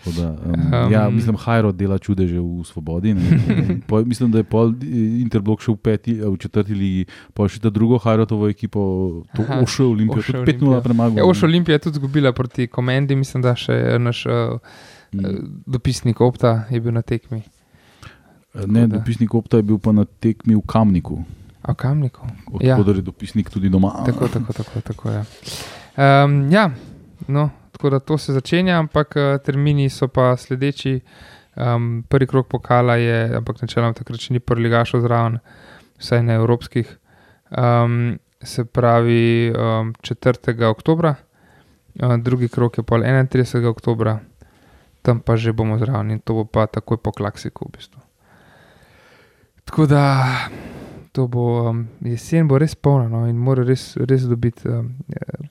Da, 0.07 0.37
um, 0.45 0.53
Um, 0.53 0.93
ja, 0.93 1.09
mislim, 1.09 1.33
Hajro 1.33 1.73
dela 1.73 1.97
čudeže 1.99 2.37
v 2.37 2.61
Svobodi. 2.61 3.15
ne. 3.15 3.25
Pol, 3.89 4.05
mislim, 4.05 4.29
da 4.31 4.39
je 4.39 4.45
pol 4.45 4.75
eh, 4.75 4.85
Interblok 5.23 5.65
še 5.65 5.73
v, 5.73 5.77
peti, 5.77 6.13
eh, 6.13 6.29
v 6.29 6.37
četrti 6.37 6.75
ligi, 6.75 7.07
pa 7.33 7.49
še 7.49 7.57
ta 7.57 7.73
drugo 7.73 7.97
Hajrotovo 7.97 8.45
ekipo, 8.47 8.83
to 9.33 9.41
Aha, 9.43 9.63
Ošo 9.63 9.89
Olimpijo, 9.89 10.21
Ošo 10.21 10.33
tudi 10.35 10.53
5-0 10.53 10.61
Olimpija. 10.61 10.81
premagal. 10.85 11.17
Ja, 11.17 11.25
Oš 11.25 11.43
Olimpija 11.43 11.75
je 11.75 11.89
tudi 11.89 11.97
izgubila 11.97 12.33
proti 12.33 12.67
Komendi, 12.69 13.17
mislim, 13.17 13.41
da 13.41 13.57
še 13.57 13.99
naš 13.99 14.27
uh, 14.27 14.61
Mm. 15.15 15.63
dopisnik 15.65 16.21
Opta 16.21 16.67
je 16.69 16.81
bil 16.81 16.93
na 16.93 17.03
tekmi. 17.03 17.41
Ne, 18.67 18.87
da. 18.87 18.99
dopisnik 18.99 19.35
Opta 19.35 19.57
je 19.57 19.63
bil 19.63 19.79
pa 19.79 19.93
na 19.93 20.05
tekmi 20.05 20.55
v 20.55 20.61
Kamniku, 20.61 21.23
A 21.63 21.73
v 21.73 21.77
Kamniku. 21.77 22.27
Ja. 22.61 22.75
odkud 22.77 22.97
je 22.97 23.03
dopisnik 23.03 23.47
tudi 23.49 23.71
doma. 23.71 24.03
Tako, 24.05 24.29
tako, 24.29 24.53
tako. 24.53 24.81
tako 24.81 25.11
ja. 25.11 25.23
Um, 25.97 26.51
ja, 26.51 26.71
no, 27.29 27.51
tako 27.73 27.91
da 27.91 27.99
to 27.99 28.19
se 28.19 28.33
začenja, 28.33 28.79
ampak 28.79 29.17
uh, 29.17 29.39
termini 29.45 29.91
so 29.91 30.09
pa 30.09 30.37
sledeči. 30.37 31.01
Um, 31.55 32.05
prvi 32.09 32.27
krok 32.27 32.49
pokala 32.49 32.97
je, 32.97 33.37
ampak 33.39 33.61
načeloma 33.63 33.95
takrat 33.95 34.19
še 34.19 34.35
ni 34.35 34.41
prvi 34.43 34.67
ligašov 34.67 35.05
zraven, 35.05 35.39
vsaj 36.03 36.23
na 36.27 36.39
evropskih. 36.41 36.89
Um, 37.55 38.19
se 38.43 38.65
pravi 38.65 39.53
um, 39.55 39.93
4. 40.03 40.55
oktober, 40.67 41.15
uh, 41.15 42.17
drugi 42.19 42.49
krok 42.49 42.79
je 42.79 42.85
pa 42.85 42.99
31. 42.99 43.69
oktober, 43.71 44.17
tam 45.03 45.21
pa 45.21 45.37
že 45.37 45.53
bomo 45.53 45.79
zraven 45.79 46.11
in 46.11 46.21
to 46.21 46.35
bo 46.35 46.45
pa 46.45 46.67
takoj 46.67 46.99
po 46.99 47.13
klasiku 47.13 47.69
v 47.69 47.79
bistvu. 47.79 48.01
Tako 49.65 49.87
da 49.87 50.03
to 51.13 51.29
bo 51.29 51.71
um, 51.71 51.87
jesen, 52.03 52.49
bo 52.49 52.59
res 52.59 52.75
polna 52.75 53.09
no, 53.09 53.25
in 53.31 53.39
mora 53.39 53.63
res, 53.63 53.95
res 53.97 54.27
dobiti, 54.27 54.67
um, 54.69 54.91
eh, 55.15 55.47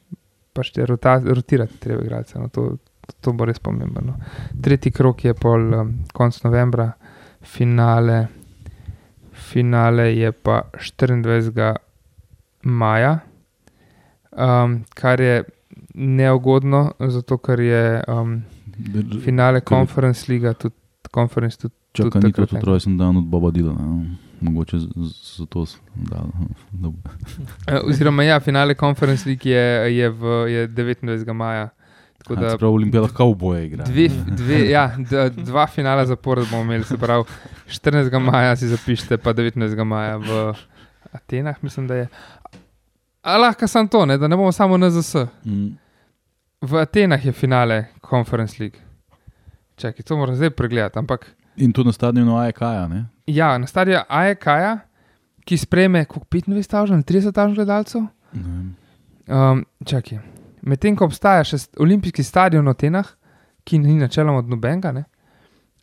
pač 0.54 0.72
te 0.72 0.86
rota, 0.86 1.18
rotirati, 1.24 1.80
treba 1.82 2.04
igrati. 2.04 2.38
No, 2.40 2.50
to, 2.54 2.78
to 3.22 3.34
bo 3.34 3.46
res 3.46 3.60
pomembno. 3.60 4.02
No. 4.06 4.16
Tretji 4.62 4.92
krok 4.92 5.26
je 5.26 5.34
pol 5.38 5.74
um, 5.74 5.92
konc 6.14 6.40
novembra, 6.46 6.92
finale, 7.42 8.20
finale 9.50 10.12
je 10.16 10.32
pa 10.32 10.62
24. 10.78 11.74
maja, 12.64 13.18
um, 14.32 14.84
kar 14.96 15.22
je 15.22 15.44
neugodno, 15.94 16.92
zato 17.00 17.38
ker 17.38 17.60
je 17.60 18.04
um, 18.08 18.42
finale 19.22 19.62
Conference 19.62 20.32
Liga, 20.32 20.54
tudi 20.54 20.76
Conference 21.14 21.58
tudi. 21.58 21.74
Čakaj, 21.94 22.10
tudi 22.10 22.26
ni 22.26 22.32
to 22.32 22.42
takrat 22.42 22.52
ne. 22.52 22.60
tudi 22.60 22.72
rojsten 22.72 22.98
dan 22.98 23.18
od 23.18 23.26
Boba 23.30 23.52
Dilana. 23.52 23.82
no. 23.82 24.33
Mogoče 24.44 24.78
zato 25.38 25.66
da, 25.96 26.24
da, 26.72 26.92
Eh, 27.68 27.80
Oziroma, 27.84 28.24
ja, 28.24 28.40
finale 28.40 28.76
Conference 28.76 29.30
League 29.30 29.52
je, 29.52 29.96
je, 29.98 30.10
v, 30.10 30.26
je 30.50 30.68
29. 30.68 31.34
maja. 31.34 31.70
Tako 32.18 32.36
da, 32.36 32.50
da 32.50 32.58
prav 32.58 32.72
Olimpija 32.72 33.02
lahko 33.02 33.26
v 33.32 33.36
boje 33.36 33.66
igra. 33.66 33.84
dve, 33.84 34.08
dve, 34.38 34.70
ja, 34.70 34.92
dva 35.36 35.68
finala 35.68 36.06
zapored 36.06 36.48
bomo 36.52 36.64
imeli, 36.64 36.84
se 36.84 36.98
pravi 36.98 37.24
14. 37.68 38.20
maja 38.20 38.56
si 38.56 38.68
zapišite, 38.68 39.18
pa 39.18 39.34
19. 39.34 39.84
maja 39.84 40.18
v 40.18 40.54
Atenah, 41.12 41.56
mislim, 41.62 41.88
da 41.88 41.96
je. 41.96 42.08
A 43.22 43.38
lahko 43.38 43.68
sem 43.68 43.88
to, 43.88 44.06
ne, 44.06 44.18
da 44.18 44.28
ne 44.28 44.36
bomo 44.36 44.52
samo 44.52 44.78
na 44.78 44.90
ZS. 44.90 45.16
Mm. 45.46 45.70
V 46.62 46.80
Atenah 46.80 47.26
je 47.26 47.32
finale 47.32 47.86
Conference 48.10 48.60
League. 48.60 48.80
Čakaj, 49.76 50.04
to 50.04 50.18
moram 50.18 50.36
zdaj 50.36 50.50
pregledati. 50.50 51.00
Ampak 51.00 51.36
In 51.58 51.74
to 51.74 51.84
na 51.84 51.92
stadionu 51.92 52.38
AEK, 52.38 52.62
ne? 52.90 53.06
Ja, 53.28 53.58
na 53.58 53.68
stadionu 53.68 54.04
AEK, 54.10 54.46
ki 55.46 55.58
sprejme 55.58 56.06
koliko 56.06 56.26
25 56.26 56.76
ali 56.78 57.04
30 57.04 57.06
tisoč 57.06 57.56
gledalcev. 57.56 58.02
Um, 59.28 59.66
čakaj. 59.86 60.20
Medtem 60.62 60.96
ko 60.96 61.06
obstaja 61.06 61.44
še 61.44 61.58
olimpijski 61.80 62.24
stadion 62.24 62.68
v 62.68 62.76
Atenah, 62.76 63.08
ki 63.64 63.80
ni 63.80 63.98
načeloma 64.00 64.40
od 64.44 64.50
nobenega, 64.52 64.92
ne, 64.92 65.04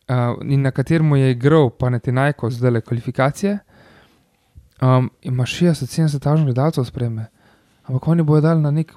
uh, 0.09 0.37
in 0.41 0.61
na 0.61 0.71
katerem 0.71 1.15
je 1.17 1.31
igral, 1.31 1.69
pa 1.69 1.89
ne 1.89 1.99
ti 1.99 2.11
najko 2.11 2.49
zdaj 2.49 2.71
le 2.71 2.81
kvalifikacije, 2.81 3.59
um, 4.81 5.09
ima 5.21 5.45
60-70 5.45 6.21
tažnih 6.21 6.51
gledalcev 6.51 6.85
spreme. 6.85 7.29
Ampak 7.85 8.07
oni 8.07 8.23
bodo 8.23 8.41
dali 8.45 8.61
na 8.61 8.71
nek, 8.71 8.93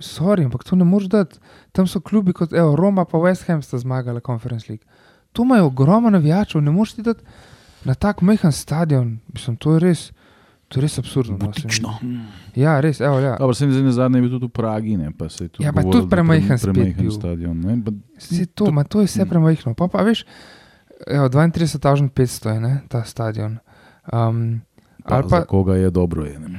sorry, 0.00 0.44
ampak 0.44 0.64
to 0.64 0.76
ne 0.76 0.84
moreš 0.84 1.08
dati. 1.12 1.40
Tam 1.72 1.88
so 1.88 2.00
klubi 2.00 2.32
kot 2.32 2.52
evo, 2.52 2.76
Roma, 2.76 3.04
pa 3.04 3.18
West 3.20 3.48
Ham 3.48 3.62
sta 3.62 3.78
zmagali 3.78 4.20
Conference 4.24 4.68
League. 4.68 4.84
Tu 5.32 5.44
imajo 5.44 5.66
ogromno 5.66 6.10
navijačev, 6.10 6.62
ne 6.64 6.72
moreš 6.72 6.96
ti 6.96 7.04
dati 7.04 7.24
na 7.86 7.94
tak 7.96 8.20
majhen 8.20 8.52
stadion. 8.52 9.14
Mislim, 9.28 9.56
to 9.56 9.72
je 9.72 9.80
res, 9.80 10.00
to 10.68 10.76
je 10.76 10.82
res 10.82 10.98
absurdno. 10.98 11.36
no, 11.36 11.46
se 11.46 11.62
Butično. 11.62 11.94
Ja, 12.54 12.80
res, 12.80 12.98
evo, 13.00 13.20
ja. 13.20 13.36
Dobro, 13.36 13.54
se 13.54 13.66
mi 13.66 13.72
zdi, 13.72 13.82
da 13.82 13.92
zadnji 13.94 14.20
bil 14.20 14.30
tudi 14.30 14.46
v 14.46 14.52
Pragi, 14.52 14.96
ne, 14.96 15.12
pa 15.12 15.28
se 15.28 15.44
je 15.44 15.48
tudi 15.50 15.62
Ja, 15.62 15.70
pa 15.70 15.80
govorilo, 15.80 15.92
tudi 15.94 16.06
pre- 16.06 16.16
premajhen 16.16 16.58
premajhen 16.58 16.98
bil. 16.98 17.10
stadion. 17.12 17.56
Ne, 17.60 17.78
pa, 17.80 17.94
Vse 18.18 18.46
to, 18.48 18.70
ma 18.70 18.84
to 18.84 19.00
je 19.00 19.06
vse 19.06 19.20
Mm. 19.20 19.28
premajhno. 19.28 19.74
Pa, 19.74 19.86
pa 19.88 20.02
veš, 20.02 20.24
evo, 21.06 21.28
32.500 21.28 22.10
je 22.50 22.60
ne, 22.60 22.80
ta 22.88 23.04
stadion. 23.04 23.58
Um, 24.06 24.60
pa, 25.02 25.14
ali 25.14 25.24
pa, 25.24 25.38
za 25.38 25.44
koga 25.46 25.76
je 25.76 25.90
dobro. 25.90 26.24
Je, 26.24 26.38
ne. 26.40 26.58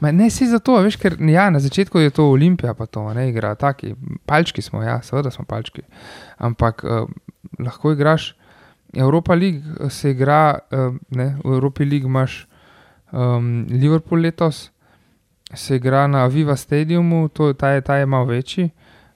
Ma 0.00 0.12
ne 0.12 0.30
si 0.30 0.46
zato, 0.46 0.76
veš, 0.78 0.96
ker 0.96 1.16
ja, 1.20 1.50
na 1.50 1.58
začetku 1.58 1.98
je 1.98 2.10
to 2.10 2.28
Olimpija, 2.28 2.70
pa 2.72 2.86
to 2.86 3.12
ne 3.12 3.28
igra, 3.28 3.54
taki 3.54 3.94
palčki 4.24 4.62
smo, 4.62 4.78
ja, 4.80 5.02
seveda 5.02 5.28
smo 5.28 5.44
palčki. 5.44 5.82
Ampak 6.38 6.84
uh, 6.84 7.08
lahko 7.58 7.92
igraš, 7.92 8.36
Evropa 8.92 9.34
League 9.34 9.62
eh, 9.80 9.90
se 9.90 10.10
igra, 10.10 10.58
uh, 10.70 10.96
ne, 11.10 11.36
v 11.44 11.52
Evropi 11.52 11.84
League 11.84 12.06
imaš 12.06 12.48
um, 13.12 13.66
Liverpool 13.70 14.20
letos, 14.20 14.70
se 15.54 15.76
igra 15.76 16.06
na 16.06 16.26
Viva 16.26 16.56
Stadiumu, 16.56 17.28
to, 17.28 17.52
ta, 17.52 17.68
je, 17.68 17.80
ta 17.80 17.96
je 17.96 18.06
malo 18.06 18.24
večji, 18.24 18.70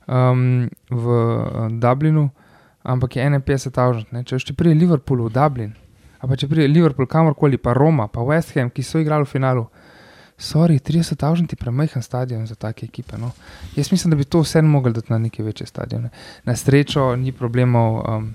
um, 0.09 0.69
v 0.91 1.07
uh, 1.07 1.69
Dublinu, 1.71 2.31
ampak 2.83 3.17
je 3.17 3.31
51.000. 3.31 4.25
Če 4.25 4.39
še 4.39 4.57
prije 4.57 4.75
Liverpoolu 4.75 5.29
v 5.29 5.35
Dublin, 5.37 5.73
a 6.21 6.29
pa 6.29 6.37
če 6.37 6.49
prije 6.49 6.69
Liverpool 6.69 7.07
kamorkoli, 7.07 7.59
pa 7.59 7.75
Roma, 7.77 8.09
pa 8.09 8.25
West 8.25 8.57
Ham, 8.57 8.71
ki 8.71 8.83
so 8.83 9.01
igrali 9.03 9.27
v 9.27 9.35
finalu. 9.35 9.67
Sorry, 10.43 10.79
30.000 10.79 11.47
je 11.51 11.57
premajhen 11.57 12.03
stadion 12.03 12.47
za 12.47 12.55
take 12.55 12.87
ekipe. 12.87 13.19
No. 13.19 13.31
Jaz 13.77 13.93
mislim, 13.93 14.11
da 14.11 14.17
bi 14.17 14.25
to 14.25 14.41
vseeno 14.41 14.69
mogli 14.69 14.93
dati 14.93 15.13
na 15.13 15.19
neke 15.19 15.43
večje 15.43 15.67
stadione. 15.67 16.09
Na 16.45 16.57
srečo 16.57 17.17
ni 17.17 17.33
problemov, 17.33 18.03
um, 18.03 18.33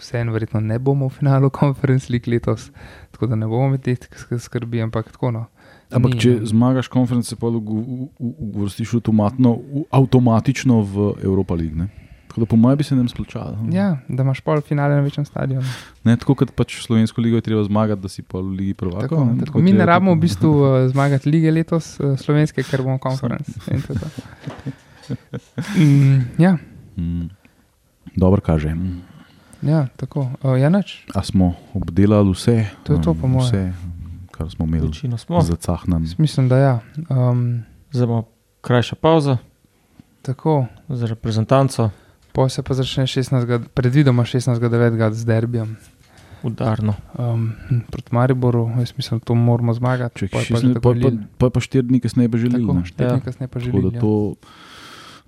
vseeno 0.00 0.32
verjetno 0.32 0.60
ne 0.60 0.78
bomo 0.78 1.08
v 1.08 1.20
finalu 1.20 1.50
konferenc 1.60 2.08
lig 2.10 2.26
letos, 2.28 2.70
tako 3.12 3.30
da 3.30 3.36
ne 3.36 3.46
bomo 3.46 3.68
imeli 3.68 3.84
teh 3.84 3.98
sk- 4.10 4.38
skrbi, 4.40 4.82
ampak 4.82 5.12
tako 5.12 5.30
no. 5.30 5.46
Ampak 5.90 6.20
če 6.22 6.36
no. 6.36 6.46
zmagaš 6.46 6.88
konference, 6.88 7.34
pa 7.36 7.48
uvrstiš 7.50 8.94
avtomatno, 8.94 9.56
avtomatično 9.90 10.82
v 10.86 11.08
Evropa 11.24 11.54
League. 11.54 11.74
Ne? 11.74 11.88
Tako 12.30 12.40
da 12.40 12.46
po 12.46 12.56
mojem 12.56 12.78
bi 12.78 12.84
se 12.86 12.94
nam 12.94 13.08
splačalo. 13.10 13.58
Ja, 13.74 13.96
da 14.08 14.22
imaš 14.22 14.38
pol 14.40 14.60
finale 14.62 14.94
na 14.94 15.02
večjem 15.02 15.24
stadionu. 15.26 15.66
Ne, 16.06 16.14
tako 16.16 16.36
kot 16.38 16.52
pač 16.54 16.76
slovensko 16.78 17.18
ligo 17.18 17.34
je 17.36 17.42
treba 17.42 17.64
zmagati, 17.66 17.98
da 18.02 18.08
si 18.08 18.22
pa 18.22 18.38
v 18.38 18.54
Ligi 18.54 18.74
prvakov. 18.74 19.08
Tako, 19.08 19.24
ne, 19.24 19.44
tako. 19.44 19.58
Mi 19.58 19.72
ne 19.72 19.86
rabimo 19.86 20.14
v 20.14 20.20
bistvu 20.22 20.50
uh, 20.54 20.86
zmagati 20.92 21.26
lige 21.26 21.50
letos, 21.50 21.96
uh, 21.98 22.14
slovenske, 22.14 22.62
ker 22.62 22.86
bomo 22.86 23.02
konferenc. 23.02 23.50
In 23.74 23.82
to 23.82 23.92
je 23.92 23.98
to. 23.98 24.08
Mm, 25.74 26.22
ja, 26.38 26.54
Mm. 26.96 27.30
Dobro 28.16 28.40
kaže. 28.40 28.74
Ja, 29.62 29.86
tako. 29.96 30.20
Uh, 30.42 30.56
ja, 30.56 30.68
nič. 30.68 31.04
A 31.10 31.22
smo 31.22 31.54
obdelali 31.74 32.30
vse? 32.30 32.66
To 32.82 32.92
je 32.92 33.02
to, 33.02 33.14
po 33.14 33.26
um, 33.26 33.32
moje. 33.32 33.46
Vse, 33.46 33.72
kar 34.30 34.50
smo 34.50 34.64
imeli 34.64 34.86
Večino 34.86 35.16
smo. 35.16 35.40
zacahnan. 35.40 36.06
Mislim, 36.18 36.48
da 36.48 36.56
ja. 36.58 36.74
Um, 37.08 37.62
Zdaj 37.90 38.06
bo 38.06 38.22
krajša 38.60 38.96
pauza 38.96 39.36
tako. 40.22 40.66
za 40.88 41.06
reprezentanco, 41.06 41.90
Po 42.32 42.48
se 42.48 42.62
pa 42.62 42.74
začne 42.74 43.04
16. 43.04 43.42
predvidoma 43.68 44.22
16.9. 44.22 45.12
z 45.12 45.24
derbijem 45.24 45.76
udarno. 46.42 46.94
um, 47.12 47.52
proti 47.90 48.14
Mariboru. 48.14 48.70
Jaz 48.78 48.92
mislim, 48.96 49.18
da 49.18 49.24
to 49.24 49.34
moramo 49.34 49.74
zmagati. 49.74 50.18
Če 50.18 50.28
pa 50.28 50.38
pa, 50.38 50.80
pa, 50.80 50.88
Lille. 50.90 51.26
pa, 51.38 51.50
pa 51.50 51.60
štiri 51.60 51.82
dni 51.82 52.00
kasneje 52.00 52.28
pa 52.28 52.38
želeli. 52.38 52.62
Tako, 52.62 52.74
ne. 52.74 52.84
štiri 52.84 53.04
Ja. 53.04 53.12
dni 53.12 53.20
kasneje 53.20 53.48
pa 53.48 53.58
že 53.58 53.70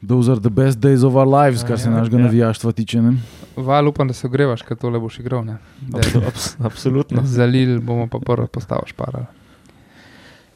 those 0.08 0.32
are 0.32 0.40
the 0.40 0.50
best 0.50 0.78
days 0.78 1.04
of 1.04 1.14
our 1.14 1.26
lives, 1.26 1.62
kar 1.62 1.78
se 1.78 1.88
Ja, 1.88 1.94
našega 1.94 2.18
ja. 2.18 2.24
navijaštva 2.24 2.72
tiče. 2.72 3.02
Ne? 3.02 3.12
Val, 3.56 3.88
upam, 3.88 4.08
da 4.08 4.14
se 4.14 4.26
ogrevaš, 4.26 4.62
ker 4.62 4.76
tole 4.76 4.98
boš 4.98 5.18
igral. 5.18 5.44
ne. 5.44 5.56
Abso, 5.94 6.22
abs, 6.26 6.56
absolutno. 6.60 7.22
Za 7.36 7.44
Lille 7.44 7.78
bomo 7.78 8.06
pa 8.06 8.18
prvo 8.18 8.46
postavo 8.46 8.82
šparali. 8.86 9.26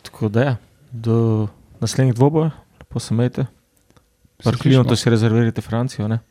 Tako 0.02 0.28
da, 0.28 0.42
ja, 0.42 0.56
do 0.92 1.48
naslednjih 1.80 2.14
dvobojev, 2.14 2.50
lepo 2.80 3.00
se 3.00 3.14
Parklijo, 4.44 4.62
slišimo. 4.62 4.84
to 4.84 4.96
si 4.96 5.10
rezervirate 5.10 5.60
Francijo. 5.60 6.08
Ne? 6.08 6.18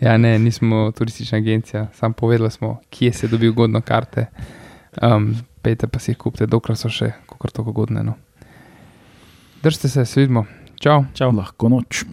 Ja, 0.00 0.16
ne, 0.16 0.38
nismo 0.38 0.92
turistična 0.98 1.38
agencija, 1.38 1.86
samo 1.94 2.14
povedali 2.14 2.50
smo, 2.50 2.80
kje 2.90 3.12
se 3.12 3.28
dobi 3.28 3.48
ugodno 3.48 3.80
karte. 3.80 4.26
Um, 5.02 5.36
pejte 5.62 5.86
pa 5.86 5.98
si 5.98 6.10
jih 6.10 6.18
kupite, 6.18 6.46
dokler 6.46 6.76
so 6.76 6.88
še 6.88 7.12
kako 7.28 7.48
tako 7.48 7.70
ugodne. 7.70 8.02
No. 8.02 8.14
Držite 9.62 9.88
se, 9.88 10.04
se 10.04 10.20
vidimo. 10.20 10.44
Čau. 10.78 11.06
Čau. 11.14 11.32
Lahko 11.34 11.68
noč. 11.68 12.04